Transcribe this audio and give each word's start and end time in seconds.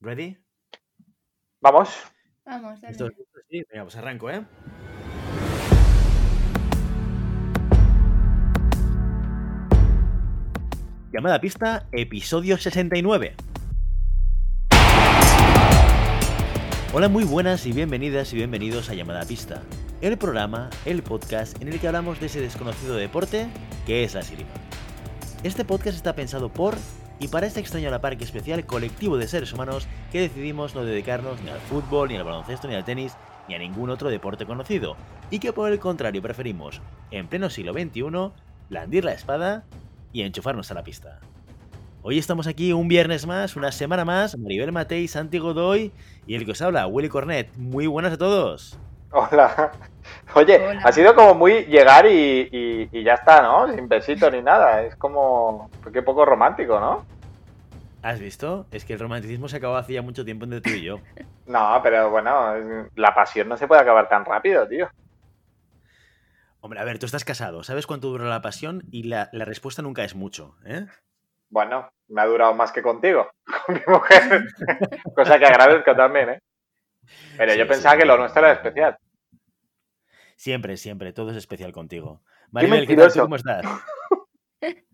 ¿Ready? 0.00 0.38
Vamos. 1.60 1.88
Vamos, 2.44 2.80
dale. 2.80 2.92
¿Esto 2.92 3.10
sí? 3.50 3.64
Venga, 3.68 3.82
pues 3.82 3.96
arranco, 3.96 4.30
¿eh? 4.30 4.44
Llamada 11.12 11.34
a 11.34 11.40
pista, 11.40 11.88
episodio 11.90 12.56
69. 12.58 13.34
Hola, 16.92 17.08
muy 17.08 17.24
buenas 17.24 17.66
y 17.66 17.72
bienvenidas 17.72 18.32
y 18.32 18.36
bienvenidos 18.36 18.90
a 18.90 18.94
Llamada 18.94 19.22
a 19.22 19.26
Pista, 19.26 19.62
el 20.00 20.16
programa, 20.16 20.70
el 20.84 21.02
podcast 21.02 21.60
en 21.60 21.68
el 21.68 21.80
que 21.80 21.88
hablamos 21.88 22.20
de 22.20 22.26
ese 22.26 22.40
desconocido 22.40 22.94
deporte 22.94 23.48
que 23.84 24.04
es 24.04 24.14
la 24.14 24.20
esgrima. 24.20 24.50
Este 25.42 25.64
podcast 25.64 25.96
está 25.96 26.14
pensado 26.14 26.52
por 26.52 26.76
y 27.20 27.28
para 27.28 27.46
este 27.46 27.60
extraño 27.60 27.90
la 27.90 28.00
par 28.00 28.16
que 28.16 28.24
especial 28.24 28.64
colectivo 28.66 29.16
de 29.16 29.28
seres 29.28 29.52
humanos 29.52 29.86
que 30.12 30.20
decidimos 30.20 30.74
no 30.74 30.84
dedicarnos 30.84 31.40
ni 31.42 31.50
al 31.50 31.60
fútbol, 31.60 32.08
ni 32.08 32.16
al 32.16 32.24
baloncesto, 32.24 32.68
ni 32.68 32.74
al 32.74 32.84
tenis, 32.84 33.16
ni 33.48 33.54
a 33.54 33.58
ningún 33.58 33.90
otro 33.90 34.10
deporte 34.10 34.46
conocido, 34.46 34.96
y 35.30 35.38
que 35.38 35.52
por 35.52 35.72
el 35.72 35.78
contrario 35.78 36.22
preferimos, 36.22 36.80
en 37.10 37.28
pleno 37.28 37.50
siglo 37.50 37.72
XXI, 37.72 38.32
blandir 38.68 39.04
la 39.04 39.12
espada 39.12 39.64
y 40.12 40.22
enchufarnos 40.22 40.70
a 40.70 40.74
la 40.74 40.84
pista. 40.84 41.20
Hoy 42.02 42.18
estamos 42.18 42.46
aquí 42.46 42.72
un 42.72 42.88
viernes 42.88 43.26
más, 43.26 43.56
una 43.56 43.72
semana 43.72 44.04
más, 44.04 44.38
Maribel 44.38 44.72
Matei, 44.72 45.08
Santi 45.08 45.38
Godoy 45.38 45.92
y 46.26 46.34
el 46.36 46.44
que 46.44 46.52
os 46.52 46.62
habla, 46.62 46.86
Willy 46.86 47.08
Cornet. 47.08 47.54
Muy 47.56 47.86
buenas 47.86 48.12
a 48.12 48.18
todos. 48.18 48.78
Hola. 49.10 49.72
Oye, 50.34 50.56
Hola. 50.56 50.80
ha 50.84 50.92
sido 50.92 51.14
como 51.14 51.34
muy 51.34 51.64
llegar 51.66 52.06
y, 52.06 52.48
y- 52.52 52.88
y 52.92 53.02
ya 53.02 53.14
está, 53.14 53.42
¿no? 53.42 53.72
Sin 53.72 53.88
besito 53.88 54.30
ni 54.30 54.42
nada. 54.42 54.82
Es 54.82 54.96
como. 54.96 55.70
Qué 55.92 56.02
poco 56.02 56.24
romántico, 56.24 56.78
¿no? 56.80 57.04
¿Has 58.02 58.20
visto? 58.20 58.66
Es 58.70 58.84
que 58.84 58.92
el 58.94 59.00
romanticismo 59.00 59.48
se 59.48 59.56
acabó 59.56 59.76
hace 59.76 59.94
ya 59.94 60.02
mucho 60.02 60.24
tiempo 60.24 60.44
entre 60.44 60.60
tú 60.60 60.70
y 60.70 60.82
yo. 60.82 61.00
No, 61.46 61.80
pero 61.82 62.10
bueno, 62.10 62.52
la 62.94 63.14
pasión 63.14 63.48
no 63.48 63.56
se 63.56 63.66
puede 63.66 63.80
acabar 63.80 64.06
tan 64.06 64.22
rápido, 64.22 64.68
tío. 64.68 64.86
Hombre, 66.60 66.78
a 66.78 66.84
ver, 66.84 66.98
tú 66.98 67.06
estás 67.06 67.24
casado, 67.24 67.62
¿sabes 67.62 67.86
cuánto 67.86 68.08
dura 68.08 68.24
la 68.26 68.42
pasión? 68.42 68.82
Y 68.90 69.04
la, 69.04 69.30
la 69.32 69.46
respuesta 69.46 69.80
nunca 69.80 70.04
es 70.04 70.14
mucho, 70.14 70.56
¿eh? 70.66 70.84
Bueno, 71.48 71.88
me 72.08 72.20
ha 72.20 72.26
durado 72.26 72.52
más 72.54 72.70
que 72.70 72.82
contigo, 72.82 73.30
con 73.66 73.76
mi 73.76 73.80
mujer. 73.86 74.44
Cosa 75.14 75.38
que 75.38 75.46
agradezco 75.46 75.96
también, 75.96 76.28
¿eh? 76.30 76.38
Pero 77.38 77.52
Sí, 77.52 77.58
yo 77.58 77.64
sí, 77.64 77.68
pensaba 77.70 77.96
que 77.96 78.04
lo 78.04 78.18
nuestro 78.18 78.42
era 78.42 78.52
especial. 78.52 78.98
Siempre, 80.38 80.76
siempre, 80.76 81.12
todo 81.12 81.32
es 81.32 81.36
especial 81.36 81.72
contigo. 81.72 82.22
Maribel, 82.52 82.86
¿qué 82.86 82.94
tal? 82.94 83.12
¿Tú 83.12 83.18
mentiroso. 83.18 83.22
cómo 83.22 83.34
estás? 83.36 83.66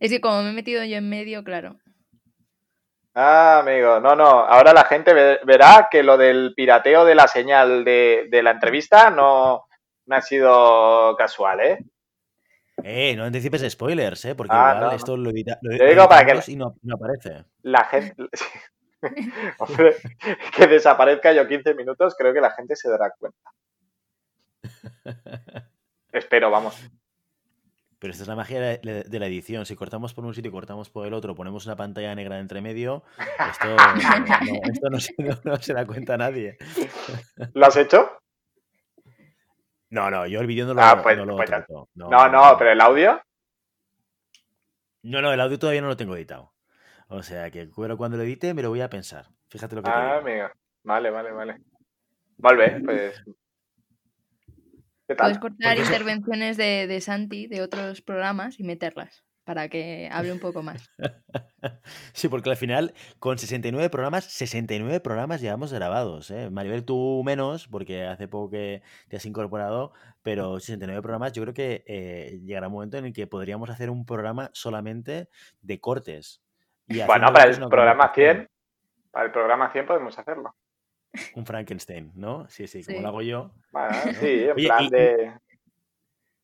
Es 0.00 0.10
que 0.10 0.20
como 0.20 0.42
me 0.42 0.50
he 0.50 0.52
metido 0.52 0.84
yo 0.84 0.96
en 0.96 1.08
medio, 1.08 1.44
claro. 1.44 1.76
Ah, 3.14 3.60
amigo, 3.60 4.00
no, 4.00 4.16
no. 4.16 4.24
Ahora 4.26 4.72
la 4.72 4.84
gente 4.84 5.14
ve- 5.14 5.38
verá 5.46 5.88
que 5.90 6.02
lo 6.02 6.18
del 6.18 6.52
pirateo 6.54 7.04
de 7.04 7.14
la 7.14 7.28
señal 7.28 7.84
de, 7.84 8.26
de 8.28 8.42
la 8.42 8.50
entrevista 8.50 9.08
no, 9.10 9.66
no 10.06 10.16
ha 10.16 10.20
sido 10.20 11.14
casual, 11.16 11.60
¿eh? 11.60 11.78
Eh, 12.82 13.14
no 13.16 13.24
anticipes 13.24 13.70
spoilers, 13.70 14.24
¿eh? 14.24 14.34
Porque 14.34 14.52
Ah, 14.54 14.70
igual 14.72 14.80
no, 14.80 14.86
no. 14.90 14.96
esto 14.96 15.16
lo, 15.16 15.30
edita, 15.30 15.58
lo 15.62 15.76
Yo 15.76 15.84
digo 15.86 16.08
para 16.08 16.26
que- 16.26 16.50
y 16.52 16.56
no, 16.56 16.74
no 16.82 16.94
aparece. 16.96 17.44
La 17.62 17.84
gente. 17.84 18.14
Hombre, 19.58 19.94
que 20.56 20.66
desaparezca 20.66 21.32
yo 21.32 21.46
15 21.46 21.72
minutos, 21.74 22.14
creo 22.18 22.34
que 22.34 22.40
la 22.40 22.50
gente 22.50 22.74
se 22.74 22.90
dará 22.90 23.12
cuenta. 23.16 23.38
Espero, 26.12 26.50
vamos. 26.50 26.76
Pero 27.98 28.12
esta 28.12 28.22
es 28.22 28.28
la 28.28 28.36
magia 28.36 28.60
de 28.60 28.80
la, 28.82 28.92
de 29.02 29.26
edición. 29.26 29.66
Si 29.66 29.74
cortamos 29.74 30.14
por 30.14 30.24
un 30.24 30.32
sitio 30.34 30.50
y 30.50 30.52
cortamos 30.52 30.88
por 30.88 31.06
el 31.06 31.14
otro, 31.14 31.34
ponemos 31.34 31.66
una 31.66 31.74
pantalla 31.76 32.14
negra 32.14 32.38
entre 32.38 32.60
medio, 32.60 33.02
esto, 33.50 33.76
no, 34.46 34.60
esto 34.70 34.90
no, 34.90 35.00
se, 35.00 35.14
no- 35.18 35.40
no 35.44 35.56
se 35.56 35.74
da 35.74 35.84
cuenta 35.84 36.16
nadie. 36.16 36.56
¿Lo 37.54 37.66
has 37.66 37.76
hecho? 37.76 38.08
No, 39.90 40.10
no, 40.10 40.26
yo 40.26 40.40
el 40.40 40.46
vídeo 40.46 40.66
no 40.66 40.74
lo, 40.74 40.82
Ah, 40.82 41.00
pues- 41.02 41.16
no 41.16 41.24
lo 41.24 41.36
pues 41.36 41.48
trato. 41.48 41.88
No, 41.94 42.28
no, 42.28 42.56
pero 42.56 42.70
el 42.70 42.80
audio. 42.80 43.20
No, 45.02 45.20
no, 45.22 45.32
el 45.32 45.40
audio 45.40 45.58
todavía 45.58 45.80
no 45.80 45.88
lo 45.88 45.96
tengo 45.96 46.14
editado. 46.14 46.52
O 47.08 47.22
sea 47.22 47.50
que 47.50 47.68
cuando 47.70 48.16
lo 48.16 48.22
edite 48.22 48.52
me 48.54 48.62
lo 48.62 48.68
voy 48.68 48.82
a 48.82 48.90
pensar. 48.90 49.26
Fíjate 49.48 49.74
lo 49.74 49.82
que 49.82 49.90
te 49.90 49.96
Ah, 49.96 50.18
digo. 50.20 50.28
amigo. 50.28 50.48
Vale, 50.84 51.10
vale, 51.10 51.32
vale. 51.32 51.56
Vale, 52.36 52.80
pues. 52.84 53.24
¿Qué 55.08 55.14
Puedes 55.16 55.38
cortar 55.38 55.76
eso- 55.78 55.86
intervenciones 55.86 56.56
de, 56.56 56.86
de 56.86 57.00
Santi 57.00 57.46
de 57.48 57.62
otros 57.62 58.02
programas 58.02 58.60
y 58.60 58.62
meterlas 58.62 59.24
para 59.44 59.70
que 59.70 60.10
hable 60.12 60.30
un 60.32 60.40
poco 60.40 60.62
más. 60.62 60.88
Sí, 62.12 62.28
porque 62.28 62.50
al 62.50 62.56
final, 62.56 62.92
con 63.18 63.38
69 63.38 63.88
programas, 63.90 64.24
69 64.24 65.00
programas 65.00 65.40
llevamos 65.40 65.72
grabados. 65.72 66.30
¿eh? 66.30 66.50
Maribel, 66.50 66.84
tú 66.84 67.22
menos, 67.24 67.66
porque 67.66 68.04
hace 68.04 68.28
poco 68.28 68.50
que 68.50 68.82
te 69.08 69.16
has 69.16 69.24
incorporado, 69.24 69.92
pero 70.22 70.60
69 70.60 71.00
programas, 71.00 71.32
yo 71.32 71.42
creo 71.42 71.54
que 71.54 71.82
eh, 71.86 72.40
llegará 72.44 72.66
un 72.68 72.74
momento 72.74 72.98
en 72.98 73.06
el 73.06 73.12
que 73.12 73.26
podríamos 73.26 73.70
hacer 73.70 73.88
un 73.90 74.04
programa 74.04 74.50
solamente 74.52 75.28
de 75.62 75.80
cortes. 75.80 76.42
Y 76.86 77.00
Bueno, 77.02 77.32
para 77.32 77.50
el 77.50 77.56
programa 77.56 78.08
conversación. 78.12 78.36
100, 78.36 78.48
para 79.10 79.26
el 79.26 79.32
programa 79.32 79.72
100 79.72 79.86
podemos 79.86 80.18
hacerlo. 80.18 80.54
Un 81.34 81.46
Frankenstein, 81.46 82.12
¿no? 82.14 82.48
Sí, 82.48 82.66
sí, 82.66 82.84
como 82.84 82.98
Sí. 82.98 83.02
lo 83.02 83.08
hago 83.08 83.22
yo. 83.22 83.50
Bueno, 83.72 83.94
sí, 84.20 84.44
en 84.44 84.50
Oye, 84.52 84.66
plan 84.66 84.84
y- 84.84 84.90
de. 84.90 85.32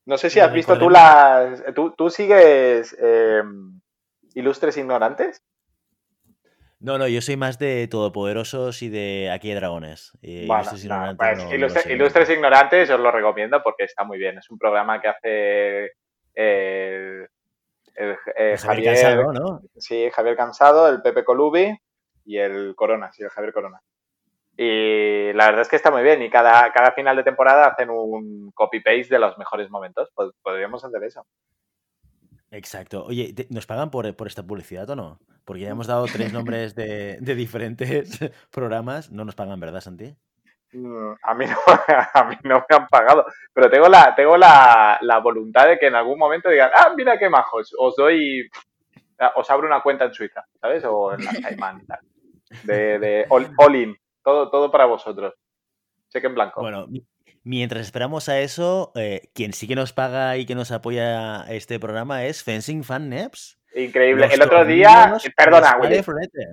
No 0.07 0.19
sé 0.19 0.29
si 0.31 0.41
has 0.41 0.53
visto 0.53 0.79
tú 0.79 0.91
las. 0.91 1.63
¿Tú, 1.75 1.93
tú 1.97 2.11
sigues 2.11 2.95
eh, 3.01 3.43
Ilustres 4.35 4.77
Ignorantes? 4.77 5.43
No, 6.81 6.99
no, 6.99 7.09
yo 7.09 7.23
soy 7.23 7.37
más 7.39 7.59
de 7.59 7.89
Todopoderosos 7.89 8.83
y 8.83 8.91
de 8.91 9.31
Aquí 9.33 9.49
hay 9.51 9.55
dragones. 9.55 10.13
Y 10.21 10.47
Bueno, 10.47 10.63
Ilustres 10.65 10.85
no, 10.85 10.95
Ignorantes 10.95 11.29
pues 11.29 11.39
no- 11.45 11.51
no. 11.89 11.95
Ilustres 11.95 12.31
Ignorantes 12.31 12.91
os 12.91 13.01
lo 13.01 13.11
recomiendo 13.11 13.63
porque 13.63 13.85
está 13.85 14.05
muy 14.05 14.19
bien. 14.19 14.37
Es 14.39 14.51
un 14.51 14.59
programa 14.59 15.01
que 15.01 15.09
hace 15.09 15.85
eh, 16.35 17.27
el, 17.95 18.11
eh, 18.37 18.57
Javier 18.59 18.59
Javier, 18.59 18.95
Cansado, 18.95 19.33
¿no? 19.33 19.61
sí, 19.77 20.11
Javier 20.13 20.37
Cansado, 20.37 20.89
el 20.91 21.01
Pepe 21.01 21.25
Colubi 21.25 21.75
y 22.27 22.37
el 22.39 22.75
Corona, 22.77 23.11
sí, 23.13 23.23
el 23.23 23.31
Javier 23.31 23.55
Corona. 23.55 23.81
Y 24.56 25.32
la 25.32 25.47
verdad 25.47 25.62
es 25.62 25.69
que 25.69 25.76
está 25.76 25.91
muy 25.91 26.03
bien 26.03 26.22
y 26.22 26.31
cada, 26.31 26.72
cada 26.72 26.92
final 26.92 27.16
de 27.16 27.25
temporada 27.25 27.66
hacen 27.66 27.91
un 27.91 28.53
copy-paste 28.53 29.09
de 29.15 29.19
los 29.19 29.37
mejores 29.38 29.69
momentos. 29.70 30.10
Pues 30.15 30.31
podríamos 30.42 30.84
hacer 30.84 31.03
eso. 31.04 31.26
Exacto. 32.50 33.04
Oye, 33.04 33.32
¿te- 33.34 33.47
¿nos 33.50 33.66
pagan 33.66 33.91
por, 33.91 34.15
por 34.15 34.26
esta 34.28 34.42
publicidad 34.44 34.88
o 34.91 34.97
no? 34.97 35.19
Porque 35.44 35.62
ya 35.62 35.70
hemos 35.70 35.87
dado 35.88 36.06
tres 36.06 36.32
nombres 36.32 36.75
de, 36.75 37.19
de 37.20 37.34
diferentes 37.34 38.19
programas. 38.50 39.10
No 39.10 39.25
nos 39.25 39.34
pagan, 39.34 39.59
¿verdad, 39.59 39.81
Santi? 39.81 40.15
Mm, 40.72 41.12
A 41.22 41.34
mí 41.34 41.47
no, 41.47 41.56
a 42.15 42.25
mí 42.25 42.36
no 42.44 42.65
me 42.69 42.76
han 42.76 42.86
pagado, 42.88 43.26
pero 43.53 43.69
tengo 43.71 43.88
la, 43.88 44.15
tengo 44.15 44.36
la, 44.36 44.98
la 45.03 45.19
voluntad 45.19 45.66
de 45.66 45.78
que 45.78 45.86
en 45.88 45.94
algún 45.97 46.19
momento 46.19 46.48
digan, 46.48 46.71
ah, 46.76 46.92
mira 46.97 47.19
qué 47.19 47.28
majos, 47.28 47.75
os 47.78 47.94
doy, 47.97 48.48
os 49.36 49.50
abro 49.50 49.66
una 49.66 49.82
cuenta 49.82 50.04
en 50.04 50.15
Suiza, 50.15 50.44
¿sabes? 50.60 50.84
O 50.84 51.12
en 51.12 51.25
la 51.25 51.32
Caimán 51.42 51.81
y 51.82 51.86
tal. 51.86 51.98
De, 52.65 52.98
de 53.00 53.26
all, 53.31 53.50
all 53.56 53.75
in, 53.75 53.97
todo, 54.25 54.51
todo 54.51 54.71
para 54.71 54.87
vosotros. 54.87 55.35
Cheque 56.09 56.27
en 56.27 56.35
blanco. 56.35 56.61
Bueno, 56.62 56.87
mi- 56.89 57.05
mientras 57.43 57.83
esperamos 57.83 58.29
a 58.29 58.41
eso, 58.41 58.91
eh, 58.95 59.29
quien 59.35 59.53
sí 59.53 59.69
que 59.69 59.75
nos 59.77 59.93
paga 59.93 60.37
y 60.37 60.47
que 60.47 60.55
nos 60.55 60.73
apoya 60.73 61.45
este 61.49 61.79
programa 61.79 62.25
es 62.25 62.43
Fencing 62.43 62.83
Fan 62.84 63.09
Neps. 63.11 63.59
Increíble. 63.77 64.27
Los 64.27 64.34
El 64.34 64.43
otro 64.43 64.65
día, 64.65 64.89
tornillos 65.11 65.34
perdona, 65.37 65.77
Willy, 65.79 66.03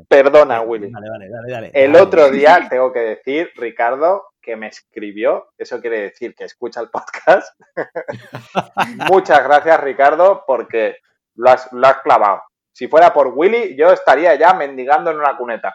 perdona, 0.09 0.57
Eh, 0.57 0.65
Willy. 0.65 0.89
Vale, 0.91 1.09
vale, 1.09 1.29
dale, 1.29 1.51
dale. 1.51 1.71
El 1.73 1.91
dale. 1.93 2.03
otro 2.03 2.29
día 2.31 2.67
tengo 2.69 2.91
que 2.91 2.99
decir, 2.99 3.51
Ricardo, 3.55 4.23
que 4.41 4.55
me 4.55 4.65
escribió, 4.67 5.49
eso 5.55 5.79
quiere 5.79 5.99
decir 6.01 6.33
que 6.33 6.45
escucha 6.45 6.81
el 6.81 6.89
podcast. 6.89 7.53
Muchas 9.09 9.43
gracias, 9.43 9.79
Ricardo, 9.81 10.43
porque 10.47 10.97
lo 11.35 11.49
has, 11.51 11.71
lo 11.71 11.85
has 11.87 11.97
clavado. 12.01 12.41
Si 12.73 12.87
fuera 12.87 13.13
por 13.13 13.27
Willy, 13.27 13.75
yo 13.75 13.91
estaría 13.91 14.33
ya 14.35 14.53
mendigando 14.53 15.11
en 15.11 15.17
una 15.17 15.37
cuneta 15.37 15.73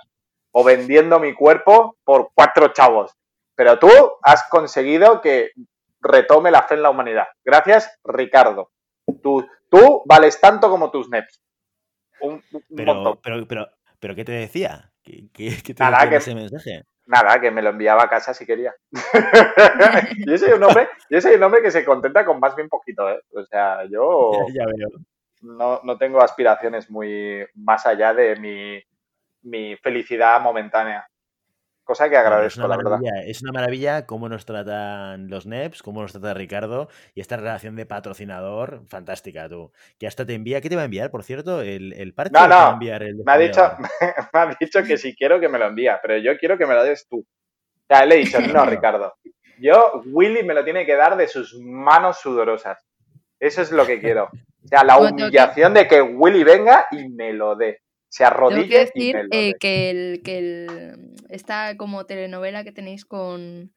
o 0.59 0.65
vendiendo 0.65 1.21
mi 1.21 1.35
cuerpo 1.35 1.99
por 2.03 2.31
cuatro 2.35 2.69
chavos. 2.73 3.13
Pero 3.55 3.79
tú 3.79 3.91
has 4.23 4.49
conseguido 4.49 5.21
que 5.21 5.51
retome 6.01 6.51
la 6.51 6.63
fe 6.63 6.75
en 6.77 6.83
la 6.83 6.89
humanidad. 6.91 7.27
Gracias, 7.45 7.99
Ricardo. 8.05 8.71
Tú, 9.23 9.47
tú 9.71 10.03
vales 10.07 10.41
tanto 10.41 10.71
como 10.71 10.91
tus 10.91 11.11
NEPs. 11.11 11.43
Un, 12.23 12.43
un 12.53 12.63
Pero, 12.75 12.95
montón. 12.95 13.21
pero, 13.23 13.47
pero, 13.47 13.69
pero, 14.01 14.15
¿qué 14.15 14.25
te 14.25 14.33
decía? 14.33 14.91
¿Qué, 15.03 15.29
qué- 15.35 15.59
qué 15.63 15.75
te 15.75 15.83
Nada, 15.85 15.97
decía 15.99 16.11
que- 16.11 16.17
ese 16.17 16.35
mensaje? 16.35 16.83
Nada, 17.05 17.39
que 17.41 17.51
me 17.51 17.61
lo 17.63 17.69
enviaba 17.71 18.05
a 18.05 18.09
casa 18.09 18.33
si 18.33 18.47
quería. 18.47 18.75
yo 20.27 20.39
soy 20.39 20.53
un 20.53 20.63
hombre, 20.65 20.89
yo 21.11 21.21
soy 21.21 21.35
un 21.35 21.43
hombre 21.43 21.63
que 21.63 21.71
se 21.71 21.85
contenta 21.85 22.25
con 22.25 22.41
más 22.41 22.57
bien 22.57 22.69
poquito, 22.69 23.09
¿eh? 23.11 23.21
O 23.35 23.45
sea, 23.45 23.85
yo 23.91 24.31
Ya, 24.55 24.65
ya 24.65 24.67
veo. 24.67 24.89
no, 25.43 25.81
no 25.85 25.99
tengo 25.99 26.21
aspiraciones 26.23 26.91
muy 26.91 27.47
más 27.55 27.87
allá 27.87 28.13
de 28.15 28.37
mi, 28.37 28.83
mi 29.47 29.77
felicidad 29.77 30.41
momentánea. 30.41 31.09
Cosa 31.87 32.11
que 32.11 32.17
agradezco, 32.17 32.67
la 32.67 32.77
verdad. 32.77 32.99
Es 33.27 33.43
una 33.43 33.53
maravilla 33.53 34.07
cómo 34.07 34.29
nos 34.29 34.45
tratan 34.45 35.31
los 35.31 35.47
NEPs, 35.47 35.85
cómo 35.85 36.03
nos 36.03 36.11
trata 36.11 36.35
Ricardo 36.35 36.89
y 37.15 37.21
esta 37.21 37.37
relación 37.37 37.77
de 37.77 37.87
patrocinador, 37.87 38.83
fantástica, 38.89 39.49
tú. 39.49 39.71
Que 39.97 40.09
hasta 40.09 40.27
te 40.27 40.35
envía, 40.35 40.61
¿qué 40.61 40.69
te 40.69 40.75
va 40.75 40.83
a 40.83 40.87
enviar, 40.87 41.13
por 41.13 41.23
cierto? 41.23 41.63
¿El, 41.63 41.93
el 41.93 42.13
parche? 42.13 42.33
No, 42.33 42.49
no, 42.49 42.77
me, 42.77 42.91
ha 42.91 43.39
dicho, 43.39 43.77
me 44.33 44.41
ha 44.41 44.57
dicho 44.59 44.83
que 44.83 44.97
si 44.97 45.15
quiero 45.15 45.39
que 45.39 45.49
me 45.49 45.61
lo 45.61 45.67
envía, 45.67 46.01
pero 46.03 46.19
yo 46.19 46.37
quiero 46.39 46.59
que 46.59 46.67
me 46.67 46.75
lo 46.75 46.83
des 46.83 47.07
tú. 47.09 47.19
O 47.19 47.87
sea, 47.87 48.05
le 48.05 48.17
he 48.17 48.19
dicho, 48.19 48.41
no, 48.53 48.67
Ricardo. 48.67 49.15
Yo, 49.61 50.03
Willy 50.07 50.43
me 50.43 50.55
lo 50.55 50.65
tiene 50.65 50.85
que 50.85 50.97
dar 50.97 51.17
de 51.17 51.29
sus 51.29 51.57
manos 51.61 52.19
sudorosas. 52.19 52.85
Eso 53.39 53.63
es 53.63 53.71
lo 53.71 53.87
que 53.87 54.01
quiero. 54.01 54.25
O 54.25 54.69
sea, 54.69 54.83
la 54.83 54.99
humillación 54.99 55.73
de 55.73 55.87
que 55.87 56.03
Willy 56.03 56.43
venga 56.43 56.89
y 56.91 57.09
me 57.11 57.33
lo 57.33 57.55
dé 57.55 57.81
se 58.09 58.25
arrodille. 58.25 58.69
Tengo 58.69 58.81
decir 58.81 59.17
eh, 59.31 59.55
que, 59.59 59.91
el, 59.91 60.23
que 60.23 60.39
el, 60.39 61.15
esta 61.29 61.77
como 61.77 62.07
telenovela 62.07 62.65
que 62.65 62.73
tenéis 62.73 63.05
con 63.05 63.73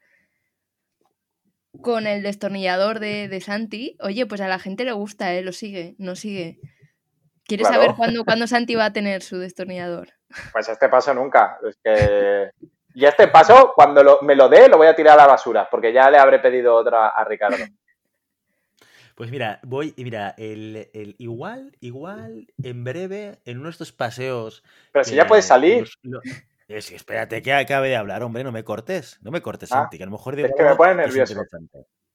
con 1.82 2.08
el 2.08 2.24
destornillador 2.24 3.00
de, 3.00 3.28
de, 3.28 3.42
Santi, 3.42 3.96
oye, 4.02 4.26
pues 4.26 4.42
a 4.42 4.48
la 4.48 4.60
gente 4.60 4.86
le 4.86 4.92
gusta, 4.92 5.34
¿eh? 5.34 5.44
Lo 5.44 5.52
sigue, 5.52 5.96
no 6.00 6.16
sigue. 6.16 6.60
¿Quieres 7.46 7.68
saber 7.68 7.96
cuándo, 7.96 8.24
cuándo, 8.26 8.48
Santi 8.48 8.76
va 8.76 8.86
a 8.86 8.94
tener 8.94 9.22
su 9.22 9.38
destornillador? 9.38 10.10
Pues 10.52 10.70
este 10.70 10.90
paso 10.90 11.14
nunca. 11.14 11.58
Es 11.68 11.78
que... 11.84 12.52
Y 12.96 13.06
este 13.06 13.28
paso, 13.28 13.74
cuando 13.76 14.20
me 14.22 14.36
lo 14.36 14.50
dé, 14.50 14.68
lo 14.68 14.78
voy 14.78 14.88
a 14.88 14.96
tirar 14.96 15.14
a 15.14 15.24
la 15.24 15.28
basura, 15.28 15.68
porque 15.70 15.94
ya 15.94 16.10
le 16.10 16.18
habré 16.18 16.40
pedido 16.40 16.76
otra 16.76 17.10
a 17.10 17.24
Ricardo. 17.24 17.58
Pues 19.20 19.32
mira, 19.32 19.60
voy, 19.64 19.94
y 19.98 20.06
mira, 20.06 20.34
el, 20.38 20.90
el, 20.94 21.16
igual, 21.18 21.76
igual, 21.82 22.48
en 22.64 22.86
breve, 22.86 23.42
en 23.44 23.58
uno 23.58 23.66
de 23.66 23.72
estos 23.72 23.92
paseos. 23.92 24.64
Pero 24.94 25.04
si 25.04 25.14
ya 25.14 25.28
puedes 25.28 25.44
salir. 25.44 25.90
es, 26.70 26.90
espérate 26.94 27.42
que 27.42 27.52
acabe 27.52 27.90
de 27.90 27.98
hablar, 27.98 28.24
hombre, 28.24 28.46
no 28.46 28.54
me 28.54 28.64
cortes, 28.64 29.20
no 29.22 29.30
me 29.30 29.42
cortes, 29.42 29.74
ah, 29.74 29.82
Santi, 29.82 29.98
que 29.98 30.04
a 30.04 30.06
lo 30.06 30.14
mejor 30.14 30.38
digo. 30.38 30.48
Es 30.48 30.54
que 30.56 30.64
me 30.64 30.74
pone 30.74 30.96
nervioso. 30.96 31.36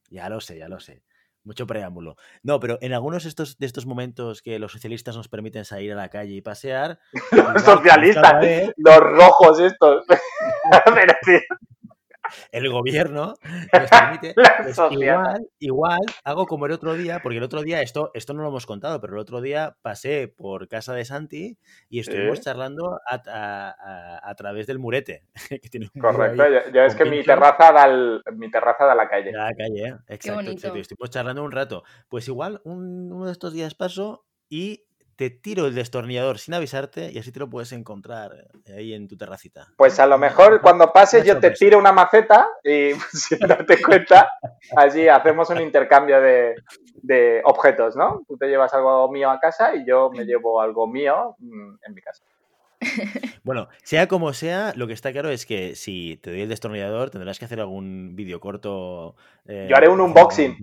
Ya 0.09 0.29
lo 0.29 0.41
sé, 0.41 0.57
ya 0.57 0.67
lo 0.67 0.79
sé. 0.79 1.03
Mucho 1.43 1.67
preámbulo. 1.67 2.15
No, 2.41 2.59
pero 2.59 2.79
en 2.81 2.91
algunos 2.91 3.21
de 3.21 3.29
estos, 3.29 3.59
de 3.59 3.67
estos 3.67 3.85
momentos 3.85 4.41
que 4.41 4.57
los 4.57 4.71
socialistas 4.71 5.15
nos 5.15 5.27
permiten 5.27 5.63
salir 5.63 5.91
a 5.91 5.95
la 5.95 6.09
calle 6.09 6.33
y 6.33 6.41
pasear. 6.41 6.97
los 7.31 7.61
socialistas, 7.61 8.43
los 8.77 8.99
rojos 8.99 9.59
estos. 9.59 10.05
el 12.51 12.69
gobierno 12.69 13.35
nos 13.73 13.89
permite. 13.89 14.33
Pues 14.33 14.77
igual, 14.91 15.47
igual 15.59 16.01
hago 16.23 16.45
como 16.45 16.65
el 16.65 16.71
otro 16.71 16.93
día, 16.95 17.19
porque 17.21 17.37
el 17.37 17.43
otro 17.43 17.61
día, 17.61 17.81
esto, 17.81 18.11
esto 18.13 18.33
no 18.33 18.43
lo 18.43 18.49
hemos 18.49 18.65
contado, 18.65 18.99
pero 19.01 19.13
el 19.13 19.19
otro 19.19 19.41
día 19.41 19.77
pasé 19.81 20.27
por 20.27 20.67
casa 20.67 20.93
de 20.93 21.05
Santi 21.05 21.57
y 21.89 21.99
estuvimos 21.99 22.41
charlando 22.41 22.99
a, 23.07 24.33
través 24.37 24.67
del 24.67 24.79
murete. 24.79 25.23
Correcto, 25.99 26.43
ya, 26.73 26.85
es 26.85 26.95
que 26.95 27.05
mi 27.05 27.23
terraza, 27.23 27.71
da 27.71 28.21
mi 28.33 28.51
terraza 28.51 28.85
da 28.85 28.93
a 28.93 28.95
la 28.95 29.09
calle. 29.09 29.31
Da 29.31 29.45
la 29.45 29.55
calle, 29.55 29.95
exacto. 30.07 30.51
Estuvimos 30.51 31.09
charlando 31.09 31.43
un 31.43 31.51
rato. 31.51 31.83
Pues 32.09 32.27
igual, 32.27 32.61
uno 32.63 33.25
de 33.25 33.31
estos 33.31 33.53
días 33.53 33.75
paso 33.75 34.25
y 34.49 34.85
te 35.15 35.29
tiro 35.29 35.65
el 35.65 35.75
destornillador 35.75 36.39
sin 36.39 36.53
avisarte 36.53 37.11
y 37.11 37.17
así 37.17 37.31
te 37.31 37.39
lo 37.39 37.49
puedes 37.49 37.71
encontrar 37.71 38.47
eh, 38.65 38.73
ahí 38.77 38.93
en 38.93 39.07
tu 39.07 39.17
terracita. 39.17 39.67
Pues 39.77 39.99
a 39.99 40.07
lo 40.07 40.17
mejor 40.17 40.61
cuando 40.61 40.91
pases 40.91 41.23
yo 41.25 41.39
te 41.39 41.51
tiro 41.51 41.77
una 41.77 41.91
maceta 41.91 42.47
y 42.63 42.91
sin 43.13 43.39
darte 43.39 43.81
cuenta, 43.81 44.29
allí 44.75 45.07
hacemos 45.07 45.49
un 45.49 45.61
intercambio 45.61 46.19
de, 46.21 46.55
objetos, 47.43 47.95
¿no? 47.95 48.23
Tú 48.27 48.35
te 48.37 48.47
llevas 48.47 48.73
algo 48.73 49.09
mío 49.11 49.29
a 49.29 49.39
casa 49.39 49.75
y 49.75 49.85
yo 49.85 50.09
me 50.09 50.25
llevo 50.25 50.59
algo 50.59 50.87
mío 50.87 51.35
mm, 51.39 51.75
en 51.85 51.93
mi 51.93 52.01
casa. 52.01 52.23
Bueno, 53.43 53.69
sea 53.83 54.07
como 54.07 54.33
sea, 54.33 54.73
lo 54.75 54.87
que 54.87 54.93
está 54.93 55.11
claro 55.11 55.29
es 55.29 55.45
que 55.45 55.75
si 55.75 56.17
te 56.17 56.31
doy 56.31 56.41
el 56.41 56.49
destornillador 56.49 57.09
tendrás 57.09 57.39
que 57.39 57.45
hacer 57.45 57.59
algún 57.59 58.15
vídeo 58.15 58.39
corto. 58.39 59.15
Eh, 59.47 59.67
yo 59.69 59.75
haré 59.77 59.87
un 59.87 60.01
unboxing. 60.01 60.57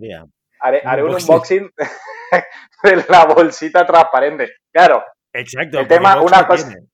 Haré, 0.62 1.03
un 1.03 1.14
unboxing 1.14 1.73
de 2.82 3.05
la 3.09 3.25
bolsita 3.26 3.85
transparente. 3.85 4.49
Claro. 4.73 5.05
Exacto. 5.32 5.81
El 5.81 5.88
tema, 5.88 6.20
una 6.20 6.47
cosa. 6.47 6.73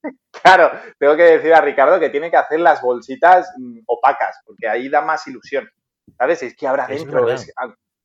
Claro, 0.40 0.70
tengo 0.98 1.16
que 1.16 1.24
decir 1.24 1.52
a 1.52 1.60
Ricardo 1.60 1.98
que 1.98 2.10
tiene 2.10 2.30
que 2.30 2.36
hacer 2.36 2.60
las 2.60 2.80
bolsitas 2.80 3.52
mm, 3.56 3.80
opacas, 3.86 4.38
porque 4.46 4.68
ahí 4.68 4.88
da 4.88 5.00
más 5.00 5.26
ilusión. 5.26 5.68
¿Sabes? 6.16 6.42
Es 6.44 6.54
que 6.54 6.68
habrá 6.68 6.86
dentro. 6.86 7.26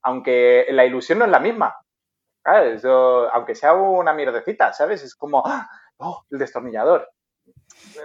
aunque 0.02 0.66
la 0.70 0.84
ilusión 0.84 1.20
no 1.20 1.26
es 1.26 1.32
la 1.32 1.40
misma. 1.40 1.76
aunque 2.44 3.54
sea 3.54 3.74
una 3.74 4.14
mierdecita, 4.14 4.74
¿sabes? 4.74 5.04
Es 5.04 5.16
como, 5.16 5.44
¡ah! 5.46 5.70
¡oh! 5.98 6.24
El 6.32 6.40
destornillador. 6.40 7.08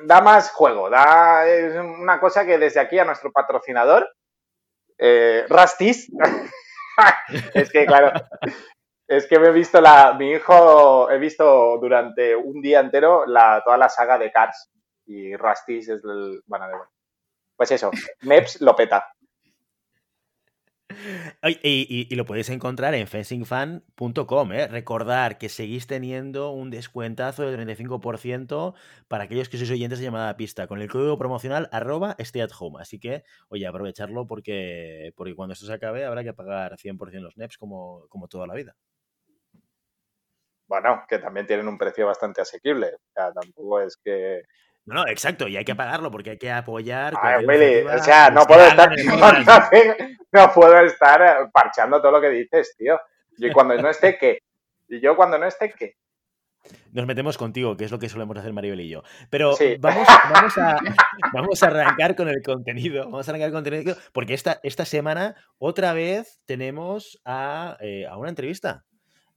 Da 0.04 0.20
más 0.20 0.50
juego, 0.50 0.90
da 0.90 1.46
es 1.46 1.74
una 1.76 2.20
cosa 2.20 2.44
que 2.44 2.58
desde 2.58 2.80
aquí 2.80 2.98
a 2.98 3.04
nuestro 3.04 3.32
patrocinador, 3.32 4.08
eh, 4.98 5.46
Rastis, 5.48 6.10
es 7.54 7.70
que, 7.70 7.86
claro, 7.86 8.12
es 9.06 9.26
que 9.26 9.38
me 9.38 9.48
he 9.48 9.52
visto 9.52 9.80
la. 9.80 10.14
Mi 10.14 10.32
hijo, 10.32 11.10
he 11.10 11.18
visto 11.18 11.78
durante 11.78 12.36
un 12.36 12.60
día 12.60 12.80
entero 12.80 13.26
la, 13.26 13.62
toda 13.64 13.76
la 13.78 13.88
saga 13.88 14.18
de 14.18 14.30
Cars. 14.30 14.70
Y 15.06 15.34
Rastis 15.36 15.88
es 15.88 16.04
el. 16.04 16.42
Bueno, 16.46 16.66
Pues 17.56 17.70
eso, 17.70 17.90
Meps 18.22 18.60
lo 18.60 18.76
peta. 18.76 19.06
Y, 21.42 22.14
lo 22.14 22.24
podéis 22.24 22.48
encontrar 22.48 22.94
en 22.94 23.06
fencingfan.com. 23.06 24.52
¿eh? 24.52 24.68
Recordar 24.68 25.38
que 25.38 25.48
seguís 25.48 25.86
teniendo 25.86 26.50
un 26.50 26.70
descuentazo 26.70 27.44
del 27.44 27.58
35% 27.66 28.74
para 29.06 29.24
aquellos 29.24 29.48
que 29.48 29.58
sois 29.58 29.70
oyentes 29.70 29.98
de 29.98 30.06
llamada 30.06 30.36
pista 30.36 30.66
con 30.66 30.80
el 30.80 30.90
código 30.90 31.18
promocional 31.18 31.68
arroba 31.72 32.16
stay 32.18 32.42
at 32.42 32.50
home. 32.58 32.80
Así 32.80 32.98
que, 32.98 33.24
oye, 33.48 33.66
aprovecharlo 33.66 34.26
porque, 34.26 35.12
porque 35.16 35.34
cuando 35.34 35.52
esto 35.52 35.66
se 35.66 35.74
acabe 35.74 36.04
habrá 36.04 36.24
que 36.24 36.32
pagar 36.32 36.76
100% 36.76 37.20
los 37.20 37.36
NEPs 37.36 37.58
como, 37.58 38.06
como 38.08 38.28
toda 38.28 38.46
la 38.46 38.54
vida. 38.54 38.74
Bueno, 40.66 41.04
que 41.08 41.18
también 41.18 41.46
tienen 41.46 41.68
un 41.68 41.78
precio 41.78 42.06
bastante 42.06 42.42
asequible. 42.42 42.94
O 42.94 43.12
sea, 43.14 43.32
tampoco 43.32 43.80
es 43.80 43.96
que 43.96 44.42
no, 44.88 44.94
no, 44.94 45.06
exacto, 45.06 45.46
y 45.46 45.56
hay 45.56 45.64
que 45.66 45.74
pagarlo 45.74 46.10
porque 46.10 46.30
hay 46.30 46.38
que 46.38 46.50
apoyar. 46.50 47.12
o 47.14 47.98
sea, 48.02 48.30
no 48.30 48.46
puedo, 48.46 48.66
estar, 48.66 48.90
no, 50.32 50.52
puedo 50.54 50.80
estar 50.80 51.50
parchando 51.52 52.00
todo 52.00 52.12
lo 52.12 52.20
que 52.22 52.30
dices, 52.30 52.74
tío. 52.78 52.98
Y 53.36 53.52
cuando 53.52 53.76
no 53.76 53.90
esté, 53.90 54.16
¿qué? 54.16 54.38
Y 54.88 55.00
yo 55.00 55.14
cuando 55.14 55.36
no 55.38 55.46
esté, 55.46 55.74
¿qué? 55.78 55.96
Nos 56.92 57.06
metemos 57.06 57.36
contigo, 57.36 57.76
que 57.76 57.84
es 57.84 57.90
lo 57.90 57.98
que 57.98 58.08
solemos 58.08 58.36
hacer 58.38 58.54
Maribel 58.54 58.80
y 58.80 58.88
yo. 58.88 59.02
Pero 59.28 59.54
vamos, 59.78 60.08
vamos, 61.32 61.62
a, 61.62 61.66
arrancar 61.66 62.16
con 62.16 62.28
el 62.28 62.42
contenido. 62.42 63.04
Vamos 63.04 63.28
a 63.28 63.30
arrancar 63.30 63.50
con 63.50 63.58
el 63.58 63.64
contenido, 63.64 63.96
porque 64.14 64.32
esta, 64.32 64.58
esta 64.62 64.86
semana 64.86 65.36
otra 65.58 65.92
vez 65.92 66.40
tenemos 66.46 67.20
a, 67.26 67.76
eh, 67.80 68.06
a 68.06 68.16
una 68.16 68.30
entrevista 68.30 68.86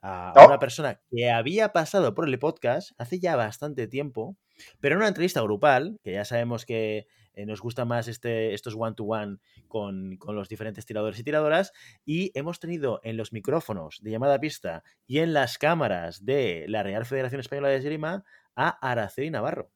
a, 0.01 0.33
una 0.45 0.59
persona 0.59 0.99
que 1.09 1.29
había 1.29 1.71
pasado 1.71 2.13
por 2.13 2.27
el 2.27 2.39
podcast 2.39 2.91
hace 2.97 3.19
ya 3.19 3.35
bastante 3.35 3.87
tiempo 3.87 4.37
pero 4.79 4.93
en 4.93 4.99
una 4.99 5.07
entrevista 5.07 5.41
grupal, 5.41 5.99
que 6.03 6.13
ya 6.13 6.25
sabemos 6.25 6.65
que 6.65 7.07
eh, 7.33 7.45
nos 7.45 7.61
gusta 7.61 7.85
más 7.85 8.07
este, 8.07 8.53
estos 8.53 8.75
one-to-one 8.77 9.37
con, 9.67 10.17
los 10.27 10.49
diferentes 10.49 10.85
tiradores 10.85 11.19
y 11.19 11.23
tiradoras, 11.23 11.71
y 12.05 12.31
hemos 12.37 12.59
tenido 12.59 12.99
en 13.03 13.17
los 13.17 13.31
micrófonos 13.31 13.99
de 14.01 14.11
llamada 14.11 14.35
a 14.35 14.39
pista 14.39 14.83
y 15.07 15.19
en 15.19 15.33
las 15.33 15.57
cámaras 15.57 16.25
de 16.25 16.65
la 16.67 16.83
Real 16.83 17.05
Federación 17.05 17.41
Española 17.41 17.69
de 17.69 17.77
Esgrima 17.77 18.23
a 18.55 18.69
Araceli 18.91 19.29
Navarro. 19.29 19.71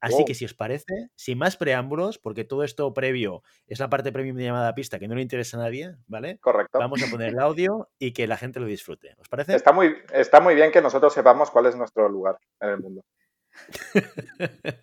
Así 0.00 0.24
que 0.24 0.34
si 0.34 0.44
os 0.44 0.54
parece, 0.54 1.10
sin 1.16 1.38
más 1.38 1.56
preámbulos, 1.56 2.18
porque 2.18 2.44
todo 2.44 2.62
esto 2.62 2.92
previo 2.94 3.42
es 3.66 3.80
la 3.80 3.88
parte 3.88 4.12
premium 4.12 4.36
de 4.36 4.44
llamada 4.44 4.68
a 4.68 4.74
pista 4.74 4.98
que 4.98 5.08
no 5.08 5.16
le 5.16 5.22
interesa 5.22 5.56
a 5.56 5.60
nadie, 5.60 5.96
¿vale? 6.06 6.38
Correcto. 6.38 6.78
Vamos 6.78 7.02
a 7.02 7.10
poner 7.10 7.30
el 7.30 7.40
audio 7.40 7.88
y 7.98 8.12
que 8.12 8.26
la 8.26 8.36
gente 8.36 8.60
lo 8.60 8.66
disfrute. 8.66 9.16
¿Os 9.18 9.28
parece? 9.28 9.56
Está 9.56 9.72
muy, 9.72 9.96
está 10.12 10.40
muy 10.40 10.54
bien 10.54 10.70
que 10.70 10.80
nosotros 10.80 11.12
sepamos 11.12 11.50
cuál 11.50 11.66
es 11.66 11.76
nuestro 11.76 12.08
lugar 12.08 12.38
en 12.60 12.68
el 12.68 12.78
mundo. 12.78 13.02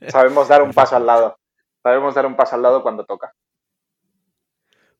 Sabemos 0.07 0.47
dar 0.47 0.61
un 0.61 0.73
paso 0.73 0.95
al 0.95 1.05
lado. 1.05 1.37
Sabemos 1.81 2.15
dar 2.15 2.25
un 2.25 2.35
paso 2.35 2.55
al 2.55 2.61
lado 2.61 2.81
cuando 2.81 3.05
toca. 3.05 3.33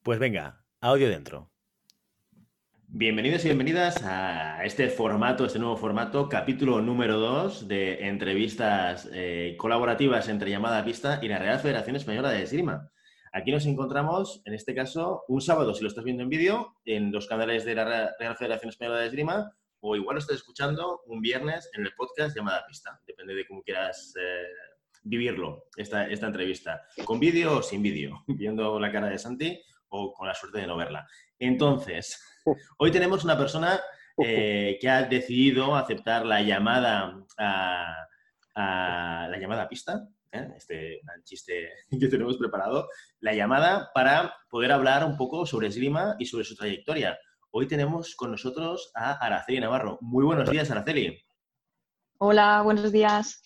Pues 0.02 0.20
venga, 0.20 0.64
audio 0.82 1.10
dentro. 1.10 1.50
Bienvenidos 2.96 3.44
y 3.44 3.48
bienvenidas 3.48 4.04
a 4.04 4.64
este 4.64 4.88
formato, 4.88 5.46
este 5.46 5.58
nuevo 5.58 5.78
formato, 5.78 6.30
capítulo 6.30 6.80
número 6.80 7.18
2 7.18 7.68
de 7.68 8.08
entrevistas 8.08 9.10
eh, 9.12 9.56
colaborativas 9.58 10.30
entre 10.30 10.52
Llamada 10.52 10.78
a 10.78 10.86
Pista 10.86 11.20
y 11.22 11.28
la 11.28 11.40
Real 11.40 11.60
Federación 11.60 11.96
Española 11.96 12.30
de 12.30 12.44
Esgrima. 12.44 12.92
Aquí 13.32 13.52
nos 13.52 13.66
encontramos, 13.66 14.44
en 14.46 14.54
este 14.54 14.76
caso, 14.76 15.24
un 15.28 15.42
sábado, 15.42 15.74
si 15.74 15.82
lo 15.82 15.88
estás 15.88 16.04
viendo 16.04 16.22
en 16.22 16.30
vídeo, 16.30 16.76
en 16.86 17.12
los 17.12 17.26
canales 17.26 17.66
de 17.66 17.74
la 17.74 18.14
Real 18.20 18.36
Federación 18.36 18.70
Española 18.70 19.00
de 19.00 19.08
Esgrima, 19.08 19.56
o 19.86 19.98
igual 19.98 20.16
lo 20.16 20.20
estás 20.20 20.38
escuchando 20.38 21.04
un 21.08 21.20
viernes 21.20 21.70
en 21.74 21.86
el 21.86 21.94
podcast 21.94 22.36
llamada 22.36 22.66
Pista, 22.66 23.02
depende 23.06 23.36
de 23.36 23.46
cómo 23.46 23.62
quieras 23.62 24.14
eh, 24.18 24.46
vivirlo, 25.04 25.66
esta, 25.76 26.08
esta 26.08 26.28
entrevista, 26.28 26.84
con 27.04 27.20
vídeo 27.20 27.58
o 27.58 27.62
sin 27.62 27.84
vídeo, 27.84 28.24
viendo 28.28 28.80
la 28.80 28.92
cara 28.94 29.08
de 29.08 29.20
Santi 29.20 29.62
o 29.90 30.14
con 30.14 30.26
la 30.26 30.34
suerte 30.34 30.60
de 30.60 30.68
no 30.68 30.78
verla. 30.78 31.06
Entonces, 31.38 32.18
hoy 32.78 32.92
tenemos 32.92 33.26
una 33.26 33.38
persona 33.38 33.78
eh, 34.18 34.78
que 34.80 34.90
ha 34.90 35.04
decidido 35.04 35.76
aceptar 35.76 36.26
la 36.26 36.42
llamada 36.42 37.22
a, 37.38 38.08
la 38.56 39.38
llamada 39.38 39.68
pista, 39.68 40.08
¿eh? 40.32 40.48
este 40.56 41.02
gran 41.04 41.22
chiste 41.26 41.74
que 42.00 42.08
tenemos 42.08 42.38
preparado, 42.38 42.88
la 43.20 43.34
llamada 43.34 43.92
para 43.94 44.34
poder 44.50 44.72
hablar 44.72 45.04
un 45.04 45.18
poco 45.18 45.46
sobre 45.46 45.68
esgrima 45.68 46.16
y 46.20 46.26
sobre 46.26 46.46
su 46.46 46.56
trayectoria. 46.56 47.20
Hoy 47.56 47.68
tenemos 47.68 48.16
con 48.16 48.32
nosotros 48.32 48.92
a 48.96 49.12
Araceli 49.12 49.60
Navarro. 49.60 50.00
Muy 50.02 50.26
buenos 50.26 50.50
días, 50.50 50.72
Araceli. 50.72 51.24
Hola, 52.18 52.64
buenos 52.64 52.92
días. 52.92 53.44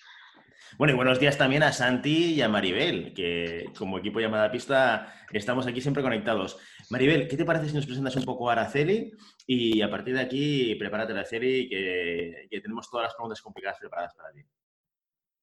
Bueno, 0.78 0.94
y 0.94 0.96
buenos 0.96 1.20
días 1.20 1.38
también 1.38 1.62
a 1.64 1.74
Santi 1.74 2.36
y 2.36 2.42
a 2.42 2.48
Maribel, 2.48 3.14
que 3.14 3.66
como 3.78 3.98
equipo 3.98 4.22
llamada 4.22 4.50
pista 4.50 5.14
estamos 5.34 5.68
aquí 5.68 5.82
siempre 5.82 6.02
conectados. 6.02 6.58
Maribel, 6.90 7.28
¿qué 7.28 7.36
te 7.36 7.44
parece 7.44 7.68
si 7.68 7.76
nos 7.76 7.86
presentas 7.86 8.16
un 8.16 8.24
poco 8.24 8.50
a 8.50 8.54
Araceli? 8.54 9.12
Y 9.46 9.82
a 9.82 9.92
partir 9.92 10.14
de 10.14 10.22
aquí, 10.22 10.76
prepárate, 10.76 11.12
Araceli, 11.12 11.68
que, 11.68 12.48
que 12.50 12.62
tenemos 12.62 12.90
todas 12.90 13.08
las 13.08 13.14
preguntas 13.14 13.42
complicadas 13.42 13.78
preparadas 13.78 14.14
para 14.16 14.32
ti. 14.32 14.46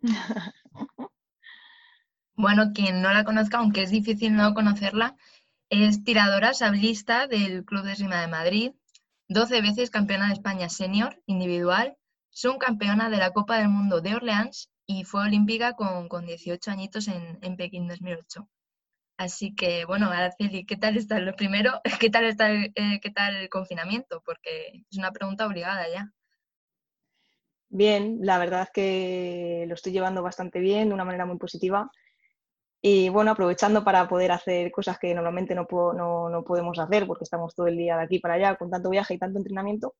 Bueno, 2.36 2.72
quien 2.74 3.00
no 3.00 3.12
la 3.12 3.24
conozca, 3.24 3.58
aunque 3.58 3.82
es 3.82 3.90
difícil 3.90 4.34
no 4.34 4.54
conocerla, 4.54 5.16
es 5.70 6.04
tiradora 6.04 6.54
sablista 6.54 7.26
del 7.26 7.64
Club 7.64 7.84
de 7.84 7.92
Esgrima 7.92 8.20
de 8.20 8.28
Madrid, 8.28 8.72
12 9.28 9.62
veces 9.62 9.90
campeona 9.90 10.28
de 10.28 10.34
España 10.34 10.68
senior 10.68 11.20
individual, 11.26 11.96
campeona 12.58 13.10
de 13.10 13.16
la 13.16 13.30
Copa 13.30 13.58
del 13.58 13.68
Mundo 13.68 14.00
de 14.00 14.14
Orleans 14.14 14.70
y 14.86 15.04
fue 15.04 15.22
olímpica 15.22 15.74
con, 15.74 16.26
18 16.26 16.70
añitos 16.70 17.08
en, 17.08 17.38
en, 17.42 17.56
Pekín 17.56 17.88
2008. 17.88 18.48
Así 19.16 19.54
que, 19.54 19.84
bueno, 19.84 20.10
Araceli, 20.10 20.66
¿qué 20.66 20.76
tal 20.76 20.96
está 20.96 21.18
lo 21.20 21.34
primero? 21.36 21.80
¿Qué 22.00 22.10
tal 22.10 22.24
está 22.24 22.50
el, 22.50 22.72
eh, 22.74 23.00
qué 23.00 23.10
tal 23.10 23.36
el 23.36 23.48
confinamiento? 23.48 24.22
Porque 24.24 24.84
es 24.90 24.98
una 24.98 25.12
pregunta 25.12 25.46
obligada 25.46 25.88
ya. 25.88 26.12
Bien, 27.68 28.18
la 28.20 28.38
verdad 28.38 28.62
es 28.62 28.70
que 28.70 29.64
lo 29.66 29.74
estoy 29.74 29.92
llevando 29.92 30.22
bastante 30.22 30.60
bien, 30.60 30.88
de 30.88 30.94
una 30.94 31.04
manera 31.04 31.26
muy 31.26 31.38
positiva. 31.38 31.90
Y 32.86 33.08
bueno, 33.08 33.30
aprovechando 33.30 33.82
para 33.82 34.06
poder 34.06 34.30
hacer 34.30 34.70
cosas 34.70 34.98
que 34.98 35.14
normalmente 35.14 35.54
no, 35.54 35.66
no, 35.70 36.28
no 36.28 36.44
podemos 36.44 36.78
hacer 36.78 37.06
porque 37.06 37.24
estamos 37.24 37.54
todo 37.54 37.66
el 37.66 37.78
día 37.78 37.96
de 37.96 38.02
aquí 38.02 38.18
para 38.18 38.34
allá 38.34 38.56
con 38.56 38.68
tanto 38.68 38.90
viaje 38.90 39.14
y 39.14 39.18
tanto 39.18 39.38
entrenamiento. 39.38 39.94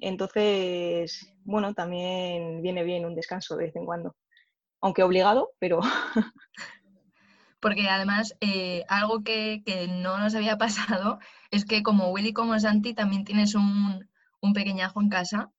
Entonces, 0.00 1.30
bueno, 1.44 1.74
también 1.74 2.62
viene 2.62 2.82
bien 2.82 3.04
un 3.04 3.14
descanso 3.14 3.56
de 3.56 3.66
vez 3.66 3.76
en 3.76 3.84
cuando, 3.84 4.16
aunque 4.80 5.02
obligado, 5.02 5.50
pero... 5.58 5.80
Porque 7.60 7.88
además, 7.90 8.34
eh, 8.40 8.84
algo 8.88 9.22
que, 9.22 9.62
no 9.90 10.16
nos 10.16 10.34
había 10.34 10.56
pasado 10.66 11.18
es 11.50 11.66
que 11.66 11.82
como 11.82 12.10
Willy 12.10 12.32
como 12.32 12.58
Santi 12.58 12.94
también 12.94 13.26
tienes 13.26 13.54
un, 13.54 14.08
pequeñajo 14.54 15.02
en 15.02 15.10
casa, 15.10 15.50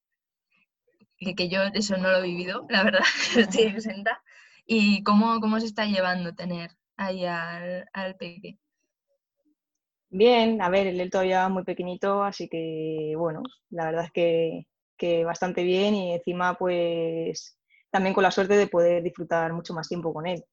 que, 1.20 1.36
que, 1.36 1.48
yo 1.48 1.62
eso 1.75 1.96
no 1.98 2.10
lo 2.10 2.18
he 2.18 2.24
vivido, 2.24 2.65
la 2.70 2.84
verdad, 2.84 3.03
estoy 3.38 3.65
exenta. 3.65 4.24
¿Y 4.71 5.01
cómo, 5.01 5.41
cómo 5.41 5.59
se 5.59 5.65
está 5.65 5.88
llevando 5.88 6.35
tener 6.35 6.69
ahí 6.95 7.25
al, 7.25 7.89
al 7.91 8.15
peque? 8.17 8.59
Bien, 10.11 10.61
a 10.61 10.69
ver, 10.69 10.85
él 10.85 11.09
todavía 11.09 11.49
muy 11.49 11.63
pequeñito, 11.63 12.21
así 12.21 12.47
que 12.47 13.15
bueno, 13.17 13.41
la 13.71 13.85
verdad 13.85 14.05
es 14.05 14.11
que, 14.11 14.67
que, 14.95 15.25
bastante 15.25 15.63
bien 15.63 15.95
y 15.95 16.13
encima 16.13 16.53
pues 16.53 17.57
también 17.89 18.13
con 18.13 18.21
la 18.21 18.29
suerte 18.29 18.57
de 18.57 18.67
poder 18.67 19.01
disfrutar 19.01 19.53
mucho 19.53 19.73
más 19.73 19.88
tiempo 19.88 20.13
con 20.13 20.27
él. 20.27 20.45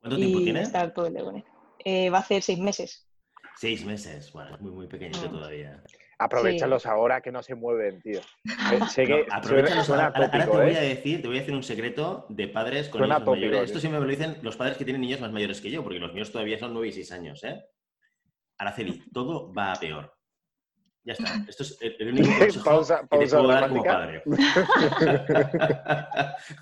¿Cuánto 0.00 0.16
tiempo 0.16 0.40
tiene? 0.40 0.62
Estar 0.62 0.92
todo 0.92 1.06
el 1.06 1.14
día 1.14 1.22
con 1.22 1.36
él. 1.36 1.44
Eh, 1.84 2.10
va 2.10 2.18
a 2.18 2.24
ser 2.24 2.42
seis 2.42 2.58
meses. 2.58 3.08
Seis 3.56 3.84
meses, 3.84 4.32
bueno, 4.32 4.56
es 4.56 4.60
muy, 4.60 4.72
muy 4.72 4.88
pequeñito 4.88 5.28
mm. 5.28 5.32
todavía. 5.32 5.80
Aprovechalos 6.24 6.86
ahora 6.86 7.20
que 7.20 7.32
no 7.32 7.42
se 7.42 7.54
mueven, 7.54 8.00
tío. 8.00 8.20
aprovechalos 9.30 9.90
ahora, 9.90 10.12
te 10.30 10.46
voy 10.46 10.74
a 10.74 10.84
¿eh? 10.84 10.88
decir, 10.88 11.22
te 11.22 11.28
voy 11.28 11.36
a 11.36 11.40
decir 11.40 11.54
un 11.54 11.62
secreto 11.62 12.26
de 12.28 12.48
padres 12.48 12.88
con 12.88 13.02
niños 13.02 13.24
mayores. 13.24 13.62
Esto 13.64 13.80
siempre 13.80 14.00
me 14.00 14.06
lo 14.06 14.10
dicen 14.10 14.38
los 14.42 14.56
padres 14.56 14.76
que 14.76 14.84
tienen 14.84 15.00
niños 15.02 15.20
más 15.20 15.32
mayores 15.32 15.60
que 15.60 15.70
yo, 15.70 15.82
porque 15.82 15.98
los 15.98 16.12
míos 16.12 16.30
todavía 16.30 16.58
son 16.58 16.72
nueve 16.72 16.88
y 16.88 16.92
seis 16.92 17.12
años, 17.12 17.42
¿eh? 17.44 17.62
Araceli, 18.58 19.02
todo 19.12 19.52
va 19.52 19.72
a 19.72 19.76
peor. 19.76 20.12
Ya 21.04 21.14
está. 21.14 21.44
Esto 21.48 21.62
es 21.62 21.78
el, 21.80 22.08
único 22.08 22.28
consejo 22.38 22.64
pausa, 22.64 23.00
que 23.10 23.18
te 23.18 23.28
puedo 23.28 23.48
dar 23.48 23.68
como 23.68 23.84
padre. 23.84 24.22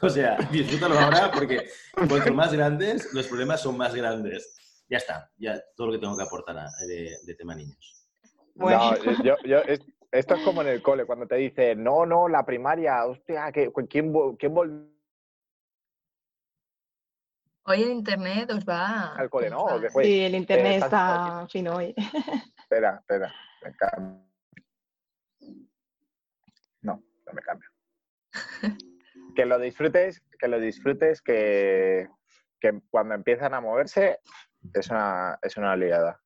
o 0.00 0.08
sea, 0.08 0.36
disfrútalo 0.50 0.98
ahora 0.98 1.30
porque 1.30 1.68
cuanto 2.08 2.32
más 2.32 2.52
grandes, 2.52 3.12
los 3.12 3.26
problemas 3.26 3.60
son 3.60 3.76
más 3.76 3.94
grandes. 3.94 4.56
Ya 4.88 4.96
está. 4.96 5.30
Ya 5.36 5.60
todo 5.76 5.88
lo 5.88 5.92
que 5.92 5.98
tengo 5.98 6.16
que 6.16 6.22
aportar 6.22 6.56
de, 6.88 7.34
tema 7.36 7.54
niños. 7.54 7.99
No, 8.54 8.96
yo, 9.22 9.36
yo, 9.44 9.58
esto 10.12 10.34
es 10.34 10.42
como 10.42 10.62
en 10.62 10.68
el 10.68 10.82
cole, 10.82 11.06
cuando 11.06 11.26
te 11.26 11.36
dice, 11.36 11.74
no, 11.74 12.04
no, 12.04 12.28
la 12.28 12.44
primaria, 12.44 13.04
hostia, 13.06 13.50
¿quién, 13.52 13.70
quién 13.88 14.54
volvió? 14.54 14.90
Hoy 17.64 17.82
el 17.82 17.90
internet 17.90 18.50
os 18.50 18.64
va. 18.64 19.14
Al 19.14 19.30
cole, 19.30 19.50
¿no? 19.50 19.66
Sí, 20.02 20.24
el 20.24 20.34
internet 20.34 20.82
está 20.82 21.46
fino 21.48 21.76
hoy. 21.76 21.94
Espera, 22.58 22.96
espera. 23.00 23.32
Me 23.62 23.76
cambio. 23.76 24.24
No, 26.82 27.02
no 27.26 27.32
me 27.32 27.42
cambio. 27.42 27.68
que 29.36 29.44
lo 29.44 29.58
disfrutes, 29.58 30.22
que 30.38 30.48
lo 30.48 30.58
disfrutes, 30.58 31.20
que, 31.20 32.08
que 32.60 32.80
cuando 32.90 33.14
empiezan 33.14 33.54
a 33.54 33.60
moverse 33.60 34.20
es 34.72 34.88
una, 34.88 35.38
es 35.42 35.56
una 35.56 35.76
liada. 35.76 36.20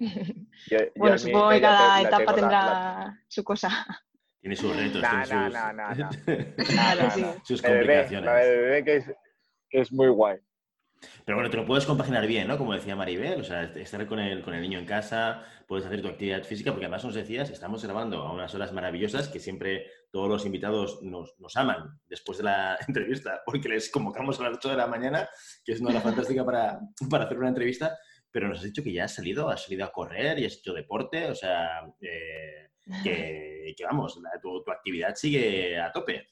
bueno, 0.96 1.18
supongo 1.18 1.50
que 1.50 1.60
cada 1.60 2.02
etapa 2.02 2.34
tendrá 2.34 3.22
su 3.28 3.44
cosa. 3.44 3.86
Tiene 4.40 4.56
sus 4.56 4.74
retos, 4.74 5.02
tiene 5.02 5.24
sus, 5.26 5.52
no, 5.52 5.72
no, 5.72 5.94
no, 5.94 7.34
sus 7.44 7.60
complicaciones. 7.60 8.24
La 8.24 8.36
de 8.36 8.56
bebé 8.56 8.84
que 8.84 8.96
es, 8.96 9.04
que 9.68 9.80
es 9.80 9.92
muy 9.92 10.08
guay. 10.08 10.38
Pero 11.24 11.36
bueno, 11.36 11.50
te 11.50 11.56
lo 11.56 11.66
puedes 11.66 11.86
compaginar 11.86 12.26
bien, 12.26 12.48
¿no? 12.48 12.58
Como 12.58 12.74
decía 12.74 12.96
Maribel, 12.96 13.40
o 13.40 13.44
sea, 13.44 13.64
estar 13.64 14.06
con 14.06 14.18
el, 14.18 14.42
con 14.42 14.54
el 14.54 14.60
niño 14.60 14.78
en 14.78 14.84
casa, 14.84 15.44
puedes 15.66 15.86
hacer 15.86 16.02
tu 16.02 16.08
actividad 16.08 16.42
física, 16.42 16.72
porque 16.72 16.86
además 16.86 17.04
nos 17.04 17.14
decías, 17.14 17.48
estamos 17.50 17.82
grabando 17.82 18.22
a 18.22 18.32
unas 18.32 18.54
horas 18.54 18.72
maravillosas 18.72 19.28
que 19.28 19.40
siempre 19.40 19.86
todos 20.10 20.28
los 20.28 20.44
invitados 20.44 21.02
nos, 21.02 21.38
nos 21.38 21.56
aman 21.56 22.00
después 22.06 22.38
de 22.38 22.44
la 22.44 22.78
entrevista, 22.88 23.40
porque 23.46 23.68
les 23.68 23.90
convocamos 23.90 24.40
a 24.40 24.44
las 24.44 24.56
8 24.56 24.70
de 24.70 24.76
la 24.76 24.86
mañana, 24.86 25.28
que 25.64 25.72
es 25.72 25.80
una 25.80 25.90
hora 25.90 26.00
fantástica 26.00 26.44
para, 26.44 26.80
para 27.08 27.24
hacer 27.24 27.38
una 27.38 27.48
entrevista, 27.48 27.98
pero 28.30 28.48
nos 28.48 28.58
has 28.58 28.64
dicho 28.64 28.82
que 28.82 28.92
ya 28.92 29.04
has 29.04 29.14
salido, 29.14 29.48
has 29.48 29.64
salido 29.64 29.84
a 29.84 29.92
correr 29.92 30.38
y 30.38 30.46
has 30.46 30.58
hecho 30.58 30.72
deporte, 30.72 31.26
o 31.26 31.34
sea, 31.34 31.86
eh, 32.00 32.70
que, 33.02 33.74
que, 33.76 33.84
vamos, 33.84 34.18
tu, 34.42 34.62
tu 34.62 34.70
actividad 34.70 35.14
sigue 35.14 35.78
a 35.78 35.92
tope. 35.92 36.28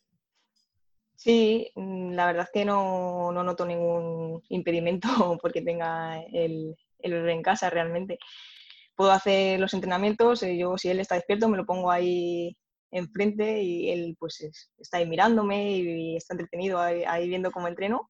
Sí, 1.18 1.68
mm, 1.74 2.12
la 2.12 2.26
verdad 2.26 2.44
es 2.44 2.50
que 2.52 2.64
no, 2.64 3.32
noto 3.32 3.66
ningún 3.66 4.40
impedimento 4.50 5.08
porque 5.42 5.62
tenga 5.62 6.22
el, 6.32 6.76
el 7.00 7.12
bebé 7.12 7.32
en 7.32 7.42
casa 7.42 7.68
realmente. 7.70 8.18
Puedo 8.94 9.10
hacer 9.10 9.58
los 9.58 9.74
entrenamientos, 9.74 10.42
eh, 10.44 10.56
yo 10.56 10.78
si 10.78 10.90
él 10.90 11.00
está 11.00 11.16
despierto 11.16 11.48
me 11.48 11.56
lo 11.56 11.66
pongo 11.66 11.90
ahí 11.90 12.56
enfrente 12.92 13.62
y 13.62 13.90
él 13.90 14.16
pues 14.18 14.40
está 14.78 14.98
ahí 14.98 15.06
mirándome 15.06 15.72
y, 15.72 16.16
está 16.16 16.34
entretenido 16.34 16.78
ahí, 16.80 17.28
viendo 17.28 17.50
cómo 17.50 17.66
entreno. 17.66 18.08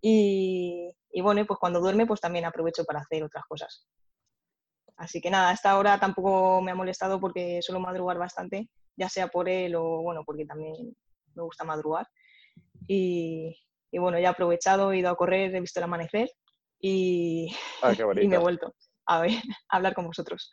Y, 0.00 0.90
y, 1.10 1.20
bueno, 1.20 1.44
pues 1.46 1.58
cuando 1.58 1.80
duerme 1.80 2.06
pues 2.06 2.20
también 2.20 2.44
aprovecho 2.44 2.84
para 2.84 3.00
hacer 3.00 3.22
otras 3.24 3.44
cosas. 3.46 3.86
Así 4.96 5.20
que 5.20 5.30
nada, 5.30 5.50
hasta 5.50 5.70
ahora 5.70 5.98
tampoco 6.00 6.60
me 6.60 6.72
ha 6.72 6.74
molestado 6.74 7.20
porque 7.20 7.60
suelo 7.62 7.80
madrugar 7.80 8.18
bastante, 8.18 8.68
ya 8.96 9.08
sea 9.08 9.28
por 9.28 9.48
él 9.48 9.76
o 9.76 10.02
bueno, 10.02 10.24
porque 10.24 10.44
también 10.44 10.74
me 11.34 11.42
gusta 11.42 11.64
madrugar. 11.64 12.08
Y, 12.86 13.56
bueno, 13.92 14.18
ya 14.18 14.28
he 14.28 14.30
aprovechado, 14.32 14.92
he 14.92 14.98
ido 14.98 15.10
a 15.10 15.16
correr, 15.16 15.54
he 15.54 15.60
visto 15.60 15.80
el 15.80 15.84
amanecer 15.84 16.30
y, 16.80 17.54
ah, 17.82 17.92
y 18.22 18.28
me 18.28 18.36
he 18.36 18.38
vuelto 18.38 18.74
a, 19.08 19.20
ver, 19.20 19.30
a 19.68 19.76
hablar 19.76 19.94
con 19.94 20.06
vosotros. 20.06 20.50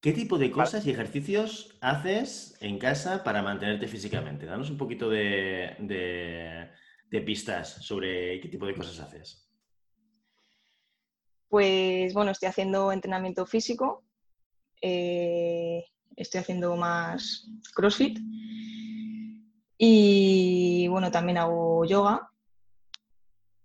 ¿Qué 0.00 0.12
tipo 0.12 0.38
de 0.38 0.50
cosas 0.50 0.86
y 0.86 0.90
ejercicios 0.90 1.76
haces 1.80 2.56
en 2.60 2.78
casa 2.78 3.24
para 3.24 3.42
mantenerte 3.42 3.88
físicamente? 3.88 4.46
Danos 4.46 4.70
un 4.70 4.78
poquito 4.78 5.10
de, 5.10 5.74
de, 5.80 6.70
pistas 7.10 7.84
sobre 7.84 8.40
qué 8.40 8.48
tipo 8.48 8.66
de 8.66 8.74
cosas 8.74 9.00
haces. 9.00 9.48
Pues 11.48 12.12
bueno, 12.12 12.30
estoy 12.30 12.48
haciendo 12.48 12.92
entrenamiento 12.92 13.46
físico. 13.46 14.04
Eh, 14.82 15.84
estoy 16.16 16.40
haciendo 16.40 16.76
más 16.76 17.48
CrossFit. 17.74 18.18
Y 19.78 20.88
bueno, 20.88 21.10
también 21.10 21.38
hago 21.38 21.84
yoga. 21.84 22.30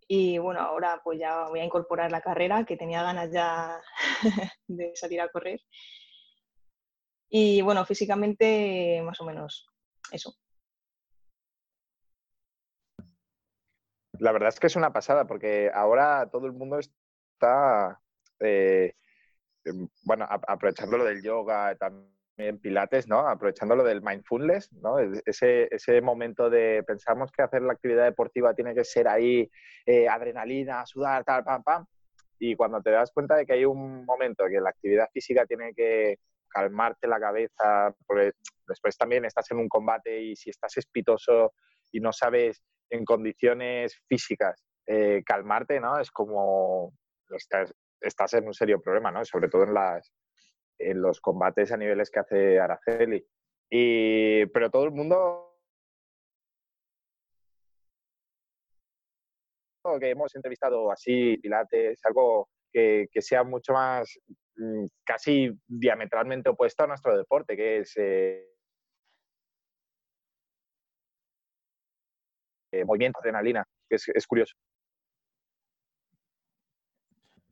Y 0.07 0.37
bueno, 0.37 0.61
ahora 0.61 1.01
pues 1.03 1.19
ya 1.19 1.47
voy 1.49 1.59
a 1.59 1.65
incorporar 1.65 2.11
la 2.11 2.21
carrera, 2.21 2.65
que 2.65 2.77
tenía 2.77 3.03
ganas 3.03 3.31
ya 3.31 3.81
de 4.67 4.91
salir 4.95 5.21
a 5.21 5.29
correr. 5.29 5.61
Y 7.29 7.61
bueno, 7.63 7.83
físicamente 7.85 9.01
más 9.03 9.19
o 9.19 9.25
menos 9.25 9.67
eso. 10.11 10.35
La 14.19 14.31
verdad 14.31 14.49
es 14.49 14.59
que 14.59 14.67
es 14.67 14.75
una 14.75 14.93
pasada, 14.93 15.25
porque 15.25 15.71
ahora 15.73 16.29
todo 16.31 16.45
el 16.45 16.53
mundo 16.53 16.79
está, 16.79 17.99
eh, 18.39 18.93
bueno, 20.03 20.27
aprovechando 20.29 20.97
lo 20.97 21.05
del 21.05 21.23
yoga, 21.23 21.75
también 21.75 22.13
en 22.37 22.59
Pilates, 22.59 23.07
¿no? 23.07 23.27
Aprovechando 23.27 23.75
lo 23.75 23.83
del 23.83 24.01
mindfulness, 24.01 24.71
¿no? 24.73 24.97
Ese, 24.99 25.67
ese 25.71 26.01
momento 26.01 26.49
de 26.49 26.83
pensamos 26.85 27.31
que 27.31 27.43
hacer 27.43 27.61
la 27.61 27.73
actividad 27.73 28.05
deportiva 28.05 28.53
tiene 28.53 28.73
que 28.73 28.83
ser 28.83 29.07
ahí 29.07 29.49
eh, 29.85 30.07
adrenalina, 30.07 30.85
sudar, 30.85 31.23
tal, 31.23 31.43
pam, 31.43 31.63
pam. 31.63 31.85
Y 32.39 32.55
cuando 32.55 32.81
te 32.81 32.91
das 32.91 33.11
cuenta 33.11 33.35
de 33.35 33.45
que 33.45 33.53
hay 33.53 33.65
un 33.65 34.05
momento 34.05 34.45
que 34.49 34.59
la 34.59 34.69
actividad 34.69 35.09
física 35.13 35.45
tiene 35.45 35.73
que 35.73 36.17
calmarte 36.49 37.07
la 37.07 37.19
cabeza, 37.19 37.93
porque 38.05 38.33
después 38.67 38.97
también 38.97 39.25
estás 39.25 39.49
en 39.51 39.57
un 39.57 39.69
combate 39.69 40.21
y 40.21 40.35
si 40.35 40.49
estás 40.49 40.77
espitoso 40.77 41.53
y 41.91 41.99
no 41.99 42.11
sabes 42.11 42.63
en 42.93 43.05
condiciones 43.05 43.99
físicas 44.07 44.63
eh, 44.85 45.23
calmarte, 45.25 45.79
¿no? 45.79 45.99
Es 45.99 46.11
como 46.11 46.93
estás, 47.29 47.73
estás 47.99 48.33
en 48.35 48.45
un 48.45 48.53
serio 48.53 48.79
problema, 48.81 49.11
¿no? 49.11 49.25
Sobre 49.25 49.49
todo 49.49 49.63
en 49.63 49.73
las, 49.73 50.13
en 50.77 51.01
los 51.01 51.19
combates 51.19 51.71
a 51.71 51.77
niveles 51.77 52.11
que 52.11 52.19
hace 52.19 52.59
Araceli. 52.59 53.25
Y, 53.69 54.45
pero 54.47 54.69
todo 54.69 54.85
el 54.85 54.91
mundo 54.91 55.49
que 59.99 60.11
hemos 60.11 60.33
entrevistado 60.35 60.91
así, 60.91 61.37
Pilates, 61.37 61.99
algo 62.05 62.47
que, 62.71 63.09
sea 63.15 63.43
mucho 63.43 63.73
más 63.73 64.17
mm, 64.55 64.85
casi 65.03 65.51
diametralmente 65.67 66.49
opuesto 66.49 66.83
a 66.83 66.87
nuestro 66.87 67.17
deporte, 67.17 67.57
que 67.57 67.79
es 67.79 67.93
eh, 67.97 68.52
eh, 72.73 72.85
movimiento, 72.85 73.19
adrenalina, 73.19 73.63
que 73.89 73.95
es 73.95 74.27
curioso. 74.27 74.55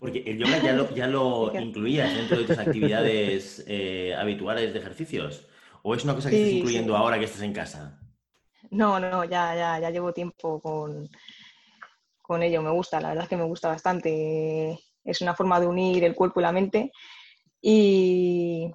Porque 0.02 0.24
el 0.26 0.40
yoga 0.40 0.58
ya 0.58 0.74
lo, 0.74 0.90
ya 0.96 1.06
lo 1.06 1.54
incluías 1.62 2.12
dentro 2.12 2.40
de 2.40 2.46
tus 2.46 2.58
actividades 2.58 3.64
eh, 3.68 4.16
habituales 4.18 4.74
de 4.74 4.80
ejercicios. 4.80 5.48
¿O 5.84 5.94
es 5.94 6.04
una 6.04 6.16
cosa 6.16 6.32
que 6.32 6.38
estás 6.38 6.54
incluyendo 6.54 6.98
ahora 6.98 7.20
que 7.20 7.26
estás 7.26 7.44
en 7.44 7.54
casa? 7.54 8.00
No, 8.72 9.00
no, 9.00 9.24
ya, 9.26 9.54
ya, 9.56 9.80
ya 9.80 9.90
llevo 9.92 10.12
tiempo 10.12 10.60
con, 10.60 11.08
con 12.20 12.42
ello. 12.42 12.64
Me 12.64 12.72
gusta, 12.72 13.00
la 13.00 13.10
verdad 13.10 13.26
es 13.26 13.30
que 13.30 13.38
me 13.38 13.44
gusta 13.44 13.68
bastante. 13.68 14.80
Es 15.04 15.22
una 15.22 15.36
forma 15.36 15.60
de 15.60 15.68
unir 15.68 16.04
el 16.04 16.16
cuerpo 16.16 16.40
y 16.40 16.44
la 16.44 16.52
mente. 16.52 16.92
Y, 17.62 18.72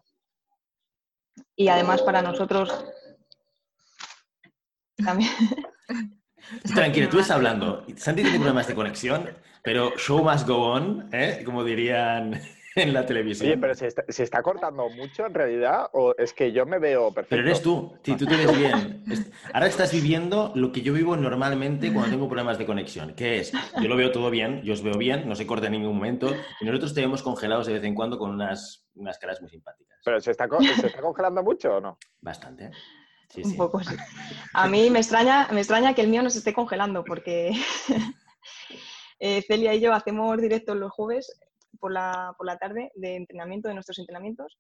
y 1.56 1.66
además 1.66 2.02
para 2.02 2.22
nosotros 2.22 2.84
también. 5.04 5.30
Tranquilo, 6.74 7.08
tú 7.08 7.18
estás 7.18 7.36
hablando. 7.36 7.84
Santi 7.96 8.22
tiene 8.22 8.38
problemas 8.38 8.66
de 8.66 8.74
conexión, 8.74 9.28
pero 9.62 9.96
show 9.96 10.22
must 10.22 10.46
go 10.46 10.72
on, 10.72 11.08
¿eh? 11.12 11.42
como 11.44 11.64
dirían 11.64 12.40
en 12.76 12.92
la 12.92 13.04
televisión. 13.06 13.48
Oye, 13.48 13.58
pero 13.58 13.74
¿se 13.74 14.22
está, 14.22 14.42
cortando 14.42 14.88
mucho 14.90 15.26
en 15.26 15.34
realidad 15.34 15.88
o 15.92 16.14
es 16.16 16.32
que 16.32 16.52
yo 16.52 16.66
me 16.66 16.78
veo 16.78 17.12
perfecto? 17.12 17.36
Pero 17.36 17.42
eres 17.42 17.62
tú, 17.62 17.92
sí, 18.02 18.16
tú 18.16 18.26
te 18.26 18.36
ves 18.36 18.56
bien. 18.56 19.04
Ahora 19.52 19.66
estás 19.66 19.92
viviendo 19.92 20.52
lo 20.54 20.72
que 20.72 20.82
yo 20.82 20.92
vivo 20.92 21.16
normalmente 21.16 21.92
cuando 21.92 22.10
tengo 22.10 22.28
problemas 22.28 22.58
de 22.58 22.66
conexión, 22.66 23.14
que 23.14 23.38
es, 23.38 23.52
yo 23.80 23.88
lo 23.88 23.96
veo 23.96 24.12
todo 24.12 24.30
bien, 24.30 24.62
yo 24.62 24.74
os 24.74 24.82
veo 24.82 24.96
bien, 24.98 25.28
no 25.28 25.34
se 25.34 25.46
corta 25.46 25.66
en 25.66 25.72
ningún 25.72 25.94
momento, 25.94 26.34
y 26.60 26.64
nosotros 26.64 26.94
te 26.94 27.00
vemos 27.00 27.22
congelados 27.22 27.66
de 27.66 27.74
vez 27.74 27.84
en 27.84 27.94
cuando 27.94 28.18
con 28.18 28.30
unas, 28.30 28.86
unas 28.94 29.18
caras 29.18 29.40
muy 29.40 29.50
simpáticas. 29.50 29.98
¿Pero 30.04 30.20
se 30.20 30.30
está, 30.30 30.46
se 30.80 30.86
está 30.86 31.00
congelando 31.00 31.42
mucho 31.42 31.76
o 31.76 31.80
no? 31.80 31.98
Bastante 32.20 32.70
un 33.42 33.56
poco 33.56 33.82
sí. 33.82 33.94
A 34.54 34.68
mí 34.68 34.90
me 34.90 35.00
extraña, 35.00 35.48
me 35.52 35.60
extraña 35.60 35.94
que 35.94 36.02
el 36.02 36.08
mío 36.08 36.22
no 36.22 36.30
se 36.30 36.38
esté 36.38 36.52
congelando 36.52 37.04
porque 37.04 37.50
eh, 39.18 39.42
Celia 39.42 39.74
y 39.74 39.80
yo 39.80 39.92
hacemos 39.92 40.40
directos 40.40 40.76
los 40.76 40.92
jueves 40.92 41.32
por 41.78 41.92
la, 41.92 42.34
por 42.38 42.46
la 42.46 42.56
tarde 42.56 42.90
de 42.94 43.16
entrenamiento, 43.16 43.68
de 43.68 43.74
nuestros 43.74 43.98
entrenamientos, 43.98 44.58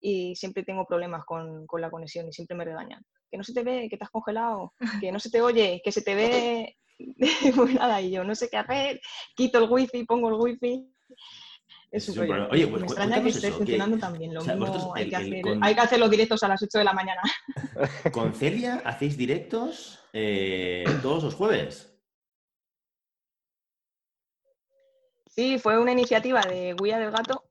y 0.00 0.36
siempre 0.36 0.62
tengo 0.62 0.86
problemas 0.86 1.24
con, 1.24 1.66
con, 1.66 1.80
la 1.80 1.90
conexión 1.90 2.28
y 2.28 2.32
siempre 2.32 2.56
me 2.56 2.64
regañan. 2.64 3.04
Que 3.30 3.36
no 3.36 3.42
se 3.42 3.52
te 3.52 3.64
ve, 3.64 3.88
que 3.90 3.96
te 3.96 4.04
has 4.04 4.10
congelado, 4.10 4.72
que 5.00 5.10
no 5.10 5.18
se 5.18 5.30
te 5.30 5.40
oye, 5.40 5.80
que 5.82 5.92
se 5.92 6.02
te 6.02 6.14
ve... 6.14 6.76
pues 7.56 7.74
nada, 7.74 8.00
y 8.00 8.10
yo 8.10 8.24
no 8.24 8.34
sé 8.34 8.48
qué 8.48 8.56
hacer, 8.56 9.00
quito 9.34 9.58
el 9.58 9.70
wifi, 9.70 10.04
pongo 10.04 10.28
el 10.28 10.34
wifi 10.34 10.88
es 11.90 12.08
Oye, 12.18 12.66
pues, 12.66 12.82
Me 12.82 12.86
extraña 12.86 13.22
que 13.22 13.28
esté 13.28 13.50
funcionando 13.52 13.98
también. 13.98 14.34
Lo 14.34 14.42
mismo 14.42 14.92
hay, 14.94 15.08
que 15.08 15.80
hacer, 15.80 15.98
los 15.98 16.10
directos 16.10 16.42
a 16.42 16.48
las 16.48 16.62
8 16.62 16.78
de 16.78 16.84
la 16.84 16.92
mañana. 16.92 17.22
¿Con 18.12 18.34
Celia 18.34 18.82
hacéis 18.84 19.16
directos 19.16 20.00
eh, 20.12 20.84
todos 21.02 21.24
los 21.24 21.34
jueves? 21.34 21.92
Sí, 25.28 25.58
fue 25.58 25.78
una 25.78 25.92
iniciativa 25.92 26.40
de 26.40 26.74
Guía 26.80 26.98
del 26.98 27.10
Gato 27.10 27.44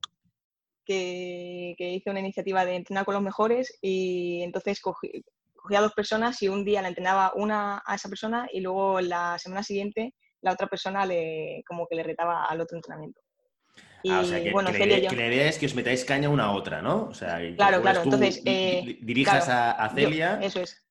que, 0.86 1.76
hizo 1.78 2.12
una 2.12 2.20
iniciativa 2.20 2.66
de 2.66 2.76
entrenar 2.76 3.06
con 3.06 3.14
los 3.14 3.24
mejores 3.24 3.78
y 3.82 4.42
entonces 4.42 4.80
cogí, 4.82 5.24
a 5.70 5.82
dos 5.82 5.94
personas 5.94 6.42
y 6.42 6.48
un 6.48 6.64
día 6.64 6.82
la 6.82 6.90
entrenaba 6.90 7.34
una 7.36 7.82
a 7.86 7.96
esa 7.96 8.10
persona 8.10 8.48
y 8.52 8.62
luego 8.62 9.02
la 9.02 9.38
semana 9.40 9.64
siguiente 9.64 10.14
la 10.42 10.54
otra 10.54 10.68
persona 10.68 11.06
le, 11.06 11.64
como 11.68 11.88
que 11.88 11.96
le 11.96 12.04
retaba 12.04 12.46
al 12.46 12.62
otro 12.62 12.78
entrenamiento. 12.78 13.22
Ah, 14.10 14.20
o 14.20 14.26
sea, 14.26 14.44
que, 14.44 14.52
bueno, 14.52 14.72
la 14.72 14.86
idea 14.86 15.48
es 15.48 15.58
que 15.58 15.66
os 15.66 15.76
metáis 15.76 16.06
caña 16.06 16.30
una 16.30 16.46
a 16.46 16.52
otra, 16.52 16.82
¿no? 16.82 17.08
O 17.10 17.14
sea, 17.14 17.40
claro, 17.56 17.82
claro. 17.82 18.04
Entonces, 18.04 18.42
eh, 18.46 19.00
dirijas 19.02 19.50
a, 19.50 19.90
Celia 19.94 20.40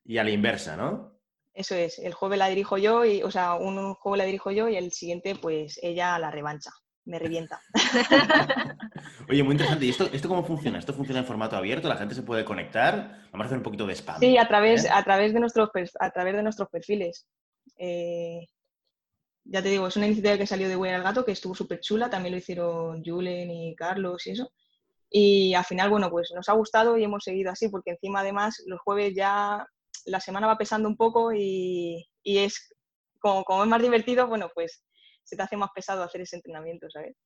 y 0.05 0.19
a 0.19 0.25
la 0.25 0.31
inversa, 0.31 0.77
¿no? 0.77 1.15
Eso 1.53 1.77
es. 1.77 1.99
El 2.01 2.13
jueves 2.13 2.39
la 2.39 2.49
dirijo 2.49 2.79
yo, 2.79 3.05
y, 3.05 3.23
o 3.23 3.31
sea, 3.31 3.55
un 3.55 3.95
juego 3.95 4.17
la 4.17 4.25
dirijo 4.25 4.51
yo 4.51 4.69
y 4.69 4.77
el 4.77 4.91
siguiente, 4.93 5.37
pues 5.37 5.79
ella 5.83 6.19
la 6.19 6.31
revancha. 6.31 6.71
Me 7.07 7.19
revienta. 7.19 7.61
Oye, 9.29 9.43
muy 9.43 9.53
interesante. 9.53 9.85
¿Y 9.85 9.91
esto, 9.91 10.09
esto 10.11 10.27
cómo 10.27 10.43
funciona? 10.43 10.79
¿Esto 10.79 10.95
funciona 10.95 11.21
en 11.21 11.27
formato 11.27 11.55
abierto? 11.55 11.87
¿La 11.87 11.99
gente 11.99 12.15
se 12.15 12.23
puede 12.23 12.47
conectar? 12.47 13.29
Vamos 13.31 13.45
a 13.45 13.47
hacer 13.47 13.59
un 13.59 13.63
poquito 13.63 13.87
de 13.87 13.95
spam. 13.95 14.21
Sí, 14.21 14.39
a 14.39 14.49
través, 14.49 14.87
¿eh? 14.87 14.89
a 14.91 15.05
través, 15.05 15.35
de, 15.35 15.41
nuestros, 15.41 15.69
a 16.01 16.11
través 16.11 16.35
de 16.35 16.43
nuestros 16.43 16.69
perfiles. 16.71 17.27
Eh, 17.77 18.47
ya 19.45 19.63
te 19.63 19.69
digo, 19.69 19.87
es 19.87 19.97
una 19.97 20.07
iniciativa 20.07 20.39
que 20.39 20.47
salió 20.47 20.69
de 20.69 20.77
Huella 20.77 20.97
al 20.97 21.03
Gato, 21.03 21.25
que 21.25 21.33
estuvo 21.33 21.55
súper 21.55 21.81
chula, 21.81 22.11
también 22.11 22.33
lo 22.33 22.39
hicieron 22.39 23.05
Julen 23.05 23.51
y 23.51 23.75
Carlos 23.77 24.27
y 24.27 24.31
eso. 24.31 24.53
Y 25.11 25.55
al 25.55 25.65
final, 25.65 25.91
bueno, 25.91 26.11
pues 26.11 26.33
nos 26.35 26.49
ha 26.49 26.55
gustado 26.55 26.99
y 26.99 27.05
hemos 27.05 27.25
seguido 27.25 27.53
así, 27.53 27.69
porque 27.69 27.91
encima 27.93 28.21
además 28.21 28.63
los 28.67 28.81
jueves 28.81 29.15
ya 29.15 29.67
la 30.07 30.21
semana 30.21 30.47
va 30.47 30.59
pesando 30.59 30.89
un 30.89 30.97
poco 30.97 31.33
y, 31.33 32.07
es 32.25 32.75
como, 33.21 33.45
como, 33.45 33.63
es 33.63 33.69
más 33.69 33.83
divertido, 33.83 34.27
bueno, 34.27 34.51
pues 34.55 34.83
se 35.23 35.37
te 35.37 35.43
hace 35.43 35.57
más 35.57 35.71
pesado 35.75 36.03
hacer 36.03 36.23
ese 36.23 36.37
entrenamiento, 36.37 36.89
¿sabes? 36.91 37.17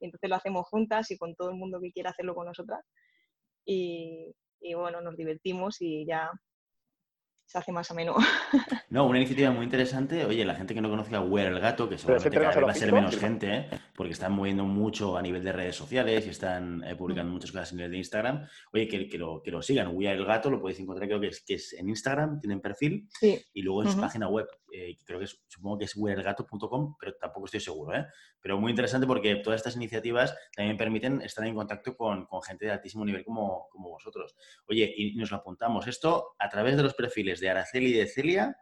Y 0.00 0.06
entonces 0.06 0.30
lo 0.30 0.36
hacemos 0.36 0.66
juntas 0.68 1.10
y 1.10 1.18
con 1.18 1.34
todo 1.34 1.50
el 1.50 1.56
mundo 1.56 1.80
que 1.80 1.92
quiera 1.92 2.10
hacerlo 2.10 2.34
con 2.34 2.46
nosotras. 2.46 2.80
Y, 3.64 4.34
y 4.60 4.74
bueno, 4.74 5.00
nos 5.00 5.16
divertimos 5.16 5.76
y 5.80 6.06
ya 6.06 6.30
se 7.46 7.58
hace 7.58 7.72
más 7.72 7.90
ameno. 7.90 8.16
No, 8.88 9.06
una 9.06 9.18
iniciativa 9.18 9.50
muy 9.50 9.64
interesante. 9.64 10.24
Oye, 10.24 10.44
la 10.44 10.54
gente 10.54 10.72
que 10.72 10.80
no 10.80 10.88
conozca 10.88 11.20
Where 11.20 11.48
el 11.48 11.60
Gato, 11.60 11.88
que 11.88 11.98
seguramente 11.98 12.30
cada 12.38 12.54
vez 12.54 12.64
va 12.64 12.70
a 12.70 12.74
ser 12.74 12.92
menos 12.92 13.16
gente, 13.16 13.54
¿eh? 13.54 13.68
porque 13.94 14.12
están 14.12 14.32
moviendo 14.32 14.64
mucho 14.64 15.16
a 15.16 15.22
nivel 15.22 15.42
de 15.44 15.52
redes 15.52 15.76
sociales 15.76 16.24
y 16.26 16.30
están 16.30 16.82
eh, 16.84 16.94
publicando 16.94 17.32
muchas 17.32 17.50
cosas 17.50 17.72
en 17.72 17.80
el 17.80 17.90
de 17.90 17.98
Instagram. 17.98 18.46
Oye, 18.72 18.88
que, 18.88 19.08
que, 19.08 19.18
lo, 19.18 19.42
que 19.42 19.50
lo 19.50 19.60
sigan. 19.60 19.90
Where 19.92 20.16
el 20.16 20.24
Gato 20.24 20.50
lo 20.50 20.60
podéis 20.60 20.80
encontrar, 20.80 21.08
creo 21.08 21.20
que 21.20 21.28
es, 21.28 21.40
que 21.44 21.54
es 21.54 21.72
en 21.74 21.88
Instagram, 21.88 22.40
tienen 22.40 22.60
perfil, 22.60 23.08
y 23.20 23.62
luego 23.62 23.82
en 23.82 23.90
su 23.90 24.00
página 24.00 24.28
web, 24.28 24.46
eh, 24.72 24.96
creo 25.04 25.18
que 25.18 25.24
es, 25.24 25.42
supongo 25.48 25.78
que 25.78 25.84
es 25.86 25.96
whereelgato.com, 25.96 26.96
pero 26.98 27.14
tampoco 27.16 27.46
estoy 27.46 27.60
seguro. 27.60 27.96
¿eh? 27.96 28.06
Pero 28.40 28.58
muy 28.58 28.70
interesante 28.70 29.06
porque 29.06 29.36
todas 29.36 29.58
estas 29.58 29.76
iniciativas 29.76 30.36
también 30.54 30.76
permiten 30.76 31.20
estar 31.22 31.46
en 31.46 31.54
contacto 31.54 31.96
con, 31.96 32.26
con 32.26 32.42
gente 32.42 32.66
de 32.66 32.72
altísimo 32.72 33.04
nivel 33.04 33.24
como, 33.24 33.68
como 33.70 33.90
vosotros. 33.90 34.36
Oye, 34.68 34.92
y 34.96 35.14
nos 35.16 35.30
lo 35.30 35.38
apuntamos. 35.38 35.86
Esto 35.86 36.34
a 36.38 36.48
través 36.48 36.76
de 36.76 36.82
los 36.82 36.94
perfiles 36.94 37.35
de 37.40 37.50
Araceli 37.50 37.90
y 37.90 37.98
de 37.98 38.06
Celia 38.06 38.56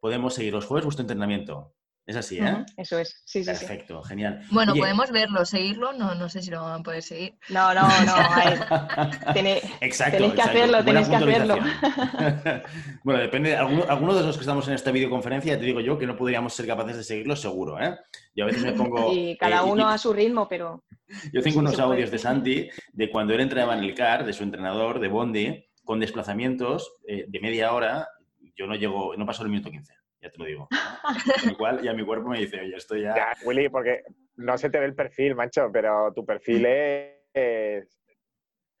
podemos 0.00 0.34
seguir 0.34 0.52
los 0.52 0.66
jueves 0.66 0.84
vuestro 0.84 1.02
entrenamiento. 1.02 1.76
Es 2.06 2.14
así, 2.14 2.38
¿eh? 2.38 2.64
eso 2.76 3.00
es, 3.00 3.20
sí, 3.24 3.42
sí. 3.42 3.46
Perfecto, 3.46 4.00
genial. 4.04 4.40
Bueno, 4.52 4.76
podemos 4.76 5.10
verlo, 5.10 5.44
seguirlo, 5.44 5.92
no, 5.92 6.14
no 6.14 6.28
sé 6.28 6.40
si 6.40 6.52
lo 6.52 6.62
van 6.62 6.80
a 6.80 6.82
poder 6.84 7.02
seguir. 7.02 7.34
No, 7.48 7.74
no, 7.74 7.82
no. 7.82 9.32
tenéis, 9.34 9.64
exacto, 9.80 10.18
tenéis 10.18 10.34
que 10.34 10.42
hacerlo, 10.42 10.84
tenéis 10.84 11.08
que 11.08 11.16
hacerlo. 11.16 11.56
bueno, 13.02 13.20
depende, 13.20 13.56
algunos 13.56 14.16
de 14.20 14.22
los 14.22 14.36
que 14.36 14.42
estamos 14.42 14.68
en 14.68 14.74
esta 14.74 14.92
videoconferencia, 14.92 15.58
te 15.58 15.64
digo 15.64 15.80
yo 15.80 15.98
que 15.98 16.06
no 16.06 16.16
podríamos 16.16 16.54
ser 16.54 16.68
capaces 16.68 16.96
de 16.96 17.02
seguirlo 17.02 17.34
seguro, 17.34 17.80
¿eh? 17.80 17.98
Yo 18.36 18.44
a 18.44 18.46
veces 18.46 18.62
me 18.62 18.72
pongo... 18.74 19.12
Y 19.12 19.36
cada 19.36 19.62
eh, 19.62 19.64
uno 19.64 19.88
a 19.88 19.98
su 19.98 20.12
ritmo, 20.12 20.46
pero... 20.46 20.84
Yo 21.32 21.42
tengo 21.42 21.58
unos 21.58 21.76
audios 21.80 22.12
de 22.12 22.18
Santi 22.18 22.68
de 22.92 23.10
cuando 23.10 23.34
él 23.34 23.40
entrenaba 23.40 23.76
en 23.76 23.82
el 23.82 23.94
CAR, 23.96 24.24
de 24.24 24.32
su 24.32 24.44
entrenador, 24.44 25.00
de 25.00 25.08
Bondi, 25.08 25.66
con 25.82 25.98
desplazamientos 25.98 26.92
eh, 27.08 27.24
de 27.26 27.40
media 27.40 27.72
hora, 27.72 28.06
yo 28.56 28.66
no 28.66 28.74
llego, 28.74 29.14
no 29.16 29.26
paso 29.26 29.42
el 29.42 29.50
minuto 29.50 29.70
15 29.70 29.92
ya 30.20 30.30
te 30.30 30.38
lo 30.38 30.44
digo. 30.44 30.68
Igual, 31.50 31.84
y 31.84 31.88
a 31.88 31.94
mi 31.94 32.04
cuerpo 32.04 32.28
me 32.28 32.38
dice, 32.38 32.60
oye, 32.60 32.76
esto 32.76 32.96
ya... 32.96 33.14
Ya, 33.14 33.36
Willy, 33.44 33.68
porque 33.68 34.02
no 34.36 34.56
se 34.58 34.70
te 34.70 34.78
ve 34.78 34.86
el 34.86 34.94
perfil, 34.94 35.34
macho, 35.34 35.68
pero 35.72 36.12
tu 36.12 36.24
perfil 36.24 36.66
es... 36.66 37.88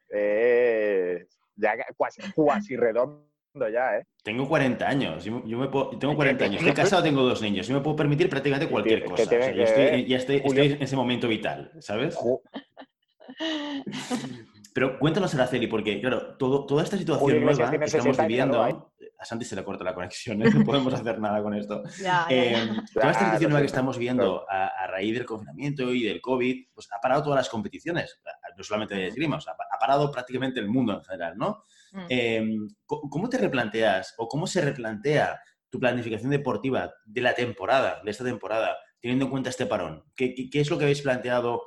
es 0.08 1.38
ya 1.58 1.74
cuasi, 1.96 2.76
redondo 2.76 3.24
ya, 3.72 3.96
¿eh? 3.98 4.04
Tengo 4.22 4.46
40 4.46 4.86
años, 4.86 5.24
yo, 5.24 5.40
me 5.40 5.68
tengo 5.98 6.14
40 6.14 6.44
años, 6.44 6.60
estoy 6.60 6.74
casado, 6.74 7.02
tengo 7.02 7.22
dos 7.22 7.40
niños, 7.40 7.66
yo 7.66 7.74
me 7.74 7.80
puedo 7.80 7.96
permitir 7.96 8.28
prácticamente 8.28 8.70
cualquier 8.70 9.04
cosa. 9.04 9.22
O 9.22 9.34
estoy, 9.34 10.06
ya 10.06 10.16
estoy, 10.18 10.36
estoy, 10.44 10.72
en 10.72 10.82
ese 10.82 10.96
momento 10.96 11.26
vital, 11.28 11.72
¿sabes? 11.80 12.18
Pero 14.76 14.98
cuéntanos, 14.98 15.34
Araceli, 15.34 15.68
porque, 15.68 15.98
claro, 16.02 16.36
todo, 16.36 16.66
toda 16.66 16.82
esta 16.82 16.98
situación 16.98 17.42
nueva 17.42 17.70
que 17.70 17.84
estamos 17.86 18.18
viviendo, 18.18 18.62
a 18.62 19.24
Santi 19.24 19.46
se 19.46 19.56
le 19.56 19.64
corta 19.64 19.82
la 19.82 19.94
conexión, 19.94 20.42
¿eh? 20.42 20.50
no 20.54 20.66
podemos 20.66 20.92
hacer 20.92 21.18
nada 21.18 21.42
con 21.42 21.54
esto. 21.54 21.82
Eh, 22.28 22.68
toda 22.92 23.10
esta 23.10 23.24
situación 23.24 23.52
nueva 23.52 23.62
que 23.62 23.68
estamos 23.68 23.96
viviendo 23.96 24.44
a, 24.46 24.86
raíz 24.88 25.14
del 25.14 25.24
confinamiento 25.24 25.94
y 25.94 26.02
del 26.02 26.20
COVID, 26.20 26.66
pues 26.74 26.88
ha 26.92 27.00
parado 27.00 27.22
todas 27.22 27.38
las 27.38 27.48
competiciones, 27.48 28.20
no 28.54 28.62
solamente 28.62 28.94
de 28.94 29.06
esgrima, 29.06 29.38
ha 29.38 29.78
parado 29.78 30.12
prácticamente 30.12 30.60
el 30.60 30.68
mundo 30.68 30.92
en 30.92 31.02
general, 31.04 31.38
¿no? 31.38 31.62
Mm. 31.92 32.06
Em, 32.10 32.68
¿Cómo 32.84 33.30
te 33.30 33.38
replanteas 33.38 34.12
o 34.18 34.28
cómo 34.28 34.46
se 34.46 34.60
replantea 34.60 35.40
tu 35.70 35.80
planificación 35.80 36.30
deportiva 36.30 36.92
de 37.06 37.22
la 37.22 37.34
temporada, 37.34 38.02
de 38.04 38.10
esta 38.10 38.24
temporada, 38.24 38.76
teniendo 39.00 39.24
en 39.24 39.30
cuenta 39.30 39.48
este 39.48 39.64
parón? 39.64 40.04
¿Qué, 40.14 40.34
qué 40.34 40.60
es 40.60 40.68
lo 40.68 40.76
que 40.76 40.84
habéis 40.84 41.00
planteado? 41.00 41.62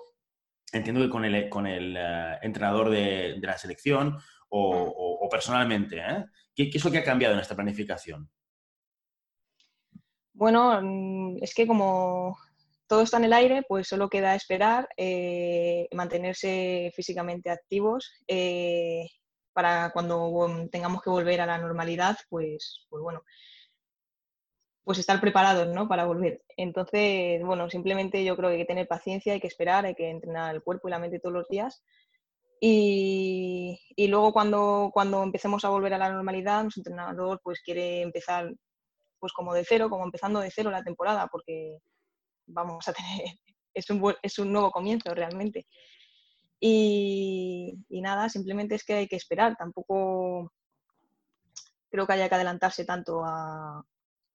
Entiendo 0.74 1.02
que 1.02 1.10
con 1.10 1.26
el, 1.26 1.50
con 1.50 1.68
el 1.68 1.96
eh, 1.98 2.38
entrenador 2.42 2.90
de, 2.90 3.38
la 3.42 3.58
selección 3.58 4.18
o, 4.50 5.28
personalmente, 5.30 5.98
¿eh? 5.98 6.26
¿Qué, 6.56 6.72
es 6.74 6.84
lo 6.84 6.92
que 6.92 6.98
ha 6.98 7.04
cambiado 7.04 7.36
en 7.36 7.40
esta 7.40 7.56
planificación? 7.56 8.30
Bueno, 10.34 10.82
mm, 10.82 11.38
es 11.44 11.54
que 11.54 11.68
como 11.68 12.38
todo 12.88 13.04
está 13.04 13.18
en 13.18 13.26
el 13.26 13.34
aire, 13.34 13.64
pues 13.68 13.88
solo 13.88 14.10
queda 14.10 14.34
esperar, 14.34 14.90
eh, 14.98 15.88
mantenerse 15.92 16.92
físicamente 16.96 17.52
activos 17.52 18.12
para 19.54 19.92
cuando 19.92 20.68
tengamos 20.72 21.02
que 21.02 21.10
volver 21.10 21.42
a 21.42 21.46
la 21.46 21.58
normalidad, 21.58 22.18
pues, 22.30 22.86
pues 22.90 23.04
bueno, 23.04 23.24
pues 24.90 24.98
estar 24.98 25.22
preparados 25.22 25.68
¿no? 25.68 25.88
para 25.88 26.08
volver. 26.08 26.42
Entonces, 26.58 27.44
bueno, 27.44 27.70
simplemente 27.70 28.26
yo 28.26 28.36
creo 28.36 28.50
que 28.50 28.56
hay 28.56 28.62
que 28.62 28.66
tener 28.66 28.88
paciencia, 28.88 29.34
hay 29.34 29.40
que 29.40 29.46
esperar, 29.46 29.86
hay 29.86 29.94
que 29.94 30.10
entrenar 30.10 30.56
el 30.56 30.64
cuerpo 30.64 30.88
y 30.88 30.92
la 30.92 30.98
mente 30.98 31.20
todos 31.20 31.32
los 31.32 31.48
días. 31.48 31.84
Y, 32.60 33.78
luego 34.08 34.34
cuando, 34.34 34.90
cuando 34.92 35.22
empecemos 35.22 35.64
a 35.64 35.70
volver 35.70 35.94
a 35.94 36.00
la 36.00 36.10
normalidad, 36.10 36.64
nuestro 36.64 36.80
entrenador 36.80 37.40
pues 37.44 37.62
quiere 37.62 38.02
empezar 38.02 38.52
pues 39.20 39.32
como 39.32 39.54
de 39.54 39.64
cero, 39.64 39.92
como 39.92 40.06
empezando 40.06 40.40
de 40.40 40.50
cero 40.50 40.72
la 40.72 40.84
temporada, 40.84 41.28
porque 41.28 41.78
vamos 42.48 42.88
a 42.88 42.94
tener, 42.94 43.28
es 43.76 43.92
un, 43.92 44.16
es 44.24 44.40
un 44.40 44.52
nuevo 44.52 44.72
comienzo 44.72 45.14
realmente. 45.14 45.68
Y, 46.60 47.76
y, 47.90 48.02
nada, 48.02 48.28
simplemente 48.28 48.74
es 48.74 48.84
que 48.84 48.96
hay 48.96 49.08
que 49.08 49.18
esperar, 49.18 49.56
tampoco 49.56 50.52
creo 51.92 52.08
que 52.08 52.14
haya 52.14 52.28
que 52.28 52.34
adelantarse 52.34 52.86
tanto 52.86 53.24
a, 53.24 53.86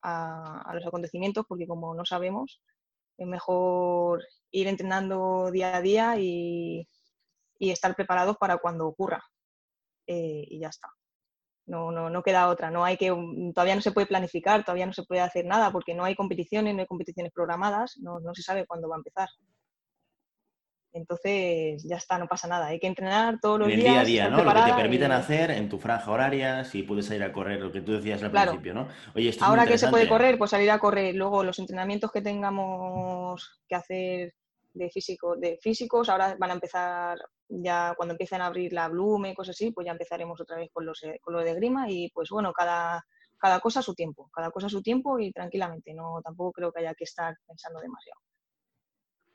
a, 0.04 0.70
los 0.74 0.86
acontecimientos 0.86 1.44
porque 1.48 1.66
como 1.66 1.94
no 1.94 2.04
sabemos, 2.04 2.60
es 3.16 3.26
mejor 3.26 4.22
ir 4.50 4.68
entrenando 4.68 5.50
día 5.50 5.76
a 5.76 5.80
día 5.80 6.16
y, 6.18 6.88
estar 7.58 7.96
preparados 7.96 8.36
para 8.36 8.58
cuando 8.58 8.86
ocurra. 8.86 9.24
Eh, 10.06 10.44
y 10.48 10.58
ya 10.60 10.68
está. 10.68 10.90
No, 11.66 11.90
no, 11.90 12.10
no 12.10 12.22
queda 12.22 12.48
otra. 12.48 12.70
No 12.70 12.84
hay 12.84 12.98
que, 12.98 13.08
todavía 13.54 13.74
no 13.74 13.80
se 13.80 13.92
puede 13.92 14.06
planificar, 14.06 14.64
todavía 14.64 14.84
no 14.84 14.92
se 14.92 15.04
puede 15.04 15.22
hacer 15.22 15.46
nada 15.46 15.72
porque 15.72 15.94
no 15.94 16.04
hay 16.04 16.14
competiciones, 16.14 16.74
no 16.74 16.80
hay 16.82 16.86
competiciones 16.86 17.32
programadas, 17.32 17.96
no, 18.02 18.20
no 18.20 18.34
se 18.34 18.42
sabe 18.42 18.66
cuándo 18.66 18.88
va 18.90 18.96
a 18.96 18.98
empezar. 18.98 19.28
Entonces, 20.94 21.82
ya 21.82 21.96
está, 21.96 22.18
no 22.18 22.28
pasa 22.28 22.46
nada. 22.46 22.66
Hay 22.66 22.78
que 22.78 22.86
entrenar 22.86 23.40
todos 23.40 23.58
los 23.58 23.68
días. 23.68 23.80
En 23.80 23.86
el 23.86 23.92
día 23.92 24.00
a 24.00 24.04
día, 24.04 24.28
¿no? 24.30 24.44
Lo 24.44 24.54
que 24.54 24.70
te 24.70 24.74
permitan 24.74 25.10
hacer 25.10 25.50
en 25.50 25.68
tu 25.68 25.80
franja 25.80 26.08
horaria, 26.08 26.64
si 26.64 26.84
puedes 26.84 27.10
ir 27.10 27.22
a 27.24 27.32
correr, 27.32 27.60
lo 27.60 27.72
que 27.72 27.80
tú 27.80 27.92
decías 27.92 28.22
al 28.22 28.30
principio, 28.30 28.74
¿no? 28.74 28.88
Oye, 29.12 29.30
esto 29.30 29.44
Ahora 29.44 29.66
que 29.66 29.76
se 29.76 29.88
puede 29.88 30.08
correr, 30.08 30.38
pues 30.38 30.52
salir 30.52 30.70
a 30.70 30.78
correr. 30.78 31.16
Luego, 31.16 31.42
los 31.42 31.58
entrenamientos 31.58 32.12
que 32.12 32.22
tengamos 32.22 33.60
que 33.68 33.74
hacer 33.74 34.34
de, 34.72 34.88
físico, 34.88 35.34
de 35.34 35.58
físicos, 35.60 36.08
ahora 36.08 36.36
van 36.38 36.50
a 36.50 36.54
empezar 36.54 37.18
ya 37.48 37.94
cuando 37.96 38.14
empiecen 38.14 38.40
a 38.40 38.46
abrir 38.46 38.72
la 38.72 38.86
Blume 38.88 39.30
y 39.30 39.34
cosas 39.34 39.56
así, 39.56 39.72
pues 39.72 39.86
ya 39.86 39.92
empezaremos 39.92 40.40
otra 40.40 40.56
vez 40.58 40.70
con 40.72 40.86
los, 40.86 41.02
eh, 41.02 41.18
con 41.20 41.34
lo 41.34 41.40
de 41.40 41.54
grima 41.54 41.90
y 41.90 42.08
pues 42.10 42.30
bueno, 42.30 42.52
cada, 42.52 43.04
cada 43.36 43.58
cosa 43.58 43.80
a 43.80 43.82
su 43.82 43.94
tiempo, 43.94 44.30
cada 44.32 44.52
cosa 44.52 44.68
a 44.68 44.70
su 44.70 44.80
tiempo 44.80 45.18
y 45.18 45.32
tranquilamente. 45.32 45.92
No, 45.92 46.20
tampoco 46.22 46.52
creo 46.52 46.70
que 46.70 46.80
haya 46.80 46.94
que 46.94 47.04
estar 47.04 47.34
pensando 47.48 47.80
demasiado 47.80 48.20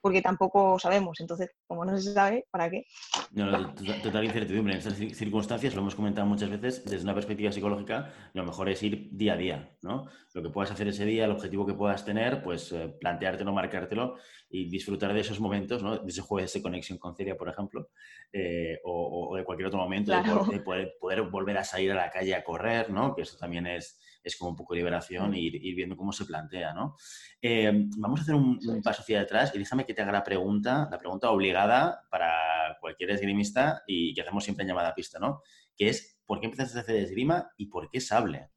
porque 0.01 0.21
tampoco 0.21 0.79
sabemos. 0.79 1.19
Entonces, 1.19 1.51
como 1.67 1.85
no 1.85 1.97
se 1.97 2.13
sabe, 2.13 2.45
¿para 2.51 2.69
qué? 2.69 2.85
No, 3.31 3.73
total 4.01 4.25
incertidumbre. 4.25 4.73
En 4.73 4.79
estas 4.79 4.95
circunstancias, 4.95 5.75
lo 5.75 5.81
hemos 5.81 5.95
comentado 5.95 6.27
muchas 6.27 6.49
veces, 6.49 6.85
desde 6.85 7.03
una 7.03 7.13
perspectiva 7.13 7.51
psicológica, 7.51 8.13
lo 8.33 8.43
mejor 8.45 8.69
es 8.69 8.81
ir 8.83 9.09
día 9.11 9.33
a 9.33 9.37
día, 9.37 9.77
¿no? 9.81 10.07
Lo 10.33 10.43
que 10.43 10.49
puedas 10.49 10.71
hacer 10.71 10.87
ese 10.87 11.05
día, 11.05 11.25
el 11.25 11.31
objetivo 11.31 11.65
que 11.65 11.73
puedas 11.73 12.05
tener, 12.05 12.41
pues 12.43 12.71
eh, 12.71 12.93
planteártelo, 12.99 13.51
marcártelo 13.51 14.15
y 14.49 14.69
disfrutar 14.69 15.13
de 15.13 15.21
esos 15.21 15.39
momentos, 15.39 15.83
¿no? 15.83 15.97
De 15.97 16.09
ese 16.09 16.21
jueves 16.21 16.53
de 16.53 16.61
conexión 16.61 16.97
con 16.97 17.15
Celia, 17.15 17.35
por 17.35 17.49
ejemplo, 17.49 17.89
eh, 18.31 18.79
o, 18.83 19.35
de 19.35 19.43
cualquier 19.43 19.67
otro 19.67 19.79
momento, 19.79 20.11
de, 20.11 20.59
poder, 20.59 20.93
poder, 20.99 21.21
volver 21.23 21.57
a 21.57 21.63
salir 21.63 21.91
a 21.91 21.95
la 21.95 22.09
calle 22.09 22.35
a 22.35 22.43
correr, 22.43 22.89
¿no? 22.89 23.15
Que 23.15 23.23
eso 23.23 23.37
también 23.37 23.67
es, 23.67 23.99
es 24.23 24.37
como 24.37 24.51
un 24.51 24.55
poco 24.55 24.75
liberación 24.75 25.33
y 25.35 25.47
ir, 25.47 25.75
viendo 25.75 25.95
cómo 25.95 26.11
se 26.11 26.25
plantea, 26.25 26.73
¿no? 26.73 26.95
Eh, 27.41 27.71
vamos 27.97 28.19
a 28.19 28.23
hacer 28.23 28.35
un, 28.35 28.59
paso 28.83 29.01
hacia 29.01 29.21
atrás 29.21 29.51
y 29.53 29.59
déjame 29.59 29.85
que 29.85 29.93
te 29.93 30.01
haga 30.01 30.11
la 30.11 30.23
pregunta, 30.23 30.87
la 30.91 30.97
pregunta 30.97 31.31
obligada 31.31 32.05
para 32.09 32.77
cualquier 32.81 33.11
esgrimista 33.11 33.83
y 33.87 34.13
que 34.13 34.21
hacemos 34.21 34.43
siempre 34.43 34.63
en 34.63 34.69
llamada 34.69 34.89
a 34.89 34.95
pista, 34.95 35.19
¿no? 35.19 35.41
Que 35.75 35.89
es, 35.89 36.19
¿por 36.25 36.39
qué 36.39 36.47
empezaste 36.47 36.79
a 36.79 36.81
hacer 36.81 36.95
esgrima 36.97 37.51
y 37.57 37.67
por 37.67 37.89
qué 37.89 38.01
sable? 38.01 38.49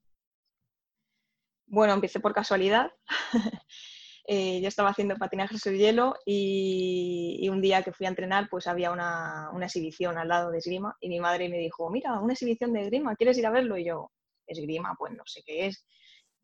Bueno, 1.67 1.95
empecé 1.95 2.21
por 2.21 2.35
casualidad. 2.35 2.91
Eh, 4.25 4.61
yo 4.61 4.69
estaba 4.69 4.91
haciendo 4.91 5.17
patinaje 5.17 5.59
sobre 5.59 5.79
hielo 5.79 6.15
y, 6.25 7.49
un 7.51 7.61
día 7.61 7.83
que 7.83 7.93
fui 7.93 8.07
a 8.07 8.09
entrenar 8.09 8.49
pues 8.49 8.69
había 8.69 8.93
una, 8.93 9.51
una, 9.53 9.67
exhibición 9.67 10.17
al 10.17 10.29
lado 10.29 10.53
de 10.53 10.59
esgrima 10.59 10.97
y 11.01 11.09
mi 11.09 11.19
madre 11.19 11.49
me 11.49 11.59
dijo, 11.59 11.91
mira, 11.91 12.21
una 12.21 12.35
exhibición 12.35 12.73
de 12.73 12.83
esgrima, 12.83 13.17
¿quieres 13.17 13.37
ir 13.37 13.47
a 13.47 13.51
verlo? 13.51 13.77
Y 13.77 13.85
yo, 13.85 14.13
esgrima, 14.53 14.95
pues 14.99 15.13
no 15.13 15.23
sé 15.27 15.43
qué 15.45 15.67
es. 15.67 15.85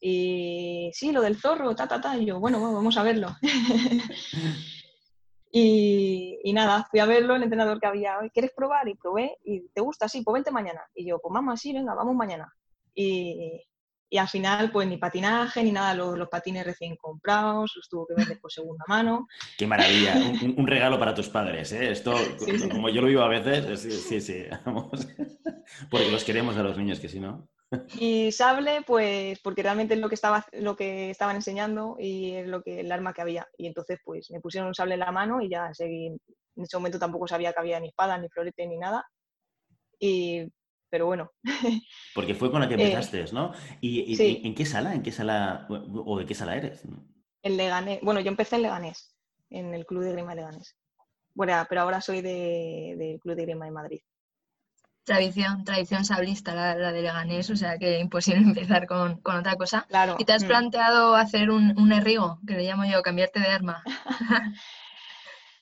Y 0.01 0.91
sí, 0.95 1.13
lo 1.13 1.23
del 1.23 1.37
zorro, 1.37 1.75
ta, 1.75 1.89
ta, 1.89 2.01
ta. 2.01 2.17
Y 2.17 2.27
yo, 2.27 2.41
bueno, 2.41 2.61
vamos 2.61 2.97
a 2.97 3.03
verlo. 3.03 3.35
y, 5.53 6.53
nada, 6.53 6.87
fui 6.91 7.01
a 7.01 7.07
verlo, 7.07 7.37
el 7.37 7.43
entrenador 7.43 7.81
que 7.81 7.87
había, 7.87 8.19
¿quieres 8.33 8.53
probar? 8.55 8.89
Y 8.89 8.95
probé, 8.95 9.37
y 9.45 9.69
¿te 9.69 9.81
gusta? 9.81 10.09
Sí, 10.09 10.23
pues 10.23 10.35
vente 10.35 10.51
mañana. 10.51 10.83
Y 10.95 11.07
yo, 11.07 11.19
pues 11.21 11.33
mamá, 11.33 11.57
sí, 11.57 11.73
venga, 11.73 11.95
vamos 11.95 12.15
mañana. 12.15 12.53
Y, 12.95 13.63
y 14.11 14.17
al 14.17 14.29
final, 14.29 14.71
pues 14.71 14.89
ni 14.89 14.97
patinaje 14.97 15.63
ni 15.63 15.73
nada, 15.73 15.95
los, 15.95 16.29
patines 16.29 16.65
recién 16.65 16.97
comprados, 16.97 17.73
los 17.77 17.89
tuvo 17.89 18.07
que 18.07 18.15
vender 18.15 18.41
por 18.41 18.51
segunda 18.51 18.85
mano. 18.89 19.27
Qué 19.59 19.67
maravilla, 19.67 20.15
un, 20.57 20.67
regalo 20.67 20.99
para 20.99 21.15
tus 21.15 21.29
padres, 21.29 21.73
¿eh? 21.73 21.91
Esto, 21.91 22.15
como 22.71 22.89
yo 22.89 23.03
lo 23.03 23.09
vivo 23.09 23.23
a 23.23 23.29
veces, 23.29 23.81
sí, 23.81 23.91
sí, 23.91 24.21
sí, 24.21 24.45
vamos. 24.65 24.91
Porque 25.91 26.11
los 26.11 26.25
queremos 26.25 26.57
a 26.57 26.63
los 26.63 26.79
niños, 26.79 27.01
que 27.01 27.09
si 27.09 27.21
no. 27.21 27.49
Y 27.99 28.33
sable, 28.33 28.83
pues 28.87 29.41
porque 29.41 29.63
realmente 29.63 29.95
es 29.95 30.01
lo 30.01 30.09
que, 30.09 30.15
estaba, 30.15 30.47
lo 30.53 30.75
que 30.77 31.11
estaban 31.11 31.37
enseñando 31.37 31.97
y 31.99 32.33
es 32.33 32.47
lo 32.47 32.63
que, 32.63 32.81
el 32.81 32.91
arma 32.91 33.13
que 33.13 33.21
había. 33.21 33.47
Y 33.59 33.67
entonces 33.67 33.99
pues 34.05 34.31
me 34.31 34.41
pusieron 34.41 34.69
un 34.69 34.75
sable 34.75 34.95
en 34.95 35.01
la 35.01 35.13
mano 35.13 35.41
y 35.43 35.51
ya 35.51 35.73
seguí. 35.75 36.07
En 36.07 36.65
ese 36.65 36.77
momento 36.77 36.99
tampoco 36.99 37.29
sabía 37.29 37.53
que 37.53 37.61
había 37.61 37.79
ni 37.79 37.89
espada, 37.89 38.19
ni 38.19 38.29
florete, 38.29 38.67
ni 38.67 38.79
nada. 38.79 39.05
Y, 39.99 40.49
pero 40.91 41.07
bueno. 41.07 41.31
Porque 42.15 42.35
fue 42.35 42.51
con 42.51 42.61
la 42.61 42.69
que 42.69 42.75
eh, 42.75 42.83
empezaste, 42.83 43.33
¿no? 43.33 43.53
¿Y, 43.81 44.47
en 44.47 44.55
qué 44.55 44.67
sala? 44.67 44.95
¿En 44.95 45.03
qué 45.03 45.13
sala 45.13 45.67
o 45.69 46.19
de 46.19 46.27
qué 46.27 46.35
sala 46.35 46.57
eres? 46.57 46.83
En 47.43 47.57
Leganés. 47.57 48.01
Bueno, 48.03 48.21
yo 48.21 48.29
empecé 48.29 48.57
en 48.57 48.63
Leganés, 48.63 49.15
en 49.51 49.75
el 49.75 49.87
Club 49.87 50.03
de 50.03 50.13
Grima 50.13 50.31
de 50.31 50.37
Leganés. 50.37 50.77
Bueno, 51.35 51.65
pero 51.69 51.83
ahora 51.83 52.01
soy 52.01 52.23
del 52.23 53.21
Club 53.21 53.37
de 53.37 53.43
Grima 53.43 53.67
de 53.67 53.71
Madrid. 53.71 54.01
Tradición, 55.09 55.65
tradición 55.65 56.05
sablista 56.05 56.55
la, 56.55 56.75
la 56.75 56.93
de 56.93 57.01
Leganés, 57.01 57.49
o 57.49 57.57
sea 57.57 57.79
que 57.79 57.99
imposible 57.99 58.41
empezar 58.45 58.87
con, 58.87 59.23
otra 59.25 59.57
cosa. 59.57 59.87
Claro. 59.89 60.17
¿Y 60.19 60.25
te 60.27 60.35
has 60.35 60.45
mm. 60.45 60.49
planteado 60.49 61.15
hacer 61.15 61.49
un, 61.49 61.79
un 61.81 61.93
errigo, 61.93 62.39
que 62.47 62.53
le 62.53 62.65
llamo 62.65 62.85
yo, 62.85 63.01
cambiarte 63.01 63.41
de 63.41 63.47
arma? 63.47 63.83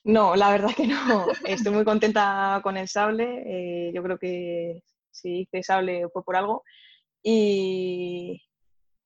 no, 0.03 0.35
la 0.35 0.49
verdad 0.49 0.75
que 0.75 0.87
no. 0.87 1.27
Estoy 1.45 1.71
muy 1.71 1.85
contenta 1.85 2.59
con 2.61 2.75
el 2.75 2.89
sable. 2.89 3.43
Eh, 3.45 3.91
yo 3.93 4.03
creo 4.03 4.17
que 4.17 4.83
si 5.11 5.39
hice 5.39 5.63
sable 5.63 6.09
fue 6.11 6.25
por 6.25 6.35
algo. 6.35 6.63
Y, 7.23 8.41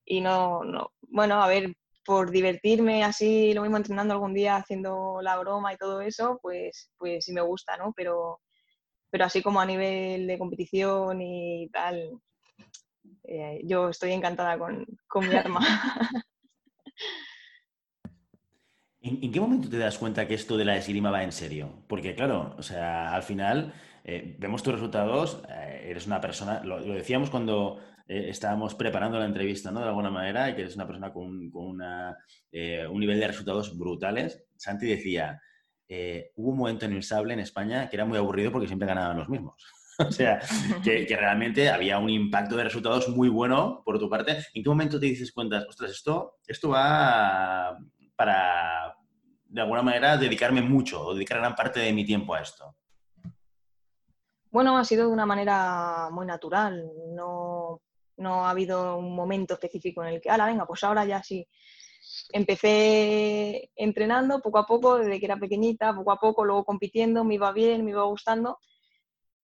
y 0.06 0.22
no, 0.22 0.64
no, 0.64 0.92
bueno, 1.02 1.44
a 1.44 1.48
ver, 1.48 1.76
por 2.04 2.32
divertirme 2.32 3.04
así, 3.04 3.54
lo 3.54 3.62
mismo 3.62 3.78
entrenando 3.78 4.16
algún 4.16 4.34
día, 4.34 4.56
haciendo 4.56 5.20
la 5.22 5.38
broma 5.38 5.72
y 5.72 5.78
todo 5.78 6.02
eso, 6.02 6.40
pues, 6.42 6.92
pues 6.98 7.26
sí 7.26 7.32
me 7.32 7.42
gusta, 7.42 7.78
¿no? 7.78 7.94
Pero 7.96 8.42
pero 9.12 9.26
así 9.26 9.44
como 9.44 9.60
a 9.60 9.66
nivel 9.66 10.26
de 10.26 10.40
competición 10.40 11.22
y 11.22 11.70
tal, 11.70 12.18
eh, 13.26 13.62
yo 13.64 13.90
estoy 13.90 14.14
encantada 14.14 14.58
con, 14.58 14.86
mi 15.28 15.36
arma. 15.36 15.60
¿En, 19.02 19.32
qué 19.32 19.40
momento 19.40 19.70
te 19.70 19.78
das 19.78 19.98
cuenta 19.98 20.28
que 20.28 20.36
esto 20.36 20.58
de 20.58 20.66
la 20.66 20.78
esgrima 20.78 21.12
va 21.12 21.24
en 21.24 21.32
serio? 21.32 21.84
Porque 21.88 22.16
claro, 22.16 22.56
o 22.58 22.64
sea, 22.64 23.14
al 23.14 23.24
final 23.24 23.74
eh, 24.04 24.36
vemos 24.40 24.64
tus 24.64 24.74
resultados, 24.74 25.44
eh, 25.50 25.88
eres 25.90 26.08
una 26.08 26.22
persona, 26.22 26.64
lo, 26.64 26.82
decíamos 26.82 27.30
cuando 27.30 27.80
estábamos 28.08 28.76
preparando 28.76 29.18
la 29.18 29.26
entrevista, 29.26 29.72
¿no? 29.72 29.80
De 29.80 29.88
alguna 29.88 30.10
manera, 30.10 30.54
que 30.54 30.64
eres 30.64 30.76
una 30.76 30.86
persona 30.86 31.14
con, 31.14 31.50
un 31.54 33.00
nivel 33.00 33.20
de 33.22 33.28
resultados 33.28 33.78
brutales. 33.78 34.44
Santi 34.58 34.88
decía, 34.88 35.40
eh, 35.94 36.32
hubo 36.38 36.52
un 36.52 36.58
momento 36.58 36.86
en 36.86 36.94
el 36.94 37.04
sable 37.04 37.34
en 37.34 37.42
España 37.42 37.90
que 37.90 37.98
era 37.98 38.06
muy 38.06 38.18
aburrido 38.18 38.50
porque 38.50 38.66
siempre 38.66 38.88
ganaban 38.88 39.18
los 39.18 39.28
mismos. 39.28 39.62
o 40.00 40.10
sea, 40.10 40.40
que, 40.86 41.06
realmente 41.20 41.70
había 41.70 42.00
un 42.00 42.10
impacto 42.10 42.56
de 42.56 42.64
resultados 42.64 43.10
muy 43.10 43.28
bueno 43.28 43.82
por 43.84 44.00
tu 44.00 44.10
parte. 44.10 44.38
¿En 44.54 44.64
qué 44.64 44.70
momento 44.70 44.98
te 44.98 45.08
dices 45.08 45.34
cuenta, 45.34 45.66
ostras, 45.68 45.92
esto, 45.92 46.38
esto 46.48 46.70
va 46.70 47.78
para, 48.16 48.96
de 49.48 49.62
alguna 49.62 49.82
manera, 49.82 50.16
dedicarme 50.16 50.62
mucho 50.62 51.08
o 51.08 51.14
dedicar 51.14 51.40
gran 51.40 51.56
parte 51.56 51.82
de 51.82 51.92
mi 51.92 52.06
tiempo 52.06 52.36
a 52.36 52.42
esto? 52.42 52.74
Bueno, 54.50 54.78
ha 54.78 54.86
sido 54.86 55.08
de 55.08 55.12
una 55.12 55.26
manera 55.26 56.08
muy 56.10 56.26
natural. 56.26 56.90
No, 57.14 57.82
no 58.16 58.46
ha 58.46 58.52
habido 58.52 58.96
un 58.96 59.14
momento 59.14 59.56
específico 59.56 60.06
en 60.06 60.14
el 60.14 60.22
que, 60.22 60.30
ala, 60.30 60.46
venga, 60.46 60.66
pues 60.66 60.86
ahora 60.86 61.04
ya 61.04 61.22
sí. 61.22 61.46
Empecé 62.32 63.70
entrenando 63.76 64.42
poco 64.42 64.58
a 64.60 64.66
poco, 64.66 64.98
desde 64.98 65.20
que 65.20 65.26
era 65.26 65.38
pequeñita, 65.38 65.94
poco 65.96 66.12
a 66.12 66.18
poco, 66.18 66.46
luego 66.46 66.66
compitiendo, 66.66 67.24
me 67.24 67.36
iba 67.36 67.52
bien, 67.52 67.86
me 67.86 67.92
iba 67.92 68.04
gustando 68.04 68.60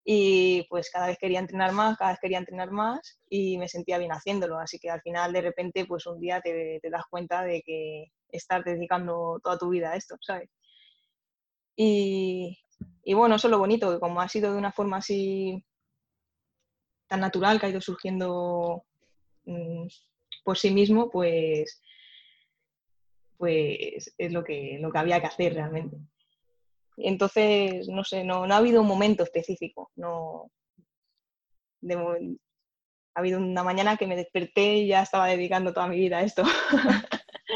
y 0.09 0.65
pues 0.69 0.89
cada 0.89 1.07
vez 1.07 1.17
quería 1.17 1.39
entrenar 1.39 1.73
más, 1.73 1.97
cada 1.97 2.11
vez 2.11 2.19
quería 2.21 2.37
entrenar 2.37 2.71
más 2.71 3.19
y 3.29 3.57
me 3.57 3.67
sentía 3.67 3.97
bien 3.97 4.13
haciéndolo. 4.13 4.57
Así 4.57 4.79
que 4.79 4.89
al 4.89 5.01
final 5.01 5.33
de 5.33 5.41
repente 5.41 5.85
pues 5.85 6.05
un 6.07 6.17
día 6.21 6.39
te, 6.39 6.79
das 6.89 7.03
cuenta 7.09 7.43
de 7.43 7.61
que 7.61 8.05
estás 8.29 8.63
dedicando 8.63 9.41
toda 9.43 9.57
tu 9.57 9.67
vida 9.67 9.91
a 9.91 9.97
esto, 9.97 10.15
¿sabes? 10.21 10.49
Y, 11.75 12.57
y 13.03 13.13
bueno, 13.13 13.35
eso 13.35 13.47
es 13.47 13.51
lo 13.51 13.59
bonito, 13.59 13.91
que 13.91 13.99
como 13.99 14.21
ha 14.21 14.29
sido 14.29 14.53
de 14.53 14.57
una 14.57 14.71
forma 14.71 14.97
así 14.97 15.61
tan 17.07 17.19
natural 17.19 17.59
que 17.59 17.65
ha 17.65 17.69
ido 17.69 17.81
surgiendo 17.81 18.85
mm, 19.43 19.87
por 20.45 20.57
sí 20.57 20.71
mismo, 20.71 21.09
pues, 21.09 21.81
pues 23.37 24.13
es 24.17 24.31
lo 24.31 24.43
que, 24.43 24.77
lo 24.81 24.91
que 24.91 24.97
había 24.97 25.19
que 25.19 25.27
hacer 25.27 25.53
realmente. 25.53 25.97
Entonces, 26.97 27.87
no 27.87 28.03
sé, 28.03 28.23
no, 28.23 28.43
ha 28.43 28.57
habido 28.57 28.81
un 28.81 28.87
momento 28.87 29.23
específico. 29.23 29.91
No, 29.95 30.51
ha 31.89 33.19
habido 33.19 33.39
una 33.39 33.63
mañana 33.63 33.97
que 33.97 34.07
me 34.07 34.15
desperté 34.15 34.77
y 34.77 34.87
ya 34.87 35.03
estaba 35.03 35.27
dedicando 35.27 35.73
toda 35.73 35.87
mi 35.87 35.97
vida 35.97 36.17
a 36.17 36.23
esto. 36.23 36.43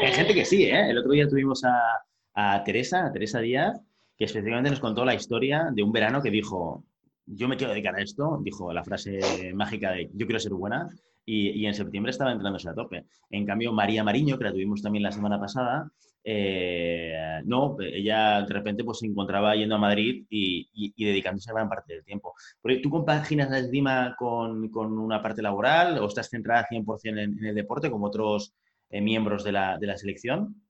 Hay 0.02 0.12
gente 0.12 0.34
que 0.34 0.44
sí, 0.44 0.64
¿eh? 0.64 0.90
El 0.90 0.98
otro 0.98 1.12
día 1.12 1.28
tuvimos 1.28 1.64
a, 1.64 2.02
a 2.34 2.64
Teresa, 2.64 3.06
a 3.06 3.12
Teresa 3.12 3.40
Díaz, 3.40 3.80
que 4.16 4.24
específicamente 4.24 4.70
nos 4.70 4.80
contó 4.80 5.04
la 5.04 5.14
historia 5.14 5.68
de 5.72 5.82
un 5.82 5.92
verano 5.92 6.22
que 6.22 6.30
dijo, 6.30 6.84
yo 7.26 7.48
me 7.48 7.56
quiero 7.56 7.72
dedicar 7.72 7.96
a 7.96 8.02
esto, 8.02 8.38
dijo 8.42 8.72
la 8.72 8.84
frase 8.84 9.52
mágica 9.54 9.92
de 9.92 10.10
yo 10.14 10.26
quiero 10.26 10.40
ser 10.40 10.52
buena, 10.52 10.88
y, 11.24 11.66
en 11.66 11.74
septiembre 11.74 12.10
estaba 12.10 12.32
entrándose 12.32 12.68
a 12.68 12.74
tope. 12.74 13.06
En 13.30 13.46
cambio, 13.46 13.72
María 13.72 14.04
Mariño, 14.04 14.38
que 14.38 14.44
la 14.44 14.52
tuvimos 14.52 14.82
también 14.82 15.04
la 15.04 15.12
semana 15.12 15.38
pasada, 15.38 15.90
eh, 16.24 17.40
no, 17.44 17.76
ella 17.80 18.42
de 18.42 18.54
repente 18.54 18.84
pues 18.84 18.98
se 18.98 19.06
encontraba 19.06 19.56
yendo 19.56 19.74
a 19.74 19.78
Madrid 19.78 20.24
y, 20.30 20.92
dedicándose 20.96 21.50
a 21.50 21.54
gran 21.54 21.68
parte 21.68 21.94
del 21.94 22.04
tiempo. 22.04 22.34
¿Tú 22.82 22.90
compaginas 22.90 23.50
la 23.50 23.58
esgrima 23.58 24.14
con, 24.18 24.68
con, 24.68 24.98
una 24.98 25.22
parte 25.22 25.42
laboral 25.42 25.98
o 25.98 26.06
estás 26.06 26.28
centrada 26.28 26.66
100% 26.68 27.00
en, 27.04 27.18
en 27.18 27.44
el 27.44 27.54
deporte 27.54 27.90
como 27.90 28.06
otros 28.06 28.54
eh, 28.90 29.00
miembros 29.00 29.44
de 29.44 29.52
la, 29.52 29.78
de 29.78 29.86
la 29.86 29.96
selección? 29.96 30.62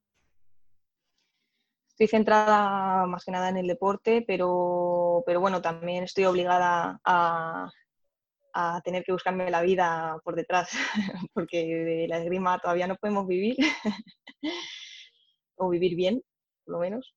Estoy 1.88 2.06
centrada 2.06 3.06
más 3.06 3.24
que 3.24 3.32
nada 3.32 3.50
en 3.50 3.58
el 3.58 3.66
deporte, 3.66 4.24
pero, 4.26 5.22
pero 5.26 5.40
bueno, 5.40 5.60
también 5.60 6.04
estoy 6.04 6.24
obligada 6.24 6.98
a, 7.04 7.70
a 8.52 8.80
tener 8.84 9.04
que 9.04 9.12
buscarme 9.12 9.50
la 9.50 9.62
vida 9.62 10.18
por 10.24 10.36
detrás, 10.36 10.70
porque 11.34 11.66
de 11.66 12.08
la 12.08 12.18
esgrima 12.18 12.58
todavía 12.58 12.86
no 12.86 12.96
podemos 12.96 13.26
vivir, 13.26 13.56
o 15.56 15.68
vivir 15.68 15.96
bien, 15.96 16.22
por 16.64 16.74
lo 16.74 16.80
menos. 16.80 17.14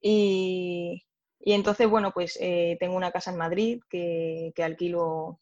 Y, 0.00 1.02
entonces, 1.40 1.88
bueno, 1.88 2.12
pues 2.12 2.38
eh, 2.40 2.76
tengo 2.80 2.96
una 2.96 3.10
casa 3.10 3.30
en 3.30 3.38
Madrid 3.38 3.80
que, 3.88 4.52
alquilo 4.62 5.38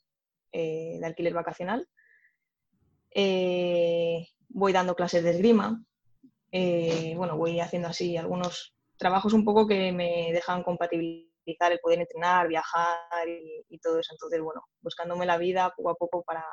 eh, 0.53 0.99
de 1.01 1.07
alquiler 1.07 1.35
vacacional. 1.35 1.89
Eh, 3.11 4.29
voy 4.49 4.73
dando 4.73 4.95
clases 4.95 5.25
de 5.25 5.31
esgrima. 5.31 5.85
bueno, 7.17 7.37
voy 7.37 7.61
haciendo 7.61 7.89
así 7.89 8.17
algunos 8.17 8.75
trabajos 8.97 9.33
un 9.33 9.45
poco 9.45 9.67
que 9.67 9.93
me 9.93 10.33
dejan 10.33 10.63
compatibilizar 10.63 11.28
el 11.73 11.81
poder 11.81 12.01
entrenar, 12.01 12.49
viajar 12.49 13.29
y, 13.29 13.79
todo 13.79 13.99
eso. 13.99 14.13
Entonces, 14.13 14.41
bueno, 14.41 14.63
buscándome 14.81 15.27
la 15.27 15.39
vida 15.39 15.73
poco 15.77 15.91
a 15.91 15.95
poco 15.95 16.23
para, 16.25 16.45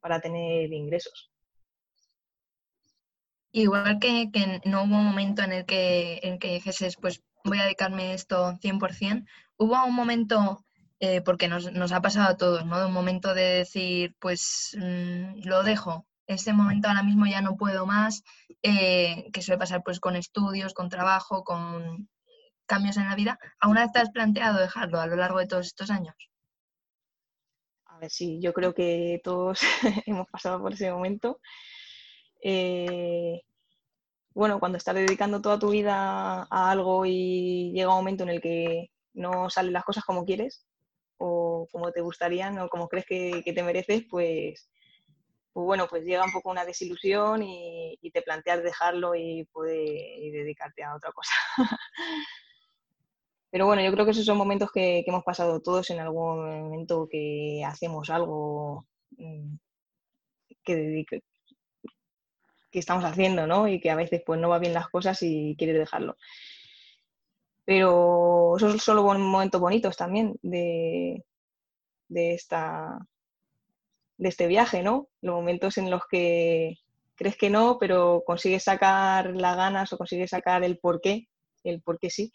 para 0.00 0.20
tener 0.20 0.72
ingresos. 0.72 1.30
Igual 3.52 3.98
que, 3.98 4.30
que, 4.32 4.60
no 4.64 4.84
hubo 4.84 4.96
un 4.96 5.04
momento 5.06 5.42
en 5.42 5.52
el 5.52 5.66
que, 5.66 6.20
en 6.22 6.38
que 6.38 6.54
dijeses, 6.54 6.96
pues 7.00 7.22
voy 7.44 7.58
a 7.58 7.64
dedicarme 7.64 8.10
a 8.10 8.14
esto 8.14 8.52
100%, 8.60 9.24
hubo 9.56 9.84
un 9.84 9.94
momento, 9.94 10.64
eh, 11.00 11.22
porque 11.22 11.48
nos, 11.48 11.72
nos, 11.72 11.92
ha 11.92 12.02
pasado 12.02 12.28
a 12.28 12.36
todos, 12.36 12.66
¿no? 12.66 12.86
Un 12.86 12.92
momento 12.92 13.34
de 13.34 13.42
decir, 13.42 14.14
pues 14.18 14.76
mm, 14.78 15.46
lo 15.46 15.62
dejo, 15.62 16.06
este 16.26 16.52
momento 16.52 16.88
ahora 16.88 17.02
mismo 17.02 17.26
ya 17.26 17.40
no 17.40 17.56
puedo 17.56 17.86
más, 17.86 18.22
eh, 18.62 19.30
que 19.32 19.42
suele 19.42 19.58
pasar 19.58 19.82
pues 19.84 20.00
con 20.00 20.16
estudios, 20.16 20.74
con 20.74 20.88
trabajo, 20.88 21.44
con 21.44 22.08
cambios 22.66 22.96
en 22.96 23.08
la 23.08 23.14
vida, 23.14 23.38
¿aún 23.60 23.78
te 23.92 23.98
has 23.98 24.10
planteado 24.10 24.60
dejarlo 24.60 25.00
a 25.00 25.06
lo 25.06 25.16
largo 25.16 25.38
de 25.38 25.46
todos 25.46 25.66
estos 25.66 25.90
años? 25.90 26.14
A 27.86 27.98
ver, 27.98 28.10
sí, 28.10 28.38
yo 28.42 28.52
creo 28.52 28.74
que 28.74 29.20
todos 29.24 29.60
hemos 30.06 30.28
pasado 30.28 30.60
por 30.60 30.72
ese 30.74 30.90
momento. 30.90 31.40
Eh, 32.42 33.40
bueno, 34.34 34.60
cuando 34.60 34.76
estás 34.76 34.94
dedicando 34.94 35.40
toda 35.40 35.58
tu 35.58 35.70
vida 35.70 36.42
a 36.50 36.70
algo 36.70 37.06
y 37.06 37.72
llega 37.72 37.88
un 37.88 37.96
momento 37.96 38.24
en 38.24 38.28
el 38.28 38.40
que 38.42 38.90
no 39.14 39.48
salen 39.48 39.72
las 39.72 39.84
cosas 39.84 40.04
como 40.04 40.26
quieres 40.26 40.66
o 41.18 41.66
como 41.72 41.90
te 41.92 42.02
gustarían 42.02 42.58
o 42.58 42.68
como 42.68 42.88
crees 42.88 43.06
que, 43.06 43.42
te 43.42 43.62
mereces, 43.62 44.04
pues, 44.10 44.68
pues, 45.54 45.64
bueno, 45.64 45.86
pues 45.88 46.04
llega 46.04 46.24
un 46.24 46.32
poco 46.32 46.50
una 46.50 46.66
desilusión 46.66 47.42
y, 47.42 47.98
te 48.12 48.22
planteas 48.22 48.62
dejarlo 48.62 49.14
y, 49.14 49.44
poder, 49.52 49.78
y 49.78 50.30
dedicarte 50.30 50.84
a 50.84 50.94
otra 50.96 51.12
cosa. 51.12 51.32
Pero 53.56 53.64
bueno, 53.64 53.80
yo 53.80 53.90
creo 53.90 54.04
que 54.04 54.10
esos 54.10 54.26
son 54.26 54.36
momentos 54.36 54.70
que, 54.70 55.02
hemos 55.06 55.24
pasado 55.24 55.62
todos 55.62 55.88
en 55.88 55.98
algún 55.98 56.60
momento 56.64 57.08
que 57.10 57.62
hacemos 57.64 58.10
algo 58.10 58.84
mm, 59.16 59.54
que, 60.62 61.06
estamos 62.70 63.02
haciendo, 63.06 63.46
¿no? 63.46 63.66
Y 63.66 63.80
que 63.80 63.90
a 63.90 63.94
veces 63.94 64.22
pues 64.26 64.38
no 64.38 64.50
va 64.50 64.58
bien 64.58 64.74
las 64.74 64.90
cosas 64.90 65.22
y 65.22 65.56
quieres 65.56 65.78
dejarlo. 65.78 66.18
Pero 67.64 68.58
esos 68.58 68.72
son 68.72 68.78
solo 68.78 69.02
momentos 69.04 69.58
bonitos 69.58 69.96
también 69.96 70.36
de, 70.42 71.24
de, 72.08 72.34
esta, 72.34 72.98
de 74.18 74.28
este 74.28 74.48
viaje, 74.48 74.82
¿no? 74.82 75.08
Los 75.22 75.34
momentos 75.34 75.78
en 75.78 75.90
los 75.90 76.02
que 76.10 76.74
crees 77.14 77.38
que 77.38 77.48
no, 77.48 77.78
pero 77.80 78.22
consigues 78.26 78.64
sacar 78.64 79.34
las 79.34 79.56
ganas 79.56 79.90
o 79.94 79.96
consigues 79.96 80.28
sacar 80.28 80.62
el 80.62 80.76
por 80.78 81.00
qué, 81.00 81.26
el 81.64 81.80
por 81.80 81.98
qué 81.98 82.10
sí 82.10 82.34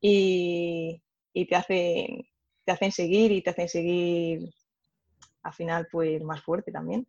y, 0.00 1.00
te, 1.32 1.56
hacen, 1.56 2.28
te 2.64 2.72
hacen 2.72 2.92
seguir 2.92 3.32
y 3.32 3.42
te 3.42 3.50
hacen 3.50 3.68
seguir 3.68 4.50
al 5.42 5.52
final 5.52 5.88
pues 5.90 6.22
más 6.22 6.42
fuerte 6.42 6.72
también. 6.72 7.06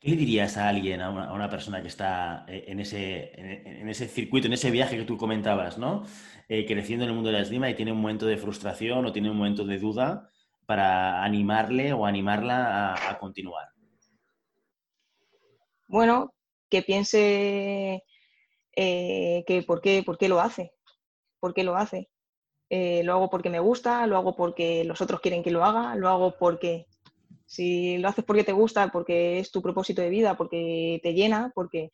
¿Qué 0.00 0.10
le 0.10 0.16
dirías 0.16 0.56
a 0.56 0.68
alguien, 0.68 1.00
a 1.00 1.32
una, 1.32 1.50
persona 1.50 1.82
que 1.82 1.88
está 1.88 2.44
eh, 2.46 2.66
en 2.68 2.78
ese, 2.78 3.32
en 3.34 3.88
ese, 3.88 4.06
circuito, 4.06 4.46
en 4.46 4.52
ese 4.52 4.70
viaje 4.70 4.96
que 4.96 5.04
tú 5.04 5.16
comentabas, 5.16 5.76
¿no? 5.76 6.04
Eh, 6.48 6.64
creciendo 6.66 7.04
en 7.04 7.10
el 7.10 7.14
mundo 7.16 7.30
de 7.30 7.36
la 7.36 7.42
esgrima 7.42 7.68
y 7.68 7.74
tiene 7.74 7.92
un 7.92 8.00
momento 8.00 8.24
de 8.24 8.36
frustración 8.36 9.04
o 9.04 9.12
tiene 9.12 9.30
un 9.30 9.36
momento 9.36 9.64
de 9.64 9.78
duda 9.78 10.30
para 10.68 11.24
animarle 11.24 11.94
o 11.94 12.04
animarla 12.04 12.94
a, 12.94 13.18
continuar? 13.18 13.68
Bueno, 15.86 16.34
que 16.68 16.82
piense 16.82 18.04
eh, 18.76 19.44
que 19.46 19.62
por 19.62 19.80
qué, 19.80 20.02
por 20.04 20.18
qué 20.18 20.28
lo 20.28 20.40
hace, 20.40 20.72
por 21.40 21.54
qué 21.54 21.64
lo 21.64 21.76
hace. 21.76 22.10
Eh, 22.70 23.02
lo 23.02 23.14
hago 23.14 23.30
porque 23.30 23.50
me 23.50 23.60
gusta, 23.60 24.06
lo 24.06 24.16
hago 24.16 24.36
porque 24.36 24.84
los 24.84 25.00
otros 25.00 25.20
quieren 25.20 25.42
que 25.42 25.50
lo 25.50 25.64
haga, 25.64 25.94
lo 25.96 26.08
hago 26.08 26.36
porque 26.38 26.86
si 27.46 27.96
lo 27.98 28.08
haces 28.08 28.24
porque 28.24 28.44
te 28.44 28.52
gusta, 28.52 28.88
porque 28.88 29.38
es 29.38 29.50
tu 29.50 29.62
propósito 29.62 30.02
de 30.02 30.10
vida, 30.10 30.36
porque 30.36 31.00
te 31.02 31.14
llena, 31.14 31.50
porque 31.54 31.90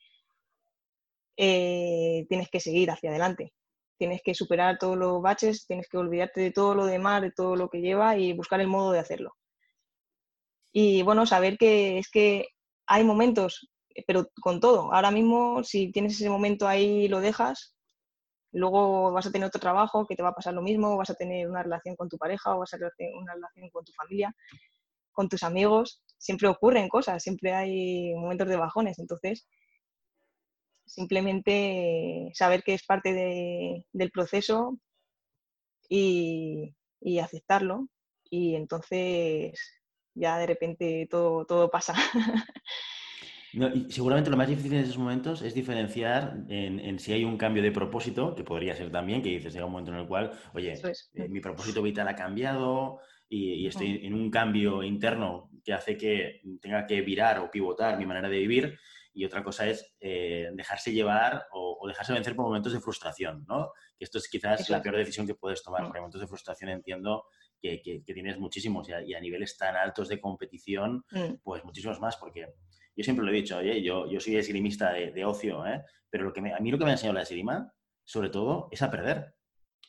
eh, 1.37 2.25
tienes 2.27 2.49
que 2.49 2.59
seguir 2.59 2.91
hacia 2.91 3.09
adelante. 3.09 3.53
Tienes 3.97 4.21
que 4.21 4.33
superar 4.35 4.77
todos 4.77 4.97
los 4.97 5.21
baches, 5.21 5.65
tienes 5.65 5.87
que 5.87 5.97
olvidarte 5.97 6.41
de 6.41 6.51
todo 6.51 6.75
lo 6.75 6.85
demás, 6.85 7.21
de 7.21 7.31
todo 7.31 7.55
lo 7.55 7.69
que 7.69 7.79
lleva 7.79 8.17
y 8.17 8.33
buscar 8.33 8.59
el 8.59 8.67
modo 8.67 8.91
de 8.91 8.99
hacerlo. 8.99 9.35
Y 10.73 11.03
bueno, 11.03 11.25
saber 11.25 11.57
que 11.57 11.99
es 11.99 12.09
que 12.09 12.47
hay 12.85 13.05
momentos, 13.05 13.69
pero 14.07 14.29
con 14.41 14.59
todo. 14.59 14.93
Ahora 14.93 15.11
mismo, 15.11 15.63
si 15.63 15.91
tienes 15.91 16.13
ese 16.15 16.29
momento 16.29 16.67
ahí 16.67 17.05
y 17.05 17.07
lo 17.07 17.21
dejas, 17.21 17.75
luego 18.51 19.11
vas 19.11 19.27
a 19.27 19.31
tener 19.31 19.47
otro 19.47 19.61
trabajo 19.61 20.05
que 20.07 20.15
te 20.15 20.23
va 20.23 20.29
a 20.29 20.35
pasar 20.35 20.53
lo 20.53 20.61
mismo, 20.61 20.97
vas 20.97 21.09
a 21.09 21.15
tener 21.15 21.49
una 21.49 21.63
relación 21.63 21.95
con 21.95 22.09
tu 22.09 22.17
pareja 22.17 22.55
o 22.55 22.59
vas 22.59 22.73
a 22.73 22.77
tener 22.77 23.13
una 23.15 23.33
relación 23.33 23.69
con 23.69 23.85
tu 23.85 23.91
familia, 23.93 24.35
con 25.11 25.29
tus 25.29 25.43
amigos. 25.43 26.03
Siempre 26.17 26.47
ocurren 26.47 26.89
cosas, 26.89 27.23
siempre 27.23 27.53
hay 27.53 28.13
momentos 28.15 28.47
de 28.47 28.57
bajones. 28.57 28.99
Entonces, 28.99 29.47
simplemente 30.85 32.31
saber 32.33 32.63
que 32.63 32.73
es 32.73 32.83
parte 32.85 33.13
del 33.91 34.11
proceso 34.11 34.79
y, 35.89 36.73
aceptarlo 37.21 37.87
y 38.29 38.55
entonces 38.55 39.53
ya 40.15 40.37
de 40.37 40.47
repente 40.47 41.07
todo, 41.09 41.45
todo 41.45 41.69
pasa. 41.69 41.93
y 43.55 43.91
seguramente 43.91 44.29
lo 44.29 44.37
más 44.37 44.49
difícil 44.49 44.73
en 44.73 44.83
esos 44.83 44.97
momentos 44.97 45.41
es 45.41 45.53
diferenciar 45.53 46.35
en, 46.49 46.99
si 46.99 47.13
hay 47.13 47.23
un 47.23 47.37
cambio 47.37 47.63
de 47.63 47.71
propósito, 47.71 48.35
que 48.35 48.43
podría 48.43 48.75
ser 48.75 48.91
también, 48.91 49.21
que 49.21 49.29
dices, 49.29 49.53
llega 49.53 49.65
un 49.65 49.71
momento 49.71 49.93
en 49.93 49.99
el 49.99 50.07
cual, 50.07 50.31
oye, 50.53 50.73
eh, 50.73 51.29
mi 51.29 51.39
propósito 51.39 51.81
vital 51.81 52.07
ha 52.09 52.15
cambiado 52.15 52.99
y, 53.29 53.65
estoy 53.65 53.99
mm. 53.99 54.05
en 54.05 54.13
un 54.13 54.29
cambio 54.29 54.83
interno 54.83 55.49
que 55.63 55.73
hace 55.73 55.95
que 55.95 56.41
tenga 56.61 56.85
que 56.85 57.01
virar 57.01 57.39
o 57.39 57.49
pivotar 57.49 57.97
mi 57.97 58.05
manera 58.05 58.27
de 58.27 58.39
vivir. 58.39 58.77
Y 59.13 59.23
otra 59.23 59.41
cosa 59.41 59.65
es 59.65 59.95
eh, 60.01 60.49
dejarse 60.53 60.91
llevar 60.91 61.47
o, 61.53 61.87
dejarse 61.87 62.11
vencer 62.11 62.35
por 62.35 62.45
momentos 62.45 62.73
de 62.73 62.81
frustración, 62.81 63.45
¿no? 63.47 63.71
Que 63.97 64.03
esto 64.03 64.17
es 64.17 64.27
quizás 64.27 64.69
la 64.69 64.81
peor 64.81 64.97
decisión 64.97 65.25
que 65.25 65.35
puedes 65.35 65.63
tomar. 65.63 65.83
Por 65.83 65.95
momentos 65.95 66.19
de 66.19 66.27
frustración 66.27 66.71
entiendo 66.71 67.23
que, 67.61 67.81
que, 67.81 68.13
tienes 68.13 68.37
muchísimos 68.37 68.89
y 68.89 68.91
a, 68.91 69.01
y 69.01 69.13
a, 69.13 69.21
niveles 69.21 69.57
tan 69.57 69.77
altos 69.77 70.09
de 70.09 70.19
competición, 70.19 71.05
mm. 71.11 71.35
pues 71.43 71.63
muchísimos 71.63 72.01
más, 72.01 72.17
porque 72.17 72.47
yo 72.95 73.03
siempre 73.03 73.25
lo 73.25 73.31
he 73.31 73.35
dicho, 73.35 73.57
oye, 73.57 73.81
yo, 73.81 74.09
yo 74.09 74.19
soy 74.19 74.37
esgrimista 74.37 74.91
de, 74.93 75.11
de 75.11 75.25
ocio, 75.25 75.65
¿eh? 75.65 75.83
pero 76.09 76.23
lo 76.23 76.33
que 76.33 76.39
a 76.39 76.59
mí 76.59 76.71
lo 76.71 76.77
que 76.77 76.85
me 76.85 76.91
ha 76.91 76.93
enseñado 76.93 77.15
la 77.15 77.23
esgrima, 77.23 77.71
sobre 78.03 78.29
todo, 78.29 78.69
es 78.71 78.81
a 78.81 78.91
perder. 78.91 79.35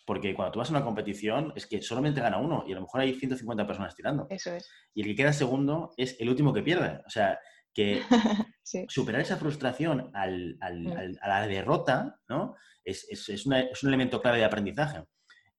Porque 0.05 0.35
cuando 0.35 0.53
tú 0.53 0.59
vas 0.61 0.71
a 0.71 0.73
una 0.73 0.85
competición 0.85 1.53
es 1.57 1.67
que 1.67 1.83
solamente 1.83 2.21
gana 2.21 2.39
uno 2.39 2.65
y 2.67 2.73
a 2.73 2.77
lo 2.77 2.83
mejor 2.83 3.01
hay 3.01 3.15
150 3.15 3.67
personas 3.67 3.95
tirando. 3.95 4.27
Eso 4.31 4.55
es. 4.55 4.71
Y 4.95 5.03
el 5.03 5.09
que 5.09 5.17
queda 5.17 5.33
segundo 5.33 5.93
es 5.97 6.17
el 6.21 6.29
último 6.29 6.53
que 6.53 6.63
pierde. 6.63 7.03
O 7.05 7.11
sea, 7.11 7.39
que 7.75 8.03
superar 8.89 9.21
esa 9.21 9.37
frustración 9.37 10.11
al, 10.15 10.57
al, 10.61 11.19
a 11.21 11.29
la 11.29 11.47
derrota 11.47 12.21
¿no? 12.29 12.55
es, 12.85 13.07
es, 13.11 13.29
es, 13.29 13.47
es, 13.47 13.83
un 13.83 13.89
elemento 13.89 14.23
clave 14.23 14.39
de 14.39 14.45
aprendizaje. 14.45 15.05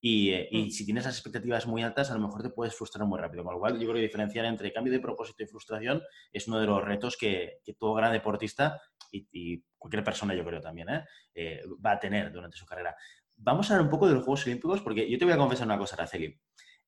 Y, 0.10 0.30
eh, 0.30 0.48
y, 0.52 0.64
mm. 0.64 0.70
si 0.70 0.86
tienes 0.86 1.04
las 1.04 1.16
expectativas 1.16 1.68
muy 1.68 1.84
altas, 1.84 2.10
a 2.10 2.14
lo 2.14 2.22
mejor 2.22 2.42
te 2.42 2.50
puedes 2.50 2.74
frustrar 2.74 3.06
muy 3.06 3.20
rápido. 3.20 3.44
Con 3.44 3.56
lo 3.56 3.60
cual, 3.60 3.74
yo 3.74 3.80
creo 3.80 3.96
que 3.96 4.02
diferenciar 4.02 4.46
entre 4.46 4.72
cambio 4.72 4.94
de 4.94 5.02
propósito 5.02 5.44
y 5.44 5.48
frustración 5.48 6.02
es 6.32 6.48
uno 6.48 6.62
de 6.62 6.66
los 6.66 6.82
retos 6.82 7.18
que, 7.18 7.60
que 7.62 7.74
todo 7.74 7.94
gran 7.94 8.14
deportista 8.14 8.80
y, 9.12 9.28
y, 9.34 9.62
cualquier 9.78 10.06
persona, 10.06 10.34
yo 10.34 10.46
creo 10.46 10.62
también, 10.62 10.88
¿eh? 10.90 11.04
Eh, 11.36 11.62
va 11.86 11.92
a 11.92 12.00
tener 12.00 12.32
durante 12.32 12.56
su 12.56 12.66
carrera. 12.66 12.96
Vamos 13.36 13.70
a 13.70 13.74
hablar 13.74 13.86
un 13.86 13.92
poco 13.92 14.08
de 14.08 14.14
los 14.14 14.24
Juegos 14.24 14.46
Olímpicos, 14.46 14.82
porque 14.82 15.10
yo 15.10 15.18
te 15.18 15.26
voy 15.26 15.34
a 15.34 15.38
confesar 15.38 15.68
una 15.68 15.78
cosa, 15.78 15.96
Araceli. 15.96 16.40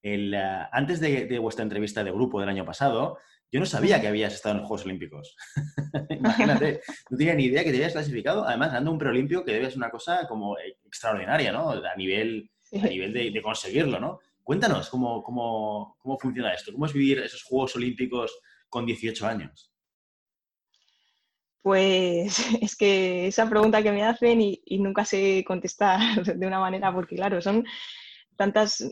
El, 0.02 0.34
uh, 0.34 0.70
antes 0.72 1.02
de, 1.02 1.26
de, 1.26 1.40
vuestra 1.40 1.64
entrevista 1.64 2.06
de 2.06 2.12
grupo 2.12 2.40
del 2.40 2.48
año 2.48 2.64
pasado, 2.64 3.18
yo 3.52 3.60
no 3.60 3.66
sabía 3.66 4.00
que 4.00 4.08
habías 4.08 4.34
estado 4.34 4.56
en 4.56 4.62
los 4.62 4.68
Juegos 4.68 4.86
Olímpicos. 4.86 5.36
Imagínate, 6.10 6.82
no 7.10 7.18
tenía 7.18 7.36
ni 7.36 7.46
idea 7.46 7.66
que 7.66 7.72
te 7.72 7.78
habías 7.78 7.92
clasificado. 7.92 8.46
Además, 8.46 8.72
dando 8.72 8.92
un 8.92 8.98
preolimpio 8.98 9.44
que 9.44 9.52
debe 9.52 9.68
ser 9.68 9.78
una 9.78 9.90
cosa 9.90 10.26
como 10.26 10.58
extraordinaria, 10.86 11.52
¿no? 11.52 11.72
A 11.72 11.96
nivel 11.98 12.50
a 12.74 12.88
nivel 12.88 13.14
de, 13.14 13.32
de, 13.32 13.42
conseguirlo, 13.42 14.00
¿no? 14.00 14.20
Cuéntanos 14.44 14.90
cómo, 14.90 15.24
cómo, 15.24 15.98
cómo 16.00 16.18
funciona 16.18 16.54
esto, 16.54 16.72
cómo 16.72 16.86
es 16.86 16.94
vivir 16.94 17.20
esos 17.20 17.44
Juegos 17.44 17.76
Olímpicos 17.76 18.40
con 18.68 18.86
18 18.86 19.28
años. 19.28 19.72
Pues 21.62 22.40
es 22.62 22.76
que 22.76 23.28
esa 23.28 23.50
pregunta 23.50 23.84
que 23.84 23.92
me 23.92 24.04
hacen 24.04 24.42
y, 24.42 24.62
y, 24.66 24.80
nunca 24.80 25.06
sé 25.06 25.44
contestar 25.46 26.24
de 26.38 26.48
una 26.48 26.60
manera, 26.60 26.94
porque 26.94 27.16
claro, 27.16 27.42
son 27.42 27.66
tantos 28.36 28.84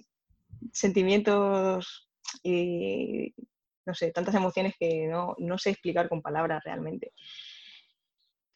sentimientos 0.71 2.09
y, 2.43 3.33
no 3.85 3.93
sé, 3.93 4.11
tantas 4.11 4.35
emociones 4.35 4.75
que 4.79 5.07
no, 5.07 5.35
no 5.37 5.57
sé 5.57 5.71
explicar 5.71 6.09
con 6.09 6.21
palabras 6.21 6.63
realmente 6.63 7.13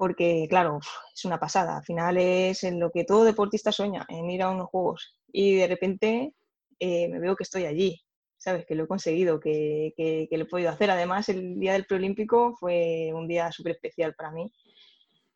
porque 0.01 0.47
claro, 0.49 0.79
es 1.13 1.25
una 1.25 1.39
pasada. 1.39 1.77
Al 1.77 1.83
final 1.83 2.17
es 2.17 2.63
en 2.63 2.79
lo 2.79 2.89
que 2.89 3.03
todo 3.03 3.23
deportista 3.23 3.71
sueña, 3.71 4.03
en 4.09 4.31
ir 4.31 4.41
a 4.41 4.49
unos 4.49 4.67
juegos. 4.69 5.15
Y 5.31 5.57
de 5.57 5.67
repente 5.67 6.33
eh, 6.79 7.07
me 7.07 7.19
veo 7.19 7.35
que 7.35 7.43
estoy 7.43 7.65
allí, 7.65 8.01
¿sabes? 8.35 8.65
Que 8.65 8.73
lo 8.73 8.85
he 8.85 8.87
conseguido, 8.87 9.39
que, 9.39 9.93
que, 9.95 10.25
que, 10.27 10.37
lo 10.39 10.45
he 10.45 10.47
podido 10.47 10.71
hacer. 10.71 10.89
Además, 10.89 11.29
el 11.29 11.59
día 11.59 11.73
del 11.73 11.85
preolímpico 11.85 12.55
fue 12.59 13.11
un 13.13 13.27
día 13.27 13.51
súper 13.51 13.73
especial 13.73 14.15
para 14.15 14.31
mí, 14.31 14.51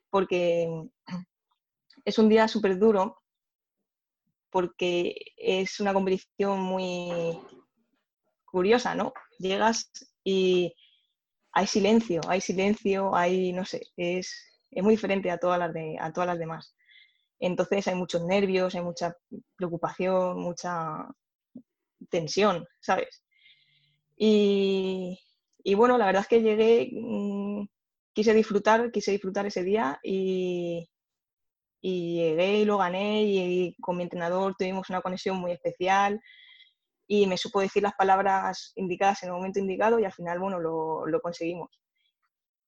porque 0.09 0.67
es 2.03 2.17
un 2.17 2.27
día 2.27 2.47
súper 2.47 2.79
duro, 2.79 3.21
porque 4.49 5.15
es 5.37 5.79
una 5.79 5.93
competición 5.93 6.59
muy 6.59 7.39
curiosa, 8.45 8.95
¿no? 8.95 9.13
Llegas 9.37 9.91
y 10.23 10.73
hay 11.51 11.67
silencio, 11.67 12.21
hay 12.27 12.41
silencio, 12.41 13.15
hay, 13.15 13.53
no 13.53 13.63
sé, 13.63 13.83
es, 13.95 14.54
es 14.75 14.83
muy 14.83 14.95
diferente 14.95 15.31
a 15.31 15.37
todas 15.39 15.57
las, 15.57 15.73
de, 15.73 15.97
a 15.99 16.11
todas 16.11 16.27
las 16.27 16.37
demás. 16.37 16.75
Entonces 17.39 17.87
hay 17.87 17.95
muchos 17.95 18.23
nervios, 18.23 18.75
hay 18.75 18.81
mucha 18.81 19.15
preocupación, 19.55 20.37
mucha 20.39 21.07
tensión, 22.09 22.67
¿sabes? 22.81 23.23
Y, 24.17 25.19
y 25.63 25.73
bueno, 25.75 25.97
la 25.97 26.05
verdad 26.05 26.23
es 26.23 26.27
que 26.27 26.41
llegué, 26.41 26.89
mmm, 26.93 27.65
quise 28.13 28.33
disfrutar, 28.33 28.91
quise 28.91 29.11
disfrutar 29.11 29.45
ese 29.45 29.63
día 29.63 29.99
y, 30.03 30.89
y 31.81 32.15
llegué 32.15 32.59
y 32.59 32.65
lo 32.65 32.77
gané 32.77 33.23
y, 33.23 33.75
con 33.81 33.97
mi 33.97 34.03
entrenador 34.03 34.55
tuvimos 34.57 34.89
una 34.89 35.01
conexión 35.01 35.37
muy 35.37 35.51
especial 35.53 36.21
y 37.07 37.27
me 37.27 37.37
supo 37.37 37.61
decir 37.61 37.83
las 37.83 37.93
palabras 37.93 38.73
indicadas 38.75 39.23
en 39.23 39.29
el 39.29 39.35
momento 39.35 39.59
indicado 39.59 39.99
y 39.99 40.05
al 40.05 40.13
final, 40.13 40.39
bueno, 40.39 40.59
lo, 40.59 41.05
lo 41.07 41.21
conseguimos. 41.21 41.69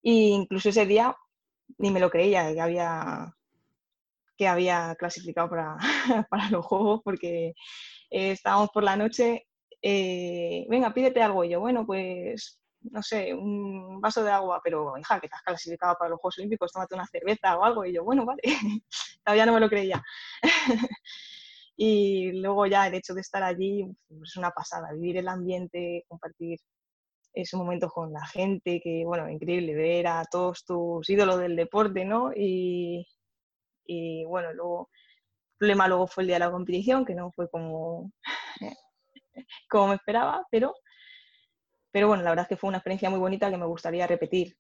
Y 0.02 0.30
incluso 0.30 0.70
ese 0.70 0.86
día 0.86 1.15
ni 1.77 1.91
me 1.91 1.99
lo 1.99 2.10
creía 2.10 2.53
que 2.53 2.62
había, 2.62 3.34
que 4.38 4.47
había 4.47 4.95
clasificado 4.95 5.49
para, 5.49 5.77
para 6.30 6.49
los 6.49 6.65
juegos 6.65 7.01
porque 7.03 7.53
eh, 8.10 8.32
estábamos 8.32 8.69
por 8.69 8.84
la 8.84 8.95
noche, 8.95 9.47
eh, 9.82 10.65
venga, 10.69 10.93
pídete 10.93 11.21
algo. 11.21 11.43
Y 11.43 11.49
yo, 11.49 11.60
bueno, 11.60 11.86
pues, 11.86 12.60
no 12.82 13.01
sé, 13.03 13.34
un 13.34 13.99
vaso 14.01 14.23
de 14.23 14.32
agua, 14.32 14.62
pero 14.63 14.97
hija, 14.97 15.19
que 15.19 15.27
te 15.27 15.36
has 15.36 15.43
clasificado 15.43 15.95
para 15.97 16.10
los 16.10 16.19
Juegos 16.19 16.38
Olímpicos, 16.39 16.71
tómate 16.71 16.95
una 16.95 17.08
cerveza 17.08 17.58
o 17.58 17.63
algo. 17.63 17.86
Y 17.86 17.93
yo, 17.93 18.03
bueno, 18.03 18.25
vale, 18.25 18.41
todavía 19.23 19.45
no 19.45 19.53
me 19.53 19.60
lo 19.60 19.69
creía. 19.69 20.03
y 21.75 22.32
luego 22.34 22.65
ya 22.65 22.88
el 22.88 22.95
hecho 22.95 23.13
de 23.13 23.21
estar 23.21 23.43
allí 23.43 23.86
pues, 24.08 24.32
es 24.32 24.38
una 24.38 24.51
pasada, 24.51 24.93
vivir 24.93 25.17
el 25.17 25.27
ambiente, 25.27 26.06
compartir 26.08 26.60
ese 27.41 27.56
momento 27.58 27.89
con 27.89 28.12
la 28.12 28.26
gente, 28.26 28.82
que 28.82 29.04
bueno, 29.06 29.30
increíble 29.30 29.76
ver 29.76 30.08
a 30.08 30.26
todos 30.26 30.65
tus 30.65 31.10
ídolos 31.10 31.39
del 31.39 31.56
deporte, 31.56 32.04
¿no? 32.04 32.32
Y, 32.36 33.08
y 33.86 34.26
bueno, 34.26 34.54
luego, 34.54 34.89
el 35.54 35.58
problema 35.58 35.88
luego 35.88 36.08
fue 36.08 36.23
el 36.23 36.28
día 36.28 36.36
de 36.38 36.45
la 36.45 36.52
competición, 36.52 37.06
que 37.06 37.15
no 37.15 37.32
fue 37.32 37.50
como, 37.50 38.12
como 39.69 39.89
me 39.89 39.95
esperaba, 39.95 40.45
pero, 40.50 40.73
pero 41.91 42.08
bueno, 42.08 42.23
la 42.23 42.32
verdad 42.32 42.43
es 42.43 42.50
que 42.50 42.58
fue 42.58 42.69
una 42.69 42.80
experiencia 42.80 43.10
muy 43.10 43.19
bonita 43.19 43.50
que 43.52 43.58
me 43.58 43.65
gustaría 43.65 44.08
repetir. 44.08 44.58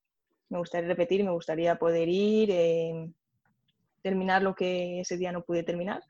Me 0.49 0.59
gustaría 0.59 0.87
repetir, 0.87 1.23
me 1.23 1.31
gustaría 1.31 1.77
poder 1.77 2.07
ir, 2.07 2.49
eh, 2.51 3.11
terminar 4.01 4.41
lo 4.43 4.55
que 4.55 5.01
ese 5.01 5.17
día 5.17 5.31
no 5.31 5.43
pude 5.43 5.63
terminar 5.63 6.01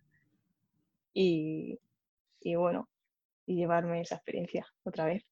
y, 1.14 1.80
y 2.42 2.56
bueno, 2.56 2.88
y 3.48 3.56
llevarme 3.56 4.02
esa 4.02 4.16
experiencia 4.16 4.68
otra 4.84 5.06
vez 5.06 5.24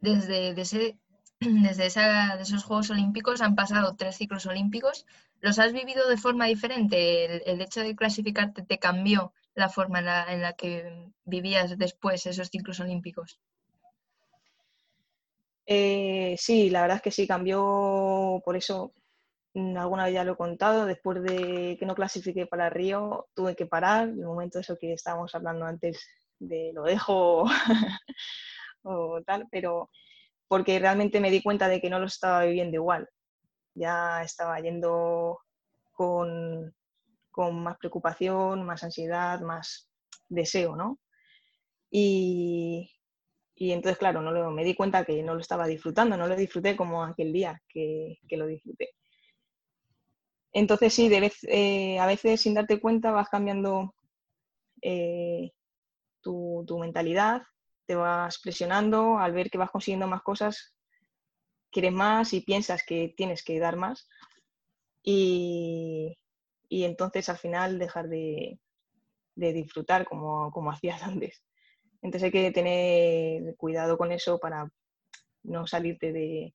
desde, 0.00 0.54
desde, 0.54 0.98
desde 1.40 1.86
esa, 1.86 2.36
de 2.36 2.42
esos 2.42 2.64
Juegos 2.64 2.90
Olímpicos 2.90 3.40
han 3.40 3.54
pasado 3.54 3.96
tres 3.96 4.16
ciclos 4.16 4.46
olímpicos. 4.46 5.06
¿Los 5.40 5.58
has 5.58 5.72
vivido 5.72 6.08
de 6.08 6.16
forma 6.16 6.46
diferente? 6.46 7.50
¿El, 7.50 7.60
hecho 7.60 7.80
de 7.80 7.94
clasificarte 7.94 8.62
te 8.62 8.78
cambió 8.78 9.32
la 9.54 9.68
forma 9.68 10.00
en 10.00 10.04
la, 10.06 10.32
en 10.32 10.42
la, 10.42 10.52
que 10.54 11.10
vivías 11.24 11.78
después 11.78 12.26
esos 12.26 12.48
ciclos 12.48 12.80
olímpicos? 12.80 13.38
Eh, 15.66 16.34
sí, 16.38 16.70
la 16.70 16.80
verdad 16.80 16.96
es 16.96 17.02
que 17.02 17.10
sí, 17.10 17.26
cambió 17.26 18.40
por 18.44 18.56
eso. 18.56 18.92
Mm, 19.54 19.76
alguna 19.76 20.04
vez 20.04 20.14
ya 20.14 20.24
lo 20.24 20.32
he 20.32 20.36
contado, 20.36 20.86
después 20.86 21.22
de 21.22 21.76
que 21.78 21.86
no 21.86 21.94
clasifiqué 21.94 22.46
para 22.46 22.70
Río, 22.70 23.28
tuve 23.34 23.54
que 23.54 23.66
parar, 23.66 24.08
el 24.08 24.24
momento 24.24 24.58
de 24.58 24.62
eso 24.62 24.76
que 24.78 24.92
estábamos 24.92 25.34
hablando 25.34 25.66
antes 25.66 26.06
de 26.38 26.72
lo 26.72 26.84
dejo 26.84 27.44
o 28.82 29.22
tal, 29.22 29.46
pero 29.50 29.90
porque 30.48 30.78
realmente 30.78 31.20
me 31.20 31.30
di 31.30 31.42
cuenta 31.42 31.68
de 31.68 31.80
que 31.80 31.90
no 31.90 31.98
lo 31.98 32.06
estaba 32.06 32.44
viviendo 32.44 32.76
igual. 32.76 33.08
Ya 33.74 34.22
estaba 34.22 34.58
yendo 34.60 35.40
con, 35.92 36.74
con 37.30 37.62
más 37.62 37.76
preocupación, 37.78 38.64
más 38.64 38.82
ansiedad, 38.82 39.40
más 39.40 39.90
deseo, 40.28 40.76
¿no? 40.76 40.98
Y, 41.90 42.90
y 43.54 43.72
entonces, 43.72 43.98
claro, 43.98 44.22
no 44.22 44.30
lo, 44.32 44.50
me 44.50 44.64
di 44.64 44.74
cuenta 44.74 45.04
que 45.04 45.22
no 45.22 45.34
lo 45.34 45.40
estaba 45.40 45.66
disfrutando, 45.66 46.16
no 46.16 46.26
lo 46.26 46.36
disfruté 46.36 46.76
como 46.76 47.02
aquel 47.02 47.32
día 47.32 47.60
que, 47.68 48.18
que 48.28 48.36
lo 48.36 48.46
disfruté. 48.46 48.90
Entonces, 50.52 50.94
sí, 50.94 51.10
eh, 51.48 51.98
a 51.98 52.06
veces 52.06 52.40
sin 52.40 52.54
darte 52.54 52.80
cuenta 52.80 53.10
vas 53.10 53.28
cambiando 53.28 53.94
eh, 54.82 55.50
tu, 56.20 56.64
tu, 56.66 56.78
mentalidad 56.78 57.42
te 57.88 57.94
vas 57.94 58.38
presionando, 58.38 59.18
al 59.18 59.32
ver 59.32 59.50
que 59.50 59.56
vas 59.56 59.70
consiguiendo 59.70 60.06
más 60.06 60.22
cosas, 60.22 60.74
quieres 61.72 61.92
más 61.92 62.34
y 62.34 62.42
piensas 62.42 62.84
que 62.84 63.14
tienes 63.16 63.42
que 63.42 63.58
dar 63.58 63.76
más. 63.76 64.08
y, 65.02 66.14
entonces 66.70 67.30
al 67.30 67.38
final 67.38 67.78
dejar 67.78 68.08
de, 68.08 68.60
disfrutar 69.34 70.04
como, 70.04 70.52
como 70.52 70.70
hacías 70.72 71.02
antes. 71.02 71.42
Entonces 72.02 72.24
hay 72.24 72.30
que 72.30 72.50
tener 72.52 73.56
cuidado 73.56 73.96
con 73.96 74.12
eso 74.12 74.38
para 74.38 74.70
no 75.42 75.66
salirte 75.66 76.12
de, 76.12 76.54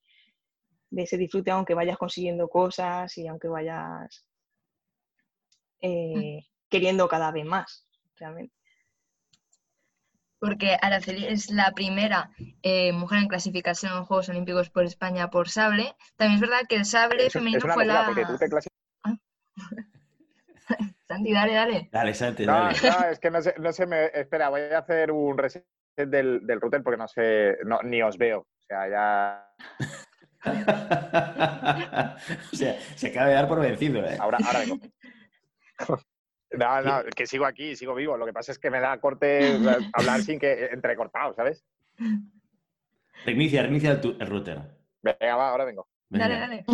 ese 0.91 1.17
disfrute 1.17 1.49
aunque 1.49 1.73
vayas 1.73 1.97
consiguiendo 1.97 2.47
cosas 2.47 3.17
y 3.17 3.27
aunque 3.27 3.47
vayas 3.47 4.23
eh, 5.81 6.41
queriendo 6.69 7.07
cada 7.07 7.31
vez 7.31 7.45
más, 7.45 7.88
realmente 8.17 8.53
porque 10.44 10.78
Araceli 10.82 11.26
es 11.26 11.50
la 11.52 11.72
primera 11.72 12.30
eh, 12.64 12.91
mujer 12.91 13.20
en 13.20 13.30
clasificación 13.30 13.94
en 13.94 14.00
los 14.00 14.08
Juegos 14.08 14.28
Olímpicos 14.28 14.70
por 14.70 14.84
España 14.84 15.30
por 15.30 15.48
sable. 15.48 15.96
También 16.18 16.36
es 16.36 16.41
verdad 16.41 16.66
que 16.68 16.76
el 16.76 16.84
sable 16.84 17.30
femenino 17.30 17.62
fue 17.74 17.86
la... 17.86 18.14
Ah. 19.04 19.16
Santi, 21.08 21.32
dale, 21.32 21.54
dale. 21.54 21.89
Dale, 21.94 22.14
Santi, 22.14 22.46
no, 22.46 22.52
dale. 22.52 22.78
No, 22.84 23.06
es 23.06 23.20
que 23.20 23.32
no 23.32 23.41
se, 23.41 23.56
no 23.58 23.72
se 23.72 23.86
me... 23.86 24.08
Espera, 24.08 24.50
voy 24.50 24.64
a 24.64 24.80
hacer 24.80 25.14
un 25.14 25.38
reset 25.38 25.66
del, 25.96 26.46
del 26.46 26.60
router 26.60 26.84
porque 26.84 26.98
no 26.98 27.08
sé, 27.08 27.60
no, 27.64 27.82
ni 27.82 28.02
os 28.02 28.18
veo. 28.18 28.39
O 28.39 28.62
sea, 28.68 28.89
ya... 28.89 29.48
o 32.52 32.56
sea, 32.56 32.78
se 32.98 33.08
acaba 33.08 33.28
de 33.28 33.34
dar 33.34 33.48
por 33.48 33.62
vencido, 33.62 34.06
¿eh? 34.06 34.18
Ahora, 34.20 34.39
ahora 34.46 34.60
vengo. 34.60 34.78
No, 36.54 36.82
no, 36.82 37.04
que 37.16 37.26
sigo 37.26 37.45
aquí, 37.45 37.76
sigo 37.76 37.95
vivo. 37.95 38.18
Lo 38.18 38.26
que 38.26 38.34
pasa 38.34 38.51
es 38.51 38.60
que 38.60 38.70
me 38.70 38.80
da 38.80 38.99
corte 38.99 39.58
hablar 39.93 40.22
sin 40.22 40.39
que 40.39 40.66
entrecortado, 40.72 41.34
¿sabes? 41.34 41.64
Reinicia, 43.26 43.64
reinicia 43.64 43.91
el, 43.91 44.28
router. 44.28 44.62
Venga, 45.01 45.36
va, 45.36 45.49
ahora 45.49 45.66
vengo. 45.66 45.88
Dale, 46.10 46.39
dale. 46.39 46.66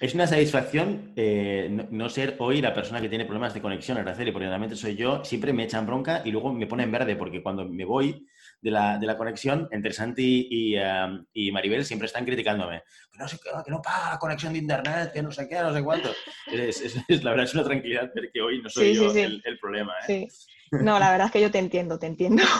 Es 0.00 0.14
una 0.14 0.26
satisfacción 0.26 1.12
eh, 1.16 1.68
no, 1.90 2.08
ser 2.08 2.36
hoy 2.38 2.60
la 2.60 2.72
persona 2.72 3.00
que 3.00 3.08
tiene 3.08 3.24
problemas 3.24 3.52
de 3.52 3.60
conexión, 3.60 3.98
Araceli, 3.98 4.30
porque 4.30 4.46
realmente 4.46 4.76
soy 4.76 4.94
yo, 4.94 5.24
siempre 5.24 5.52
me 5.52 5.64
echan 5.64 5.86
bronca 5.86 6.22
y 6.24 6.30
luego 6.30 6.52
me 6.52 6.66
ponen 6.66 6.92
verde, 6.92 7.16
porque 7.16 7.42
cuando 7.42 7.64
me 7.64 7.84
voy 7.84 8.26
de 8.64 8.70
la, 8.70 8.96
de 8.96 9.06
la 9.06 9.18
conexión, 9.18 9.68
entre 9.72 9.92
Santi 9.92 10.48
y, 10.50 10.78
um, 10.78 11.22
y, 11.34 11.52
Maribel 11.52 11.84
siempre 11.84 12.06
están 12.06 12.24
criticándome. 12.24 12.82
Que 13.12 13.18
no 13.18 13.28
sé 13.28 13.36
qué, 13.36 13.50
que 13.62 13.70
no 13.70 13.82
paga 13.82 14.12
la 14.12 14.18
conexión 14.18 14.54
de 14.54 14.60
internet, 14.60 15.12
que 15.12 15.22
no 15.22 15.30
sé 15.30 15.46
qué, 15.46 15.60
no 15.60 15.74
sé 15.74 15.84
cuánto. 15.84 16.08
Es, 16.50 16.80
es, 16.80 17.22
la 17.22 17.32
verdad 17.32 17.44
es 17.44 17.52
una 17.52 17.64
tranquilidad 17.64 18.10
ver 18.14 18.30
que 18.32 18.40
hoy 18.40 18.62
no 18.62 18.70
soy 18.70 18.94
yo 18.94 19.14
El, 19.14 19.42
el, 19.44 19.58
problema. 19.58 19.92
¿eh? 20.08 20.26
No, 20.70 20.98
la 20.98 21.10
verdad 21.10 21.26
es 21.26 21.32
que 21.34 21.42
yo 21.42 21.50
te 21.50 21.58
entiendo, 21.58 21.98
te 21.98 22.06
entiendo. 22.06 22.42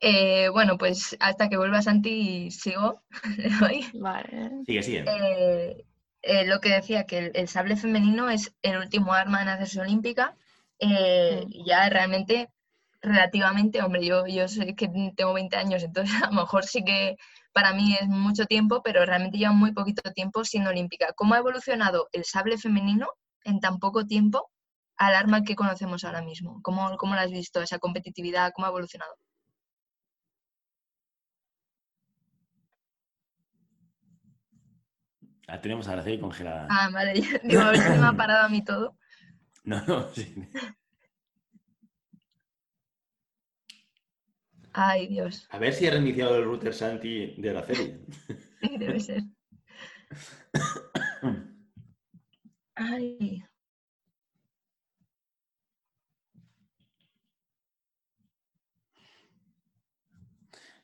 Eh, 0.00 0.48
bueno, 0.50 0.78
pues 0.78 1.16
hasta 1.18 1.48
que 1.48 1.56
vuelva 1.56 1.82
Santi 1.82 2.52
sigo. 2.52 3.02
Vale. 3.94 4.62
Sigue, 4.64 4.82
sigue. 4.84 5.04
Eh, 5.04 5.84
eh, 6.22 6.46
lo 6.46 6.60
que 6.60 6.68
decía, 6.68 7.04
que 7.04 7.32
el, 7.34 7.48
sable 7.48 7.74
femenino 7.76 8.30
es 8.30 8.54
el 8.62 8.76
último 8.78 9.12
arma 9.12 9.42
en 9.42 9.48
hacerse 9.48 9.80
olímpica. 9.80 10.36
Mm. 10.80 11.64
Ya 11.66 11.88
realmente, 11.88 12.50
relativamente, 13.00 13.82
hombre, 13.82 14.04
yo, 14.04 14.26
yo 14.26 14.48
sé 14.48 14.74
que 14.74 14.88
tengo 15.16 15.34
20 15.34 15.56
años, 15.56 15.82
entonces 15.82 16.14
a 16.22 16.26
lo 16.26 16.32
mejor 16.32 16.64
sí 16.64 16.84
que 16.84 17.16
para 17.52 17.72
mí 17.72 17.96
es 18.00 18.08
mucho 18.08 18.46
tiempo, 18.46 18.82
pero 18.82 19.04
realmente 19.04 19.38
lleva 19.38 19.52
muy 19.52 19.72
poquito 19.72 20.12
tiempo 20.12 20.44
siendo 20.44 20.70
olímpica. 20.70 21.12
¿Cómo 21.14 21.34
ha 21.34 21.38
evolucionado 21.38 22.08
el 22.12 22.24
sable 22.24 22.58
femenino 22.58 23.08
en 23.44 23.60
tan 23.60 23.78
poco 23.78 24.06
tiempo 24.06 24.50
al 24.96 25.14
arma 25.14 25.42
que 25.42 25.56
conocemos 25.56 26.04
ahora 26.04 26.22
mismo? 26.22 26.60
¿Cómo, 26.62 26.96
cómo 26.96 27.14
lo 27.14 27.20
has 27.20 27.30
visto, 27.30 27.60
esa 27.60 27.78
competitividad? 27.78 28.52
¿Cómo 28.54 28.66
ha 28.66 28.70
evolucionado? 28.70 29.14
La 35.48 35.60
tenemos 35.62 35.88
a 35.88 35.92
Araceli 35.92 36.20
congelada. 36.20 36.68
Ah, 36.70 36.90
vale. 36.92 37.14
Digo, 37.42 37.62
a 37.62 37.70
ver 37.70 37.80
si 37.80 37.88
me 37.88 38.06
ha 38.06 38.12
parado 38.12 38.44
a 38.44 38.48
mí 38.50 38.62
todo. 38.62 38.96
No, 39.68 39.84
no, 39.86 40.08
sí. 40.14 40.34
Ay, 44.72 45.08
Dios. 45.08 45.46
A 45.50 45.58
ver 45.58 45.74
si 45.74 45.86
ha 45.86 45.90
reiniciado 45.90 46.36
el 46.36 46.44
router 46.44 46.72
Santi 46.72 47.34
de 47.36 47.50
Araceli. 47.50 48.00
Sí, 48.60 48.76
debe 48.76 48.98
ser. 48.98 49.22
Ay. 52.74 53.44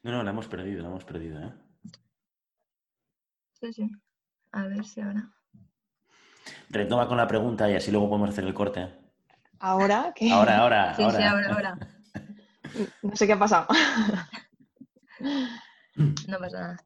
No, 0.04 0.12
no, 0.12 0.22
la 0.22 0.30
hemos 0.30 0.46
perdido, 0.46 0.82
la 0.82 0.88
hemos 0.88 1.04
perdido, 1.04 1.42
¿eh? 1.42 1.52
Sí, 3.54 3.72
sí. 3.72 3.90
A 4.52 4.68
ver 4.68 4.84
si 4.84 5.00
ahora. 5.00 5.32
Retoma 6.70 7.06
con 7.08 7.16
la 7.16 7.28
pregunta 7.28 7.70
y 7.70 7.74
así 7.74 7.90
luego 7.90 8.08
podemos 8.08 8.30
hacer 8.30 8.44
el 8.44 8.54
corte. 8.54 8.88
¿Ahora? 9.60 10.12
¿Qué? 10.14 10.30
Ahora, 10.30 10.58
ahora. 10.58 10.94
Sí, 10.94 11.02
ahora. 11.02 11.18
sí, 11.18 11.24
ahora, 11.24 11.54
ahora. 11.54 11.78
No 13.02 13.16
sé 13.16 13.26
qué 13.26 13.32
ha 13.34 13.38
pasado. 13.38 13.66
No 16.26 16.38
pasa 16.38 16.60
nada. 16.60 16.84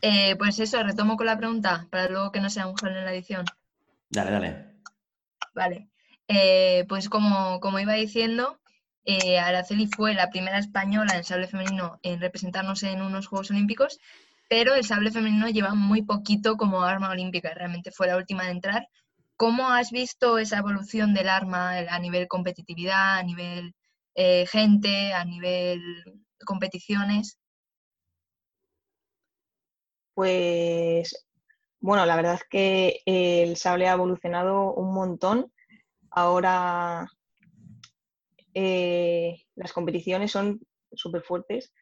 Eh, 0.00 0.36
pues 0.36 0.58
eso, 0.58 0.82
retomo 0.82 1.16
con 1.16 1.26
la 1.26 1.38
pregunta 1.38 1.86
para 1.90 2.08
luego 2.08 2.30
que 2.30 2.40
no 2.40 2.50
sea 2.50 2.66
un 2.66 2.76
jalón 2.76 2.98
en 2.98 3.04
la 3.04 3.12
edición. 3.12 3.44
Dale, 4.10 4.30
dale. 4.30 4.66
Vale. 5.54 5.88
Eh, 6.28 6.84
pues 6.88 7.08
como, 7.08 7.58
como, 7.60 7.80
iba 7.80 7.94
diciendo, 7.94 8.60
eh, 9.04 9.38
Araceli 9.38 9.86
fue 9.86 10.14
la 10.14 10.30
primera 10.30 10.58
española 10.58 11.16
en 11.16 11.24
sable 11.24 11.48
femenino 11.48 11.98
en 12.02 12.20
representarnos 12.20 12.82
en 12.82 13.02
unos 13.02 13.26
Juegos 13.26 13.50
Olímpicos 13.50 13.98
pero 14.54 14.76
el 14.76 14.84
sable 14.84 15.10
femenino 15.10 15.48
lleva 15.48 15.74
muy 15.74 16.02
poquito 16.02 16.56
como 16.56 16.82
arma 16.82 17.10
olímpica, 17.10 17.52
realmente 17.54 17.90
fue 17.90 18.06
la 18.06 18.16
última 18.16 18.44
de 18.44 18.52
entrar. 18.52 18.88
¿Cómo 19.36 19.68
has 19.68 19.90
visto 19.90 20.38
esa 20.38 20.58
evolución 20.58 21.12
del 21.12 21.28
arma 21.28 21.76
a 21.76 21.98
nivel 21.98 22.28
competitividad, 22.28 23.18
a 23.18 23.24
nivel 23.24 23.74
eh, 24.14 24.46
gente, 24.46 25.12
a 25.12 25.24
nivel 25.24 25.82
competiciones? 26.46 27.36
Pues 30.14 31.26
bueno, 31.80 32.06
la 32.06 32.14
verdad 32.14 32.34
es 32.34 32.44
que 32.48 33.00
el 33.06 33.56
sable 33.56 33.88
ha 33.88 33.94
evolucionado 33.94 34.72
un 34.72 34.94
montón. 34.94 35.52
Ahora 36.12 37.08
eh, 38.54 39.46
las 39.56 39.72
competiciones 39.72 40.30
son 40.30 40.60
súper 40.92 41.22
fuertes 41.22 41.72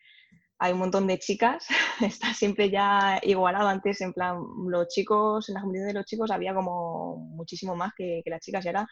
hay 0.63 0.73
un 0.75 0.79
montón 0.79 1.09
de 1.09 1.19
chicas, 1.19 1.67
está 2.01 2.33
siempre 2.35 2.71
ya 2.71 3.19
igualado. 3.23 3.67
Antes, 3.67 4.01
en 4.01 4.13
plan, 4.13 4.41
los 4.69 4.87
chicos, 4.87 5.49
en 5.49 5.57
la 5.57 5.61
comunidad 5.61 5.89
de 5.89 5.95
los 5.95 6.05
chicos 6.05 6.31
había 6.31 6.55
como 6.55 7.17
muchísimo 7.17 7.75
más 7.75 7.93
que, 7.97 8.23
las 8.27 8.41
chicas 8.41 8.65
y 8.65 8.69
ahora 8.69 8.87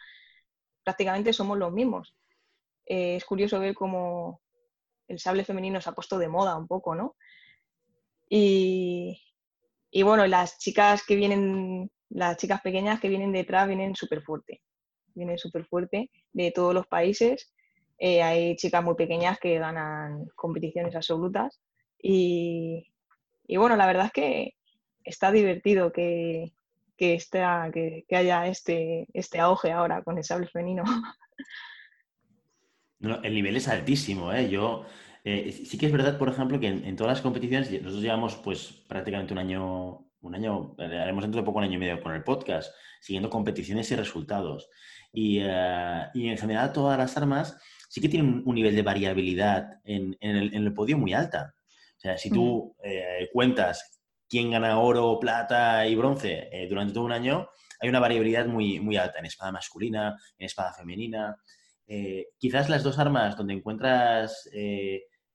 prácticamente 0.83 1.31
somos 1.31 1.57
los 1.57 1.71
mismos. 1.71 2.13
Eh, 2.85 3.15
es 3.15 3.23
curioso 3.23 3.57
ver 3.61 3.73
cómo 3.73 4.41
el 5.07 5.17
sable 5.19 5.45
femenino 5.45 5.79
se 5.79 5.89
ha 5.89 5.93
puesto 5.93 6.19
de 6.19 6.27
moda 6.27 6.57
un 6.57 6.67
poco, 6.67 6.93
¿no? 6.93 7.15
Y, 8.27 9.21
y 9.91 10.03
bueno, 10.03 10.27
las 10.27 10.59
chicas 10.59 11.05
que 11.05 11.15
vienen, 11.15 11.89
las 12.09 12.35
chicas 12.35 12.59
pequeñas 12.59 12.99
que 12.99 13.07
vienen 13.07 13.31
detrás 13.31 13.69
vienen 13.69 13.95
súper 13.95 14.21
fuerte, 14.23 14.61
vienen 15.15 15.37
súper 15.37 15.65
fuerte 15.65 16.11
de 16.33 16.51
todos 16.51 16.73
los 16.73 16.85
países 16.87 17.53
eh, 18.03 18.23
hay 18.23 18.55
chicas 18.55 18.83
muy 18.83 18.95
pequeñas 18.95 19.37
que 19.37 19.59
ganan 19.59 20.25
competiciones 20.33 20.95
absolutas 20.95 21.61
y, 22.01 22.91
bueno, 23.47 23.75
la 23.75 23.85
verdad 23.85 24.07
es 24.07 24.11
que 24.11 24.55
está 25.03 25.31
divertido 25.31 25.91
que, 25.91 26.51
que, 26.97 27.23
que, 28.09 28.15
haya 28.15 28.47
este, 28.47 29.07
este 29.13 29.39
auge 29.39 29.71
ahora 29.71 30.01
con 30.01 30.17
el 30.17 30.23
sable 30.23 30.47
femenino. 30.47 30.83
el 33.21 33.35
nivel 33.35 33.57
es 33.57 33.67
altísimo, 33.67 34.33
¿eh? 34.33 34.49
Yo, 34.49 34.83
eh, 35.23 35.51
sí 35.51 35.77
que 35.77 35.85
es 35.85 35.91
verdad, 35.91 36.17
por 36.17 36.29
ejemplo, 36.29 36.59
que 36.59 36.69
en, 36.69 36.95
todas 36.95 37.17
las 37.17 37.21
competiciones, 37.21 37.69
nosotros 37.69 38.01
llevamos 38.01 38.35
pues 38.37 38.83
prácticamente 38.87 39.33
un 39.33 39.39
año, 39.39 40.07
un 40.21 40.33
año, 40.33 40.75
haremos 40.79 41.23
dentro 41.23 41.39
de 41.39 41.45
poco 41.45 41.59
un 41.59 41.65
año 41.65 41.75
y 41.75 41.81
medio 41.81 42.01
con 42.01 42.15
el 42.15 42.23
podcast, 42.23 42.73
siguiendo 42.99 43.29
competiciones 43.29 43.91
y 43.91 43.95
resultados. 43.95 44.71
Y, 45.13 45.37
eh, 45.43 46.07
y 46.15 46.29
en 46.29 46.37
general 46.39 46.73
todas 46.73 46.97
las 46.97 47.15
armas 47.15 47.61
sí 47.91 47.99
que 47.99 48.07
tienen 48.07 48.41
un 48.45 48.55
nivel 48.55 48.73
de 48.73 48.83
variabilidad 48.83 49.81
en, 49.83 50.15
el, 50.21 50.73
podio 50.73 50.97
muy 50.97 51.11
alta. 51.11 51.53
O 51.97 51.99
sea, 51.99 52.17
si 52.17 52.29
tú 52.29 52.73
eh, 52.81 53.29
cuentas 53.33 53.99
quién 54.29 54.49
gana 54.49 54.79
oro, 54.79 55.19
plata 55.19 55.85
y 55.85 55.93
bronce 55.95 56.47
eh, 56.53 56.69
durante 56.69 56.93
todo 56.93 57.03
un 57.03 57.11
año, 57.11 57.49
hay 57.81 57.89
una 57.89 57.99
variabilidad 57.99 58.45
muy, 58.45 58.79
muy 58.79 58.95
alta 58.95 59.19
en 59.19 59.25
espada 59.25 59.51
masculina, 59.51 60.15
en 60.37 60.45
espada 60.45 60.71
femenina. 60.71 61.35
Eh, 61.85 62.27
quizás 62.37 62.69
las 62.69 62.81
dos 62.81 62.97
armas 62.97 63.35
donde 63.35 63.55
encuentras 63.55 64.49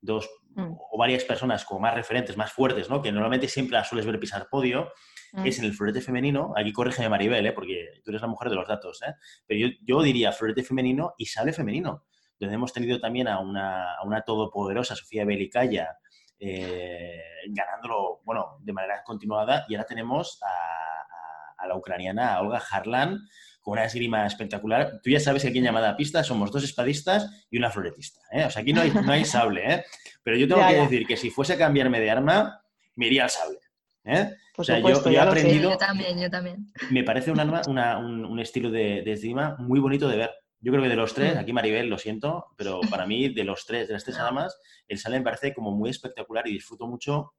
dos 0.01 0.27
mm. 0.55 0.77
o 0.93 0.99
varias 0.99 1.25
personas 1.25 1.63
como 1.67 1.81
más 1.81 1.95
referentes, 1.95 2.39
más 2.39 2.55
fuertes, 2.55 2.89
¿no? 2.89 3.03
que 3.03 3.13
normalmente 3.13 3.49
siempre 3.49 3.75
las 3.75 3.87
sueles 3.87 4.07
ver 4.07 4.19
pisar 4.19 4.49
podio, 4.51 4.91
mm. 5.35 5.45
es 5.47 5.59
en 5.59 5.67
el 5.67 5.75
florete 5.75 6.01
femenino. 6.01 6.55
Aquí 6.57 6.73
corrígeme 6.73 7.11
Maribel, 7.11 7.53
porque 7.53 8.01
tú 8.03 8.13
eres 8.13 8.23
la 8.23 8.29
mujer 8.29 8.49
de 8.49 8.57
los 8.57 8.67
datos. 8.67 8.99
Pero 9.47 9.69
yo, 9.69 9.77
yo 9.83 10.03
diría 10.03 10.33
florete 10.33 10.63
femenino 10.63 11.13
y 11.19 11.27
sable 11.27 11.53
femenino 11.53 12.07
donde 12.39 12.55
hemos 12.55 12.73
tenido 12.73 13.01
también 13.01 13.29
a 13.29 13.41
una, 13.41 13.95
a 13.95 14.05
una 14.05 14.23
todopoderosa 14.23 14.97
Sofía 14.97 15.25
Belicaya 15.25 15.97
eh, 16.39 17.21
ganándolo, 17.49 18.21
bueno, 18.25 18.59
de 18.61 18.73
manera 18.73 19.03
continuada. 19.05 19.65
Y 19.69 19.75
ahora 19.75 19.87
tenemos 19.87 20.41
a, 20.43 21.67
la 21.67 21.77
ucraniana 21.77 22.41
Olga 22.41 22.63
Harlan 22.71 23.19
con 23.61 23.73
una 23.73 23.85
esgrima 23.85 24.27
espectacular. 24.27 25.01
Tú 25.03 25.11
ya 25.11 25.19
sabes 25.19 25.43
que 25.43 25.49
aquí 25.49 25.59
en 25.59 25.65
llamada 25.65 25.97
pista 25.97 26.23
somos 26.23 26.53
dos 26.53 26.63
espadistas 26.63 27.47
y 27.51 27.59
una 27.59 27.71
floretista. 27.71 28.21
¿eh? 28.31 28.45
O 28.45 28.51
sea, 28.51 28.63
aquí 28.63 28.73
no 28.73 28.83
hay, 28.83 28.93
no 28.93 29.11
hay 29.11 29.25
sable, 29.25 29.75
¿eh? 29.75 29.85
Pero 30.23 30.37
yo 30.37 30.47
tengo 30.47 30.67
que 30.67 30.75
decir 30.75 31.07
que 31.07 31.17
si 31.17 31.31
fuese 31.31 31.55
a 31.55 31.59
cambiarme 31.59 31.99
de 31.99 32.11
arma, 32.11 32.63
me 32.95 33.07
iría 33.07 33.25
al 33.25 33.31
sable. 33.31 33.59
¿eh? 34.05 34.31
o 34.57 34.63
sea, 34.63 34.79
yo, 34.79 35.03
he 35.11 35.19
aprendido. 35.19 35.71
Yo 35.71 35.77
también, 35.77 36.21
yo 36.21 36.31
también. 36.31 36.73
Me 36.91 37.03
parece 37.03 37.33
un, 37.33 37.41
arma, 37.41 37.63
un, 37.99 38.39
estilo 38.39 38.71
de, 38.71 39.03
de 39.03 39.13
esgrima 39.13 39.57
muy 39.59 39.81
bonito 39.81 40.09
de 40.09 40.17
ver. 40.19 40.31
Yo 40.61 40.73
creo 40.73 40.83
que 40.83 40.89
de 40.89 40.97
los 40.97 41.15
tres, 41.15 41.37
mm. 41.37 41.39
aquí 41.39 41.53
Maribel, 41.53 41.89
lo 41.89 41.99
siento, 41.99 42.47
pero 42.57 42.81
para 42.91 43.07
mí, 43.07 43.29
de 43.29 43.45
los 43.45 43.67
tres, 43.67 43.89
de 43.89 43.95
las 43.95 44.05
tres 44.05 44.19
armas, 44.19 44.59
el 44.89 44.99
sale 44.99 45.19
me 45.19 45.25
parece 45.25 45.55
como 45.55 45.73
muy 45.73 45.91
espectacular 45.91 46.47
y 46.49 46.53
disfruto 46.53 46.87
mucho 46.87 47.35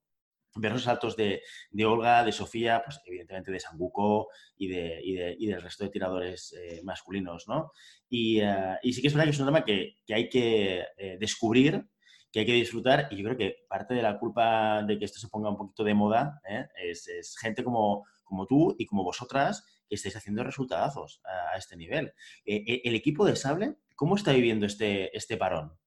ver 0.59 0.71
los 0.71 0.83
saltos 0.83 1.15
de, 1.15 1.41
Olga, 1.85 2.23
de 2.23 2.31
Sofía, 2.31 2.81
pues 2.83 2.99
evidentemente 3.05 3.51
de 3.51 3.59
Sambuco 3.59 4.29
y, 4.57 4.67
de, 4.67 5.01
y, 5.37 5.45
del 5.45 5.61
resto 5.61 5.83
de 5.83 5.89
tiradores 5.89 6.53
eh, 6.53 6.81
masculinos, 6.83 7.47
¿no? 7.47 7.71
Y, 8.09 8.39
eh, 8.41 8.77
y, 8.81 8.93
sí 8.93 9.01
que 9.01 9.07
es 9.07 9.13
verdad 9.13 9.25
que 9.25 9.31
es 9.31 9.39
un 9.39 9.47
arma 9.47 9.65
que, 9.65 9.97
que 10.05 10.13
hay 10.13 10.29
que 10.29 10.85
eh, 10.97 11.17
descubrir, 11.19 11.87
que 12.31 12.39
hay 12.39 12.45
que 12.45 12.53
disfrutar 12.53 13.07
y 13.11 13.17
yo 13.17 13.23
creo 13.23 13.37
que 13.37 13.55
parte 13.69 13.93
de 13.93 14.01
la 14.01 14.19
culpa 14.19 14.83
de 14.83 14.99
que 14.99 15.05
esto 15.05 15.19
se 15.19 15.29
ponga 15.29 15.49
un 15.49 15.57
poquito 15.57 15.83
de 15.83 15.93
moda 15.93 16.41
es, 16.83 17.07
es, 17.07 17.37
gente 17.37 17.63
como, 17.63 18.05
como 18.23 18.45
tú 18.45 18.75
y 18.77 18.85
como 18.85 19.03
vosotras 19.03 19.63
que 19.87 19.95
estáis 19.95 20.15
haciendo 20.15 20.43
resultados 20.43 21.21
a, 21.25 21.57
este 21.57 21.75
nivel. 21.75 22.13
el 22.45 22.95
equipo 22.95 23.25
de 23.25 23.35
Sable, 23.35 23.75
¿cómo 23.95 24.15
está 24.15 24.31
viviendo 24.31 24.65
este, 24.65 25.15
este 25.15 25.37
parón? 25.37 25.77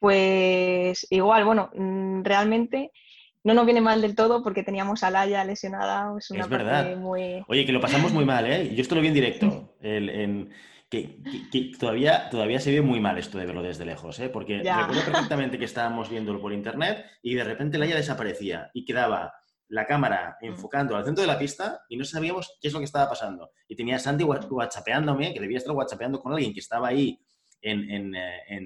Pues 0.00 1.06
igual, 1.10 1.44
bueno, 1.44 1.70
mm, 1.74 2.22
realmente 2.24 2.90
no 3.44 3.54
nos 3.54 3.66
viene 3.66 3.80
mal 3.80 4.00
del 4.00 4.16
todo 4.16 4.42
porque 4.42 4.62
teníamos 4.62 5.02
a 5.02 5.10
Laia 5.10 5.44
lesionada. 5.44 6.12
Es, 6.18 6.30
una 6.30 6.46
verdad. 6.46 6.96
Muy... 6.96 7.44
Oye, 7.48 7.64
que 7.64 7.72
lo 7.72 7.80
pasamos 7.80 8.12
muy 8.12 8.24
mal, 8.24 8.46
¿eh? 8.46 8.70
Yo 8.74 8.82
esto 8.82 8.94
lo 8.94 9.02
vi 9.02 9.08
en 9.08 9.14
directo. 9.14 9.76
que, 10.88 11.18
todavía, 11.78 12.28
todavía 12.30 12.60
se 12.60 12.72
ve 12.72 12.80
muy 12.80 12.98
mal 12.98 13.18
esto 13.18 13.38
de 13.38 13.46
verlo 13.46 13.62
desde 13.62 13.84
lejos, 13.84 14.18
¿eh? 14.20 14.30
Porque 14.30 14.58
recuerdo 14.58 15.04
perfectamente 15.04 15.58
que 15.58 15.64
estábamos 15.66 16.08
viéndolo 16.08 16.40
por 16.40 16.52
internet 16.52 17.04
y 17.22 17.34
de 17.34 17.44
repente 17.44 17.78
Laia 17.78 17.96
desaparecía 17.96 18.70
y 18.72 18.86
quedaba 18.86 19.34
la 19.70 19.86
cámara 19.86 20.36
mm. 20.40 20.46
enfocando 20.46 20.96
al 20.96 21.04
centro 21.04 21.22
de 21.22 21.28
la 21.28 21.38
pista 21.38 21.82
y 21.88 21.96
no 21.96 22.04
sabíamos 22.04 22.58
qué 22.60 22.68
es 22.68 22.74
lo 22.74 22.80
que 22.80 22.84
estaba 22.84 23.08
pasando. 23.08 23.52
Y 23.68 23.76
tenía 23.76 23.96
a 23.96 23.98
Sandy 23.98 24.24
whatsappeándome, 24.24 25.32
que 25.32 25.40
debía 25.40 25.58
estar 25.58 25.74
whatsappeando 25.74 26.20
con 26.20 26.32
alguien 26.32 26.52
que 26.52 26.60
estaba 26.60 26.88
ahí 26.88 27.18
en, 27.62 28.14
eh, 28.14 28.38
eh, 28.48 28.56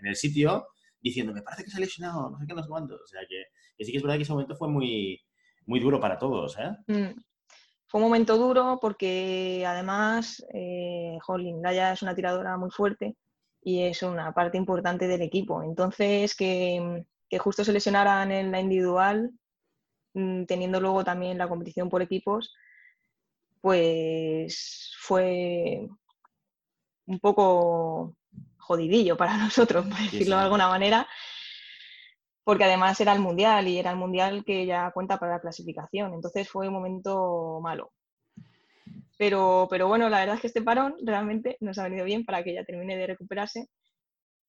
en, 0.00 0.06
el 0.06 0.16
sitio 0.16 0.66
diciendo, 1.00 1.32
me 1.32 1.42
parece 1.42 1.64
que 1.64 1.70
se 1.70 1.76
ha 1.76 1.80
lesionado, 1.80 2.30
no 2.30 2.38
sé 2.38 2.46
qué, 2.46 2.54
no 2.54 2.62
sé 2.62 2.68
cuánto. 2.68 2.94
O 2.94 3.06
sea, 3.06 3.20
que, 3.28 3.84
sí 3.84 3.92
que 3.92 3.98
es 3.98 4.02
verdad 4.02 4.16
que 4.16 4.22
ese 4.22 4.32
momento 4.32 4.56
fue 4.56 4.68
muy, 4.68 5.20
muy 5.66 5.80
duro 5.80 6.00
para 6.00 6.18
todos. 6.18 6.58
¿eh? 6.58 6.76
Mm. 6.88 7.20
Fue 7.86 8.00
un 8.00 8.06
momento 8.06 8.36
duro 8.36 8.78
porque 8.80 9.64
además, 9.66 10.44
eh, 10.52 11.16
Jolín, 11.22 11.64
es 11.64 12.02
una 12.02 12.14
tiradora 12.14 12.56
muy 12.56 12.70
fuerte 12.70 13.16
y 13.62 13.82
es 13.82 14.02
una 14.02 14.32
parte 14.32 14.58
importante 14.58 15.06
del 15.06 15.22
equipo. 15.22 15.62
Entonces, 15.62 16.34
que, 16.34 17.04
que 17.28 17.38
justo 17.38 17.64
se 17.64 17.72
lesionaran 17.72 18.32
en 18.32 18.50
la 18.50 18.60
individual, 18.60 19.30
teniendo 20.12 20.80
luego 20.80 21.04
también 21.04 21.38
la 21.38 21.48
competición 21.48 21.88
por 21.88 22.02
equipos, 22.02 22.54
pues 23.60 24.92
fue 24.98 25.88
un 27.06 27.20
poco 27.20 28.16
jodidillo 28.58 29.16
para 29.16 29.36
nosotros, 29.38 29.86
por 29.86 29.98
decirlo 29.98 30.36
de 30.36 30.42
alguna 30.42 30.68
manera, 30.68 31.06
porque 32.44 32.64
además 32.64 33.00
era 33.00 33.12
el 33.12 33.20
mundial 33.20 33.68
y 33.68 33.78
era 33.78 33.90
el 33.90 33.96
mundial 33.96 34.44
que 34.44 34.66
ya 34.66 34.90
cuenta 34.92 35.18
para 35.18 35.32
la 35.32 35.40
clasificación, 35.40 36.14
entonces 36.14 36.48
fue 36.48 36.68
un 36.68 36.74
momento 36.74 37.60
malo. 37.62 37.92
Pero, 39.18 39.66
pero 39.68 39.86
bueno, 39.86 40.08
la 40.08 40.20
verdad 40.20 40.36
es 40.36 40.40
que 40.40 40.46
este 40.46 40.62
parón 40.62 40.96
realmente 41.04 41.58
nos 41.60 41.76
ha 41.78 41.84
venido 41.84 42.06
bien 42.06 42.24
para 42.24 42.42
que 42.42 42.52
ella 42.52 42.64
termine 42.64 42.96
de 42.96 43.06
recuperarse 43.06 43.68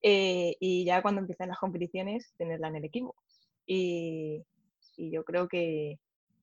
eh, 0.01 0.55
y 0.62 0.86
ya 0.86 1.01
cuando 1.01 1.20
empiecen 1.20 1.49
las 1.49 1.59
competiciones 1.59 2.34
tenerla 2.38 2.70
en 2.70 2.78
el 2.78 2.86
equipo. 2.86 3.16
Y, 3.66 4.41
yo 4.98 5.24
creo 5.24 5.48
que, 5.48 6.00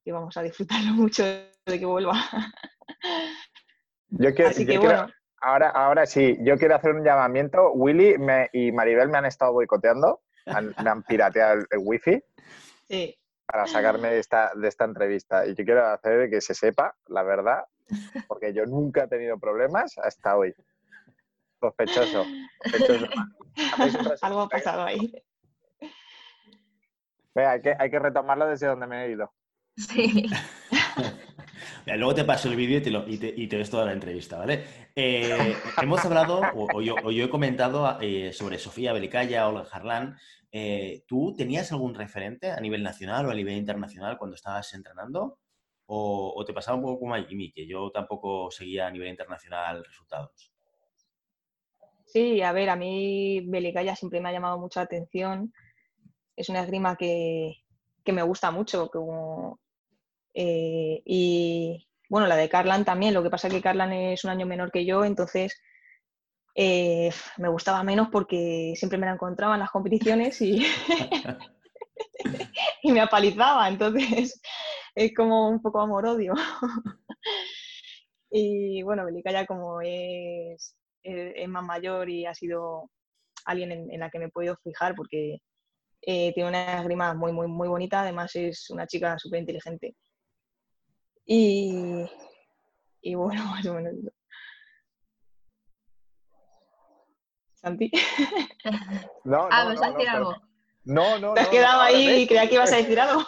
vamos 0.06 0.36
a 0.36 0.42
disfrutarlo 0.42 0.92
mucho 0.94 1.24
de 1.24 1.78
que 1.78 1.84
vuelva. 1.84 2.14
Yo 4.10 4.34
quiero, 4.34 4.50
Así 4.50 4.64
que, 4.66 4.78
bueno. 4.78 5.08
Ahora, 5.40 5.70
ahora 5.70 6.06
sí, 6.06 6.36
yo 6.40 6.56
quiero 6.58 6.74
hacer 6.74 6.94
un 6.94 7.04
llamamiento. 7.04 7.70
Willy 7.72 8.16
y 8.52 8.72
Maribel 8.72 9.08
me 9.08 9.18
han 9.18 9.26
estado 9.26 9.52
boicoteando, 9.52 10.22
me 10.46 10.90
han 10.90 11.02
pirateado 11.04 11.60
el, 11.70 11.78
wifi 11.78 12.20
para 13.46 13.66
sacarme 13.66 14.08
de 14.08 14.18
esta, 14.18 14.50
de 14.54 14.66
esta 14.66 14.84
entrevista. 14.84 15.46
Y 15.46 15.54
yo 15.54 15.64
quiero 15.64 15.86
hacer 15.86 16.28
que 16.28 16.40
se 16.40 16.54
sepa 16.54 16.96
la 17.06 17.22
verdad, 17.22 17.64
porque 18.26 18.52
yo 18.52 18.66
nunca 18.66 19.04
he 19.04 19.08
tenido 19.08 19.38
problemas 19.38 19.96
hasta 19.98 20.36
hoy. 20.36 20.54
Sospechoso. 21.60 22.24
Algo 24.22 24.40
ha 24.40 24.48
pasado 24.48 24.82
ahí. 24.82 25.12
Hay 27.34 27.60
que, 27.60 27.74
hay 27.78 27.90
que 27.90 27.98
retomarlo 27.98 28.46
desde 28.46 28.66
donde 28.66 28.86
me 28.86 29.04
he 29.04 29.10
ido. 29.12 29.32
Sí. 29.76 30.26
Luego 31.96 32.14
te 32.14 32.24
paso 32.24 32.48
el 32.48 32.56
vídeo 32.56 32.78
y 32.78 33.18
te, 33.18 33.34
y, 33.36 33.46
te, 33.46 33.56
ves 33.56 33.70
toda 33.70 33.86
la 33.86 33.92
entrevista, 33.92 34.38
¿vale? 34.38 34.64
Eh, 34.94 35.54
hemos 35.82 36.04
hablado, 36.04 36.42
o, 36.54 36.80
yo, 36.82 36.96
he 37.24 37.30
comentado 37.30 37.98
eh, 38.00 38.32
sobre 38.32 38.58
Sofía 38.58 38.92
Belicaya, 38.92 39.48
Olga 39.48 39.66
Harlan. 39.70 40.16
Eh, 40.50 41.04
¿Tú 41.06 41.34
tenías 41.36 41.72
algún 41.72 41.94
referente 41.94 42.50
a 42.50 42.60
nivel 42.60 42.82
nacional 42.82 43.26
o 43.26 43.30
a 43.30 43.34
nivel 43.34 43.56
internacional 43.56 44.18
cuando 44.18 44.34
estabas 44.34 44.72
entrenando? 44.74 45.38
¿O, 45.86 46.44
te 46.46 46.52
pasaba 46.52 46.76
un 46.76 46.82
poco 46.82 47.00
como 47.00 47.14
a 47.14 47.22
Jimmy, 47.22 47.50
que 47.50 47.66
yo 47.66 47.90
tampoco 47.90 48.50
seguía 48.50 48.86
a 48.86 48.90
nivel 48.90 49.08
internacional 49.08 49.82
resultados? 49.82 50.52
Sí, 52.04 52.42
a 52.42 52.52
ver, 52.52 52.68
a 52.68 52.76
mí 52.76 53.40
Belicaya 53.46 53.96
siempre 53.96 54.20
me 54.20 54.28
ha 54.28 54.32
llamado 54.32 54.58
mucha 54.58 54.82
atención. 54.82 55.52
Es 56.38 56.48
una 56.48 56.62
esgrima 56.62 56.96
que, 56.96 57.64
que 58.04 58.12
me 58.12 58.22
gusta 58.22 58.50
mucho, 58.50 58.88
como 58.88 59.60
eh, 60.34 61.02
y 61.04 61.86
bueno, 62.08 62.26
la 62.26 62.36
de 62.36 62.48
Carlan 62.48 62.84
también, 62.84 63.12
lo 63.12 63.22
que 63.22 63.30
pasa 63.30 63.48
es 63.48 63.54
que 63.54 63.60
Carlan 63.60 63.92
es 63.92 64.24
un 64.24 64.30
año 64.30 64.46
menor 64.46 64.70
que 64.70 64.86
yo, 64.86 65.04
entonces 65.04 65.60
eh, 66.54 67.10
me 67.38 67.48
gustaba 67.48 67.82
menos 67.82 68.08
porque 68.10 68.74
siempre 68.76 68.98
me 68.98 69.06
la 69.06 69.14
encontraba 69.14 69.54
en 69.54 69.60
las 69.60 69.70
competiciones 69.70 70.40
y, 70.40 70.64
y 72.82 72.92
me 72.92 73.00
apalizaba, 73.00 73.68
entonces 73.68 74.40
es 74.94 75.14
como 75.14 75.48
un 75.48 75.60
poco 75.60 75.80
amor-odio. 75.80 76.34
y 78.30 78.82
bueno, 78.82 79.04
Belica 79.04 79.32
ya 79.32 79.46
como 79.46 79.80
es, 79.80 80.76
es, 81.02 81.48
más 81.48 81.64
mayor 81.64 82.08
y 82.08 82.26
ha 82.26 82.34
sido 82.34 82.90
alguien 83.44 83.72
en, 83.72 84.00
la 84.00 84.10
que 84.10 84.18
me 84.18 84.26
he 84.26 84.30
podido 84.30 84.56
fijar 84.62 84.94
porque 84.94 85.38
eh, 86.02 86.32
tiene 86.34 86.48
una 86.48 86.80
esgrima 86.80 87.14
muy, 87.14 87.32
muy, 87.32 87.48
muy 87.48 87.68
bonita, 87.68 88.00
además 88.02 88.34
es 88.36 88.70
una 88.70 88.86
chica 88.86 89.18
súper 89.18 89.40
inteligente. 89.40 89.96
Y, 91.24 92.06
y 93.02 93.14
bueno, 93.14 93.44
más 93.50 93.66
o 93.66 93.74
menos 93.74 93.94
¿Santi? 97.54 97.90
No, 98.64 98.70
no, 99.24 99.48
ah, 99.50 99.64
¿vas 99.64 99.82
a 99.82 99.90
decir 99.90 100.08
algo? 100.08 100.34
No, 100.84 101.18
no, 101.18 101.34
Te 101.34 101.40
has 101.40 101.48
quedado 101.48 101.80
ahí 101.82 102.22
y 102.22 102.26
creía 102.26 102.48
que 102.48 102.54
ibas 102.54 102.72
a 102.72 102.76
decir 102.76 102.98
algo. 102.98 103.24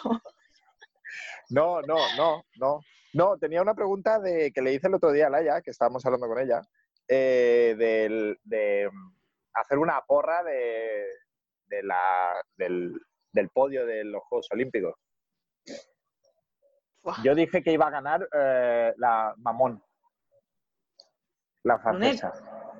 No, 1.49 1.81
no, 1.81 1.97
no, 2.15 2.45
no. 2.55 2.81
No, 3.13 3.37
tenía 3.37 3.61
una 3.61 3.75
pregunta 3.75 4.19
de, 4.19 4.53
que 4.53 4.61
le 4.61 4.73
hice 4.73 4.87
el 4.87 4.95
otro 4.95 5.11
día 5.11 5.27
a 5.27 5.29
Laia, 5.29 5.61
que 5.61 5.71
estábamos 5.71 6.05
hablando 6.05 6.27
con 6.27 6.39
ella, 6.39 6.61
eh, 7.09 7.75
de 7.77 8.89
hacer 9.53 9.77
una 9.77 10.01
porra 10.07 10.43
de, 10.43 11.05
de 11.71 11.83
la, 11.83 12.43
del, 12.57 12.93
del, 13.31 13.49
podio 13.49 13.85
de 13.85 14.03
los 14.03 14.21
Juegos 14.23 14.47
Olímpicos. 14.51 14.93
Yo 17.23 17.33
dije 17.33 17.63
que 17.63 17.71
iba 17.71 17.87
a 17.87 17.91
ganar 17.91 18.27
eh, 18.31 18.93
la 18.97 19.33
Mamón. 19.37 19.81
La 21.63 21.79
francesa. 21.79 22.31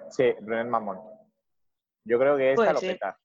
Sí, 0.10 0.32
Brunet 0.42 0.68
Mamón. 0.68 1.00
Yo 2.04 2.20
creo 2.20 2.38
que 2.38 2.52
esta 2.52 2.74
lo 2.74 2.80
peta. 2.80 3.18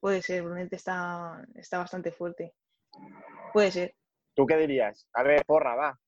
Puede 0.00 0.20
ser, 0.20 0.42
Brunet 0.42 0.72
está, 0.72 1.44
está 1.54 1.78
bastante 1.78 2.12
fuerte. 2.12 2.54
Puede 3.52 3.70
ser. 3.70 3.94
¿Tú 4.34 4.46
qué 4.46 4.56
dirías? 4.56 5.08
A 5.14 5.22
ver, 5.22 5.44
porra, 5.46 5.74
va. 5.74 5.98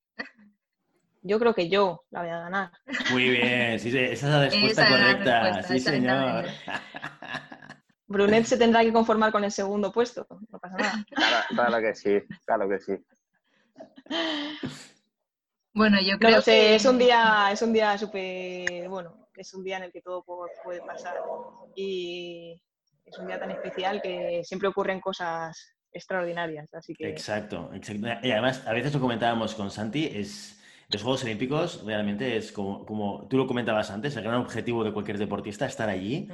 Yo 1.22 1.40
creo 1.40 1.54
que 1.54 1.68
yo 1.68 2.04
la 2.10 2.20
voy 2.20 2.30
a 2.30 2.40
ganar. 2.40 2.70
Muy 3.10 3.30
bien, 3.30 3.80
sí, 3.80 3.88
esa 3.88 4.26
es 4.26 4.32
la 4.32 4.40
respuesta 4.44 4.88
correcta. 4.88 5.62
sí, 5.62 5.80
señor. 5.80 6.44
Brunet 8.06 8.44
se 8.46 8.56
tendrá 8.56 8.82
que 8.82 8.92
conformar 8.92 9.32
con 9.32 9.44
el 9.44 9.52
segundo 9.52 9.92
puesto, 9.92 10.26
no 10.50 10.58
pasa 10.58 10.76
nada. 10.76 11.06
claro 11.48 11.80
que 11.80 11.94
sí, 11.94 12.22
claro 12.44 12.68
que 12.68 12.78
sí. 12.80 12.92
Bueno, 15.72 15.98
yo 16.00 16.18
creo 16.18 16.42
que... 16.42 16.74
es 16.74 16.84
un 16.86 16.98
día, 16.98 17.50
es 17.52 17.60
un 17.60 17.72
día 17.72 17.98
súper, 17.98 18.88
bueno, 18.88 19.28
es 19.36 19.52
un 19.52 19.62
día 19.62 19.76
en 19.76 19.84
el 19.84 19.92
que 19.92 20.00
todo 20.00 20.24
puede 20.24 20.80
pasar. 20.80 21.16
Y, 21.74 22.62
es 23.04 23.18
un 23.18 23.26
día 23.26 23.38
tan 23.38 23.50
especial 23.50 24.00
que 24.02 24.42
siempre 24.42 24.68
ocurren 24.68 25.00
cosas 25.00 25.76
extraordinarias. 25.92 26.72
Así 26.72 26.94
que... 26.94 27.08
Exacto, 27.08 27.70
exacto. 27.74 28.06
Y 28.22 28.30
además, 28.30 28.66
a 28.66 28.72
veces 28.72 28.94
lo 28.94 29.00
comentábamos 29.00 29.54
con 29.54 29.70
Santi, 29.70 30.06
es 30.06 30.56
los 30.88 31.02
Juegos 31.02 31.24
Olímpicos 31.24 31.84
realmente 31.84 32.36
es 32.36 32.52
como, 32.52 32.86
como 32.86 33.26
tú 33.28 33.36
lo 33.36 33.46
comentabas 33.46 33.90
antes, 33.90 34.16
el 34.16 34.22
gran 34.22 34.36
objetivo 34.36 34.84
de 34.84 34.92
cualquier 34.92 35.18
deportista, 35.18 35.66
estar 35.66 35.88
allí. 35.88 36.28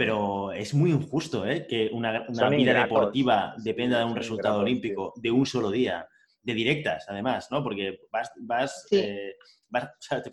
Pero 0.00 0.50
es 0.52 0.72
muy 0.72 0.92
injusto 0.92 1.46
¿eh? 1.46 1.66
que 1.68 1.90
una, 1.92 2.24
vida 2.48 2.72
deportiva 2.72 3.54
dependa 3.58 3.98
de 3.98 4.06
un 4.06 4.16
resultado 4.16 4.60
olímpico 4.60 5.12
de 5.16 5.30
un 5.30 5.44
solo 5.44 5.70
día, 5.70 6.08
de 6.42 6.54
directas 6.54 7.04
además, 7.06 7.48
¿no? 7.50 7.62
Porque 7.62 7.98
vas, 8.10 8.32
vas, 8.40 8.86
eh, 8.92 9.34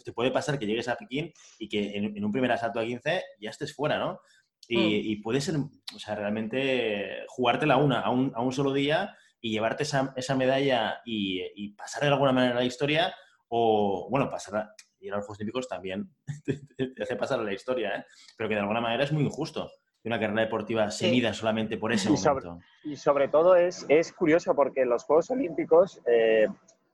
te, 0.05 0.13
puede 0.13 0.31
pasar 0.31 0.57
que 0.57 0.65
llegues 0.65 0.87
a 0.87 0.95
Pekín 0.95 1.33
y 1.59 1.67
que 1.67 1.97
en, 1.97 2.23
un 2.23 2.31
primer 2.31 2.49
asalto 2.49 2.79
a 2.79 2.85
15 2.85 3.21
ya 3.41 3.49
estés 3.49 3.75
fuera, 3.75 3.99
¿no? 3.99 4.21
Y, 4.69 5.17
mm. 5.17 5.21
puede 5.21 5.41
ser, 5.41 5.57
o 5.57 5.99
sea, 5.99 6.15
realmente 6.15 7.25
jugártela 7.27 7.75
una 7.75 7.99
a 7.99 8.09
un, 8.09 8.31
a 8.35 8.41
un 8.41 8.53
solo 8.53 8.71
día 8.71 9.17
y 9.41 9.51
llevarte 9.51 9.83
esa, 9.83 10.13
esa 10.15 10.37
medalla 10.37 11.01
y, 11.03 11.41
y, 11.55 11.73
pasar 11.73 12.03
de 12.03 12.07
alguna 12.07 12.31
manera 12.31 12.55
la 12.55 12.63
historia 12.63 13.13
o, 13.49 14.07
bueno, 14.09 14.29
pasar 14.29 14.55
a, 14.55 14.75
ir 14.99 15.13
a 15.13 15.17
los 15.17 15.25
Juegos 15.25 15.39
Olímpicos 15.39 15.67
también 15.67 16.09
te, 16.45 17.01
hace 17.01 17.15
pasar 17.15 17.39
a 17.39 17.43
la 17.43 17.53
historia, 17.53 17.97
¿eh? 17.97 18.05
pero 18.37 18.49
que 18.49 18.55
de 18.55 18.61
alguna 18.61 18.81
manera 18.81 19.03
es 19.03 19.11
muy 19.11 19.23
injusto 19.23 19.71
que 20.01 20.09
una 20.09 20.19
carrera 20.19 20.41
deportiva 20.41 20.91
se 20.91 21.09
mida 21.09 21.33
solamente 21.33 21.77
por 21.77 21.91
ese 21.91 22.09
momento. 22.09 22.59
y 22.83 22.95
sobre 22.95 23.27
todo 23.29 23.55
es, 23.55 23.85
es 23.89 24.13
curioso 24.13 24.55
porque 24.55 24.85
los 24.85 25.03
Juegos 25.03 25.31
Olímpicos 25.31 26.01
eh, 26.05 26.47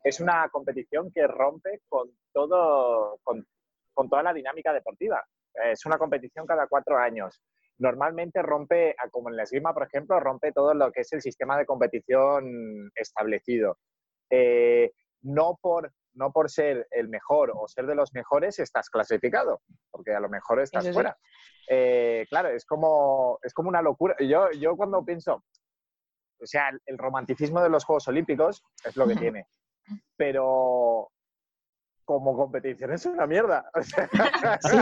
es 0.04 0.20
una 0.20 0.48
competición 0.50 1.12
que 1.12 1.28
rompe 1.28 1.82
con, 1.90 2.10
todo, 2.32 3.20
con, 3.24 3.46
con 3.94 4.10
toda 4.10 4.24
la 4.24 4.34
dinámica 4.34 4.74
deportiva. 4.74 5.24
Es 5.72 5.86
una 5.86 5.98
competición 5.98 6.48
cada 6.48 6.68
cuatro 6.68 6.98
años 6.98 7.42
normalmente 7.78 8.42
rompe, 8.42 8.96
como 9.12 9.30
en 9.30 9.38
la 9.38 9.44
esgrima, 9.44 9.74
por 9.74 9.84
ejemplo, 9.84 10.20
rompe 10.20 10.52
todo 10.52 10.74
lo 10.74 10.92
que 10.92 11.02
es 11.02 11.14
el 11.14 11.22
sistema 11.22 11.58
de 11.58 11.66
competición 11.66 12.92
establecido. 12.96 13.78
Eh, 14.30 14.92
no 15.22 15.58
por 15.62 15.92
no 16.16 16.32
por 16.32 16.50
ser 16.50 16.88
el 16.92 17.10
mejor 17.10 17.52
o 17.56 17.68
ser 17.68 17.86
de 17.86 17.96
los 17.96 18.14
mejores 18.14 18.60
estás 18.60 18.90
clasificado, 18.90 19.62
porque 19.92 20.14
a 20.14 20.20
lo 20.20 20.30
mejor 20.30 20.62
estás 20.62 20.90
fuera. 20.92 21.18
Eh, 21.68 22.26
claro, 22.30 22.50
es 22.50 22.66
como, 22.66 23.40
es 23.42 23.54
como 23.54 23.70
una 23.70 23.82
locura. 23.82 24.16
Yo, 24.20 24.52
yo 24.52 24.76
cuando 24.76 25.04
pienso, 25.04 25.44
o 26.40 26.46
sea, 26.46 26.70
el, 26.86 26.98
romanticismo 26.98 27.62
de 27.62 27.70
los 27.70 27.86
Juegos 27.86 28.08
Olímpicos 28.08 28.64
es 28.84 28.96
lo 28.96 29.08
que 29.08 29.16
tiene, 29.16 29.48
pero 30.16 31.10
como 32.06 32.36
competición 32.36 32.92
es 32.94 33.06
una 33.06 33.26
mierda. 33.26 33.70
Sí. 34.62 34.78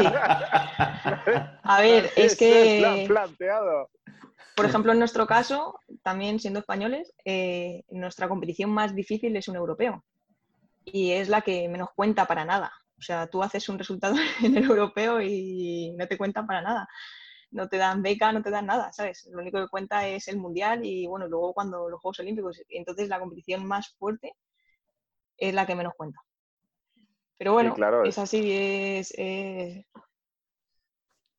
A 1.63 1.81
ver, 1.81 2.09
es 2.15 2.35
que... 2.35 3.05
planteado. 3.07 3.89
Por 4.55 4.65
ejemplo, 4.65 4.91
en 4.91 4.99
nuestro 4.99 5.27
caso, 5.27 5.79
también 6.03 6.39
siendo 6.39 6.59
españoles, 6.59 7.13
eh, 7.25 7.83
nuestra 7.89 8.27
competición 8.27 8.69
más 8.69 8.93
difícil 8.93 9.35
es 9.37 9.47
un 9.47 9.55
europeo 9.55 10.03
y 10.85 11.11
es 11.11 11.29
la 11.29 11.41
que 11.41 11.67
menos 11.69 11.89
cuenta 11.95 12.25
para 12.25 12.45
nada. 12.45 12.71
O 12.97 13.01
sea, 13.01 13.27
tú 13.27 13.41
haces 13.41 13.67
un 13.69 13.79
resultado 13.79 14.15
en 14.43 14.57
el 14.57 14.65
europeo 14.65 15.21
y 15.21 15.93
no 15.97 16.07
te 16.07 16.17
cuentan 16.17 16.45
para 16.45 16.61
nada. 16.61 16.87
No 17.51 17.67
te 17.67 17.77
dan 17.77 18.01
beca, 18.01 18.31
no 18.31 18.41
te 18.41 18.49
dan 18.49 18.65
nada, 18.65 18.93
¿sabes? 18.93 19.27
Lo 19.31 19.41
único 19.41 19.59
que 19.59 19.67
cuenta 19.67 20.07
es 20.07 20.27
el 20.27 20.37
mundial 20.37 20.85
y, 20.85 21.05
bueno, 21.07 21.27
luego 21.27 21.53
cuando 21.53 21.89
los 21.89 21.99
Juegos 21.99 22.19
Olímpicos. 22.19 22.61
Entonces, 22.69 23.09
la 23.09 23.19
competición 23.19 23.65
más 23.65 23.93
fuerte 23.97 24.33
es 25.37 25.53
la 25.53 25.65
que 25.65 25.75
menos 25.75 25.93
cuenta. 25.97 26.21
Pero 27.37 27.53
bueno, 27.53 27.75
es 28.05 28.19
así, 28.19 28.51
es, 28.51 29.11
es, 29.17 29.85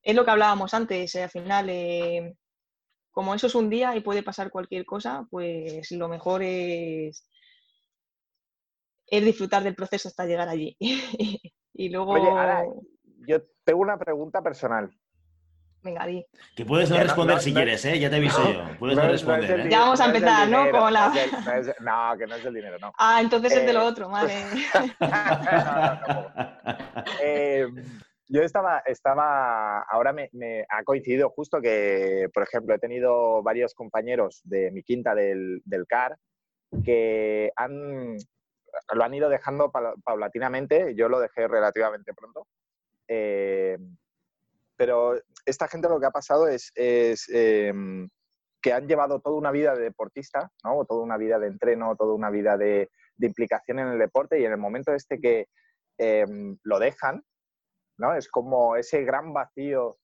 lo 0.05 0.24
que 0.24 0.30
hablábamos 0.30 0.74
antes. 0.74 1.14
Eh, 1.14 1.22
al 1.22 1.30
final, 1.30 1.70
eh, 1.70 2.36
como 3.12 3.34
eso 3.34 3.47
es 3.47 3.55
un 3.55 3.70
día 3.70 3.95
y 3.95 4.01
puede 4.01 4.24
pasar 4.24 4.51
cualquier 4.51 4.84
cosa, 4.84 5.26
pues 5.30 5.93
lo 5.93 6.09
mejor 6.09 6.43
es 6.43 7.24
es 9.13 9.23
disfrutar 9.23 9.63
del 9.63 9.75
proceso 9.75 10.09
hasta 10.09 10.25
llegar 10.25 10.49
allí. 10.49 10.75
y 10.81 11.91
luego... 11.91 12.13
Oye, 12.13 12.67
yo 13.29 13.43
tengo 13.63 13.81
una 13.81 13.99
pregunta 13.99 14.43
personal. 14.43 14.91
Venga, 15.83 16.07
di. 16.07 16.25
Que 16.57 16.65
puedes 16.65 16.89
no 16.89 16.97
responder 16.97 17.41
si 17.41 17.53
quieres, 17.53 17.85
¿eh? 17.85 17.99
Ya 17.99 18.09
te 18.09 18.17
aviso 18.17 18.53
yo. 18.53 18.65
Puedes 18.79 18.97
no, 18.97 19.09
responder. 19.09 19.61
¿eh? 19.61 19.69
Ya 19.69 19.81
vamos 19.81 20.01
a 20.01 20.07
empezar, 20.07 20.49
¿no? 20.49 20.65
no, 20.65 22.19
que 22.19 22.27
no 22.27 22.37
es 22.37 22.45
el 22.45 22.55
dinero, 22.55 22.79
no. 22.81 22.93
Ah, 22.99 23.21
entonces 23.21 23.53
es 23.53 23.67
de 23.67 23.73
lo 23.73 23.83
eh, 23.83 23.87
otro, 23.87 24.09
madre. 24.09 24.33
eh, 27.23 27.67
yo 28.29 28.43
estaba, 28.43 28.79
estaba 28.87 29.83
ahora 29.83 30.13
me, 30.13 30.31
me, 30.33 30.65
ha 30.71 30.85
coincidido 30.85 31.29
justo 31.31 31.61
que, 31.61 32.29
por 32.33 32.45
ejemplo, 32.45 32.75
he 32.75 32.79
tenido 32.79 33.43
varios 33.43 33.75
compañeros 33.75 34.41
de 34.45 34.71
mi 34.71 34.83
quinta 34.83 35.15
del, 35.15 35.61
del 35.65 35.87
CAR 35.87 36.17
que 36.85 37.51
han, 37.57 38.17
lo 38.95 39.05
han 39.05 39.14
ido 39.14 39.29
dejando 39.29 39.70
paulatinamente, 39.70 40.95
yo 40.95 41.09
lo 41.09 41.20
dejé 41.20 41.49
relativamente 41.49 42.14
pronto. 42.14 42.47
Eh, 43.09 43.79
pero 44.77 45.14
esta 45.45 45.68
gente 45.68 45.89
lo 45.89 46.01
que 46.01 46.07
ha 46.07 46.11
pasado 46.11 46.49
es, 46.49 46.73
em, 46.77 48.09
que 48.61 48.73
han 48.73 48.87
llevado 48.87 49.20
toda 49.20 49.37
una 49.37 49.51
vida 49.51 49.75
de 49.75 49.83
deportista, 49.83 50.51
¿no? 50.64 50.85
toda 50.85 51.03
una 51.03 51.16
vida 51.16 51.39
de 51.39 51.49
entreno, 51.49 51.97
toda 51.97 52.14
una 52.14 52.31
vida 52.31 52.57
de, 52.57 52.91
implicación 53.20 53.79
en 53.79 53.87
el 53.89 53.99
deporte 54.01 54.41
y 54.41 54.45
en 54.45 54.51
el 54.51 54.59
momento 54.59 54.93
este 54.93 55.20
que 55.20 55.47
em, 55.99 56.59
lo 56.64 56.81
dejan, 56.81 57.23
¿no? 57.97 58.14
es 58.14 58.29
como 58.29 58.75
ese 58.75 59.05
gran 59.05 59.33
vacío 59.33 59.99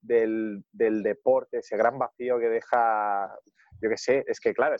del, 0.00 0.64
deporte, 0.72 1.58
ese 1.58 1.76
gran 1.76 1.98
vacío 1.98 2.38
que 2.38 2.48
deja 2.48 3.32
yo 3.80 3.90
qué 3.90 3.96
sé, 3.96 4.24
es 4.26 4.40
que 4.40 4.54
claro, 4.54 4.76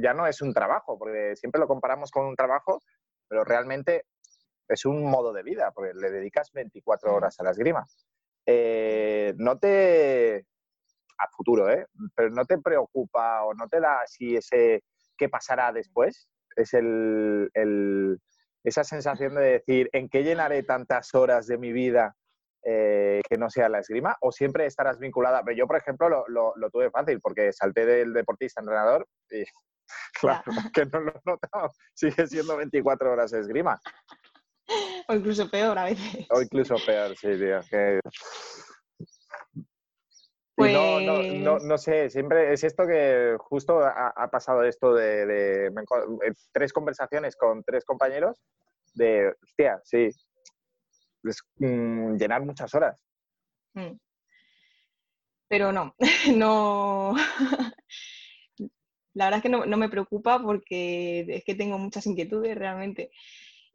ya 0.00 0.14
no 0.14 0.26
es 0.26 0.40
un 0.40 0.52
trabajo, 0.52 0.98
porque 0.98 1.36
siempre 1.36 1.60
lo 1.60 1.68
comparamos 1.68 2.10
con 2.10 2.26
un 2.26 2.36
trabajo, 2.36 2.80
pero 3.28 3.44
realmente 3.44 4.04
es 4.68 4.84
un 4.84 5.04
modo 5.04 5.32
de 5.32 5.42
vida, 5.42 5.72
porque 5.72 5.94
le 5.94 6.10
dedicas 6.10 6.50
24 6.52 7.14
horas 7.14 7.38
a 7.38 7.44
la 7.44 7.50
esgrima. 7.50 7.84
Eh, 8.46 9.34
no 9.36 9.58
te, 9.58 10.46
a 11.18 11.28
futuro, 11.36 11.70
¿eh? 11.70 11.86
Pero 12.14 12.30
no 12.30 12.44
te 12.44 12.58
preocupa 12.58 13.44
o 13.44 13.54
no 13.54 13.68
te 13.68 13.80
da 13.80 14.00
así 14.00 14.36
ese 14.36 14.82
qué 15.16 15.28
pasará 15.28 15.72
después. 15.72 16.28
Es 16.56 16.74
el, 16.74 18.18
esa 18.64 18.84
sensación 18.84 19.34
de 19.34 19.42
decir, 19.42 19.88
¿en 19.92 20.08
qué 20.08 20.24
llenaré 20.24 20.62
tantas 20.62 21.14
horas 21.14 21.46
de 21.46 21.58
mi 21.58 21.72
vida 21.72 22.16
eh, 22.62 23.22
que 23.28 23.38
no 23.38 23.48
sea 23.48 23.68
la 23.68 23.78
esgrima 23.78 24.16
o 24.20 24.32
siempre 24.32 24.66
estarás 24.66 24.98
vinculada. 24.98 25.42
Pero 25.44 25.56
yo, 25.56 25.66
por 25.66 25.76
ejemplo, 25.76 26.08
lo, 26.08 26.54
lo, 26.56 26.70
tuve 26.70 26.90
fácil 26.90 27.20
porque 27.20 27.52
salté 27.52 27.86
del 27.86 28.12
deportista 28.12 28.60
entrenador 28.60 29.06
y 29.30 29.44
claro, 30.20 30.52
que 30.74 30.86
no 30.86 31.00
lo 31.00 31.12
he 31.12 31.20
notado, 31.24 31.70
sigue 31.94 32.26
siendo 32.26 32.56
24 32.56 33.12
horas 33.12 33.30
de 33.30 33.40
esgrima. 33.40 33.80
O 35.08 35.14
incluso 35.14 35.50
peor 35.50 35.78
a 35.78 35.84
veces. 35.84 36.26
O 36.30 36.40
incluso 36.40 36.76
peor, 36.84 37.16
sí, 37.16 37.28
tío. 37.36 37.60
Pues... 40.54 40.74
No, 40.74 41.00
no, 41.00 41.22
no, 41.22 41.58
no, 41.58 41.78
sé, 41.78 42.10
siempre 42.10 42.52
es 42.52 42.62
esto 42.64 42.86
que 42.86 43.34
justo 43.38 43.80
ha, 43.80 44.08
ha 44.14 44.30
pasado 44.30 44.62
esto 44.62 44.92
de, 44.92 45.24
de, 45.24 45.70
de, 45.70 46.34
tres 46.52 46.72
conversaciones 46.74 47.34
con 47.34 47.64
tres 47.64 47.86
compañeros 47.86 48.42
de, 48.92 49.34
hostia, 49.42 49.80
sí, 49.84 50.10
es 51.24 51.42
mm, 51.58 52.16
llenar 52.16 52.44
muchas 52.44 52.74
horas. 52.74 53.02
Mm. 53.74 53.96
Pero 55.48 55.72
no, 55.72 55.94
no. 56.36 57.14
La 59.14 59.24
verdad 59.24 59.38
es 59.38 59.42
que 59.42 59.48
no, 59.48 59.76
me 59.76 59.88
preocupa 59.88 60.40
porque 60.40 61.26
es 61.28 61.44
que 61.44 61.56
tengo 61.56 61.78
muchas 61.78 62.06
inquietudes 62.06 62.56
realmente. 62.56 63.10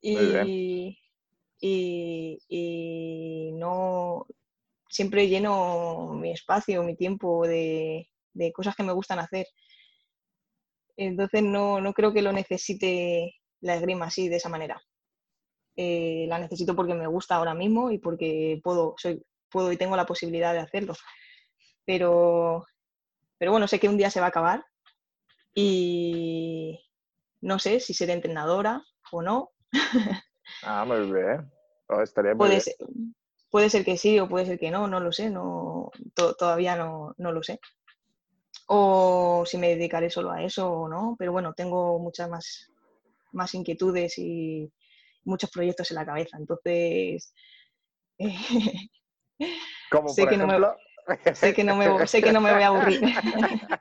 Y, 0.02 0.98
y, 1.60 3.52
no 3.54 4.26
siempre 4.88 5.28
lleno 5.28 6.14
mi 6.14 6.32
espacio, 6.32 6.84
mi 6.84 6.96
tiempo 6.96 7.46
de, 7.46 8.10
de 8.34 8.54
cosas 8.54 8.76
que 8.76 8.84
me 8.84 8.94
gustan 8.94 9.20
hacer. 9.20 9.46
Entonces 10.96 11.44
no, 11.44 11.82
no 11.82 11.94
creo 11.94 12.14
que 12.14 12.22
lo 12.22 12.32
necesite 12.32 13.36
la 13.60 13.76
esgrima 13.76 14.06
así, 14.06 14.30
de 14.30 14.38
esa 14.38 14.50
manera. 14.50 14.82
Eh, 15.78 16.26
la 16.30 16.40
necesito 16.40 16.76
porque 16.76 16.94
me 16.94 17.08
gusta 17.08 17.36
ahora 17.36 17.54
mismo 17.54 17.92
y 17.92 17.98
porque 17.98 18.62
puedo, 18.64 18.96
soy, 18.98 19.22
puedo 19.50 19.72
y 19.72 19.78
tengo 19.78 19.96
la 19.96 20.06
posibilidad 20.06 20.54
de 20.54 20.60
hacerlo. 20.60 20.94
Pero, 21.86 22.66
pero 23.38 23.52
bueno, 23.52 23.68
sé 23.68 23.80
que 23.80 23.90
un 23.90 23.98
día 23.98 24.10
se 24.10 24.20
va 24.20 24.28
a 24.28 24.30
acabar 24.30 24.66
y 25.54 26.80
no 27.42 27.60
sé 27.60 27.80
si 27.80 27.94
seré 27.94 28.14
entrenadora 28.14 28.84
o 29.12 29.22
no. 29.22 29.52
Ah, 30.62 30.86
muy 30.86 31.12
bien. 31.12 31.52
Oh, 31.88 32.02
estaría 32.02 32.36
puede, 32.36 32.60
Ser, 32.60 32.76
puede 33.50 33.70
ser 33.70 33.84
que 33.84 33.98
sí 33.98 34.20
o 34.20 34.28
puede 34.28 34.46
ser 34.46 34.60
que 34.60 34.72
no, 34.72 34.88
no 34.88 35.00
lo 35.00 35.12
sé, 35.12 35.30
no, 35.30 35.92
todavía 36.14 36.76
no, 36.76 37.14
no 37.18 37.32
lo 37.32 37.44
sé. 37.44 37.60
O 38.68 39.44
si 39.46 39.58
me 39.58 39.70
dedicaré 39.70 40.10
solo 40.10 40.32
a 40.32 40.44
eso 40.44 40.72
o 40.72 40.88
no, 40.88 41.16
pero 41.20 41.32
bueno, 41.32 41.54
tengo 41.54 42.00
muchas 42.00 42.30
más, 42.30 42.72
más 43.32 43.54
inquietudes 43.54 44.18
y, 44.18 44.72
muchos 45.26 45.50
proyectos 45.52 45.92
en 45.92 45.96
la 45.96 46.06
cabeza. 46.06 46.38
Entonces, 46.38 47.34
como 49.92 50.16
por 50.16 50.34
ejemplo, 50.34 50.76
sé, 51.34 51.54
que 51.54 51.64
no 51.64 51.76
me, 51.76 52.08
sé 52.08 52.22
que 52.22 52.32
no 52.32 52.42
me 52.42 52.54
voy 52.54 52.64
a 52.64 52.68
aburrir. 52.68 53.02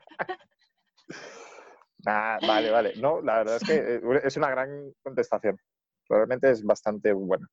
Ah, 2.06 2.38
vale, 2.46 2.70
vale. 2.70 2.92
No, 2.96 3.22
la 3.22 3.38
verdad 3.38 3.56
es 3.56 3.64
que 3.64 3.76
eh, 3.76 4.20
es 4.24 4.36
una 4.36 4.50
gran 4.50 4.92
contestación. 5.02 5.58
Probablemente 6.06 6.50
es 6.50 6.62
bastante 6.62 7.14
buena. 7.14 7.48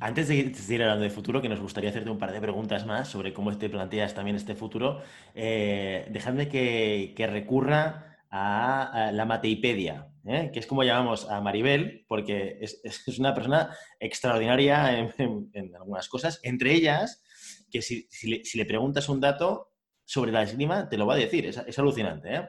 Antes 0.00 0.28
de 0.28 0.34
ir 0.34 0.82
hablando 0.82 1.04
de 1.04 1.10
futuro, 1.10 1.42
que 1.42 1.48
nos 1.50 1.60
gustaría 1.60 1.90
hacerte 1.90 2.08
un 2.08 2.18
par 2.18 2.32
de 2.32 2.40
preguntas 2.40 2.86
más 2.86 3.08
sobre 3.08 3.34
cómo 3.34 3.56
te 3.58 3.68
planteas 3.68 4.14
también 4.14 4.34
este 4.34 4.54
futuro, 4.54 5.02
eh, 5.34 6.08
dejadme 6.10 6.48
que, 6.48 7.14
recurra 7.30 8.16
a, 8.30 9.10
la 9.12 9.26
Mateipedia, 9.26 10.09
¿eh? 10.26 10.50
que 10.52 10.60
es 10.60 10.66
como 10.66 10.82
llamamos 10.82 11.28
a 11.28 11.40
Maribel, 11.40 12.04
porque 12.08 12.58
es, 12.60 12.82
una 13.18 13.34
persona 13.34 13.76
extraordinaria 13.98 15.12
en, 15.18 15.74
algunas 15.74 16.08
cosas, 16.08 16.40
entre 16.42 16.72
ellas 16.74 17.22
que 17.70 17.82
si, 17.82 18.08
le, 18.54 18.64
preguntas 18.64 19.08
un 19.08 19.20
dato 19.20 19.72
sobre 20.04 20.32
la 20.32 20.42
esgrima, 20.42 20.88
te 20.88 20.98
lo 20.98 21.06
va 21.06 21.14
a 21.14 21.18
decir, 21.18 21.46
es, 21.46 21.78
alucinante. 21.78 22.48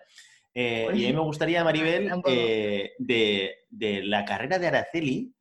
¿eh? 0.54 0.88
y 0.94 1.06
a 1.06 1.08
mí 1.08 1.14
me 1.14 1.22
gustaría, 1.22 1.64
Maribel, 1.64 2.10
de, 2.98 3.52
de 3.70 4.04
la 4.04 4.26
carrera 4.26 4.60
de 4.60 4.68
Araceli, 4.68 5.36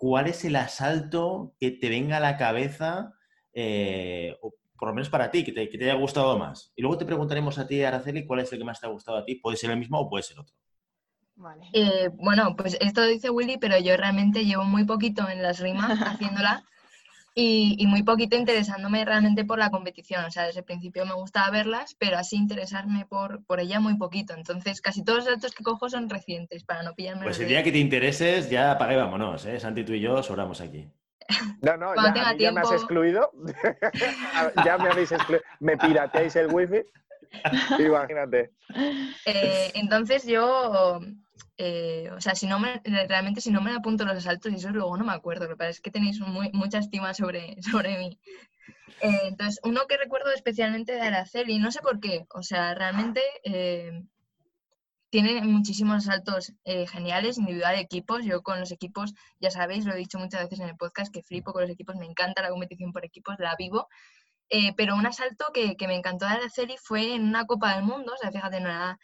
¿cuál 0.00 0.28
es 0.28 0.46
el 0.46 0.56
asalto 0.56 1.54
que 1.60 1.72
te 1.72 1.90
venga 1.90 2.16
a 2.16 2.20
la 2.20 2.38
cabeza, 2.38 3.12
eh, 3.52 4.34
o 4.40 4.54
por 4.78 4.88
lo 4.88 4.94
menos 4.94 5.10
para 5.10 5.30
ti, 5.30 5.44
que 5.44 5.52
te, 5.52 5.84
haya 5.84 5.92
gustado 5.92 6.38
más? 6.38 6.72
Y 6.74 6.80
luego 6.80 6.96
te 6.96 7.04
preguntaremos 7.04 7.58
a 7.58 7.66
ti, 7.66 7.82
Araceli, 7.82 8.24
cuál 8.24 8.40
es 8.40 8.50
el 8.50 8.58
que 8.58 8.64
más 8.64 8.80
te 8.80 8.86
ha 8.86 8.90
gustado 8.90 9.18
a 9.18 9.26
ti. 9.26 9.34
Puede 9.34 9.58
ser 9.58 9.70
el 9.70 9.76
mismo 9.76 10.00
o 10.00 10.08
puede 10.08 10.22
ser 10.22 10.38
otro. 10.38 10.54
Eh, 11.72 12.10
bueno, 12.14 12.56
pues 12.56 12.76
esto 12.80 13.04
dice 13.04 13.30
Willy, 13.30 13.58
pero 13.58 13.78
yo 13.78 13.96
realmente 13.96 14.44
llevo 14.44 14.64
muy 14.64 14.84
poquito 14.84 15.28
en 15.28 15.42
las 15.42 15.60
rimas 15.60 15.90
haciéndola 16.00 16.64
y, 17.34 17.86
muy 17.86 18.02
poquito 18.02 18.36
interesándome 18.36 19.04
realmente 19.04 19.44
por 19.44 19.58
la 19.58 19.70
competición. 19.70 20.24
O 20.24 20.30
sea, 20.30 20.44
desde 20.44 20.60
el 20.60 20.64
principio 20.64 21.06
me 21.06 21.14
gustaba 21.14 21.50
verlas, 21.50 21.94
pero 21.98 22.18
así 22.18 22.36
interesarme 22.36 23.06
por, 23.06 23.44
por 23.44 23.60
ella 23.60 23.80
muy 23.80 23.96
poquito. 23.96 24.34
Entonces, 24.34 24.80
casi 24.80 25.04
todos 25.04 25.24
los 25.24 25.34
datos 25.34 25.54
que 25.54 25.64
cojo 25.64 25.88
son 25.88 26.10
recientes 26.10 26.64
para 26.64 26.82
no 26.82 26.92
pillarme. 26.94 27.24
Pues 27.24 27.40
el 27.40 27.48
día 27.48 27.62
que 27.62 27.72
te 27.72 27.78
intereses, 27.78 28.50
ya 28.50 28.72
apague 28.72 28.96
vámonos, 28.96 29.46
¿eh? 29.46 29.58
Santi, 29.60 29.84
tú 29.84 29.92
y 29.92 30.00
yo 30.00 30.22
sobramos 30.22 30.60
aquí. 30.60 30.88
No, 31.62 31.76
no, 31.76 31.94
ya, 32.38 32.50
me 32.50 32.60
has 32.60 32.72
excluido. 32.72 33.30
ya 34.64 34.78
me 34.78 34.90
habéis 34.90 35.12
excluido. 35.12 35.44
Me 35.60 35.76
pirateáis 35.76 36.34
el 36.34 36.48
wifi. 36.48 36.82
Imagínate. 37.78 38.50
Eh, 39.26 39.70
entonces 39.74 40.26
yo 40.26 41.00
eh, 41.62 42.10
o 42.16 42.22
sea, 42.22 42.34
si 42.34 42.46
no 42.46 42.58
me, 42.58 42.80
realmente 43.06 43.42
si 43.42 43.50
no 43.50 43.60
me 43.60 43.74
apunto 43.74 44.06
los 44.06 44.16
asaltos 44.16 44.50
y 44.50 44.54
eso 44.54 44.70
luego 44.70 44.96
no 44.96 45.04
me 45.04 45.12
acuerdo, 45.12 45.44
lo 45.44 45.50
que 45.50 45.56
pasa 45.58 45.68
es 45.68 45.80
que 45.82 45.90
tenéis 45.90 46.18
mucha 46.54 46.78
estima 46.78 47.12
sobre, 47.12 47.56
sobre 47.70 47.98
mí. 47.98 48.18
Eh, 49.02 49.20
entonces, 49.24 49.60
uno 49.62 49.82
que 49.86 49.98
recuerdo 49.98 50.32
especialmente 50.32 50.92
de 50.92 51.02
Araceli, 51.02 51.58
no 51.58 51.70
sé 51.70 51.80
por 51.82 52.00
qué, 52.00 52.24
o 52.32 52.42
sea, 52.42 52.74
realmente 52.74 53.20
eh, 53.44 53.92
tiene 55.10 55.42
muchísimos 55.42 56.08
asaltos 56.08 56.54
geniales, 56.64 57.36
individual, 57.36 57.74
equipos. 57.78 58.24
Yo 58.24 58.42
con 58.42 58.58
los 58.60 58.72
equipos, 58.72 59.12
ya 59.38 59.50
sabéis, 59.50 59.84
lo 59.84 59.92
he 59.92 59.96
dicho 59.98 60.18
muchas 60.18 60.42
veces 60.44 60.60
en 60.60 60.68
el 60.68 60.76
podcast, 60.76 61.12
que 61.12 61.22
flipo 61.22 61.52
con 61.52 61.62
los 61.62 61.70
equipos, 61.70 61.96
me 61.96 62.06
encanta 62.06 62.40
la 62.40 62.48
competición 62.48 62.92
por 62.92 63.04
equipos, 63.04 63.34
la 63.38 63.54
vivo. 63.56 63.88
pero 64.76 64.94
un 64.94 65.06
asalto 65.06 65.46
que, 65.52 65.76
que, 65.76 65.86
me 65.88 65.96
encantó 65.96 66.26
de 66.26 66.32
Araceli 66.32 66.76
fue 66.82 67.14
en 67.14 67.24
una 67.24 67.44
Copa 67.44 67.74
del 67.74 67.84
Mundo, 67.84 68.14
o 68.14 68.16
sea, 68.16 68.30
fíjate, 68.32 68.60
no 68.60 68.70
era 68.70 68.98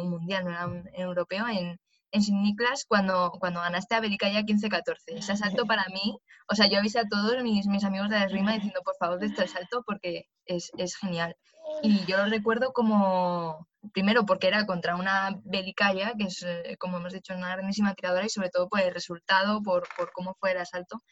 un 0.00 0.10
mundial, 0.10 0.44
no 0.44 0.50
era 0.50 0.66
un 0.66 0.88
europeo, 0.94 1.46
en, 1.48 1.78
en 2.12 2.22
Sin 2.22 2.42
Niklas 2.42 2.84
cuando, 2.86 3.32
cuando 3.40 3.60
ganaste 3.60 3.94
a 3.94 4.00
ya 4.00 4.42
15-14. 4.42 4.96
Ese 5.06 5.32
asalto 5.32 5.64
para 5.66 5.84
mí, 5.88 6.18
o 6.48 6.54
sea, 6.54 6.68
yo 6.68 6.78
avisé 6.78 7.00
a 7.00 7.08
todos 7.08 7.42
mis, 7.42 7.66
mis 7.66 7.84
amigos 7.84 8.10
de 8.10 8.18
la 8.18 8.26
esgrima 8.26 8.52
diciendo, 8.52 8.80
por 8.84 8.94
favor, 8.96 9.18
de 9.18 9.26
este 9.26 9.48
salto 9.48 9.82
porque 9.84 10.26
es, 10.44 10.70
es, 10.76 10.96
genial. 10.96 11.34
Y 11.82 12.04
yo 12.04 12.18
lo 12.18 12.26
recuerdo 12.26 12.72
como, 12.72 13.66
primero 13.92 14.26
porque 14.26 14.48
era 14.48 14.66
contra 14.66 14.94
una 14.96 15.40
Belicaya, 15.44 16.12
que 16.18 16.24
es, 16.24 16.42
eh, 16.42 16.76
como 16.78 16.98
hemos 16.98 17.14
dicho, 17.14 17.34
una 17.34 17.56
grandísima 17.56 17.94
tiradora 17.94 18.26
y 18.26 18.30
sobre 18.30 18.50
todo 18.50 18.68
por 18.68 18.80
el 18.80 18.92
resultado, 18.92 19.62
por, 19.62 19.88
por 19.96 20.12
cómo 20.12 20.36
fue 20.38 20.52
el 20.52 20.58
asalto. 20.58 21.02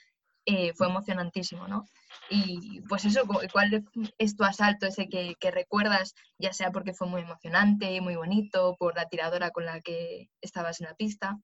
Eh, 0.46 0.72
fue 0.74 0.86
emocionantísimo, 0.86 1.68
¿no? 1.68 1.86
Y 2.30 2.80
pues 2.88 3.04
eso, 3.04 3.22
¿cuál 3.52 3.84
es 4.18 4.36
tu 4.36 4.44
asalto 4.44 4.86
ese 4.86 5.08
que, 5.08 5.50
recuerdas, 5.50 6.14
ya 6.38 6.52
sea 6.52 6.70
porque 6.70 6.94
fue 6.94 7.08
muy 7.08 7.22
emocionante, 7.22 8.00
muy 8.00 8.16
bonito, 8.16 8.76
por 8.78 8.96
la 8.96 9.06
tiradora 9.06 9.50
con 9.50 9.66
la 9.66 9.80
que 9.80 10.30
estabas 10.40 10.80
en 10.80 10.86
la 10.86 10.94
pista? 10.94 11.38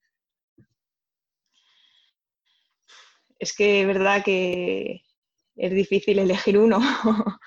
Es 3.38 3.54
que 3.54 3.82
es 3.82 3.86
verdad 3.86 4.24
que 4.24 5.02
es 5.56 5.70
difícil 5.72 6.18
elegir 6.18 6.56
uno, 6.58 6.78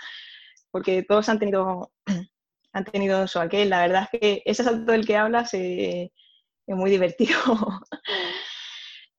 porque 0.72 1.04
todos 1.04 1.30
han 1.30 1.40
tenido, 1.40 1.92
han 2.74 2.86
tenido 2.86 3.28
su 3.28 3.40
aquel. 3.40 3.70
La 3.70 3.82
verdad 3.82 4.08
es 4.12 4.20
que 4.20 4.42
ese 4.46 4.62
asalto 4.62 4.92
del 4.92 5.08
que 5.08 5.18
hablas 5.18 5.54
eh, 5.56 6.12
es 6.68 6.76
muy 6.76 6.92
divertido. 6.92 7.40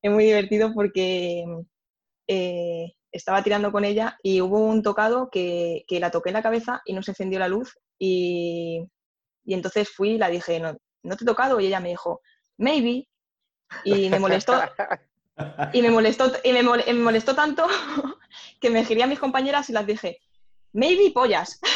es 0.02 0.12
muy 0.12 0.24
divertido 0.24 0.72
porque 0.72 1.44
eh, 2.32 2.92
estaba 3.10 3.42
tirando 3.42 3.72
con 3.72 3.84
ella 3.84 4.16
y 4.22 4.40
hubo 4.40 4.60
un 4.60 4.84
tocado 4.84 5.30
que, 5.32 5.84
la 5.88 6.12
toqué 6.12 6.28
en 6.28 6.34
la 6.34 6.44
cabeza 6.44 6.80
y 6.84 6.92
no 6.92 7.02
se 7.02 7.10
encendió 7.10 7.40
la 7.40 7.48
luz 7.48 7.76
y, 7.98 8.86
entonces 9.44 9.88
fui 9.88 10.10
y 10.10 10.18
la 10.18 10.28
dije, 10.28 10.60
no, 10.60 10.76
no 11.02 11.16
te 11.16 11.24
he 11.24 11.26
tocado 11.26 11.58
y 11.58 11.66
ella 11.66 11.80
me 11.80 11.88
dijo, 11.88 12.20
maybe 12.56 13.08
y 13.82 14.08
me 14.10 14.20
molestó 14.20 14.62
y 15.72 15.82
me 15.82 15.90
molestó 15.90 16.30
y 16.44 16.52
me, 16.52 16.62
molestó 16.62 17.34
tanto 17.34 17.66
que 18.60 18.70
me 18.70 18.84
giré 18.84 19.02
a 19.02 19.08
mis 19.08 19.18
compañeras 19.18 19.68
y 19.68 19.72
las 19.72 19.86
dije, 19.86 20.20
maybe 20.72 21.10
pollas. 21.10 21.58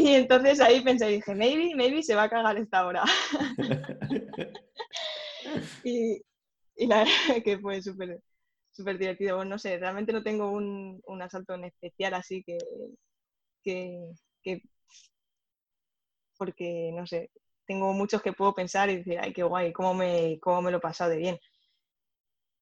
Y 0.00 0.14
entonces 0.14 0.60
ahí 0.60 0.80
pensé, 0.80 1.08
dije, 1.08 1.34
maybe, 1.34 1.74
maybe 1.74 2.02
se 2.02 2.14
va 2.14 2.22
a 2.22 2.30
cagar 2.30 2.56
esta 2.56 2.86
hora. 2.86 3.04
y, 5.84 6.22
la 6.86 6.98
verdad 6.98 7.42
que 7.44 7.58
fue 7.58 7.82
súper 7.82 8.20
súper 8.70 8.98
divertido. 8.98 9.44
no 9.44 9.58
sé, 9.58 9.78
realmente 9.78 10.12
no 10.12 10.22
tengo 10.22 10.50
un, 10.50 11.02
asalto 11.22 11.54
en 11.54 11.64
especial 11.64 12.14
así 12.14 12.42
que, 12.44 12.58
que, 13.62 14.62
porque 16.38 16.90
no 16.94 17.06
sé, 17.06 17.30
tengo 17.66 17.92
muchos 17.92 18.22
que 18.22 18.32
puedo 18.32 18.54
pensar 18.54 18.90
y 18.90 18.96
decir, 18.98 19.18
ay, 19.20 19.32
qué 19.32 19.42
guay, 19.42 19.72
cómo 19.72 19.94
me, 19.94 20.38
cómo 20.40 20.62
me 20.62 20.70
lo 20.70 20.78
he 20.78 20.80
pasado 20.80 21.10
de 21.10 21.18
bien. 21.18 21.38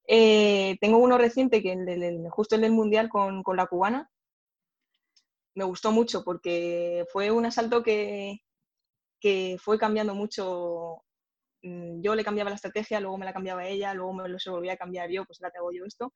Eh, 0.09 0.77
tengo 0.81 0.99
uno 0.99 1.19
reciente 1.19 1.63
que 1.63 1.73
el, 1.73 2.29
justo 2.31 2.55
el 2.57 2.63
del 2.63 2.73
Mundial 2.73 3.09
con, 3.09 3.43
con 3.43 3.57
la 3.57 3.67
cubana, 3.67 4.11
me 5.55 5.65
gustó 5.65 5.93
mucho 5.93 6.25
porque 6.25 7.05
fue 7.13 7.31
un 7.31 7.45
asalto 7.45 7.83
que, 7.83 8.41
que 9.21 9.57
fue 9.61 9.79
cambiando 9.79 10.15
mucho. 10.15 11.03
Mm, 11.63 12.01
yo 12.03 12.15
le 12.15 12.25
cambiaba 12.25 12.51
la 12.51 12.57
estrategia, 12.57 13.01
luego 13.01 13.19
me 13.19 13.27
la 13.27 13.33
cambiaba 13.33 13.67
ella, 13.67 13.95
luego 13.95 14.13
me 14.15 14.29
lo 14.29 14.39
se 14.39 14.51
volvía 14.51 14.75
a 14.75 14.77
cambiar 14.77 15.11
yo, 15.11 15.25
pues 15.25 15.41
ahora 15.41 15.53
te 15.53 15.59
hago 15.59 15.73
yo 15.73 15.85
esto. 15.85 16.13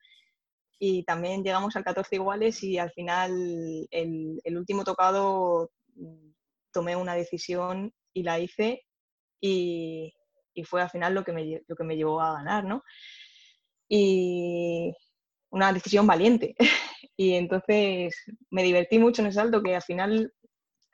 Y 0.79 1.05
también 1.05 1.45
llegamos 1.45 1.77
al 1.77 1.85
14 1.85 2.17
iguales 2.17 2.63
y 2.63 2.79
al 2.79 2.91
final 2.93 3.33
el, 3.91 4.41
el 4.45 4.59
último 4.59 4.85
tocado 4.85 5.71
mm, 5.95 6.33
tomé 6.73 6.97
una 6.97 7.15
decisión 7.15 7.93
y 8.15 8.23
la 8.25 8.41
hice 8.41 8.85
y, 9.43 10.15
fue 10.65 10.83
al 10.83 10.91
final 10.91 11.15
lo 11.15 11.25
que, 11.25 11.33
me, 11.33 11.63
lo 11.67 11.77
que 11.77 11.85
me 11.85 11.97
llevó 11.97 12.21
a 12.21 12.35
ganar, 12.35 12.65
¿no? 12.65 12.85
Y 13.89 14.95
una 15.51 15.73
decisión 15.73 16.07
valiente. 16.07 16.55
Y 17.15 17.35
entonces 17.35 18.15
me 18.51 18.63
divertí 18.63 18.99
mucho 18.99 19.21
en 19.21 19.29
ese 19.29 19.39
salto, 19.39 19.63
que 19.63 19.77
al 19.77 19.83
final, 19.83 20.33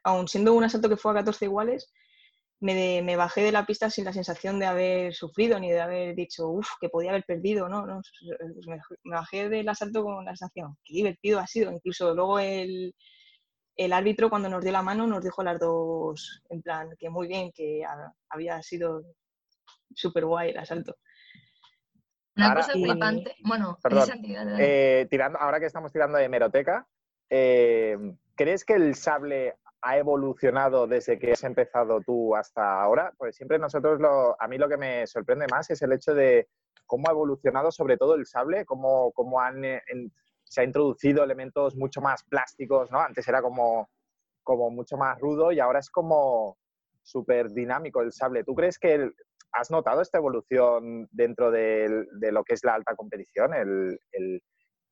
aun 0.03 0.27
siendo 0.27 0.53
un 0.53 0.65
asalto 0.65 0.89
que 0.89 0.97
fue 0.97 1.13
a 1.13 1.15
14 1.15 1.45
iguales, 1.45 1.93
me, 2.61 3.03
me, 3.03 3.17
bajé 3.17 3.43
de 3.43 3.53
la 3.53 3.67
pista 3.67 3.89
sin 3.89 4.05
la 4.05 4.13
sensación 4.13 4.59
de 4.59 4.67
haber 4.67 5.15
sufrido 5.15 5.61
ni 5.61 5.71
de 5.71 5.81
haber 5.81 6.15
dicho, 6.15 6.49
uff, 6.49 6.71
que 6.81 6.89
podía 6.89 7.11
haber 7.11 7.25
perdido, 7.25 7.69
¿no? 7.69 7.87
no 7.87 8.01
pues 8.55 8.67
me, 8.67 8.81
bajé 9.05 9.49
del 9.49 9.69
asalto 9.69 10.03
con 10.03 10.25
la 10.25 10.33
sensación, 10.33 10.77
qué 10.85 10.95
divertido 10.95 11.39
ha 11.39 11.47
sido. 11.47 11.71
Incluso 11.71 12.15
luego 12.15 12.39
el, 12.41 12.95
el, 13.77 13.93
árbitro 13.93 14.29
cuando 14.29 14.49
nos 14.49 14.63
dio 14.63 14.73
la 14.73 14.83
mano 14.83 15.07
nos 15.07 15.23
dijo 15.23 15.43
las 15.43 15.61
dos, 15.61 16.43
en 16.49 16.63
plan, 16.63 16.91
que 16.99 17.11
muy 17.11 17.29
bien, 17.29 17.53
que 17.53 17.83
había 18.29 18.61
sido 18.63 19.03
súper 19.95 20.25
guay 20.25 20.51
el 20.51 20.59
asalto. 20.59 20.97
Una 22.37 22.55
cosa 22.55 22.77
importante, 22.77 23.35
bueno, 23.45 23.77
eh, 24.61 25.07
tirando, 25.11 25.39
ahora 25.41 25.59
que 25.59 25.67
estamos 25.67 25.93
tirando 25.93 26.19
de 26.19 26.25
hemeroteca, 26.25 26.87
eh, 27.31 27.97
¿crees 28.37 28.65
que 28.65 28.75
el 28.75 28.95
sable 28.95 29.57
ha 29.81 29.97
evolucionado 29.97 30.87
desde 30.87 31.19
que 31.19 31.33
has 31.33 31.45
empezado 31.45 32.01
tú 32.01 32.35
hasta 32.35 32.81
ahora? 32.83 33.13
Pues 33.17 33.37
siempre 33.37 33.59
nosotros, 33.59 34.01
lo, 34.01 34.41
a 34.41 34.49
mí 34.49 34.59
lo 34.59 34.69
que 34.69 34.77
me 34.77 35.07
sorprende 35.07 35.47
más 35.51 35.71
es 35.71 35.83
el 35.83 35.93
hecho 35.93 36.15
de 36.15 36.49
cómo 36.87 37.09
ha 37.09 37.13
evolucionado 37.13 37.71
sobre 37.71 37.97
todo 37.97 38.15
el 38.15 38.27
sable, 38.27 38.65
cómo, 38.65 39.13
cómo 39.13 39.41
han, 39.41 39.65
eh, 39.65 39.83
se 40.45 40.63
ha 40.63 40.65
introducido 40.65 41.23
elementos 41.23 41.77
mucho 41.77 42.01
más 42.01 42.25
plásticos, 42.25 42.91
¿no? 42.91 43.01
Antes 43.01 43.29
era 43.29 43.43
como, 43.43 43.91
como 44.43 44.71
mucho 44.71 44.97
más 44.97 45.19
rudo 45.21 45.53
y 45.53 45.61
ahora 45.61 45.79
es 45.79 45.91
como 45.91 46.59
súper 47.03 47.51
dinámico 47.51 48.01
el 48.01 48.13
sable. 48.13 48.45
¿Tú 48.45 48.55
crees 48.55 48.79
que 48.79 49.13
¿has 49.53 49.71
notado 49.71 50.03
esta 50.03 50.19
evolución 50.19 51.09
dentro 51.11 51.51
de, 51.51 52.07
lo 52.33 52.45
que 52.45 52.55
es 52.55 52.65
la 52.65 52.75
alta 52.75 52.95
competición? 52.97 53.53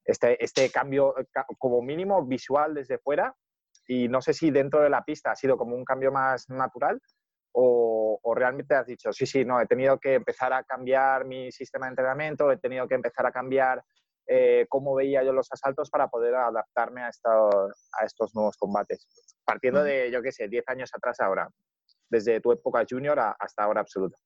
este, 0.04 0.42
este 0.44 0.70
cambio 0.70 1.14
como 1.58 1.82
mínimo 1.82 2.24
visual 2.24 2.74
desde 2.74 2.98
fuera 2.98 3.34
y 3.86 4.08
no 4.08 4.20
sé 4.20 4.32
si 4.32 4.50
dentro 4.50 4.80
de 4.80 4.90
la 4.90 5.04
pista 5.04 5.30
ha 5.30 5.36
sido 5.36 5.56
como 5.56 5.76
un 5.76 5.84
cambio 5.84 6.12
más 6.12 6.48
natural 6.48 7.00
o, 7.58 8.34
realmente 8.34 8.74
has 8.74 8.86
dicho, 8.86 9.12
sí, 9.14 9.24
sí, 9.24 9.44
no, 9.46 9.58
he 9.60 9.66
tenido 9.66 9.98
que 9.98 10.14
empezar 10.14 10.52
a 10.52 10.62
cambiar 10.62 11.24
mi 11.24 11.50
sistema 11.50 11.86
de 11.86 11.90
entrenamiento, 11.90 12.52
he 12.52 12.58
tenido 12.58 12.86
que 12.86 12.96
empezar 12.96 13.24
a 13.24 13.32
cambiar 13.32 13.82
eh, 14.26 14.66
cómo 14.68 14.94
veía 14.94 15.22
yo 15.22 15.32
los 15.32 15.50
asaltos 15.50 15.88
para 15.88 16.08
poder 16.08 16.34
adaptarme 16.34 17.02
a, 17.02 17.06
a 17.06 18.04
estos 18.04 18.34
nuevos 18.34 18.58
combates. 18.58 19.06
Partiendo 19.42 19.82
de, 19.82 20.10
yo 20.10 20.20
qué 20.20 20.32
sé, 20.32 20.48
10 20.48 20.64
años 20.68 20.90
atrás 20.92 21.18
ahora, 21.20 21.48
desde 22.10 22.40
tu 22.42 22.52
época 22.52 22.84
junior 22.86 23.18
hasta 23.18 23.62
ahora 23.62 23.80
absoluta. 23.80 24.18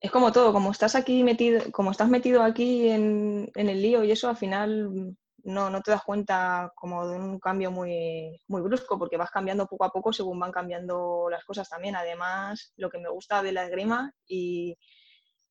Es 0.00 0.10
como 0.10 0.32
todo, 0.32 0.54
como 0.54 0.70
estás 0.70 0.94
aquí 0.94 1.22
metido, 1.22 1.70
como 1.70 1.90
estás 1.90 2.08
metido 2.08 2.42
aquí 2.42 2.88
en, 2.88 3.50
en 3.54 3.68
el 3.68 3.82
lío 3.82 4.04
y 4.04 4.12
eso, 4.12 4.30
al 4.30 4.36
final 4.36 5.14
no, 5.44 5.70
no 5.70 5.80
te 5.82 5.90
das 5.90 6.02
cuenta 6.02 6.72
como 6.74 7.06
de 7.08 7.16
un 7.18 7.38
cambio 7.38 7.70
muy, 7.70 8.40
muy 8.48 8.62
brusco, 8.62 8.98
porque 8.98 9.16
vas 9.16 9.30
cambiando 9.30 9.66
poco 9.66 9.84
a 9.84 9.90
poco 9.90 10.12
según 10.12 10.38
van 10.38 10.52
cambiando 10.52 11.28
las 11.30 11.44
cosas 11.44 11.68
también. 11.68 11.96
Además, 11.96 12.72
lo 12.76 12.90
que 12.90 12.98
me 12.98 13.08
gusta 13.08 13.42
de 13.42 13.52
la 13.52 13.64
esgrima 13.64 14.12
y 14.26 14.76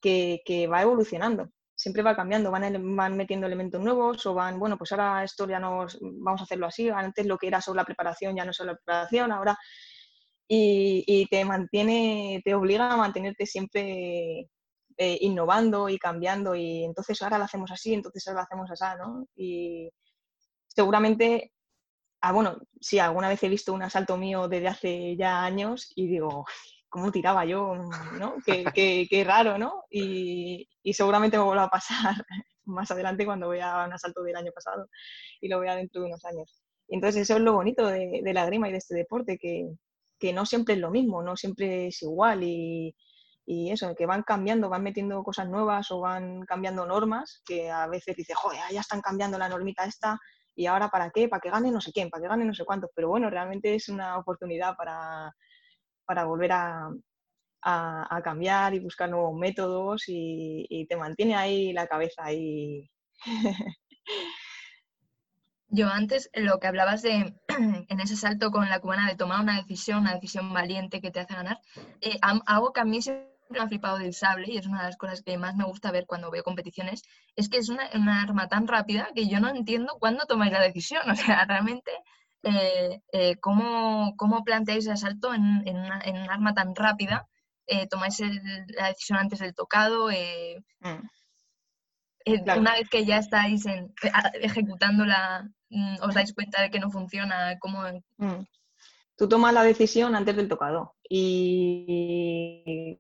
que, 0.02 0.42
que 0.46 0.68
va 0.68 0.82
evolucionando, 0.82 1.50
siempre 1.76 2.04
va 2.04 2.16
cambiando, 2.16 2.52
van, 2.52 2.96
van 2.96 3.18
metiendo 3.18 3.48
elementos 3.48 3.82
nuevos 3.82 4.26
o 4.26 4.34
van, 4.34 4.60
bueno, 4.60 4.78
pues 4.78 4.92
ahora 4.92 5.24
esto 5.24 5.48
ya 5.48 5.60
nos 5.60 5.98
vamos 6.02 6.42
a 6.42 6.44
hacerlo 6.44 6.68
así, 6.68 6.90
antes 6.90 7.26
lo 7.26 7.38
que 7.38 7.48
era 7.48 7.62
sobre 7.62 7.78
la 7.78 7.86
preparación 7.86 8.36
ya 8.36 8.46
no 8.46 8.52
es 8.52 8.58
sobre 8.58 8.72
la 8.72 8.78
preparación, 8.78 9.32
ahora... 9.32 9.58
Y, 10.52 11.04
y 11.06 11.28
te 11.28 11.46
mantiene, 11.46 12.42
te 12.44 12.56
obliga 12.56 12.92
a 12.92 12.98
mantenerte 12.98 13.46
siempre 13.46 14.50
eh, 15.02 15.18
innovando 15.22 15.88
y 15.88 15.98
cambiando 15.98 16.56
y 16.56 16.84
entonces 16.84 17.22
ahora 17.22 17.38
lo 17.38 17.46
hacemos 17.46 17.72
así, 17.72 17.94
entonces 17.94 18.28
ahora 18.28 18.42
lo 18.42 18.44
hacemos 18.44 18.70
así, 18.70 18.98
¿no? 19.00 19.26
Y 19.34 19.90
seguramente, 20.68 21.54
ah, 22.20 22.34
bueno, 22.34 22.58
sí, 22.82 23.00
alguna 23.00 23.30
vez 23.30 23.42
he 23.44 23.48
visto 23.48 23.74
un 23.74 23.82
asalto 23.82 24.18
mío 24.18 24.50
desde 24.50 24.68
hace 24.68 25.16
ya 25.16 25.46
años 25.46 25.90
y 25.96 26.08
digo, 26.08 26.46
¿cómo 26.90 27.14
tiraba 27.14 27.46
yo? 27.46 27.76
¿no? 28.20 28.36
Qué, 28.46 28.66
qué, 28.76 29.08
qué 29.10 29.24
raro, 29.24 29.58
¿no? 29.58 29.86
Y, 29.90 30.68
y, 30.84 30.94
seguramente 30.94 31.38
me 31.38 31.46
vuelva 31.46 31.64
a 31.64 31.70
pasar 31.70 32.16
más 32.66 32.92
adelante 32.92 33.26
cuando 33.26 33.48
vea 33.48 33.86
un 33.88 33.94
asalto 33.94 34.22
del 34.24 34.36
año 34.36 34.52
pasado 34.52 34.90
y 35.40 35.48
lo 35.48 35.62
vea 35.62 35.78
dentro 35.78 36.02
de 36.02 36.08
unos 36.08 36.26
años. 36.26 36.62
Entonces 36.90 37.22
eso 37.22 37.38
es 37.38 37.42
lo 37.42 37.54
bonito 37.54 37.88
de, 37.88 38.20
de 38.22 38.34
la 38.34 38.46
grima 38.46 38.68
y 38.68 38.74
de 38.74 38.80
este 38.80 38.96
deporte, 38.96 39.38
que, 39.38 39.66
que 40.20 40.34
no 40.34 40.46
siempre 40.46 40.74
es 40.74 40.82
lo 40.82 40.92
mismo, 40.92 41.24
no 41.24 41.38
siempre 41.38 41.88
es 41.88 42.02
igual 42.02 42.44
y, 42.44 42.94
y 43.52 43.72
eso, 43.72 43.96
que 43.96 44.06
van 44.06 44.22
cambiando, 44.22 44.70
van 44.70 44.84
metiendo 44.84 45.24
cosas 45.24 45.50
nuevas 45.50 45.90
o 45.90 46.02
van 46.02 46.46
cambiando 46.46 46.86
normas, 46.86 47.42
que 47.44 47.72
a 47.72 47.88
veces 47.88 48.16
dice, 48.16 48.36
joder, 48.36 48.60
ya 48.72 48.82
están 48.82 49.02
cambiando 49.02 49.40
la 49.40 49.50
normita 49.50 49.86
esta, 49.86 50.20
y 50.56 50.68
ahora 50.68 50.90
para 50.90 51.10
qué, 51.10 51.28
para 51.28 51.40
que 51.40 51.50
gane 51.50 51.72
no 51.72 51.82
sé 51.82 51.92
quién, 51.92 52.12
para 52.12 52.22
que 52.22 52.30
gane 52.30 52.46
no 52.46 52.54
sé 52.54 52.64
cuántos, 52.64 52.92
pero 52.94 53.10
bueno, 53.10 53.28
realmente 53.28 53.74
es 53.74 53.90
una 53.90 54.20
oportunidad 54.20 54.76
para, 54.76 55.34
para 56.06 56.26
volver 56.26 56.52
a, 56.52 56.92
a, 57.64 58.22
cambiar 58.24 58.76
y 58.76 58.80
buscar 58.82 59.10
nuevos 59.10 59.36
métodos 59.36 60.04
y, 60.06 60.86
te 60.88 60.96
mantiene 60.96 61.36
ahí 61.36 61.74
la 61.74 61.88
cabeza 61.88 62.26
ahí. 62.26 62.88
Yo 65.72 65.88
antes, 65.88 66.30
lo 66.36 66.60
que 66.60 66.68
hablabas 66.68 67.02
de 67.02 67.34
en 67.48 68.00
ese 68.00 68.16
salto 68.16 68.52
con 68.52 68.70
la 68.70 68.80
cubana 68.80 69.08
de 69.08 69.16
tomar 69.16 69.42
una 69.42 69.56
decisión, 69.58 70.02
una 70.02 70.14
decisión 70.14 70.54
valiente 70.54 71.02
que 71.02 71.10
te 71.10 71.20
hace 71.20 71.34
ganar, 71.34 71.60
eh, 72.02 72.20
algo 72.22 72.74
que 72.74 72.82
a 72.82 72.86
mí 72.86 73.02
ha 73.58 73.68
flipado 73.68 73.98
del 73.98 74.14
sable 74.14 74.52
y 74.52 74.58
es 74.58 74.68
una 74.68 74.80
de 74.80 74.86
las 74.88 74.98
cosas 74.98 75.22
que 75.22 75.38
más 75.38 75.56
me 75.56 75.64
gusta 75.64 75.92
ver 75.92 76.06
cuando 76.06 76.30
veo 76.30 76.44
competiciones, 76.44 77.04
es 77.36 77.50
que 77.50 77.58
es 77.58 77.70
una, 77.70 77.90
arma 78.22 78.48
tan 78.48 78.68
rápida 78.68 79.10
que 79.16 79.28
yo 79.28 79.40
no 79.40 79.50
entiendo 79.50 79.98
cuándo 80.00 80.26
tomáis 80.26 80.52
la 80.52 80.62
decisión. 80.62 81.02
O 81.10 81.16
sea, 81.16 81.46
realmente, 81.46 81.92
eh, 82.44 83.02
eh, 83.12 83.36
¿cómo, 83.38 84.14
¿cómo, 84.18 84.44
planteáis 84.44 84.86
el 84.86 84.94
asalto 84.94 85.34
en, 85.34 85.64
en, 85.66 85.78
una, 85.78 86.02
en 86.04 86.18
un 86.18 86.30
arma 86.30 86.54
tan 86.54 86.76
rápida? 86.76 87.28
Eh, 87.66 87.88
¿Tomáis 87.88 88.20
la 88.20 88.88
decisión 88.88 89.20
antes 89.20 89.40
del 89.40 89.54
tocado? 89.54 90.10
Mm. 90.10 91.08
Una 92.58 92.74
vez 92.74 92.90
que 92.90 93.06
ya 93.06 93.18
estáis 93.18 93.66
en, 93.66 93.94
ejecutándola, 94.42 95.50
mm, 95.70 95.96
¿os 96.02 96.14
dais 96.14 96.34
cuenta 96.34 96.62
de 96.62 96.70
que 96.70 96.80
no 96.80 96.92
funciona? 96.92 97.58
¿Cómo... 97.60 97.84
Mm. 98.18 98.46
Tú 99.18 99.28
tomas 99.28 99.54
la 99.54 99.64
decisión 99.64 100.16
antes 100.16 100.36
del 100.36 100.48
tocado 100.48 100.96
y 101.10 102.98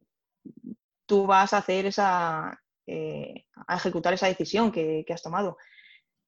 tú 1.09 1.25
vas 1.25 1.53
a 1.53 1.57
hacer 1.57 1.87
esa, 1.87 2.61
eh, 2.85 3.45
a 3.67 3.75
ejecutar 3.77 4.13
esa 4.13 4.27
decisión 4.27 4.71
que, 4.71 5.03
has 5.09 5.23
tomado. 5.23 5.57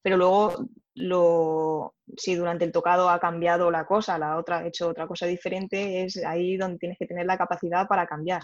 Pero 0.02 0.16
luego, 0.16 0.66
lo, 0.96 1.94
si 2.16 2.34
durante 2.34 2.64
el 2.64 2.72
tocado 2.72 3.08
ha 3.08 3.20
cambiado 3.20 3.70
la 3.70 3.86
cosa, 3.86 4.18
la 4.18 4.36
otra 4.36 4.58
ha 4.58 4.66
hecho 4.66 4.88
otra 4.88 5.06
cosa 5.06 5.26
diferente, 5.26 6.02
es 6.02 6.16
ahí 6.24 6.56
donde 6.56 6.78
tienes 6.78 6.98
que 6.98 7.06
tener 7.06 7.26
la 7.26 7.38
capacidad 7.38 7.86
para 7.86 8.06
cambiar. 8.08 8.42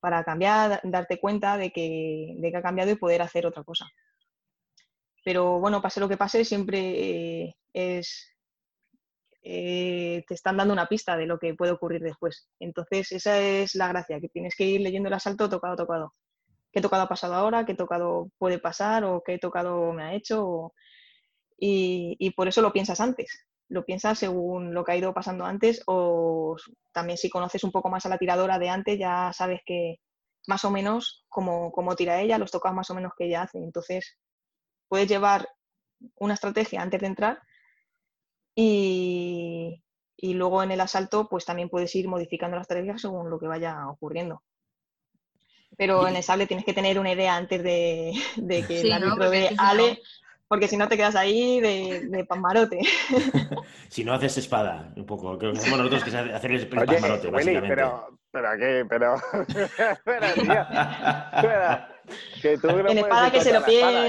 Para 0.00 0.24
cambiar, 0.24 0.80
darte 0.82 1.20
cuenta 1.20 1.56
de 1.56 1.70
que, 1.70 2.34
de 2.38 2.50
que 2.50 2.56
ha 2.56 2.62
cambiado 2.62 2.90
y 2.90 2.96
poder 2.96 3.22
hacer 3.22 3.46
otra 3.46 3.62
cosa. 3.62 3.86
Pero 5.24 5.60
bueno, 5.60 5.80
pase 5.80 6.00
lo 6.00 6.08
que 6.08 6.16
pase, 6.16 6.44
siempre 6.44 6.80
eh, 7.44 7.56
es, 7.72 8.35
eh, 9.48 10.24
te 10.26 10.34
están 10.34 10.56
dando 10.56 10.72
una 10.74 10.88
pista 10.88 11.16
de 11.16 11.24
lo 11.26 11.38
que 11.38 11.54
puede 11.54 11.70
ocurrir 11.70 12.02
después. 12.02 12.48
Entonces, 12.58 13.12
esa 13.12 13.38
es 13.38 13.76
la 13.76 13.86
gracia, 13.86 14.20
que 14.20 14.28
tienes 14.28 14.56
que 14.56 14.64
ir 14.64 14.80
leyendo 14.80 15.06
el 15.06 15.14
asalto 15.14 15.48
tocado, 15.48 15.76
tocado. 15.76 16.14
¿Qué 16.72 16.80
tocado 16.80 17.04
ha 17.04 17.08
pasado 17.08 17.34
ahora? 17.34 17.64
¿Qué 17.64 17.74
tocado 17.74 18.28
puede 18.38 18.58
pasar? 18.58 19.04
¿O 19.04 19.22
qué 19.24 19.38
tocado 19.38 19.92
me 19.92 20.02
ha 20.02 20.14
hecho? 20.14 20.72
Y, 21.58 22.30
por 22.36 22.48
eso 22.48 22.60
lo 22.60 22.72
piensas 22.72 23.00
antes. 23.00 23.46
Lo 23.68 23.84
piensas 23.84 24.18
según 24.18 24.74
lo 24.74 24.84
que 24.84 24.92
ha 24.92 24.96
ido 24.96 25.14
pasando 25.14 25.44
antes 25.44 25.80
o 25.86 26.56
también 26.92 27.16
si 27.16 27.30
conoces 27.30 27.62
un 27.62 27.70
poco 27.70 27.88
más 27.88 28.04
a 28.04 28.08
la 28.08 28.18
tiradora 28.18 28.58
de 28.58 28.68
antes 28.68 28.98
ya 28.98 29.32
sabes 29.32 29.60
que 29.64 29.96
más 30.48 30.64
o 30.64 30.70
menos 30.72 31.24
cómo, 31.28 31.70
cómo 31.72 31.94
tira 31.94 32.20
ella, 32.20 32.38
los 32.38 32.50
tocados 32.50 32.76
más 32.76 32.90
o 32.90 32.94
menos 32.94 33.12
que 33.16 33.26
ella 33.26 33.42
hace. 33.42 33.58
Entonces, 33.58 34.18
puedes 34.88 35.08
llevar 35.08 35.48
una 36.16 36.34
estrategia 36.34 36.82
antes 36.82 37.00
de 37.00 37.06
entrar 37.06 37.40
y, 38.56 39.82
luego 40.22 40.62
en 40.62 40.72
el 40.72 40.80
asalto, 40.80 41.28
pues 41.28 41.44
también 41.44 41.68
puedes 41.68 41.94
ir 41.94 42.08
modificando 42.08 42.56
las 42.56 42.64
estrategia 42.64 42.98
según 42.98 43.30
lo 43.30 43.38
que 43.38 43.46
vaya 43.46 43.86
ocurriendo. 43.88 44.42
Pero 45.76 46.08
en 46.08 46.16
el 46.16 46.22
sable 46.22 46.46
tienes 46.46 46.64
que 46.64 46.72
tener 46.72 46.98
una 46.98 47.12
idea 47.12 47.36
antes 47.36 47.62
de, 47.62 48.14
que 48.66 48.80
el 48.80 48.92
árbitro 48.92 49.30
de 49.30 49.54
Ale, 49.58 50.00
porque 50.48 50.68
si 50.68 50.76
no 50.76 50.88
te 50.88 50.96
quedas 50.96 51.16
ahí 51.16 51.60
de, 51.60 52.08
de 52.08 52.24
pamarote. 52.24 52.80
si 53.88 54.04
no 54.04 54.14
haces 54.14 54.38
espada, 54.38 54.92
un 54.96 55.04
poco. 55.04 55.36
Creo 55.38 55.52
que 55.52 55.58
hacemos 55.58 55.78
nosotros 55.78 56.04
que 56.04 56.16
hacer 56.16 56.50
el 56.50 56.68
pamarote, 56.68 57.30
básicamente. 57.30 57.68
pero, 57.68 58.18
pero 58.30 58.48
qué, 58.58 58.86
pero. 58.88 59.16
espera, 59.92 60.34
tío. 60.34 61.95
Que 62.40 62.58
tú 62.58 62.68
en 62.68 62.98
espada 62.98 63.30
que 63.30 63.40
se 63.40 63.52
lo, 63.52 63.64
piensa, 63.64 64.02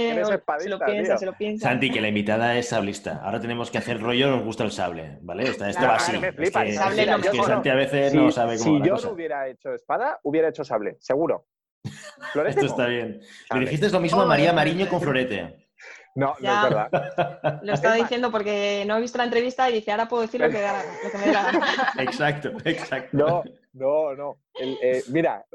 se 0.59 0.69
lo 0.69 0.79
piensa, 0.79 1.17
se 1.17 1.25
lo 1.25 1.33
piensa. 1.33 1.69
Santi, 1.69 1.89
que 1.89 2.01
la 2.01 2.09
invitada 2.09 2.57
es 2.57 2.69
sablista. 2.69 3.21
Ahora 3.23 3.39
tenemos 3.39 3.71
que 3.71 3.77
hacer 3.77 4.01
rollo, 4.01 4.29
nos 4.29 4.43
gusta 4.43 4.63
el 4.63 4.71
sable, 4.71 5.17
¿vale? 5.21 5.43
Esto 5.43 5.65
va 5.87 5.95
así. 5.95 6.17
Me 6.17 6.31
flipa, 6.31 6.65
es 6.65 6.79
que, 6.79 7.01
es 7.03 7.29
que 7.29 7.43
Santi 7.43 7.69
a 7.69 7.75
veces 7.75 8.13
no 8.13 8.31
sabe 8.31 8.57
cómo 8.57 8.79
Si 8.79 8.87
yo 8.87 8.95
no 8.95 9.11
hubiera 9.11 9.47
hecho 9.47 9.73
espada, 9.73 10.19
hubiera 10.23 10.49
hecho 10.49 10.63
sable, 10.63 10.97
seguro. 10.99 11.47
Florete 12.33 12.59
Esto 12.59 12.65
está 12.65 12.87
bien. 12.87 13.21
Me 13.53 13.61
dijiste 13.61 13.89
lo 13.89 13.99
mismo 13.99 14.21
a 14.21 14.25
María 14.25 14.53
Mariño 14.53 14.87
con 14.87 15.01
Florete. 15.01 15.67
No, 16.17 16.33
no 16.39 16.51
es 16.51 16.63
verdad. 16.63 17.59
Lo 17.61 17.73
estaba 17.73 17.93
diciendo 17.93 18.31
porque 18.31 18.83
no 18.87 18.97
he 18.97 19.01
visto 19.01 19.19
la 19.19 19.25
entrevista 19.25 19.69
y 19.69 19.73
dice, 19.73 19.91
ahora 19.91 20.07
puedo 20.07 20.23
decir 20.23 20.41
lo 20.41 20.49
que, 20.49 20.67
lo 21.03 21.11
que 21.11 21.17
me 21.19 21.31
da. 21.31 21.51
Exacto, 21.99 22.53
exacto. 22.65 23.15
No, 23.15 23.43
no, 23.73 24.15
no. 24.15 24.39
Eh, 24.59 25.03
mira, 25.09 25.45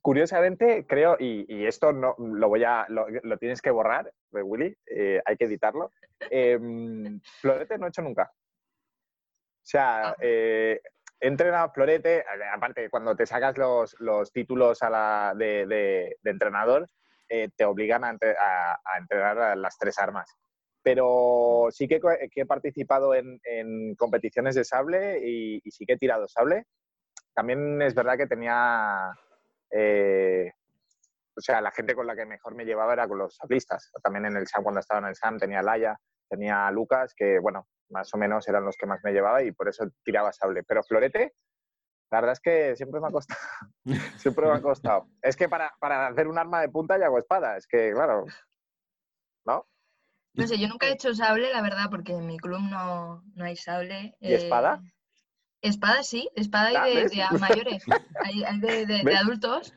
curiosamente 0.00 0.86
creo, 0.86 1.16
y, 1.18 1.66
esto 1.66 1.92
no 1.92 2.14
lo 2.18 2.48
voy 2.48 2.64
a, 2.64 2.86
lo, 2.88 3.38
tienes 3.38 3.60
que 3.60 3.70
borrar, 3.70 4.12
Willy, 4.30 4.76
eh, 4.86 5.20
hay 5.24 5.36
que 5.36 5.44
editarlo. 5.44 5.92
Em, 6.30 7.20
florete 7.40 7.78
no 7.78 7.86
he 7.86 7.88
hecho 7.88 8.02
nunca. 8.02 8.30
O 8.32 9.68
sea, 9.68 10.10
ah. 10.10 10.16
eh, 10.20 10.80
he 11.20 11.26
entrenado 11.26 11.72
Florete, 11.72 12.24
aparte 12.52 12.88
cuando 12.90 13.16
te 13.16 13.26
sacas 13.26 13.56
los, 13.98 14.32
títulos 14.32 14.82
a 14.82 14.90
la, 14.90 15.34
de, 15.36 16.16
entrenador, 16.24 16.88
te 17.28 17.64
obligan 17.64 18.04
a, 18.04 18.16
entrenar 18.98 19.56
las 19.56 19.76
tres 19.78 19.98
armas 19.98 20.32
pero 20.82 21.66
sí 21.72 21.88
que, 21.88 22.00
he 22.36 22.46
participado 22.46 23.12
en, 23.12 23.96
competiciones 23.96 24.54
de 24.54 24.64
sable 24.64 25.18
y, 25.18 25.60
sí 25.68 25.84
que 25.84 25.94
he 25.94 25.98
tirado 25.98 26.28
sable 26.28 26.64
también 27.36 27.82
es 27.82 27.94
verdad 27.94 28.16
que 28.16 28.26
tenía, 28.26 29.12
eh, 29.70 30.52
o 31.36 31.40
sea, 31.40 31.60
la 31.60 31.70
gente 31.70 31.94
con 31.94 32.06
la 32.06 32.16
que 32.16 32.24
mejor 32.24 32.54
me 32.54 32.64
llevaba 32.64 32.94
era 32.94 33.06
con 33.06 33.18
los 33.18 33.36
sablistas. 33.36 33.92
También 34.02 34.26
en 34.26 34.36
el 34.36 34.46
SAM, 34.46 34.62
cuando 34.62 34.80
estaba 34.80 35.00
en 35.00 35.06
el 35.08 35.16
SAM, 35.16 35.38
tenía 35.38 35.62
Laia, 35.62 35.98
tenía 36.28 36.70
Lucas, 36.70 37.14
que 37.14 37.38
bueno, 37.38 37.66
más 37.90 38.12
o 38.14 38.16
menos 38.16 38.48
eran 38.48 38.64
los 38.64 38.76
que 38.76 38.86
más 38.86 39.00
me 39.04 39.12
llevaba 39.12 39.42
y 39.42 39.52
por 39.52 39.68
eso 39.68 39.84
tiraba 40.02 40.32
sable. 40.32 40.62
Pero 40.64 40.82
Florete, 40.82 41.34
La 42.10 42.20
verdad 42.20 42.32
es 42.32 42.40
que 42.40 42.76
siempre 42.76 43.00
me 43.00 43.08
ha 43.08 43.10
costado. 43.10 43.40
siempre 44.16 44.46
me 44.46 44.52
ha 44.52 44.62
costado. 44.62 45.08
Es 45.20 45.36
que 45.36 45.48
para, 45.48 45.74
para 45.78 46.06
hacer 46.06 46.26
un 46.26 46.38
arma 46.38 46.60
de 46.60 46.68
punta 46.70 46.98
ya 46.98 47.06
hago 47.06 47.18
espada. 47.18 47.56
Es 47.56 47.66
que, 47.66 47.92
claro. 47.92 48.24
¿No? 49.44 49.66
No 50.34 50.46
sé, 50.46 50.58
yo 50.58 50.68
nunca 50.68 50.86
he 50.86 50.92
hecho 50.92 51.14
sable, 51.14 51.50
la 51.52 51.62
verdad, 51.62 51.86
porque 51.90 52.12
en 52.12 52.26
mi 52.26 52.38
club 52.38 52.60
no, 52.60 53.22
no 53.34 53.44
hay 53.44 53.56
sable. 53.56 54.16
¿Y 54.20 54.34
espada? 54.34 54.74
Eh, 54.74 54.84
espada 54.84 54.95
sí, 56.02 56.28
espada 56.34 56.66
hay 56.68 56.94
de, 56.94 57.04
de 57.08 57.38
mayores, 57.38 57.84
hay, 58.22 58.44
hay 58.44 58.60
de, 58.60 58.86
de- 58.86 58.98
de 58.98 59.02
¿Ves? 59.04 59.16
adultos. 59.16 59.72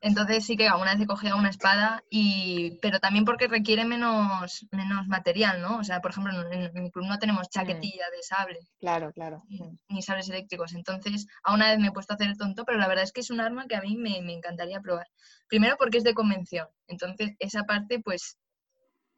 Entonces 0.00 0.44
sí 0.44 0.56
que 0.56 0.68
alguna 0.68 0.92
vez 0.92 1.02
he 1.02 1.06
cogido 1.06 1.36
una 1.36 1.48
espada, 1.50 2.04
y, 2.10 2.78
pero 2.80 3.00
también 3.00 3.24
porque 3.24 3.48
requiere 3.48 3.84
menos, 3.84 4.66
menos 4.70 5.08
material, 5.08 5.60
¿no? 5.62 5.78
O 5.78 5.84
sea, 5.84 6.00
por 6.00 6.10
ejemplo, 6.12 6.32
en, 6.52 6.62
en 6.76 6.82
mi 6.82 6.90
club 6.90 7.06
no 7.06 7.18
tenemos 7.18 7.48
chaquetilla 7.48 8.04
de 8.10 8.22
sable. 8.22 8.58
Claro, 8.78 9.12
claro. 9.12 9.42
ni- 9.48 9.78
ni 9.88 10.02
sables 10.02 10.28
eléctricos. 10.28 10.74
Entonces, 10.74 11.26
a 11.42 11.54
una 11.54 11.70
vez 11.70 11.78
me 11.80 11.88
he 11.88 11.92
puesto 11.92 12.12
a 12.12 12.16
hacer 12.16 12.28
el 12.28 12.36
tonto, 12.38 12.64
pero 12.64 12.78
la 12.78 12.86
verdad 12.86 13.04
es 13.04 13.12
que 13.12 13.20
es 13.20 13.30
un 13.30 13.40
arma 13.40 13.66
que 13.66 13.76
a 13.76 13.80
mí 13.80 13.96
me, 13.96 14.20
me 14.22 14.34
encantaría 14.34 14.80
probar. 14.80 15.06
Primero 15.48 15.76
porque 15.78 15.98
es 15.98 16.04
de 16.04 16.14
convención. 16.14 16.68
Entonces, 16.86 17.32
esa 17.38 17.64
parte, 17.64 17.98
pues, 18.00 18.38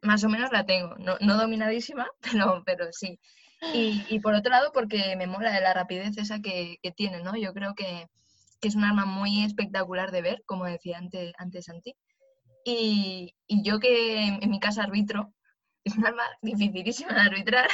más 0.01 0.23
o 0.23 0.29
menos 0.29 0.51
la 0.51 0.65
tengo. 0.65 0.95
No, 0.97 1.17
no 1.19 1.37
dominadísima, 1.37 2.07
pero, 2.21 2.63
pero 2.65 2.87
sí. 2.91 3.19
Y, 3.61 4.05
y 4.09 4.19
por 4.19 4.33
otro 4.35 4.51
lado, 4.51 4.71
porque 4.73 5.15
me 5.17 5.27
mola 5.27 5.51
de 5.51 5.61
la 5.61 5.73
rapidez 5.73 6.17
esa 6.17 6.39
que, 6.41 6.77
que 6.81 6.91
tiene, 6.91 7.21
¿no? 7.23 7.35
Yo 7.35 7.53
creo 7.53 7.73
que, 7.75 8.07
que 8.61 8.67
es 8.67 8.75
un 8.75 8.83
arma 8.83 9.05
muy 9.05 9.43
espectacular 9.43 10.11
de 10.11 10.21
ver, 10.21 10.43
como 10.45 10.65
decía 10.65 10.97
antes, 10.97 11.33
antes 11.37 11.65
Santi. 11.65 11.95
Y, 12.65 13.35
y 13.47 13.63
yo 13.63 13.79
que 13.79 14.25
en, 14.41 14.49
mi 14.49 14.59
casa 14.59 14.83
arbitro, 14.83 15.33
es 15.83 15.95
un 15.97 16.05
arma 16.05 16.23
dificilísima 16.41 17.13
de 17.13 17.21
arbitrar 17.21 17.69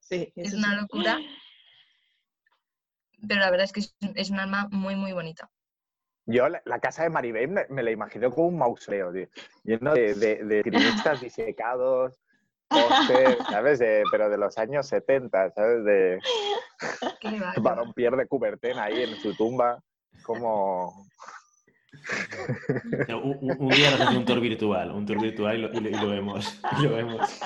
Sí, 0.00 0.32
es 0.36 0.54
una 0.54 0.74
sí. 0.74 0.80
locura. 0.80 1.18
Pero 3.28 3.40
la 3.40 3.50
verdad 3.50 3.64
es 3.64 3.72
que 3.72 3.80
es, 3.80 3.96
un- 4.00 4.12
es 4.16 4.30
un 4.30 4.40
arma 4.40 4.68
muy, 4.70 4.96
muy 4.96 5.12
bonita. 5.12 5.50
Yo 6.26 6.48
la, 6.48 6.60
la 6.66 6.78
casa 6.78 7.02
de 7.04 7.10
Maribel 7.10 7.48
me, 7.48 7.66
me 7.70 7.82
la 7.82 7.90
imagino 7.90 8.30
como 8.30 8.48
un 8.48 8.58
mausoleo, 8.58 9.12
tío. 9.12 9.28
Lleno 9.64 9.94
de, 9.94 10.14
de, 10.14 10.44
de 10.44 11.18
disecados, 11.20 12.20
póster, 12.68 13.38
¿sabes? 13.50 13.78
De- 13.78 14.02
pero 14.10 14.28
de 14.30 14.38
los 14.38 14.56
años 14.58 14.86
70, 14.86 15.50
¿sabes? 15.52 15.84
De 15.84 16.18
varón 17.62 17.92
Pierre 17.94 18.16
de 18.16 18.26
Coubertin 18.28 18.78
ahí 18.78 19.02
en 19.02 19.16
su 19.16 19.34
tumba. 19.34 19.82
Como... 20.22 21.06
Un, 23.08 23.38
un- 23.40 23.56
un 23.58 23.68
día 23.70 23.90
nos 23.90 24.00
hace 24.00 24.16
un 24.16 24.24
tour 24.24 24.40
virtual, 24.40 24.90
un 24.92 25.04
tour 25.06 25.20
virtual 25.20 25.56
y 25.58 25.62
lo, 25.62 25.72
y 25.72 25.80
lo- 25.80 25.88
y 25.88 25.92
lo 25.92 26.08
vemos, 26.08 26.60
y 26.78 26.82
lo 26.82 26.94
vemos. 26.96 27.40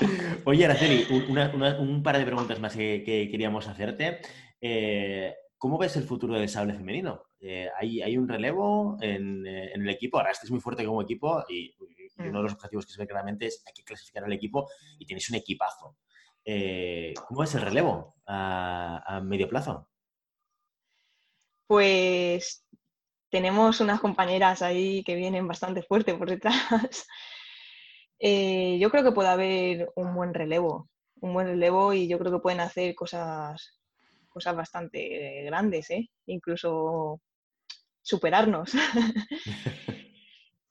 Oye, 0.44 0.64
Araceli, 0.64 1.06
un, 1.10 1.30
una- 1.30 1.50
una- 1.54 1.78
un 1.80 2.02
par 2.02 2.18
de 2.18 2.24
preguntas 2.24 2.60
más 2.60 2.74
que, 2.76 3.02
que 3.04 3.28
queríamos 3.30 3.68
hacerte. 3.68 4.20
Eh, 4.60 5.34
¿Cómo 5.58 5.78
ves 5.78 5.96
el 5.96 6.02
futuro 6.04 6.34
del 6.34 6.48
sable 6.48 6.74
femenino? 6.74 7.22
Eh, 7.40 7.68
¿hay, 7.78 8.02
hay 8.02 8.16
un 8.18 8.28
relevo 8.28 8.98
en, 9.00 9.46
eh, 9.46 9.72
en 9.74 9.82
el 9.82 9.88
equipo? 9.90 10.18
Ahora 10.18 10.32
estáis 10.32 10.50
muy 10.50 10.60
fuerte 10.60 10.84
como 10.84 11.02
equipo 11.02 11.44
y, 11.48 11.72
y 12.24 12.28
uno 12.28 12.38
de 12.38 12.44
los 12.44 12.54
objetivos 12.54 12.86
que 12.86 12.92
se 12.92 13.00
ve 13.00 13.06
claramente 13.06 13.46
es 13.46 13.62
hay 13.66 13.72
que 13.72 13.84
clasificar 13.84 14.24
al 14.24 14.32
equipo 14.32 14.68
y 14.98 15.06
tenéis 15.06 15.30
un 15.30 15.36
equipazo. 15.36 15.96
Eh, 16.44 17.14
¿Cómo 17.28 17.40
ves 17.40 17.54
el 17.54 17.62
relevo 17.62 18.16
a, 18.26 19.02
a 19.06 19.20
medio 19.20 19.48
plazo? 19.48 19.88
Pues 21.66 22.66
tenemos 23.30 23.80
unas 23.80 24.00
compañeras 24.00 24.60
ahí 24.60 25.02
que 25.04 25.14
vienen 25.14 25.48
bastante 25.48 25.82
fuerte 25.82 26.14
por 26.14 26.28
detrás. 26.28 27.06
Eh, 28.24 28.78
yo 28.78 28.88
creo 28.88 29.02
que 29.02 29.10
puede 29.10 29.30
haber 29.30 29.90
un 29.96 30.14
buen 30.14 30.32
relevo, 30.32 30.88
un 31.20 31.34
buen 31.34 31.48
relevo 31.48 31.92
y 31.92 32.06
yo 32.06 32.20
creo 32.20 32.30
que 32.30 32.38
pueden 32.38 32.60
hacer 32.60 32.94
cosas, 32.94 33.80
cosas 34.28 34.54
bastante 34.54 35.42
grandes, 35.42 35.90
¿eh? 35.90 36.08
incluso 36.26 37.20
superarnos. 38.00 38.74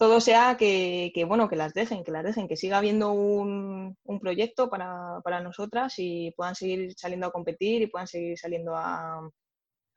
Todo 0.02 0.20
sea 0.20 0.58
que, 0.58 1.12
que, 1.14 1.26
bueno, 1.26 1.48
que 1.48 1.56
las 1.56 1.76
dejen, 1.76 2.04
que 2.04 2.10
las 2.10 2.24
dejen, 2.24 2.48
que 2.48 2.58
siga 2.58 2.80
habiendo 2.80 3.12
un, 3.12 3.96
un 4.04 4.20
proyecto 4.20 4.68
para, 4.68 5.22
para 5.24 5.42
nosotras 5.42 5.94
y 6.00 6.32
puedan 6.32 6.56
seguir 6.56 6.96
saliendo 6.98 7.28
a 7.28 7.32
competir 7.32 7.84
y 7.84 7.86
puedan 7.86 8.08
seguir 8.08 8.36
saliendo 8.36 8.76
a, 8.76 9.20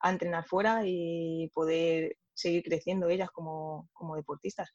a 0.01 0.11
entrenar 0.11 0.47
fuera 0.47 0.83
y 0.85 1.51
poder 1.55 2.19
seguir 2.35 2.63
creciendo 2.65 3.09
ellas 3.09 3.31
como, 3.31 3.89
como 3.95 4.15
deportistas. 4.15 4.75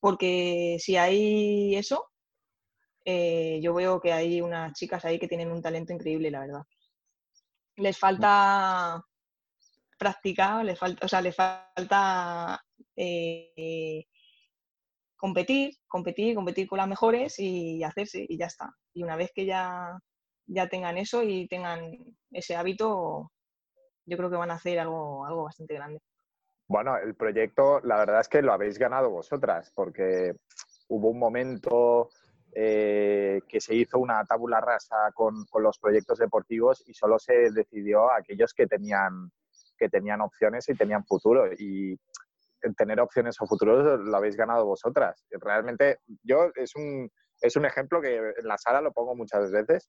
Porque 0.00 0.76
si 0.80 0.96
hay 0.96 1.76
eso, 1.76 2.10
eh, 3.04 3.60
yo 3.62 3.74
veo 3.74 4.00
que 4.00 4.12
hay 4.12 4.40
unas 4.40 4.72
chicas 4.72 5.04
ahí 5.04 5.20
que 5.20 5.28
tienen 5.28 5.52
un 5.52 5.62
talento 5.62 5.92
increíble, 5.92 6.32
la 6.32 6.40
verdad. 6.40 6.62
Les 7.76 7.96
falta 7.96 9.04
practicar, 9.96 10.64
les 10.64 10.76
falta, 10.76 11.06
o 11.06 11.08
sea, 11.08 11.20
les 11.20 11.36
falta 11.36 12.60
eh, 12.96 14.04
competir, 15.22 15.76
competir, 15.86 16.34
competir 16.34 16.66
con 16.66 16.78
las 16.78 16.88
mejores 16.88 17.38
y 17.38 17.84
hacerse 17.84 18.26
y 18.28 18.36
ya 18.36 18.46
está. 18.46 18.74
Y 18.92 19.04
una 19.04 19.14
vez 19.14 19.30
que 19.32 19.46
ya, 19.46 19.96
ya 20.46 20.68
tengan 20.68 20.98
eso 20.98 21.22
y 21.22 21.46
tengan 21.46 21.92
ese 22.32 22.56
hábito, 22.56 23.30
yo 24.04 24.16
creo 24.16 24.28
que 24.28 24.36
van 24.36 24.50
a 24.50 24.54
hacer 24.54 24.80
algo, 24.80 25.24
algo 25.24 25.44
bastante 25.44 25.74
grande. 25.74 26.00
Bueno, 26.66 26.96
el 26.96 27.14
proyecto, 27.14 27.78
la 27.84 27.98
verdad 27.98 28.20
es 28.20 28.28
que 28.28 28.42
lo 28.42 28.52
habéis 28.52 28.78
ganado 28.78 29.10
vosotras, 29.10 29.70
porque 29.76 30.34
hubo 30.88 31.10
un 31.10 31.20
momento 31.20 32.08
eh, 32.52 33.42
que 33.46 33.60
se 33.60 33.76
hizo 33.76 34.00
una 34.00 34.24
tabula 34.24 34.60
rasa 34.60 35.12
con, 35.14 35.44
con, 35.44 35.62
los 35.62 35.78
proyectos 35.78 36.18
deportivos 36.18 36.82
y 36.88 36.94
solo 36.94 37.20
se 37.20 37.52
decidió 37.52 38.10
a 38.10 38.16
aquellos 38.16 38.52
que 38.54 38.66
tenían, 38.66 39.30
que 39.78 39.88
tenían 39.88 40.20
opciones 40.20 40.68
y 40.68 40.74
tenían 40.74 41.04
futuro. 41.04 41.46
Y 41.56 41.96
tener 42.76 43.00
opciones 43.00 43.36
o 43.40 43.46
futuros 43.46 44.00
lo 44.00 44.16
habéis 44.16 44.36
ganado 44.36 44.66
vosotras. 44.66 45.24
Realmente, 45.30 45.98
yo 46.22 46.50
es 46.54 46.74
un, 46.76 47.10
es 47.40 47.56
un 47.56 47.64
ejemplo 47.64 48.00
que 48.00 48.16
en 48.16 48.46
la 48.46 48.58
sala 48.58 48.80
lo 48.80 48.92
pongo 48.92 49.14
muchas 49.14 49.50
veces, 49.50 49.88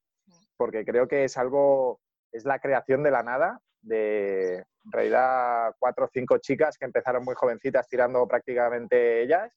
porque 0.57 0.83
creo 0.83 1.07
que 1.07 1.23
es 1.23 1.37
algo, 1.37 1.99
es 2.31 2.45
la 2.45 2.59
creación 2.59 3.03
de 3.03 3.11
la 3.11 3.23
nada 3.23 3.59
de 3.81 4.55
en 4.55 4.91
realidad 4.91 5.73
cuatro 5.77 6.05
o 6.05 6.09
cinco 6.11 6.37
chicas 6.37 6.77
que 6.77 6.85
empezaron 6.85 7.23
muy 7.23 7.35
jovencitas 7.35 7.87
tirando 7.87 8.25
prácticamente 8.27 9.21
ellas 9.21 9.51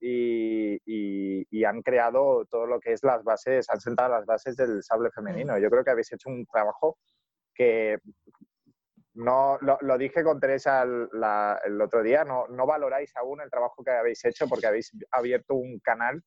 y, 0.00 0.74
y, 0.86 1.46
y, 1.50 1.64
han 1.64 1.82
creado 1.82 2.44
todo 2.46 2.66
lo 2.66 2.80
que 2.80 2.92
es 2.92 3.04
las 3.04 3.22
bases, 3.22 3.68
han 3.68 3.80
sentado 3.80 4.08
las 4.10 4.24
bases 4.24 4.56
del 4.56 4.82
sable 4.82 5.10
femenino. 5.10 5.58
Yo 5.58 5.68
creo 5.70 5.84
que 5.84 5.90
habéis 5.90 6.12
hecho 6.12 6.30
un 6.30 6.46
trabajo 6.46 6.96
que 7.54 7.98
no 9.14 9.58
lo, 9.60 9.98
dije 9.98 10.22
con 10.22 10.38
Teresa 10.38 10.82
el, 10.82 11.80
otro 11.80 12.02
día, 12.02 12.24
no, 12.24 12.66
valoráis 12.66 13.14
aún 13.16 13.40
el 13.40 13.50
trabajo 13.50 13.82
que 13.82 13.90
habéis 13.90 14.24
hecho 14.24 14.46
porque 14.48 14.66
habéis 14.66 14.92
abierto 15.10 15.54
un 15.54 15.80
canal 15.80 16.22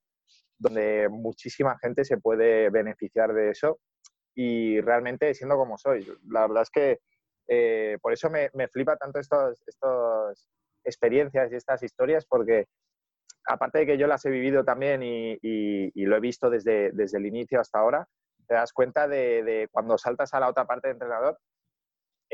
donde 0.57 1.07
muchísima 1.09 1.77
gente 1.79 2.03
se 2.03 2.17
puede 2.17 2.69
beneficiar 2.69 3.33
de 3.33 3.51
eso 3.51 3.79
y 4.35 4.81
realmente 4.81 5.33
siendo 5.33 5.55
como 5.55 5.77
sois. 5.77 6.07
La 6.29 6.41
verdad 6.41 6.63
es 6.63 6.69
que 6.69 6.99
eh, 7.47 7.97
por 8.01 8.13
eso 8.13 8.29
me, 8.29 8.49
me, 8.53 8.67
flipa 8.67 8.95
tanto 8.97 9.19
estas 9.19 9.61
experiencias 10.83 11.51
y 11.51 11.55
estas 11.55 11.83
historias, 11.83 12.25
porque 12.25 12.67
aparte 13.45 13.79
de 13.79 13.85
que 13.85 13.97
yo 13.97 14.07
las 14.07 14.25
he 14.25 14.29
vivido 14.29 14.63
también 14.63 15.01
y, 15.03 15.91
lo 16.05 16.15
he 16.15 16.19
visto 16.19 16.49
desde, 16.49 16.91
desde, 16.91 17.17
el 17.17 17.25
inicio 17.25 17.59
hasta 17.59 17.79
ahora, 17.79 18.07
te 18.47 18.55
das 18.55 18.73
cuenta 18.73 19.07
de, 19.07 19.43
de 19.43 19.67
cuando 19.71 19.97
saltas 19.97 20.33
a 20.33 20.39
la 20.39 20.49
otra 20.49 20.65
parte 20.65 20.87
de 20.87 20.93
entrenador, 20.93 21.37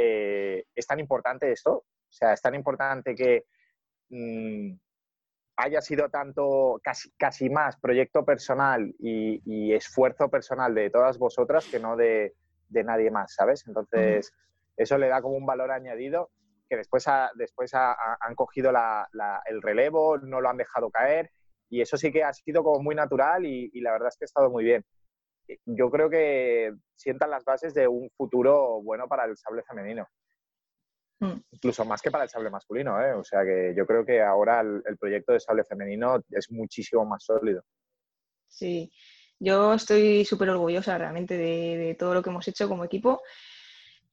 eh, 0.01 0.63
es 0.73 0.87
tan 0.87 0.97
importante 1.01 1.51
esto, 1.51 1.73
o 1.73 2.11
sea, 2.11 2.31
es 2.31 2.41
tan 2.41 2.55
importante 2.55 3.13
que 3.15 3.43
mmm, 4.09 4.71
haya 5.57 5.81
sido 5.81 6.07
tanto, 6.09 6.79
casi, 6.81 7.11
casi 7.17 7.49
más 7.49 7.77
proyecto 7.77 8.23
personal 8.23 8.95
y, 8.97 9.41
y, 9.45 9.73
esfuerzo 9.73 10.29
personal 10.29 10.73
de 10.73 10.89
todas 10.89 11.17
vosotras 11.17 11.67
que 11.69 11.81
no 11.81 11.97
de, 11.97 12.33
de 12.69 12.83
nadie 12.85 13.11
más, 13.11 13.33
¿sabes? 13.35 13.67
Entonces, 13.67 14.31
eso 14.77 14.97
le 14.97 15.09
da 15.09 15.21
como 15.21 15.35
un 15.35 15.45
valor 15.45 15.71
añadido 15.71 16.29
que 16.69 16.77
después, 16.77 17.05
ha, 17.09 17.31
después 17.35 17.73
ha, 17.73 17.91
ha, 17.91 18.17
han 18.21 18.35
cogido 18.35 18.71
la, 18.71 19.05
la, 19.11 19.41
el 19.47 19.61
relevo, 19.61 20.17
no 20.17 20.39
lo 20.39 20.49
han 20.49 20.57
dejado 20.57 20.89
caer 20.91 21.29
y 21.69 21.81
eso 21.81 21.97
sí 21.97 22.09
que 22.09 22.23
ha 22.23 22.31
sido 22.31 22.63
como 22.63 22.81
muy 22.81 22.95
natural 22.95 23.45
y, 23.45 23.69
y 23.73 23.81
la 23.81 23.91
verdad 23.91 24.07
es 24.07 24.17
que 24.17 24.23
ha 24.23 24.31
estado 24.31 24.49
muy 24.49 24.63
bien. 24.63 24.85
Yo 25.65 25.89
creo 25.89 26.09
que 26.09 26.73
sientan 26.95 27.31
las 27.31 27.43
bases 27.43 27.73
de 27.73 27.87
un 27.87 28.09
futuro 28.11 28.81
bueno 28.81 29.07
para 29.07 29.25
el 29.25 29.37
sable 29.37 29.63
femenino. 29.63 30.07
Mm. 31.19 31.41
Incluso 31.51 31.83
más 31.85 32.01
que 32.01 32.11
para 32.11 32.23
el 32.23 32.29
sable 32.29 32.49
masculino, 32.49 33.01
¿eh? 33.01 33.13
O 33.13 33.23
sea 33.23 33.43
que 33.43 33.73
yo 33.75 33.85
creo 33.85 34.05
que 34.05 34.21
ahora 34.21 34.61
el, 34.61 34.81
el 34.85 34.97
proyecto 34.97 35.33
de 35.33 35.39
sable 35.39 35.63
femenino 35.63 36.21
es 36.29 36.51
muchísimo 36.51 37.05
más 37.05 37.23
sólido. 37.23 37.63
Sí, 38.47 38.91
yo 39.39 39.73
estoy 39.73 40.25
súper 40.25 40.49
orgullosa 40.49 40.97
realmente 40.97 41.37
de, 41.37 41.77
de, 41.77 41.95
todo 41.95 42.13
lo 42.13 42.21
que 42.21 42.29
hemos 42.29 42.47
hecho 42.47 42.67
como 42.67 42.83
equipo, 42.83 43.21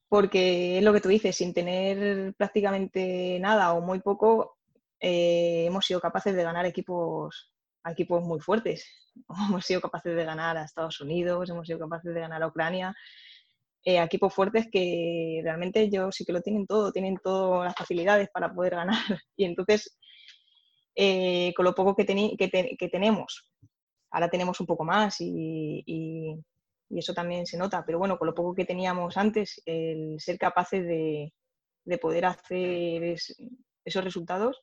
porque 0.07 0.77
es 0.77 0.83
lo 0.83 0.93
que 0.93 1.01
tú 1.01 1.09
dices, 1.09 1.35
sin 1.35 1.53
tener 1.53 2.33
prácticamente 2.35 3.37
nada 3.39 3.73
o 3.73 3.81
muy 3.81 3.99
poco, 3.99 4.57
eh, 4.99 5.65
hemos 5.67 5.85
sido 5.85 5.99
capaces 5.99 6.35
de 6.35 6.43
ganar 6.43 6.65
equipos 6.65 7.51
a 7.87 7.91
equipos 7.91 8.23
muy 8.23 8.39
fuertes. 8.39 8.85
Hemos 9.49 9.65
sido 9.65 9.81
capaces 9.81 10.15
de 10.15 10.25
ganar 10.25 10.57
a 10.57 10.65
Estados 10.65 10.99
Unidos, 11.01 11.49
hemos 11.49 11.65
sido 11.65 11.79
capaces 11.79 12.13
de 12.13 12.19
ganar 12.19 12.43
a 12.43 12.47
Ucrania. 12.47 12.95
eh, 13.85 14.01
equipos 14.01 14.33
fuertes 14.33 14.67
que 14.71 15.39
realmente 15.43 15.81
ellos 15.81 16.15
sí 16.15 16.25
que 16.25 16.33
lo 16.33 16.41
tienen 16.41 16.67
todo, 16.67 16.91
tienen 16.91 17.17
todas 17.23 17.65
las 17.65 17.75
facilidades 17.75 18.29
para 18.33 18.53
poder 18.53 18.75
ganar. 18.75 18.97
Y 19.37 19.45
entonces, 19.45 19.97
eh, 20.95 21.53
con 21.55 21.65
lo 21.65 21.73
poco 21.73 21.95
que, 21.95 22.05
que, 22.05 22.89
tenemos, 22.89 23.49
ahora 24.11 24.29
tenemos 24.29 24.59
un 24.59 24.67
poco 24.67 24.83
más 24.83 25.21
y, 25.21 25.83
y, 25.85 26.35
eso 26.89 27.13
también 27.13 27.45
se 27.45 27.57
nota, 27.57 27.83
pero 27.85 27.99
bueno, 27.99 28.17
con 28.17 28.27
lo 28.27 28.33
poco 28.33 28.53
que 28.55 28.65
teníamos 28.65 29.17
antes, 29.17 29.61
el 29.65 30.19
ser 30.19 30.37
capaces 30.37 30.85
de, 30.87 31.33
de 31.85 31.97
poder 31.97 32.25
hacer 32.25 33.15
esos 33.85 34.03
resultados, 34.03 34.61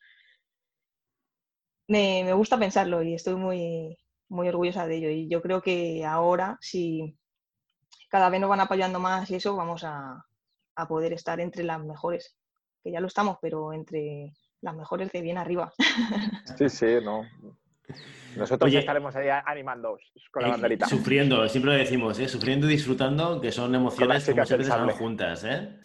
me, 1.88 2.22
me, 2.24 2.32
gusta 2.32 2.58
pensarlo 2.58 3.02
y 3.02 3.14
estoy 3.14 3.34
muy, 3.34 3.98
muy 4.28 4.48
orgullosa 4.48 4.86
de 4.86 4.96
ello. 4.96 5.10
Y 5.10 5.28
yo 5.28 5.42
creo 5.42 5.62
que 5.62 6.04
ahora, 6.04 6.58
si 6.60 7.16
cada 8.08 8.28
vez 8.28 8.40
nos 8.40 8.50
van 8.50 8.60
apoyando 8.60 9.00
más 9.00 9.30
y 9.30 9.36
eso, 9.36 9.56
vamos 9.56 9.84
a, 9.84 10.24
a 10.76 10.88
poder 10.88 11.12
estar 11.12 11.40
entre 11.40 11.64
las 11.64 11.82
mejores, 11.84 12.36
que 12.82 12.92
ya 12.92 13.00
lo 13.00 13.06
estamos, 13.06 13.38
pero 13.40 13.72
entre 13.72 14.32
las 14.60 14.74
mejores 14.74 15.12
de 15.12 15.20
bien 15.20 15.38
arriba. 15.38 15.72
Sí, 16.58 16.68
sí, 16.68 16.86
no. 17.02 17.22
Nosotros 18.36 18.72
estaremos 18.72 19.14
ahí 19.16 19.28
animando 19.28 19.98
con 20.30 20.42
la 20.42 20.48
eh, 20.48 20.52
banderita. 20.52 20.86
Sufriendo, 20.86 21.48
siempre 21.48 21.72
lo 21.72 21.78
decimos, 21.78 22.18
¿eh? 22.18 22.28
sufriendo 22.28 22.66
y 22.66 22.70
disfrutando, 22.70 23.40
que 23.40 23.52
son 23.52 23.74
emociones 23.74 24.24
que 24.24 24.34
muchas 24.34 24.58
veces 24.58 24.68
van 24.74 24.90
juntas. 24.90 25.44
¿eh? 25.44 25.80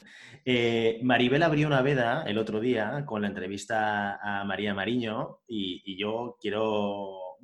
Eh, 0.46 1.00
Maribel 1.04 1.44
abrió 1.44 1.68
una 1.68 1.82
veda 1.82 2.24
el 2.26 2.38
otro 2.38 2.60
día 2.60 3.04
con 3.06 3.22
la 3.22 3.28
entrevista 3.28 4.16
a 4.22 4.44
María 4.46 4.74
Mariño 4.74 5.42
y, 5.48 5.98
yo 5.98 6.38
quiero 6.40 7.38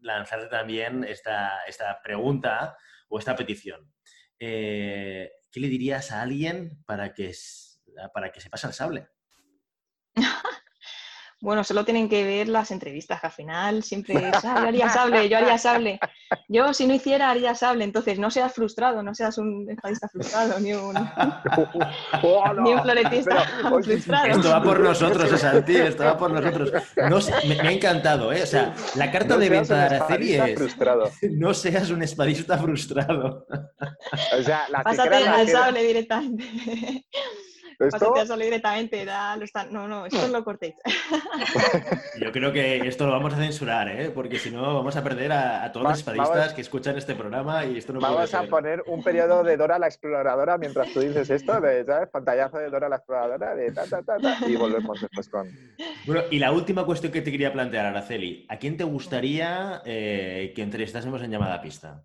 lanzarte 0.00 0.46
también 0.46 1.04
esta, 1.04 1.62
esta, 1.66 2.00
pregunta 2.02 2.76
o 3.08 3.18
esta 3.18 3.36
petición. 3.36 3.92
Eh, 4.38 5.30
¿Qué 5.50 5.60
le 5.60 5.68
dirías 5.68 6.12
a 6.12 6.22
alguien 6.22 6.82
para 6.86 7.12
que, 7.12 7.32
para 8.12 8.32
que 8.32 8.40
se 8.40 8.50
pase 8.50 8.66
al 8.66 8.72
sable? 8.72 9.08
Bueno, 11.42 11.64
solo 11.64 11.84
tienen 11.84 12.08
que 12.08 12.22
ver 12.22 12.46
las 12.46 12.70
entrevistas, 12.70 13.20
que 13.20 13.26
al 13.26 13.32
final 13.32 13.82
siempre 13.82 14.14
es, 14.14 14.44
ah, 14.44 14.60
yo 14.60 14.68
haría 14.68 14.88
sable, 14.88 15.28
yo 15.28 15.38
haría 15.38 15.58
sable. 15.58 15.98
Yo 16.46 16.72
si 16.72 16.86
no 16.86 16.94
hiciera, 16.94 17.30
haría 17.30 17.52
sable. 17.56 17.82
Entonces, 17.82 18.16
no 18.20 18.30
seas 18.30 18.52
frustrado, 18.52 19.02
no 19.02 19.12
seas 19.12 19.38
un 19.38 19.68
estadista 19.68 20.08
frustrado, 20.08 20.60
ni 20.60 20.72
un, 20.72 20.94
ni 22.62 22.72
un 22.72 22.82
floretista 22.82 23.44
frustrado. 23.82 24.26
Esto 24.26 24.50
va 24.50 24.62
por 24.62 24.78
nosotros, 24.78 25.40
Santi, 25.40 25.74
esto 25.74 26.04
va 26.04 26.16
por 26.16 26.30
nosotros. 26.30 26.72
No 27.10 27.18
me, 27.48 27.60
ha 27.60 27.72
encantado, 27.72 28.32
¿eh? 28.32 28.44
O 28.44 28.46
sea, 28.46 28.72
la 28.94 29.10
carta 29.10 29.36
de 29.36 29.48
venta 29.48 29.74
de 29.74 29.96
Araceli 29.96 30.34
es, 30.34 30.54
frustrado. 30.54 31.10
no 31.22 31.52
seas 31.54 31.90
un 31.90 32.04
espadista 32.04 32.56
frustrado. 32.56 33.48
O 34.38 34.42
sea, 34.44 34.68
la 34.68 34.84
Pásate 34.84 35.26
al 35.26 35.48
sable 35.48 35.82
directamente. 35.82 36.44
¿Esto? 37.86 38.12
Pásate 38.12 38.44
directamente, 38.44 39.06
no, 39.70 39.88
no, 39.88 40.06
esto 40.06 40.28
lo 40.28 40.44
cortéis. 40.44 40.74
Yo 42.20 42.32
creo 42.32 42.52
que 42.52 42.78
esto 42.86 43.06
lo 43.06 43.12
vamos 43.12 43.34
a 43.34 43.36
censurar, 43.36 43.88
¿eh? 43.88 44.10
porque 44.10 44.38
si 44.38 44.50
no 44.50 44.74
vamos 44.74 44.96
a 44.96 45.02
perder 45.02 45.32
a, 45.32 45.70
todos 45.72 45.88
los 45.88 45.98
espadistas 45.98 46.54
que 46.54 46.60
escuchan 46.60 46.96
este 46.96 47.14
programa 47.14 47.64
y 47.64 47.78
esto 47.78 47.92
no 47.92 48.00
Vamos 48.00 48.34
a 48.34 48.42
poner 48.44 48.82
un 48.86 49.02
periodo 49.02 49.42
de 49.42 49.56
Dora 49.56 49.78
la 49.78 49.86
Exploradora 49.86 50.58
mientras 50.58 50.92
tú 50.92 51.00
dices 51.00 51.30
esto, 51.30 51.60
de, 51.60 51.84
¿sabes? 51.84 52.08
Pantallazo 52.08 52.58
de 52.58 52.70
Dora 52.70 52.88
la 52.88 52.96
Exploradora, 52.96 53.54
de 53.54 53.72
ta, 53.72 53.86
ta, 53.86 54.02
ta, 54.02 54.18
ta, 54.18 54.38
y 54.46 54.56
volvemos 54.56 55.00
después 55.00 55.28
con... 55.28 55.48
Bueno, 56.06 56.22
y 56.30 56.38
la 56.38 56.52
última 56.52 56.84
cuestión 56.84 57.12
que 57.12 57.22
te 57.22 57.30
quería 57.30 57.52
plantear, 57.52 57.86
Araceli, 57.86 58.46
¿a 58.48 58.58
quién 58.58 58.76
te 58.76 58.84
gustaría 58.84 59.82
eh, 59.84 60.52
que 60.54 60.62
entrevistásemos 60.62 61.22
en 61.22 61.30
llamada 61.30 61.60
pista? 61.60 62.04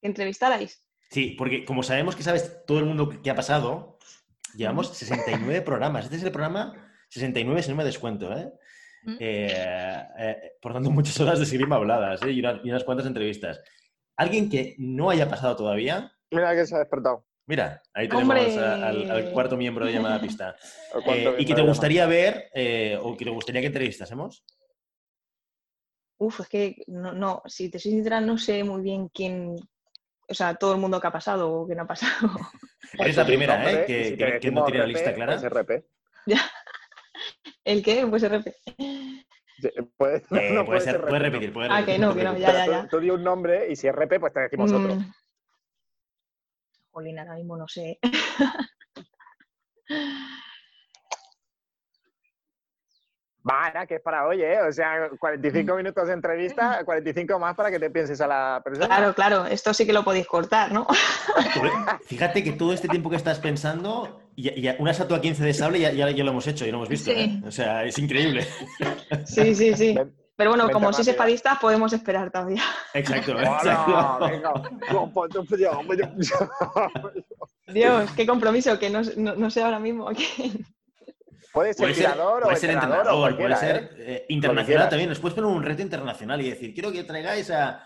¿Que 0.00 0.08
entrevistarais? 0.08 0.86
Sí, 1.10 1.34
porque 1.38 1.64
como 1.64 1.82
sabemos 1.82 2.16
que 2.16 2.22
sabes 2.22 2.64
todo 2.66 2.78
el 2.78 2.84
mundo 2.84 3.08
que 3.22 3.30
ha 3.30 3.34
pasado, 3.34 3.95
Llevamos 4.56 4.96
69 4.96 5.62
programas. 5.62 6.04
Este 6.04 6.16
es 6.16 6.22
el 6.22 6.32
programa 6.32 6.72
69, 7.08 7.62
si 7.62 7.70
no 7.70 7.76
me 7.76 7.84
descuento, 7.84 8.32
¿eh? 8.36 8.52
Eh, 9.20 10.04
¿eh? 10.18 10.52
por 10.60 10.72
tanto, 10.72 10.90
muchas 10.90 11.20
horas 11.20 11.38
de 11.38 11.44
esgrima 11.44 11.76
habladas 11.76 12.22
¿eh? 12.22 12.32
y, 12.32 12.40
unas, 12.40 12.84
cuantas 12.84 13.06
entrevistas. 13.06 13.60
¿Alguien 14.16 14.48
que 14.48 14.74
no 14.78 15.10
haya 15.10 15.28
pasado 15.28 15.54
todavía? 15.54 16.12
Mira 16.30 16.54
que 16.54 16.66
se 16.66 16.74
ha 16.74 16.78
despertado. 16.78 17.24
Mira, 17.46 17.80
ahí 17.94 18.08
tenemos 18.08 18.56
al, 18.56 19.30
cuarto 19.32 19.56
miembro 19.56 19.86
de 19.86 19.92
llamada 19.92 20.20
pista. 20.20 20.56
¿Y 21.38 21.44
que 21.44 21.54
te 21.54 21.62
gustaría 21.62 22.06
ver 22.06 22.50
o 23.02 23.16
que 23.16 23.24
te 23.24 23.30
gustaría 23.30 23.60
que 23.60 23.68
entrevistásemos? 23.68 24.44
Uf, 26.18 26.40
es 26.40 26.48
que 26.48 26.76
no, 26.86 27.12
no, 27.12 27.42
si 27.44 27.68
te 27.68 27.78
soy 27.78 27.92
sincera, 27.92 28.20
no 28.22 28.38
sé 28.38 28.64
muy 28.64 28.82
bien 28.82 29.08
quién, 29.10 29.54
o 30.28 30.34
sea, 30.34 30.54
todo 30.54 30.74
el 30.74 30.80
mundo 30.80 31.00
que 31.00 31.06
ha 31.06 31.12
pasado 31.12 31.52
o 31.52 31.68
que 31.68 31.74
no 31.74 31.82
ha 31.82 31.86
pasado. 31.86 32.30
Eres 32.98 33.16
la 33.16 33.26
primera, 33.26 33.70
¿eh? 33.70 33.84
Que, 33.86 34.38
que, 34.40 34.50
no 34.50 34.64
tiene 34.64 34.80
la 34.80 34.86
lista 34.86 35.14
clara. 35.14 35.38
Pues 35.38 35.52
RP. 35.52 35.84
Ya. 36.26 36.40
¿El 37.64 37.82
qué? 37.82 38.06
Pues 38.06 38.28
RP. 38.28 38.54
puede, 39.96 40.16
eh, 40.16 40.64
puede, 40.66 40.80
ser, 40.80 41.00
puede 41.00 41.18
repetir, 41.18 41.52
puede 41.52 41.68
repetir. 41.68 41.70
Ah, 41.70 41.86
que 41.86 41.98
no, 41.98 42.14
que 42.14 42.24
no, 42.24 42.36
ya, 42.36 42.52
ya, 42.52 42.66
ya. 42.66 42.88
Tú, 42.88 43.00
di 43.00 43.10
un 43.10 43.22
nombre 43.22 43.70
y 43.70 43.76
si 43.76 43.88
es 43.88 43.94
RP, 43.94 44.20
pues 44.20 44.32
te 44.32 44.40
decimos 44.40 44.72
otro. 44.72 44.94
Mm. 44.94 45.12
Jolín, 46.90 47.18
ahora 47.18 47.34
mismo 47.34 47.56
no 47.56 47.68
sé. 47.68 47.98
Vaya, 53.46 53.86
que 53.86 53.94
es 53.94 54.00
para 54.00 54.26
hoy, 54.26 54.42
¿eh? 54.42 54.60
O 54.60 54.72
sea, 54.72 55.08
45 55.20 55.72
mm. 55.72 55.76
minutos 55.76 56.08
de 56.08 56.14
entrevista, 56.14 56.84
45 56.84 57.38
más 57.38 57.54
para 57.54 57.70
que 57.70 57.78
te 57.78 57.90
pienses 57.90 58.20
a 58.20 58.26
la 58.26 58.60
persona. 58.64 58.88
Claro, 58.88 59.14
claro, 59.14 59.46
esto 59.46 59.72
sí 59.72 59.86
que 59.86 59.92
lo 59.92 60.02
podéis 60.02 60.26
cortar, 60.26 60.72
¿no? 60.72 60.84
Fíjate 62.06 62.42
que 62.42 62.50
todo 62.50 62.72
este 62.72 62.88
tiempo 62.88 63.08
que 63.08 63.14
estás 63.14 63.38
pensando, 63.38 64.20
ya, 64.34 64.74
una 64.80 64.90
estatua 64.90 65.20
15 65.20 65.44
de 65.44 65.54
sable 65.54 65.78
ya, 65.78 65.92
ya, 65.92 66.24
lo 66.24 66.32
hemos 66.32 66.44
hecho 66.48 66.66
y 66.66 66.72
lo 66.72 66.78
hemos 66.78 66.88
visto, 66.88 67.12
¿eh? 67.12 67.40
O 67.46 67.52
sea, 67.52 67.84
es 67.84 67.96
increíble. 68.00 68.44
Sí, 69.24 69.54
sí, 69.54 69.74
sí. 69.76 69.96
Pero 70.34 70.50
bueno, 70.50 70.68
como 70.68 70.92
sois 70.92 71.06
espadistas, 71.06 71.60
podemos 71.60 71.92
esperar 71.92 72.32
todavía. 72.32 72.64
Exacto. 72.94 73.38
exacto. 73.38 74.60
Dios, 77.68 78.10
qué 78.16 78.26
compromiso, 78.26 78.76
que 78.76 78.90
no, 78.90 79.02
no, 79.16 79.50
sé 79.50 79.62
ahora 79.62 79.78
mismo 79.78 80.06
quién. 80.06 80.66
Puede 81.56 81.72
ser 81.72 81.94
tirador 81.94 82.44
o 82.44 82.50
entrenador, 82.50 83.34
puede 83.34 83.56
ser 83.56 83.90
eh, 83.96 84.26
internacional 84.28 84.90
también. 84.90 85.10
Puedes 85.18 85.34
poner 85.34 85.50
un 85.50 85.62
reto 85.62 85.80
internacional 85.80 86.38
y 86.42 86.50
decir, 86.50 86.74
quiero 86.74 86.92
que 86.92 87.02
traigáis 87.02 87.50
a, 87.50 87.82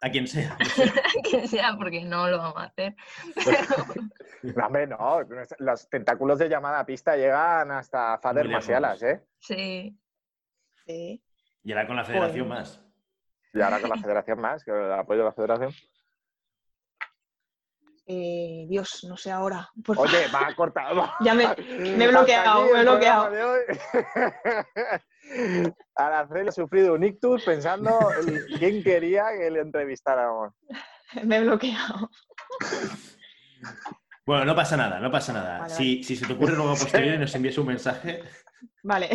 a 0.00 0.10
quien 0.10 0.26
sea. 0.26 0.56
a 0.58 1.22
quien 1.22 1.46
sea, 1.46 1.76
porque 1.78 2.04
no 2.04 2.28
lo 2.28 2.38
vamos 2.38 2.56
a 2.56 2.64
hacer. 2.64 2.96
no, 4.56 4.66
hombre, 4.66 4.88
no. 4.88 5.20
Los 5.60 5.88
tentáculos 5.88 6.40
de 6.40 6.48
llamada 6.48 6.80
a 6.80 6.84
pista 6.84 7.14
llegan 7.14 7.70
hasta 7.70 8.18
Fader 8.18 8.48
Masialas, 8.48 9.00
¿eh? 9.04 9.22
Sí. 9.38 9.96
Sí. 10.84 11.22
Y 11.62 11.72
ahora 11.72 11.86
con 11.86 11.94
la 11.94 12.04
federación 12.04 12.48
pues 12.48 12.58
más. 12.58 12.84
Y 13.54 13.60
ahora 13.60 13.80
con 13.80 13.90
la 13.90 13.96
federación 13.96 14.40
más, 14.40 14.64
que 14.64 14.72
el 14.72 14.92
apoyo 14.92 15.20
de 15.20 15.26
la 15.26 15.32
federación. 15.32 15.72
Eh, 18.06 18.66
Dios, 18.68 19.04
no 19.04 19.16
sé 19.16 19.30
ahora. 19.30 19.70
Oye, 19.96 20.26
va 20.34 20.52
cortado. 20.56 21.08
ya 21.20 21.34
me, 21.34 21.46
me 21.68 22.04
he 22.04 22.08
bloqueado, 22.10 22.64
me 22.72 22.80
he 22.80 22.82
bloqueado. 22.82 23.30
Araceli 25.94 26.48
ha 26.48 26.52
sufrido 26.52 26.94
un 26.94 27.04
ictus 27.04 27.44
pensando 27.44 27.98
en 28.20 28.58
quién 28.58 28.82
quería 28.82 29.26
que 29.38 29.50
le 29.50 29.60
entrevistáramos. 29.60 30.52
Me 31.22 31.36
he 31.36 31.40
bloqueado. 31.42 32.10
Bueno, 34.24 34.44
no 34.44 34.54
pasa 34.54 34.76
nada, 34.76 35.00
no 35.00 35.10
pasa 35.10 35.32
nada. 35.32 35.68
si, 35.68 36.04
si, 36.04 36.16
se 36.16 36.26
te 36.26 36.32
ocurre 36.32 36.54
luego 36.54 36.70
posterior 36.76 37.18
nos 37.18 37.34
envíes 37.34 37.58
un 37.58 37.66
mensaje, 37.66 38.22
Vale. 38.82 39.10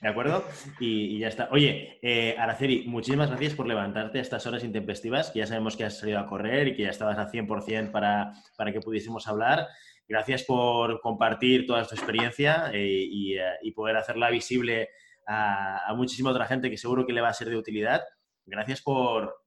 ¿De 0.00 0.08
acuerdo? 0.08 0.44
Y, 0.80 1.18
ya 1.18 1.28
está. 1.28 1.48
Oye, 1.50 1.98
eh, 2.02 2.34
Araceli, 2.38 2.84
muchísimas 2.86 3.28
gracias 3.28 3.54
por 3.54 3.66
levantarte 3.66 4.18
a 4.18 4.22
estas 4.22 4.46
horas 4.46 4.64
intempestivas, 4.64 5.30
que 5.30 5.40
ya 5.40 5.46
sabemos 5.46 5.76
que 5.76 5.84
has 5.84 5.98
salido 5.98 6.18
a 6.18 6.26
correr 6.26 6.68
y 6.68 6.76
que 6.76 6.84
ya 6.84 6.90
estabas 6.90 7.18
al 7.18 7.30
100% 7.30 7.90
para, 7.90 8.32
para 8.56 8.72
que 8.72 8.80
pudiésemos 8.80 9.26
hablar. 9.28 9.68
Gracias 10.08 10.44
por 10.44 11.00
compartir 11.00 11.66
toda 11.66 11.86
tu 11.86 11.94
experiencia 11.94 12.70
eh, 12.72 13.04
eh, 13.04 13.58
y, 13.62 13.72
poder 13.72 13.96
hacerla 13.96 14.30
visible 14.30 14.88
a, 15.26 15.92
muchísima 15.94 16.30
otra 16.30 16.46
gente 16.46 16.70
que 16.70 16.76
seguro 16.76 17.06
que 17.06 17.12
le 17.12 17.20
va 17.20 17.28
a 17.28 17.34
ser 17.34 17.48
de 17.48 17.56
utilidad. 17.56 18.02
Gracias 18.44 18.82
por 18.82 19.42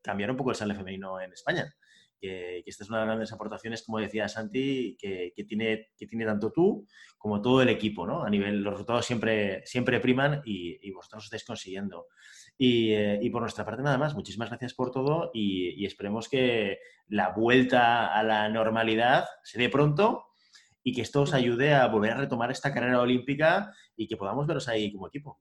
cambiar 0.00 0.30
un 0.30 0.36
poco 0.36 0.50
el 0.50 0.56
sale 0.56 0.74
femenino 0.74 1.20
en 1.20 1.32
España 1.32 1.74
que, 2.18 2.62
esta 2.66 2.84
es 2.84 2.90
una 2.90 2.98
de 2.98 3.06
las 3.06 3.08
grandes 3.08 3.32
aportaciones, 3.32 3.82
como 3.82 3.98
decía 3.98 4.28
Santi, 4.28 4.96
que, 4.98 5.32
tiene, 5.46 5.88
que 5.96 6.06
tiene 6.06 6.24
tanto 6.24 6.50
tú 6.52 6.86
como 7.16 7.40
todo 7.40 7.62
el 7.62 7.68
equipo, 7.68 8.06
¿no? 8.06 8.22
A 8.22 8.30
nivel, 8.30 8.62
los 8.62 8.74
resultados 8.74 9.06
siempre, 9.06 9.64
siempre 9.66 10.00
priman 10.00 10.42
y, 10.44 10.90
vosotros 10.92 11.24
estáis 11.24 11.44
consiguiendo. 11.44 12.06
Eh, 12.58 13.18
y, 13.22 13.30
por 13.30 13.42
nuestra 13.42 13.64
parte 13.64 13.82
nada 13.82 13.98
más, 13.98 14.14
muchísimas 14.14 14.48
gracias 14.48 14.74
por 14.74 14.90
todo 14.90 15.30
y, 15.32 15.84
esperemos 15.84 16.28
que 16.28 16.78
la 17.08 17.30
vuelta 17.30 18.12
a 18.14 18.22
la 18.22 18.48
normalidad 18.48 19.26
se 19.42 19.58
dé 19.58 19.68
pronto 19.68 20.26
y 20.82 20.92
que 20.92 21.02
esto 21.02 21.22
os 21.22 21.34
ayude 21.34 21.74
a 21.74 21.86
volver 21.86 22.12
a 22.12 22.16
retomar 22.16 22.50
esta 22.50 22.72
carrera 22.72 23.00
olímpica 23.00 23.72
y 23.96 24.06
que 24.06 24.16
podamos 24.16 24.46
veros 24.46 24.68
ahí 24.68 24.92
como 24.92 25.08
equipo. 25.08 25.40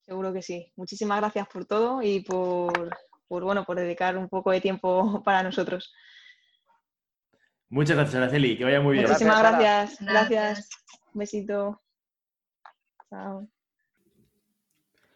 Seguro 0.00 0.32
que 0.32 0.42
sí. 0.42 0.72
Muchísimas 0.76 1.20
gracias 1.20 1.46
por 1.48 1.64
todo 1.64 2.02
y 2.02 2.20
por 2.20 2.90
por, 3.32 3.44
bueno, 3.44 3.64
por 3.64 3.78
dedicar 3.78 4.18
un 4.18 4.28
poco 4.28 4.50
de 4.50 4.60
tiempo 4.60 5.22
para 5.24 5.42
nosotros. 5.42 5.94
Muchas 7.70 7.96
gracias, 7.96 8.16
Araceli. 8.16 8.58
Que 8.58 8.64
vaya 8.64 8.82
muy 8.82 8.92
bien. 8.92 9.06
Muchísimas 9.06 9.40
Gracias, 9.40 9.96
gracias. 10.02 10.28
Gracias. 10.28 10.68
Un 11.14 11.18
besito. 11.18 11.80
Chao. 13.08 13.48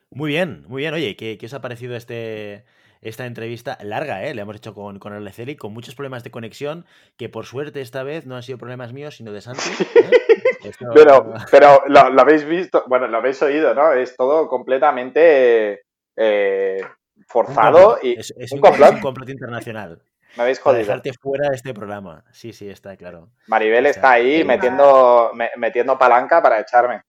Muy 0.09 0.31
bien, 0.31 0.65
muy 0.67 0.81
bien. 0.81 0.95
Oye, 0.95 1.15
¿qué, 1.15 1.37
qué 1.37 1.45
os 1.45 1.53
ha 1.53 1.61
parecido 1.61 1.95
este, 1.95 2.65
esta 3.03 3.27
entrevista 3.27 3.77
larga, 3.83 4.25
¿eh? 4.25 4.35
Le 4.35 4.41
hemos 4.41 4.57
hecho 4.57 4.73
con, 4.73 4.99
con 4.99 5.13
Araceli, 5.13 5.57
con 5.57 5.75
muchos 5.75 5.95
problemas 5.95 6.25
de 6.25 6.31
conexión, 6.31 6.87
que 7.19 7.29
por 7.29 7.45
suerte 7.45 7.83
esta 7.83 8.03
vez 8.03 8.25
no 8.25 8.35
han 8.37 8.43
sido 8.43 8.57
problemas 8.57 8.95
míos, 8.95 9.17
sino 9.17 9.33
de 9.33 9.43
Santi. 9.43 9.69
¿eh? 9.95 10.11
Esto- 10.65 10.87
Pero, 10.95 11.35
pero 11.51 11.83
lo, 11.89 12.09
lo 12.09 12.21
habéis 12.23 12.47
visto, 12.47 12.85
bueno, 12.89 13.07
lo 13.09 13.19
habéis 13.19 13.43
oído, 13.43 13.75
¿no? 13.75 13.93
Es 13.93 14.17
todo 14.17 14.49
completamente 14.49 15.83
eh, 16.17 16.81
forzado 17.27 17.99
y 18.03 18.19
es, 18.19 18.33
es 18.37 18.53
un 18.53 18.59
un, 18.61 18.65
es 18.65 18.71
complot. 18.71 18.95
un 18.95 19.01
complot 19.03 19.29
internacional. 19.29 20.03
Me 20.37 20.43
habéis 20.43 20.59
Para 20.59 20.75
jodido. 20.77 20.87
dejarte 20.87 21.13
fuera 21.15 21.49
de 21.49 21.57
este 21.57 21.73
programa. 21.75 22.25
Sí, 22.33 22.53
sí, 22.53 22.69
está 22.69 22.97
claro. 22.97 23.31
Maribel 23.47 23.87
está 23.87 24.13
ahí 24.13 24.39
Venga. 24.39 24.55
metiendo, 24.55 25.31
me- 25.35 25.51
metiendo 25.57 25.99
palanca 25.99 26.43
para 26.43 26.61
echarme. 26.61 27.03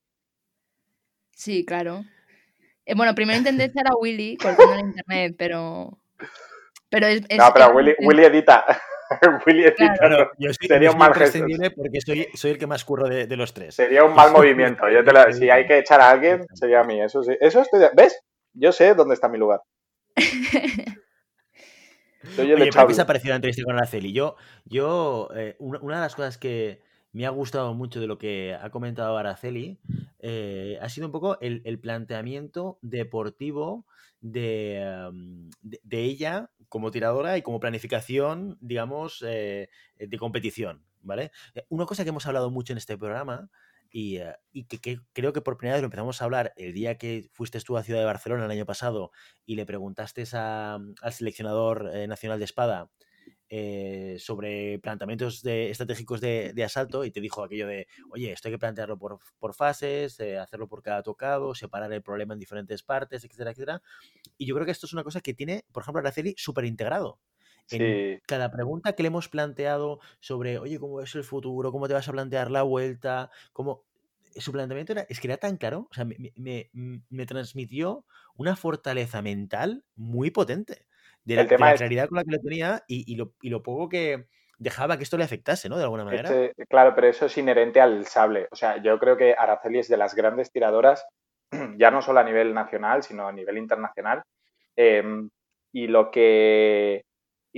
Sí, 1.31 1.65
claro. 1.65 2.03
Eh, 2.85 2.95
bueno, 2.95 3.13
primero 3.13 3.37
intenté 3.37 3.65
echar 3.65 3.85
a 3.87 3.95
Willy 3.99 4.37
cortando 4.37 4.73
el 4.75 4.79
internet, 4.79 5.35
pero. 5.37 5.97
Pero 6.89 7.07
es. 7.07 7.21
es- 7.27 7.37
No, 7.37 7.51
pero 7.53 7.65
es- 7.67 7.75
Willy, 7.75 7.95
Willy 7.99 8.23
edita. 8.25 8.65
Willy 9.45 9.63
edita. 9.65 9.93
Claro, 9.97 10.31
yo 10.37 10.53
soy, 10.53 10.67
Sería 10.67 10.89
yo 10.89 10.93
un 10.93 10.97
mal 10.99 11.13
gesto. 11.13 11.39
porque 11.75 11.99
soy, 12.01 12.27
soy 12.33 12.51
el 12.51 12.57
que 12.57 12.67
más 12.67 12.83
curro 12.85 13.07
de, 13.07 13.27
de 13.27 13.35
los 13.37 13.53
tres. 13.53 13.75
Sería 13.75 14.03
un 14.05 14.13
mal 14.15 14.31
movimiento. 14.31 14.89
Yo 14.89 15.03
te 15.03 15.11
lo- 15.11 15.31
si 15.33 15.49
hay 15.49 15.65
que 15.67 15.79
echar 15.79 15.99
a 16.01 16.09
alguien, 16.11 16.45
sería 16.53 16.79
a 16.79 16.83
mí. 16.85 17.01
Eso 17.01 17.21
sí. 17.23 17.35
Eso 17.41 17.61
estoy 17.61 17.81
de- 17.81 17.91
¿Ves? 17.93 18.19
Yo 18.53 18.71
sé 18.71 18.93
dónde 18.95 19.13
está 19.15 19.27
mi 19.27 19.37
lugar. 19.37 19.59
Soy 22.35 22.51
el 22.51 22.57
Oye, 22.57 22.71
pero 22.71 22.85
¿qué 22.87 22.91
echable. 22.91 22.93
os 22.93 22.99
ha 22.99 23.05
parecido 23.07 23.31
la 23.31 23.35
entrevista 23.37 23.63
con 23.63 23.75
Araceli? 23.75 24.11
Yo, 24.11 24.35
yo 24.65 25.29
eh, 25.35 25.55
una, 25.59 25.79
de 25.79 26.01
las 26.01 26.15
cosas 26.15 26.37
que 26.37 26.81
me 27.13 27.25
ha 27.25 27.29
gustado 27.29 27.73
mucho 27.73 27.99
de 27.99 28.07
lo 28.07 28.17
que 28.17 28.53
ha 28.59 28.69
comentado 28.69 29.17
Araceli 29.17 29.79
eh, 30.19 30.77
ha 30.81 30.89
sido 30.89 31.07
un 31.07 31.11
poco 31.13 31.39
el, 31.41 31.61
el 31.65 31.79
planteamiento 31.79 32.79
deportivo 32.81 33.85
de, 34.19 35.07
um, 35.09 35.49
de- 35.61 35.79
de 35.83 36.03
ella 36.03 36.49
como 36.69 36.91
tiradora 36.91 37.37
y 37.37 37.41
como 37.43 37.59
planificación, 37.59 38.57
digamos, 38.59 39.23
eh, 39.25 39.69
de 39.97 40.17
competición, 40.17 40.83
¿vale? 41.01 41.31
Una 41.69 41.85
cosa 41.85 42.03
que 42.03 42.09
hemos 42.09 42.25
hablado 42.25 42.51
mucho 42.51 42.73
en 42.73 42.77
este 42.77 42.97
programa 42.97 43.49
y, 43.91 44.17
eh, 44.17 44.35
y 44.51 44.65
que, 44.65 44.99
creo 45.13 45.33
que 45.33 45.41
por 45.41 45.57
primera 45.57 45.75
vez 45.75 45.81
lo 45.81 45.87
empezamos 45.87 46.21
a 46.21 46.25
hablar 46.25 46.53
el 46.57 46.73
día 46.73 46.97
que 46.97 47.29
fuiste 47.33 47.59
tú 47.61 47.77
a 47.77 47.83
Ciudad 47.83 47.99
de 47.99 48.05
Barcelona 48.05 48.45
el 48.45 48.51
año 48.51 48.65
pasado 48.65 49.11
y 49.45 49.55
le 49.55 49.65
preguntaste 49.65 50.23
a- 50.33 50.79
al 51.01 51.13
seleccionador 51.13 51.91
eh, 51.93 52.07
nacional 52.07 52.39
de 52.39 52.45
espada 52.45 52.91
eh, 53.49 54.17
sobre 54.19 54.79
planteamientos 54.79 55.41
de- 55.41 55.69
estratégicos 55.69 56.21
de, 56.21 56.51
de 56.53 56.63
asalto 56.63 57.05
y 57.05 57.11
te 57.11 57.21
dijo 57.21 57.43
aquello 57.43 57.67
de, 57.67 57.87
oye, 58.11 58.31
esto 58.33 58.47
hay 58.49 58.53
que 58.55 58.59
plantearlo 58.59 58.97
por, 58.99 59.19
por 59.39 59.53
fases, 59.53 60.19
eh, 60.19 60.37
hacerlo 60.37 60.67
por 60.67 60.81
cada 60.83 61.03
tocado, 61.03 61.55
separar 61.55 61.91
el 61.93 62.01
problema 62.03 62.33
en 62.33 62.39
diferentes 62.39 62.83
partes, 62.83 63.23
etcétera, 63.23 63.51
etcétera. 63.51 63.81
Y 64.37 64.45
yo 64.47 64.55
creo 64.55 64.65
que 64.65 64.71
esto 64.71 64.85
es 64.87 64.93
una 64.93 65.03
cosa 65.03 65.21
que 65.21 65.33
tiene, 65.33 65.65
por 65.71 65.83
ejemplo, 65.83 65.99
Araceli 66.01 66.35
súper 66.37 66.65
integrado. 66.65 67.19
En 67.71 68.21
cada 68.25 68.49
pregunta 68.51 68.93
que 68.93 69.03
le 69.03 69.07
hemos 69.07 69.27
planteado 69.29 69.99
sobre, 70.19 70.57
oye, 70.59 70.79
¿cómo 70.79 71.01
es 71.01 71.13
el 71.15 71.23
futuro? 71.23 71.71
¿Cómo 71.71 71.87
te 71.87 71.93
vas 71.93 72.07
a 72.07 72.11
plantear 72.13 72.49
la 72.51 72.63
vuelta? 72.63 73.29
¿Cómo... 73.53 73.83
Su 74.35 74.51
planteamiento 74.51 74.91
era, 74.93 75.01
es 75.09 75.19
que 75.19 75.27
era 75.27 75.37
tan 75.37 75.57
claro, 75.57 75.87
o 75.89 75.93
sea, 75.93 76.05
me, 76.05 76.15
me- 76.35 76.69
me- 76.71 77.01
me 77.09 77.25
transmitió 77.25 78.05
una 78.35 78.55
fortaleza 78.55 79.21
mental 79.21 79.83
muy 79.95 80.29
potente 80.29 80.85
de 81.23 81.35
la, 81.37 81.43
de 81.45 81.57
la 81.57 81.71
es- 81.73 81.77
claridad 81.79 82.07
con 82.07 82.17
la 82.17 82.23
que 82.23 82.31
lo 82.31 82.39
tenía 82.39 82.83
y, 82.87 83.11
y 83.11 83.15
lo, 83.15 83.33
y 83.41 83.49
lo 83.49 83.63
poco 83.63 83.89
que 83.89 84.27
dejaba 84.59 84.97
que 84.97 85.03
esto 85.03 85.17
le 85.17 85.23
afectase, 85.23 85.69
¿no? 85.69 85.77
De 85.77 85.83
alguna 85.83 86.05
manera. 86.05 86.29
Este- 86.29 86.65
claro, 86.65 86.93
pero 86.95 87.07
eso 87.07 87.25
es 87.25 87.37
inherente 87.37 87.81
al 87.81 88.05
sable. 88.05 88.47
O 88.51 88.55
sea, 88.55 88.81
yo 88.81 88.99
creo 88.99 89.17
que 89.17 89.33
Araceli 89.37 89.79
es 89.79 89.87
de 89.87 89.97
las 89.97 90.13
grandes 90.13 90.51
tiradoras, 90.51 91.05
ya 91.77 91.89
no 91.91 92.01
solo 92.01 92.19
a 92.19 92.23
nivel 92.23 92.53
nacional, 92.53 93.01
sino 93.03 93.27
a 93.27 93.31
nivel 93.31 93.57
internacional. 93.57 94.21
Eh, 94.75 95.03
y 95.73 95.87
lo 95.87 96.11
que. 96.11 97.03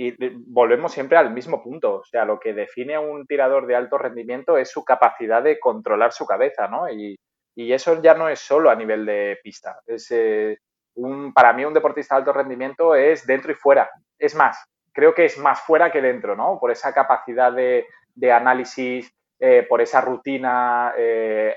Y 0.02 0.16
volvemos 0.46 0.92
siempre 0.92 1.18
al 1.18 1.30
mismo 1.30 1.62
punto. 1.62 1.96
O 1.96 2.04
sea, 2.06 2.24
lo 2.24 2.40
que 2.40 2.54
define 2.54 2.94
a 2.94 3.00
un 3.00 3.26
tirador 3.26 3.66
de 3.66 3.76
alto 3.76 3.98
rendimiento 3.98 4.56
es 4.56 4.70
su 4.70 4.82
capacidad 4.82 5.42
de 5.42 5.60
controlar 5.60 6.12
su 6.12 6.24
cabeza, 6.24 6.68
¿no? 6.68 6.88
Y, 6.88 7.18
eso 7.54 8.00
ya 8.00 8.14
no 8.14 8.30
es 8.30 8.40
solo 8.40 8.70
a 8.70 8.74
nivel 8.74 9.04
de 9.04 9.38
pista. 9.42 9.78
Es, 9.86 10.10
eh, 10.10 10.56
un, 10.94 11.34
para 11.34 11.52
mí, 11.52 11.66
un 11.66 11.74
deportista 11.74 12.14
de 12.14 12.20
alto 12.20 12.32
rendimiento 12.32 12.94
es 12.94 13.26
dentro 13.26 13.52
y 13.52 13.54
fuera. 13.54 13.90
Es 14.18 14.34
más, 14.34 14.64
creo 14.90 15.14
que 15.14 15.26
es 15.26 15.36
más 15.36 15.60
fuera 15.60 15.92
que 15.92 16.00
dentro, 16.00 16.34
¿no? 16.34 16.58
Por 16.58 16.70
esa 16.70 16.94
capacidad 16.94 17.52
de, 17.52 17.84
análisis, 18.32 19.12
eh, 19.38 19.66
por 19.68 19.82
esa 19.82 20.00
rutina, 20.00 20.94
eh, 20.96 21.54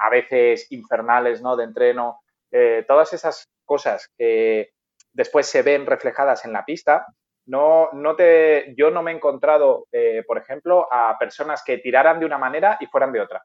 a 0.00 0.08
veces 0.08 0.72
infernales, 0.72 1.42
¿no? 1.42 1.56
De 1.56 1.64
entreno, 1.64 2.20
todas 2.88 3.12
esas 3.12 3.50
cosas 3.66 4.10
que 4.16 4.70
después 5.12 5.46
se 5.46 5.60
ven 5.60 5.84
reflejadas 5.84 6.46
en 6.46 6.54
la 6.54 6.64
pista. 6.64 7.06
No, 7.46 7.90
no 7.92 8.14
te, 8.14 8.74
yo 8.76 8.90
no 8.90 9.02
me 9.02 9.10
he 9.10 9.14
encontrado, 9.14 9.86
eh, 9.90 10.22
por 10.26 10.38
ejemplo, 10.38 10.86
a 10.90 11.16
personas 11.18 11.62
que 11.64 11.78
tiraran 11.78 12.20
de 12.20 12.26
una 12.26 12.38
manera 12.38 12.76
y 12.80 12.86
fueran 12.86 13.12
de 13.12 13.20
otra. 13.20 13.42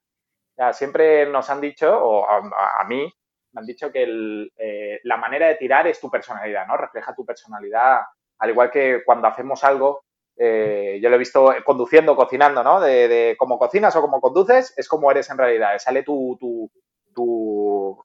Siempre 0.71 1.27
nos 1.27 1.49
han 1.51 1.61
dicho, 1.61 1.95
o 2.03 2.25
a, 2.27 2.83
mí, 2.87 3.13
me 3.51 3.59
han 3.59 3.65
dicho 3.65 3.91
que 3.91 4.49
eh, 4.57 4.99
la 5.03 5.17
manera 5.17 5.47
de 5.47 5.55
tirar 5.55 5.85
es 5.87 5.99
tu 5.99 6.09
personalidad, 6.09 6.65
¿no? 6.65 6.77
Refleja 6.77 7.13
tu 7.13 7.23
personalidad, 7.25 8.01
al 8.39 8.49
igual 8.49 8.71
que 8.71 9.03
cuando 9.05 9.27
hacemos 9.27 9.63
algo, 9.63 10.03
eh, 10.35 10.99
yo 11.01 11.09
lo 11.09 11.15
he 11.15 11.19
visto 11.19 11.53
conduciendo, 11.63 12.15
cocinando, 12.15 12.63
¿no? 12.63 12.79
De, 12.79 13.07
de 13.07 13.35
cómo 13.37 13.59
cocinas 13.59 13.95
o 13.95 14.01
cómo 14.01 14.19
conduces, 14.19 14.73
es 14.77 14.87
como 14.87 15.11
eres 15.11 15.29
en 15.29 15.37
realidad, 15.37 15.77
sale 15.77 16.01
tu, 16.03 16.37
tu, 16.39 16.71
tu, 17.13 18.03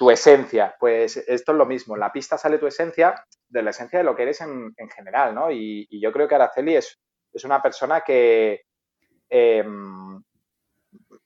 tu 0.00 0.10
esencia. 0.10 0.74
Pues 0.80 1.18
esto 1.18 1.52
es 1.52 1.58
lo 1.58 1.66
mismo, 1.66 1.94
la 1.94 2.10
pista 2.10 2.38
sale 2.38 2.56
tu 2.56 2.66
esencia 2.66 3.22
de 3.46 3.62
la 3.62 3.68
esencia 3.68 3.98
de 3.98 4.04
lo 4.06 4.16
que 4.16 4.22
eres 4.22 4.40
en, 4.40 4.72
en 4.78 4.88
general, 4.88 5.34
¿no? 5.34 5.50
Y, 5.50 5.86
yo 6.00 6.10
creo 6.10 6.26
que 6.26 6.36
Araceli 6.36 6.74
es, 6.74 6.98
es 7.34 7.44
una 7.44 7.60
persona 7.60 8.00
que 8.00 8.62
em, 9.28 10.22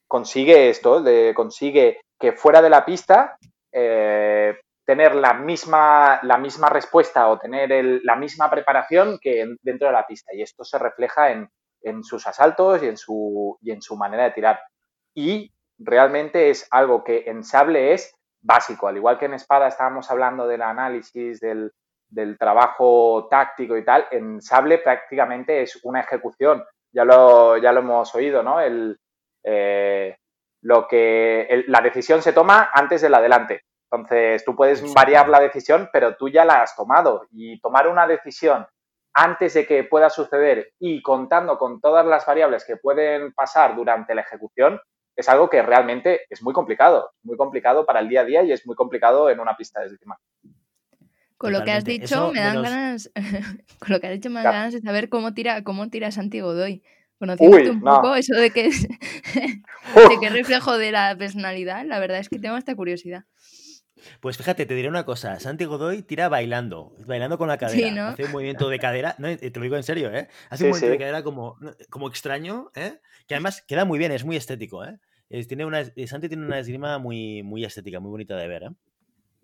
consigue 0.05 0.69
esto, 0.69 1.01
consigue 1.33 2.01
que 2.19 2.33
fuera 2.33 2.61
de 2.61 2.69
la 2.69 2.83
pista 2.83 3.37
eh, 3.71 4.59
tener 4.85 5.15
la 5.15 5.33
misma, 5.33 6.19
la 6.23 6.37
misma 6.37 6.67
respuesta 6.67 7.29
o 7.29 7.39
tener 7.39 8.01
la 8.03 8.17
misma 8.17 8.49
preparación 8.49 9.19
que 9.21 9.39
en- 9.39 9.57
dentro 9.61 9.87
de 9.87 9.93
la 9.93 10.05
pista. 10.05 10.35
Y 10.35 10.41
esto 10.41 10.65
se 10.65 10.77
refleja 10.77 11.31
en, 11.31 11.49
en 11.81 12.03
sus 12.03 12.27
asaltos 12.27 12.83
y 12.83 12.87
en, 12.87 12.97
su, 12.97 13.57
y 13.61 13.71
en 13.71 13.81
su 13.81 13.95
manera 13.95 14.25
de 14.25 14.31
tirar. 14.31 14.59
Y 15.13 15.53
realmente 15.77 16.49
es 16.49 16.67
algo 16.71 17.05
que 17.05 17.23
en 17.27 17.41
sable 17.45 17.93
es 17.93 18.13
básico. 18.45 18.87
Al 18.87 18.97
igual 18.97 19.17
que 19.17 19.25
en 19.25 19.33
espada 19.33 19.67
estábamos 19.67 20.09
hablando 20.11 20.47
del 20.47 20.61
análisis, 20.61 21.39
del, 21.39 21.71
del 22.07 22.37
trabajo 22.37 23.27
táctico 23.29 23.75
y 23.75 23.83
tal, 23.83 24.05
en 24.11 24.41
sable 24.41 24.77
prácticamente 24.77 25.61
es 25.61 25.79
una 25.83 26.01
ejecución. 26.01 26.63
Ya 26.93 27.03
lo, 27.03 27.57
ya 27.57 27.71
lo 27.71 27.81
hemos 27.81 28.13
oído, 28.15 28.41
¿no? 28.43 28.59
El, 28.61 28.97
eh, 29.43 30.15
lo 30.61 30.87
que 30.87 31.41
el- 31.49 31.65
la 31.67 31.81
decisión 31.81 32.21
se 32.21 32.33
toma 32.33 32.69
antes 32.73 33.01
del 33.01 33.13
adelante. 33.15 33.61
Entonces, 33.91 34.43
tú 34.45 34.55
puedes 34.55 34.93
variar 34.93 35.29
la 35.29 35.39
decisión, 35.39 35.89
pero 35.93 36.15
tú 36.15 36.27
ya 36.29 36.43
la 36.45 36.61
has 36.61 36.75
tomado. 36.75 37.27
Y 37.31 37.59
tomar 37.59 37.87
una 37.87 38.07
decisión 38.07 38.65
antes 39.13 39.53
de 39.53 39.65
que 39.65 39.83
pueda 39.85 40.09
suceder 40.09 40.71
y 40.79 41.01
contando 41.01 41.57
con 41.57 41.79
todas 41.79 42.05
las 42.05 42.25
variables 42.25 42.65
que 42.65 42.77
pueden 42.77 43.31
pasar 43.33 43.75
durante 43.75 44.13
la 44.15 44.21
ejecución, 44.21 44.81
es 45.15 45.29
algo 45.29 45.49
que 45.49 45.61
realmente 45.61 46.21
es 46.29 46.41
muy 46.43 46.53
complicado. 46.53 47.11
Muy 47.23 47.37
complicado 47.37 47.85
para 47.85 47.99
el 47.99 48.09
día 48.09 48.21
a 48.21 48.25
día 48.25 48.43
y 48.43 48.51
es 48.51 48.65
muy 48.67 48.75
complicado 48.75 49.29
en 49.29 49.39
una 49.39 49.55
pista 49.55 49.79
de 49.81 49.87
esgrima. 49.87 50.17
Con 51.37 51.51
lo 51.51 51.63
que 51.63 51.71
has 51.71 51.83
dicho, 51.85 52.31
me 52.31 52.39
dan 52.39 52.55
los- 52.55 52.63
ganas. 52.63 53.11
Con 53.79 53.89
lo 53.89 53.99
que 53.99 54.07
has 54.07 54.13
dicho, 54.13 54.29
me 54.29 54.35
dan 54.35 54.43
Claro. 54.43 54.57
ganas 54.57 54.73
de 54.73 54.81
saber 54.81 55.09
cómo 55.09 55.33
tira, 55.33 55.63
cómo 55.63 55.89
tira 55.89 56.11
Santi 56.11 56.39
Godoy. 56.39 56.81
Conociéndote 57.19 57.63
Uy, 57.63 57.69
un 57.69 57.79
no. 57.81 57.95
poco, 57.95 58.15
eso 58.15 58.35
de 58.35 58.51
que 58.51 58.65
es, 58.67 58.87
de 59.33 60.19
que 60.19 60.25
es 60.27 60.33
reflejo 60.33 60.77
de 60.77 60.91
la 60.91 61.15
personalidad, 61.17 61.85
la 61.85 61.99
verdad 61.99 62.19
es 62.19 62.27
que 62.29 62.39
tengo 62.39 62.57
esta 62.57 62.75
curiosidad. 62.75 63.23
Pues 64.19 64.37
fíjate, 64.37 64.65
te 64.65 64.73
diré 64.73 64.89
una 64.89 65.05
cosa. 65.05 65.39
Santi 65.39 65.65
Godoy 65.65 66.01
tira 66.03 66.29
bailando, 66.29 66.93
bailando 67.05 67.37
con 67.37 67.47
la 67.47 67.57
cadera. 67.57 67.87
Sí, 67.87 67.91
¿no? 67.93 68.07
Hace 68.07 68.25
un 68.25 68.31
movimiento 68.31 68.69
de 68.69 68.79
cadera, 68.79 69.15
no, 69.17 69.27
eh, 69.27 69.37
te 69.37 69.51
lo 69.59 69.63
digo 69.63 69.75
en 69.77 69.83
serio, 69.83 70.11
¿eh? 70.13 70.27
Hace 70.49 70.57
Sí, 70.57 70.63
un 70.65 70.69
movimiento 70.71 70.85
sí. 70.87 70.91
de 70.91 70.97
cadera 70.99 71.23
como, 71.23 71.57
como 71.89 72.07
extraño, 72.07 72.71
¿eh? 72.75 72.99
Que 73.27 73.35
además 73.35 73.61
queda 73.61 73.85
muy 73.85 73.97
bien, 73.97 74.11
es 74.11 74.25
muy 74.25 74.35
estético, 74.35 74.83
¿eh? 74.85 74.99
Es- 75.29 75.47
tiene 75.47 75.65
una, 75.65 75.79
eh, 75.81 76.07
Santi 76.07 76.27
tiene 76.27 76.45
una 76.45 76.59
esgrima 76.59 76.97
muy, 76.99 77.41
muy 77.43 77.63
estética, 77.65 77.99
muy 77.99 78.11
bonita 78.11 78.35
de 78.35 78.47
ver, 78.47 78.63
¿eh? 78.63 78.69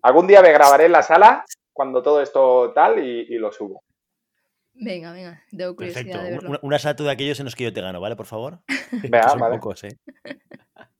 Algún 0.02 0.26
día 0.26 0.42
me 0.42 0.52
grabaré 0.52 0.86
en 0.86 0.92
la 0.92 1.02
sala 1.02 1.44
cuando 1.72 2.02
todo 2.02 2.20
esto 2.20 2.72
tal 2.74 2.98
y, 2.98 3.20
y 3.34 3.38
lo 3.38 3.50
subo. 3.52 3.82
Venga, 4.74 5.12
venga, 5.12 5.42
curiosidad 5.50 5.76
Perfecto. 5.76 6.22
de 6.22 6.30
verlo. 6.30 6.50
un- 6.50 6.58
un 6.62 6.74
asalto 6.74 7.04
de 7.04 7.10
aquellos 7.10 7.38
en 7.40 7.44
los 7.46 7.54
que 7.56 7.64
yo 7.64 7.72
te 7.72 7.80
gano, 7.80 8.00
¿vale? 8.00 8.16
Por 8.16 8.26
favor. 8.26 8.60
Venga, 9.02 9.28
son 9.30 9.40
vale. 9.40 9.56
pocos, 9.56 9.84
¿eh? 9.84 9.96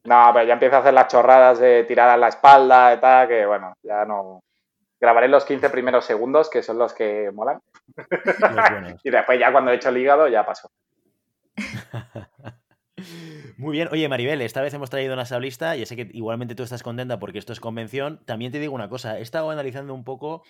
No, 0.04 0.30
pero 0.32 0.46
ya 0.46 0.54
empiezo 0.54 0.76
a 0.76 0.78
hacer 0.80 0.94
las 0.94 1.08
chorradas 1.08 1.58
de 1.60 1.84
tirar 1.84 2.08
a 2.08 2.16
la 2.16 2.28
espalda 2.28 2.94
y 2.94 3.00
tal, 3.00 3.28
que 3.28 3.46
bueno, 3.46 3.74
ya 3.82 4.04
no. 4.04 4.42
Grabaré 5.00 5.28
los 5.28 5.44
15 5.44 5.70
primeros 5.70 6.04
segundos, 6.04 6.48
que 6.50 6.62
son 6.62 6.78
los 6.78 6.92
que 6.92 7.30
molan. 7.32 7.60
Y 9.04 9.10
después 9.10 9.38
ya 9.38 9.52
cuando 9.52 9.70
he 9.70 9.76
hecho 9.76 9.88
el 9.88 9.98
hígado 9.98 10.28
ya 10.28 10.44
pasó. 10.44 10.70
Muy 13.62 13.76
bien. 13.76 13.88
Oye, 13.92 14.08
Maribel, 14.08 14.40
esta 14.40 14.60
vez 14.60 14.74
hemos 14.74 14.90
traído 14.90 15.14
una 15.14 15.24
sablista. 15.24 15.76
Ya 15.76 15.86
sé 15.86 15.94
que 15.94 16.08
igualmente 16.12 16.56
tú 16.56 16.64
estás 16.64 16.82
contenta 16.82 17.20
porque 17.20 17.38
esto 17.38 17.52
es 17.52 17.60
convención. 17.60 18.20
También 18.24 18.50
te 18.50 18.58
digo 18.58 18.74
una 18.74 18.88
cosa. 18.88 19.20
He 19.20 19.22
estado 19.22 19.50
analizando 19.50 19.94
un 19.94 20.02
poco 20.02 20.42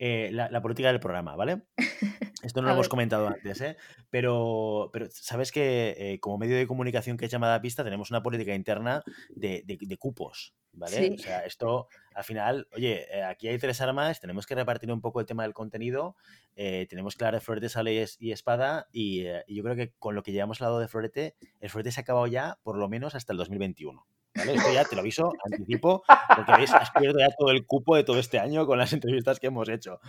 eh, 0.00 0.30
la, 0.32 0.60
política 0.60 0.88
del 0.88 0.98
programa, 0.98 1.36
¿vale? 1.36 1.62
Esto 2.42 2.62
no 2.62 2.68
lo 2.68 2.74
hemos 2.74 2.88
comentado 2.88 3.28
antes, 3.28 3.60
¿eh? 3.60 3.76
Pero, 4.10 4.90
pero 4.92 5.06
sabes 5.10 5.52
que 5.52 5.94
eh, 5.96 6.20
como 6.20 6.38
medio 6.38 6.56
de 6.56 6.66
comunicación 6.66 7.16
que 7.16 7.26
es 7.26 7.30
llamada 7.30 7.60
pista 7.60 7.82
tenemos 7.82 8.10
una 8.10 8.22
política 8.22 8.54
interna 8.54 9.02
de, 9.30 9.62
de 9.64 9.96
cupos, 9.96 10.54
¿vale? 10.72 11.14
O 11.14 11.18
sea, 11.18 11.40
esto 11.40 11.88
al 12.16 12.24
final, 12.24 12.66
oye, 12.74 13.06
eh, 13.14 13.22
aquí 13.24 13.46
hay 13.46 13.58
tres 13.58 13.78
armas, 13.82 14.20
tenemos 14.20 14.46
que 14.46 14.54
repartir 14.54 14.90
un 14.90 15.02
poco 15.02 15.20
el 15.20 15.26
tema 15.26 15.42
del 15.42 15.52
contenido, 15.52 16.16
eh, 16.56 16.86
tenemos 16.88 17.14
que 17.14 17.22
hablar 17.22 17.34
de 17.34 17.44
florete, 17.44 17.68
sable 17.68 18.06
y, 18.18 18.32
espada, 18.32 18.88
eh, 18.94 19.44
y, 19.46 19.54
yo 19.54 19.62
creo 19.62 19.76
que 19.76 19.92
con 19.98 20.14
lo 20.14 20.22
que 20.22 20.32
llevamos 20.32 20.62
al 20.62 20.68
lado 20.68 20.80
de 20.80 20.88
florete, 20.88 21.36
el 21.60 21.68
florete 21.68 21.92
se 21.92 22.00
ha 22.00 22.04
acabado 22.04 22.26
ya 22.26 22.58
por 22.62 22.78
lo 22.78 22.88
menos 22.88 23.14
hasta 23.14 23.34
el 23.34 23.36
2021. 23.36 24.06
¿Vale? 24.34 24.54
Esto 24.54 24.72
ya 24.72 24.84
te 24.84 24.94
lo 24.94 25.02
aviso, 25.02 25.30
anticipo, 25.44 26.04
porque 26.34 26.52
veis, 26.56 26.72
has 26.72 26.90
perdido 26.90 27.18
ya 27.18 27.28
todo 27.38 27.50
el 27.50 27.66
cupo 27.66 27.96
de 27.96 28.04
todo 28.04 28.18
este 28.18 28.38
año 28.38 28.66
con 28.66 28.78
las 28.78 28.94
entrevistas 28.94 29.38
que 29.38 29.48
hemos 29.48 29.68
hecho. 29.68 30.00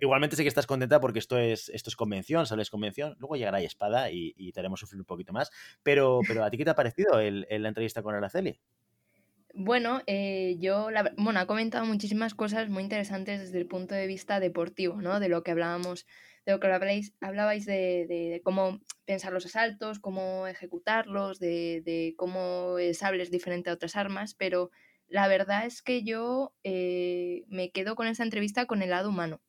igualmente 0.00 0.34
sé 0.34 0.42
que 0.42 0.48
estás 0.48 0.66
contenta 0.66 1.00
porque 1.00 1.20
esto 1.20 1.38
es, 1.38 1.68
esto 1.68 1.90
es 1.90 1.96
convención, 1.96 2.44
sales 2.46 2.70
convención, 2.70 3.14
luego 3.20 3.36
llegará 3.36 3.62
y 3.62 3.66
espada 3.66 4.10
y, 4.10 4.34
y, 4.36 4.50
te 4.50 4.58
haremos 4.58 4.80
sufrir 4.80 5.00
un 5.00 5.06
poquito 5.06 5.32
más. 5.32 5.52
Pero, 5.84 6.20
pero 6.26 6.42
¿a 6.44 6.50
ti 6.50 6.58
qué 6.58 6.64
te 6.64 6.70
ha 6.70 6.74
parecido 6.74 7.20
el, 7.20 7.46
la 7.48 7.68
entrevista 7.68 8.02
con 8.02 8.16
Araceli? 8.16 8.60
Bueno, 9.54 10.02
eh, 10.06 10.56
yo, 10.60 10.90
la, 10.90 11.12
bueno, 11.16 11.40
ha 11.40 11.46
comentado 11.46 11.84
muchísimas 11.84 12.34
cosas 12.34 12.68
muy 12.68 12.82
interesantes 12.82 13.40
desde 13.40 13.58
el 13.58 13.66
punto 13.66 13.94
de 13.94 14.06
vista 14.06 14.38
deportivo, 14.38 15.00
¿no? 15.02 15.18
De 15.18 15.28
lo 15.28 15.42
que 15.42 15.50
hablábamos, 15.50 16.06
de 16.46 16.52
lo 16.52 16.60
que 16.60 16.66
hablabais, 16.68 17.14
hablabais 17.20 17.66
de, 17.66 18.40
cómo 18.44 18.80
pensar 19.06 19.32
los 19.32 19.46
asaltos, 19.46 19.98
cómo 19.98 20.46
ejecutarlos, 20.46 21.40
de, 21.40 22.14
cómo 22.16 22.78
el 22.78 22.94
sable 22.94 23.22
es 23.22 23.30
diferente 23.30 23.70
a 23.70 23.74
otras 23.74 23.96
armas, 23.96 24.34
pero 24.34 24.70
la 25.08 25.26
verdad 25.26 25.66
es 25.66 25.82
que 25.82 26.04
yo 26.04 26.54
eh, 26.62 27.44
me 27.48 27.72
quedo 27.72 27.96
con 27.96 28.06
esa 28.06 28.22
entrevista 28.22 28.66
con 28.66 28.82
el 28.82 28.90
lado 28.90 29.08
humano. 29.08 29.40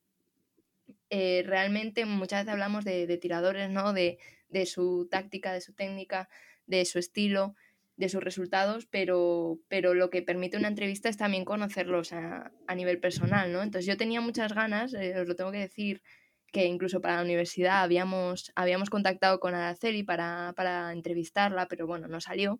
Eh, 1.11 1.43
realmente 1.45 2.05
muchas 2.05 2.41
veces 2.41 2.53
hablamos 2.53 2.85
de, 2.85 3.17
tiradores, 3.17 3.69
¿no? 3.69 3.93
De 3.93 4.17
su 4.65 5.07
táctica, 5.11 5.53
de 5.53 5.61
su 5.61 5.73
técnica, 5.73 6.27
de 6.65 6.85
su 6.85 6.97
estilo, 6.97 7.55
de 7.97 8.09
sus 8.09 8.23
resultados, 8.23 8.87
pero, 8.89 9.59
pero 9.67 9.93
lo 9.93 10.09
que 10.09 10.21
permite 10.21 10.57
una 10.57 10.67
entrevista 10.67 11.09
es 11.09 11.17
también 11.17 11.45
conocerlos 11.45 12.13
a, 12.13 12.51
nivel 12.75 12.99
personal, 12.99 13.51
¿no? 13.51 13.61
Entonces 13.61 13.85
yo 13.85 13.97
tenía 13.97 14.21
muchas 14.21 14.53
ganas, 14.53 14.93
eh, 14.93 15.19
os 15.19 15.27
lo 15.27 15.35
tengo 15.35 15.51
que 15.51 15.59
decir, 15.59 16.01
que 16.51 16.65
incluso 16.65 17.01
para 17.01 17.17
la 17.17 17.23
universidad 17.23 17.81
habíamos, 17.81 18.51
habíamos 18.55 18.89
contactado 18.89 19.39
con 19.39 19.55
Araceli 19.55 20.03
para, 20.03 20.53
para 20.55 20.91
entrevistarla, 20.91 21.67
pero 21.67 21.87
bueno, 21.87 22.07
no 22.07 22.19
salió. 22.19 22.59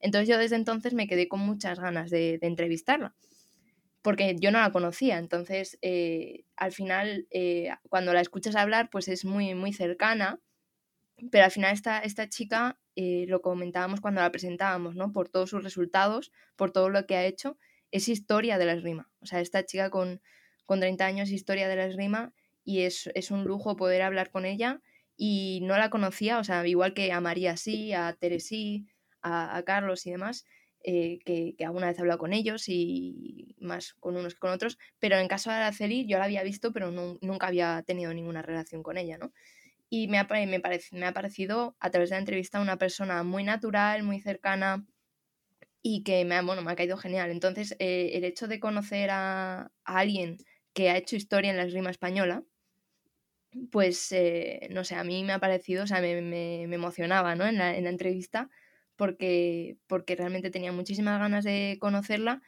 Entonces 0.00 0.28
yo 0.28 0.38
desde 0.38 0.56
entonces 0.56 0.94
me 0.94 1.06
quedé 1.06 1.28
con 1.28 1.40
muchas 1.40 1.80
ganas 1.80 2.10
de, 2.10 2.38
entrevistarla, 2.42 3.14
porque 4.02 4.36
yo 4.38 4.50
no 4.50 4.60
la 4.60 4.72
conocía. 4.72 5.18
Entonces, 5.18 5.78
eh, 5.82 6.44
al 6.56 6.72
final, 6.72 7.26
eh, 7.30 7.70
cuando 7.88 8.12
la 8.12 8.20
escuchas 8.20 8.56
hablar, 8.56 8.88
pues 8.90 9.08
es 9.08 9.24
muy, 9.24 9.54
muy 9.54 9.72
cercana, 9.72 10.38
pero 11.30 11.44
al 11.44 11.50
final 11.50 11.72
esta, 11.72 12.00
esta 12.00 12.28
chica 12.28 12.78
eh, 12.94 13.24
lo 13.28 13.40
comentábamos 13.40 14.00
cuando 14.00 14.20
la 14.20 14.30
presentábamos, 14.30 14.94
¿no? 14.94 15.12
Por 15.12 15.28
todos 15.28 15.50
sus 15.50 15.62
resultados, 15.62 16.32
por 16.56 16.72
todo 16.72 16.88
lo 16.90 17.06
que 17.06 17.16
ha 17.16 17.24
hecho, 17.24 17.58
es 17.90 18.08
historia 18.08 18.58
de 18.58 18.66
la 18.66 18.72
esgrima. 18.72 19.10
O 19.20 19.26
sea, 19.26 19.40
esta 19.40 19.64
chica 19.64 19.90
con, 19.90 20.20
con 20.66 20.80
30 20.80 21.06
años 21.06 21.30
historia 21.30 21.68
de 21.68 21.76
la 21.76 21.86
esgrima 21.86 22.32
y 22.64 22.82
es, 22.82 23.08
es, 23.14 23.30
un 23.30 23.44
lujo 23.44 23.76
poder 23.76 24.02
hablar 24.02 24.30
con 24.30 24.44
ella 24.44 24.80
y 25.16 25.60
no 25.62 25.78
la 25.78 25.90
conocía, 25.90 26.38
o 26.38 26.44
sea, 26.44 26.66
igual 26.66 26.94
que 26.94 27.12
a 27.12 27.20
María 27.20 27.56
sí, 27.56 27.92
a 27.92 28.12
Teresí, 28.18 28.86
a, 29.22 29.56
a 29.56 29.62
Carlos 29.62 30.04
y 30.06 30.10
demás, 30.10 30.44
eh, 30.88 31.18
que, 31.24 31.54
que, 31.56 31.64
alguna 31.64 31.88
vez 31.88 31.98
he 31.98 32.00
hablado 32.00 32.18
con 32.18 32.32
ellos 32.32 32.68
y 32.68 33.56
más 33.58 33.94
con 33.94 34.16
unos 34.16 34.34
que 34.34 34.40
con 34.40 34.52
otros, 34.52 34.78
pero 34.98 35.16
en 35.16 35.26
caso 35.28 35.50
de 35.50 35.56
Araceli 35.56 36.06
yo 36.06 36.18
la 36.18 36.24
había 36.24 36.42
visto, 36.42 36.72
pero 36.72 36.90
nunca 36.92 37.48
había 37.48 37.82
tenido 37.84 38.14
ninguna 38.14 38.42
relación 38.42 38.82
con 38.82 38.96
ella, 38.96 39.18
¿no? 39.18 39.32
Y 39.88 40.08
me 40.08 40.18
ha, 40.18 40.24
me, 40.24 40.60
parece, 40.60 40.96
me 40.96 41.06
ha 41.06 41.12
parecido 41.12 41.76
a 41.80 41.90
través 41.90 42.10
de 42.10 42.16
la 42.16 42.20
entrevista 42.20 42.60
una 42.60 42.76
persona 42.76 43.22
muy 43.22 43.44
natural, 43.44 44.02
muy 44.02 44.20
cercana 44.20 44.86
y 45.82 46.02
que 46.02 46.24
me 46.24 46.34
ha, 46.34 46.42
bueno, 46.42 46.62
me 46.62 46.72
ha 46.72 46.76
caído 46.76 46.96
genial. 46.96 47.30
Entonces, 47.30 47.76
eh, 47.78 48.10
el 48.14 48.24
hecho 48.24 48.48
de 48.48 48.60
conocer 48.60 49.10
a, 49.10 49.70
alguien 49.84 50.38
que 50.74 50.90
ha 50.90 50.96
hecho 50.96 51.16
historia 51.16 51.50
en 51.50 51.56
la 51.56 51.64
esgrima 51.64 51.90
española, 51.90 52.44
pues, 53.70 54.12
eh, 54.12 54.68
no 54.70 54.84
sé, 54.84 54.96
a 54.96 55.04
mí 55.04 55.24
me 55.24 55.32
ha 55.32 55.38
parecido, 55.38 55.84
o 55.84 55.86
sea, 55.86 56.00
me, 56.00 56.20
me, 56.20 56.62
emocionaba 56.64 57.34
¿no? 57.36 57.46
en, 57.46 57.56
la, 57.58 57.76
en 57.76 57.84
la 57.84 57.90
entrevista 57.90 58.50
porque, 58.96 59.76
porque 59.86 60.16
realmente 60.16 60.50
tenía 60.50 60.72
muchísimas 60.72 61.18
ganas 61.20 61.44
de 61.44 61.78
conocerla 61.80 62.42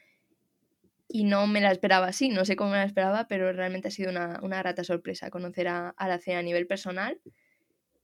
y 1.09 1.25
no 1.25 1.47
me 1.47 1.61
la 1.63 1.73
esperaba 1.73 2.09
así, 2.09 2.29
no 2.29 2.45
sé 2.45 2.55
cómo 2.55 2.71
me 2.71 2.77
la 2.77 2.85
esperaba, 2.85 3.27
pero 3.29 3.51
realmente 3.53 3.89
ha 3.89 3.91
sido 3.91 4.11
una, 4.11 4.39
una 4.43 4.59
grata 4.59 4.85
sorpresa 4.85 5.31
conocer 5.31 5.67
a, 5.69 5.95
la 5.99 6.19
CEA 6.19 6.39
a 6.39 6.43
nivel 6.43 6.67
personal 6.67 7.19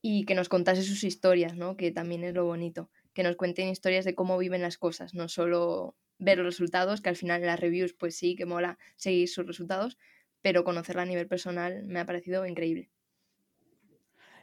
y 0.00 0.24
que 0.24 0.34
nos 0.34 0.48
contase 0.48 0.82
sus 0.82 1.04
historias, 1.04 1.54
¿no? 1.54 1.76
que 1.76 1.90
también 1.90 2.24
es 2.24 2.34
lo 2.34 2.46
bonito, 2.46 2.90
que 3.12 3.22
nos 3.22 3.36
cuenten 3.36 3.68
historias 3.68 4.06
de 4.06 4.14
cómo 4.14 4.38
viven 4.38 4.62
las 4.62 4.78
cosas, 4.78 5.14
no 5.14 5.28
solo 5.28 5.96
ver 6.18 6.38
los 6.38 6.46
resultados, 6.46 7.02
que 7.02 7.10
al 7.10 7.16
final 7.16 7.42
en 7.42 7.46
las 7.48 7.60
reviews 7.60 7.92
pues 7.92 8.16
sí, 8.16 8.36
que 8.36 8.46
mola 8.46 8.78
seguir 8.96 9.28
sus 9.28 9.46
resultados, 9.46 9.98
pero 10.40 10.64
conocerla 10.64 11.02
a 11.02 11.06
nivel 11.06 11.28
personal 11.28 11.84
me 11.86 12.00
ha 12.00 12.06
parecido 12.06 12.46
increíble. 12.46 12.90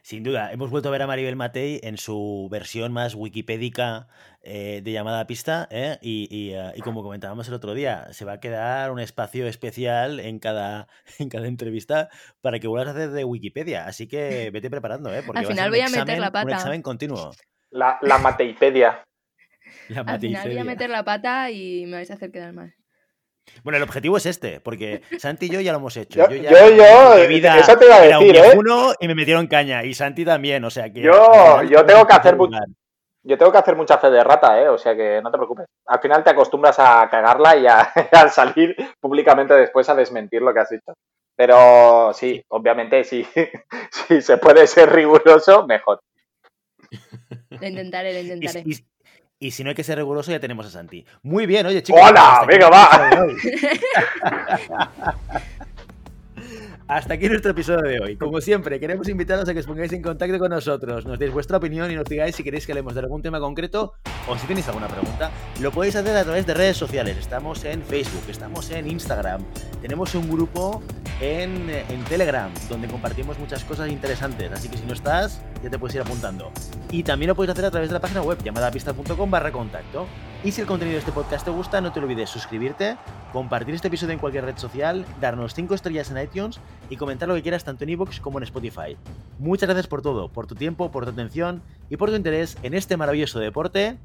Sin 0.02 0.24
duda, 0.24 0.50
hemos 0.50 0.70
vuelto 0.70 0.88
a 0.88 0.92
ver 0.92 1.02
a 1.02 1.06
Maribel 1.06 1.36
Matei 1.36 1.78
en 1.84 1.96
su 1.96 2.48
versión 2.50 2.92
más 2.92 3.14
wikipédica 3.14 4.08
eh, 4.42 4.80
de 4.82 4.90
llamada 4.90 5.20
a 5.20 5.26
pista, 5.28 5.68
¿eh? 5.70 5.96
Eh, 6.02 6.72
y, 6.74 6.80
como 6.80 7.04
comentábamos 7.04 7.46
el 7.46 7.54
otro 7.54 7.72
día, 7.72 8.12
se 8.12 8.24
va 8.24 8.32
a 8.32 8.40
quedar 8.40 8.90
un 8.90 8.98
espacio 8.98 9.46
especial 9.46 10.18
en 10.18 10.40
cada, 10.40 10.88
en 11.20 11.28
cada 11.28 11.46
entrevista 11.46 12.08
para 12.40 12.58
que 12.58 12.66
vuelvas 12.66 12.88
a 12.88 12.98
hacer 12.98 13.10
de 13.10 13.22
Wikipedia. 13.22 13.86
Así 13.86 14.08
que 14.08 14.50
vete 14.50 14.70
preparando, 14.70 15.14
¿eh? 15.14 15.22
porque 15.24 15.38
al 15.38 15.46
final 15.46 15.70
voy 15.70 15.80
a 15.80 15.88
meter 15.88 16.18
la 16.18 16.32
pata. 16.32 16.46
Un 16.46 16.52
examen 16.52 16.82
continuo. 16.82 17.30
La, 17.70 17.98
la 18.02 18.18
Mateipedia. 18.18 19.04
al 20.04 20.20
final 20.20 20.48
voy 20.48 20.58
a 20.58 20.64
meter 20.64 20.90
la 20.90 21.04
pata 21.04 21.48
y 21.52 21.86
me 21.86 21.98
vais 21.98 22.10
a 22.10 22.14
hacer 22.14 22.32
quedar 22.32 22.52
mal. 22.52 22.74
Bueno, 23.62 23.76
el 23.76 23.82
objetivo 23.82 24.16
es 24.16 24.26
este, 24.26 24.60
porque 24.60 25.02
Santi 25.18 25.46
y 25.46 25.50
yo 25.50 25.60
ya 25.60 25.72
lo 25.72 25.78
hemos 25.78 25.96
hecho. 25.96 26.18
Yo, 26.18 26.34
yo, 26.34 26.50
yo, 26.50 27.14
eso 27.16 27.76
te 27.76 27.86
iba 27.86 27.96
a 27.96 28.00
decir, 28.00 28.36
¿eh? 28.36 28.52
Uno 28.56 28.92
y 28.98 29.08
me 29.08 29.14
metieron 29.14 29.46
caña, 29.46 29.84
y 29.84 29.94
Santi 29.94 30.24
también, 30.24 30.64
o 30.64 30.70
sea 30.70 30.92
que. 30.92 31.02
Yo, 31.02 31.62
yo 31.62 31.84
tengo 31.84 32.06
que 32.06 32.14
hacer 32.14 32.36
yo 33.24 33.38
tengo 33.38 33.52
que 33.52 33.58
hacer 33.58 33.76
mucha 33.76 33.98
fe 33.98 34.10
de 34.10 34.24
rata, 34.24 34.60
¿eh? 34.60 34.68
O 34.68 34.78
sea 34.78 34.96
que 34.96 35.20
no 35.22 35.30
te 35.30 35.38
preocupes. 35.38 35.66
Al 35.86 36.00
final 36.00 36.24
te 36.24 36.30
acostumbras 36.30 36.78
a 36.78 37.08
cagarla 37.08 37.56
y 37.56 37.66
a, 37.66 37.80
al 38.12 38.30
salir 38.30 38.74
públicamente 39.00 39.54
después 39.54 39.88
a 39.88 39.94
desmentir 39.94 40.42
lo 40.42 40.52
que 40.52 40.60
has 40.60 40.70
dicho. 40.70 40.92
Pero 41.36 42.12
sí, 42.12 42.42
obviamente, 42.48 43.04
sí, 43.04 43.26
si 43.90 44.20
se 44.20 44.38
puede 44.38 44.66
ser 44.66 44.92
riguroso, 44.92 45.66
mejor. 45.66 46.00
Lo 47.50 47.66
intentaré, 47.66 48.12
lo 48.12 48.20
intentaré. 48.34 48.64
Y 48.66 48.84
si 49.50 49.64
no 49.64 49.70
hay 49.70 49.74
que 49.74 49.84
ser 49.84 49.98
riguroso, 49.98 50.30
ya 50.30 50.40
tenemos 50.40 50.66
a 50.66 50.70
Santi. 50.70 51.04
Muy 51.22 51.46
bien, 51.46 51.66
oye, 51.66 51.82
chicos. 51.82 52.00
¡Hola! 52.02 52.44
¡Venga, 52.46 52.70
va! 52.70 53.26
Hasta 56.92 57.14
aquí 57.14 57.26
nuestro 57.26 57.52
episodio 57.52 57.88
de 57.88 58.00
hoy. 58.00 58.16
Como 58.16 58.40
siempre, 58.42 58.78
queremos 58.78 59.08
invitaros 59.08 59.48
a 59.48 59.54
que 59.54 59.60
os 59.60 59.66
pongáis 59.66 59.92
en 59.94 60.02
contacto 60.02 60.38
con 60.38 60.50
nosotros, 60.50 61.06
nos 61.06 61.18
deis 61.18 61.32
vuestra 61.32 61.56
opinión 61.56 61.90
y 61.90 61.94
nos 61.94 62.04
digáis 62.04 62.36
si 62.36 62.44
queréis 62.44 62.66
que 62.66 62.72
hablemos 62.72 62.94
de 62.94 63.00
algún 63.00 63.22
tema 63.22 63.40
concreto 63.40 63.94
o 64.28 64.36
si 64.36 64.46
tenéis 64.46 64.68
alguna 64.68 64.88
pregunta. 64.88 65.30
Lo 65.60 65.70
podéis 65.70 65.96
hacer 65.96 66.14
a 66.14 66.24
través 66.24 66.44
de 66.44 66.52
redes 66.52 66.76
sociales. 66.76 67.16
Estamos 67.16 67.64
en 67.64 67.82
Facebook, 67.82 68.24
estamos 68.28 68.70
en 68.72 68.90
Instagram, 68.90 69.42
tenemos 69.80 70.14
un 70.14 70.28
grupo 70.30 70.82
en, 71.22 71.70
Telegram 72.10 72.50
donde 72.68 72.88
compartimos 72.88 73.38
muchas 73.38 73.64
cosas 73.64 73.88
interesantes. 73.88 74.52
Así 74.52 74.68
que 74.68 74.76
si 74.76 74.84
no 74.84 74.92
estás, 74.92 75.40
ya 75.62 75.70
te 75.70 75.78
puedes 75.78 75.94
ir 75.94 76.02
apuntando. 76.02 76.50
Y 76.90 77.02
también 77.02 77.28
lo 77.28 77.34
puedes 77.34 77.52
hacer 77.52 77.64
a 77.64 77.70
través 77.70 77.88
de 77.88 77.94
la 77.94 78.00
página 78.00 78.22
web 78.22 78.42
llamadapista.com 78.42 79.30
barra 79.30 79.52
contacto. 79.52 80.06
Y 80.44 80.50
si 80.50 80.60
el 80.60 80.66
contenido 80.66 80.94
de 80.94 80.98
este 81.00 81.12
podcast 81.12 81.44
te 81.44 81.50
gusta, 81.50 81.80
no 81.80 81.92
te 81.92 82.00
olvides 82.00 82.28
suscribirte, 82.28 82.96
compartir 83.32 83.74
este 83.74 83.88
episodio 83.88 84.12
en 84.12 84.18
cualquier 84.18 84.44
red 84.44 84.56
social, 84.56 85.04
darnos 85.20 85.54
5 85.54 85.74
estrellas 85.74 86.10
en 86.10 86.18
iTunes 86.18 86.60
y 86.90 86.96
comentar 86.96 87.28
lo 87.28 87.34
que 87.34 87.42
quieras 87.42 87.62
tanto 87.62 87.84
en 87.84 87.90
iVoox 87.90 88.20
como 88.20 88.38
en 88.38 88.44
Spotify. 88.44 88.96
Muchas 89.38 89.68
gracias 89.68 89.86
por 89.86 90.02
todo, 90.02 90.28
por 90.28 90.46
tu 90.46 90.56
tiempo, 90.56 90.90
por 90.90 91.04
tu 91.04 91.10
atención 91.10 91.62
y 91.88 91.96
por 91.96 92.10
tu 92.10 92.16
interés 92.16 92.58
en 92.62 92.74
este 92.74 92.96
maravilloso 92.96 93.38
deporte 93.38 93.98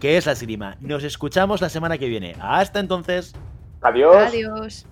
que 0.00 0.16
es 0.16 0.26
la 0.26 0.34
Sirima. 0.34 0.76
Nos 0.80 1.04
escuchamos 1.04 1.60
la 1.60 1.68
semana 1.68 1.98
que 1.98 2.08
viene. 2.08 2.34
Hasta 2.40 2.80
entonces. 2.80 3.34
Adiós. 3.82 4.16
Adiós. 4.16 4.86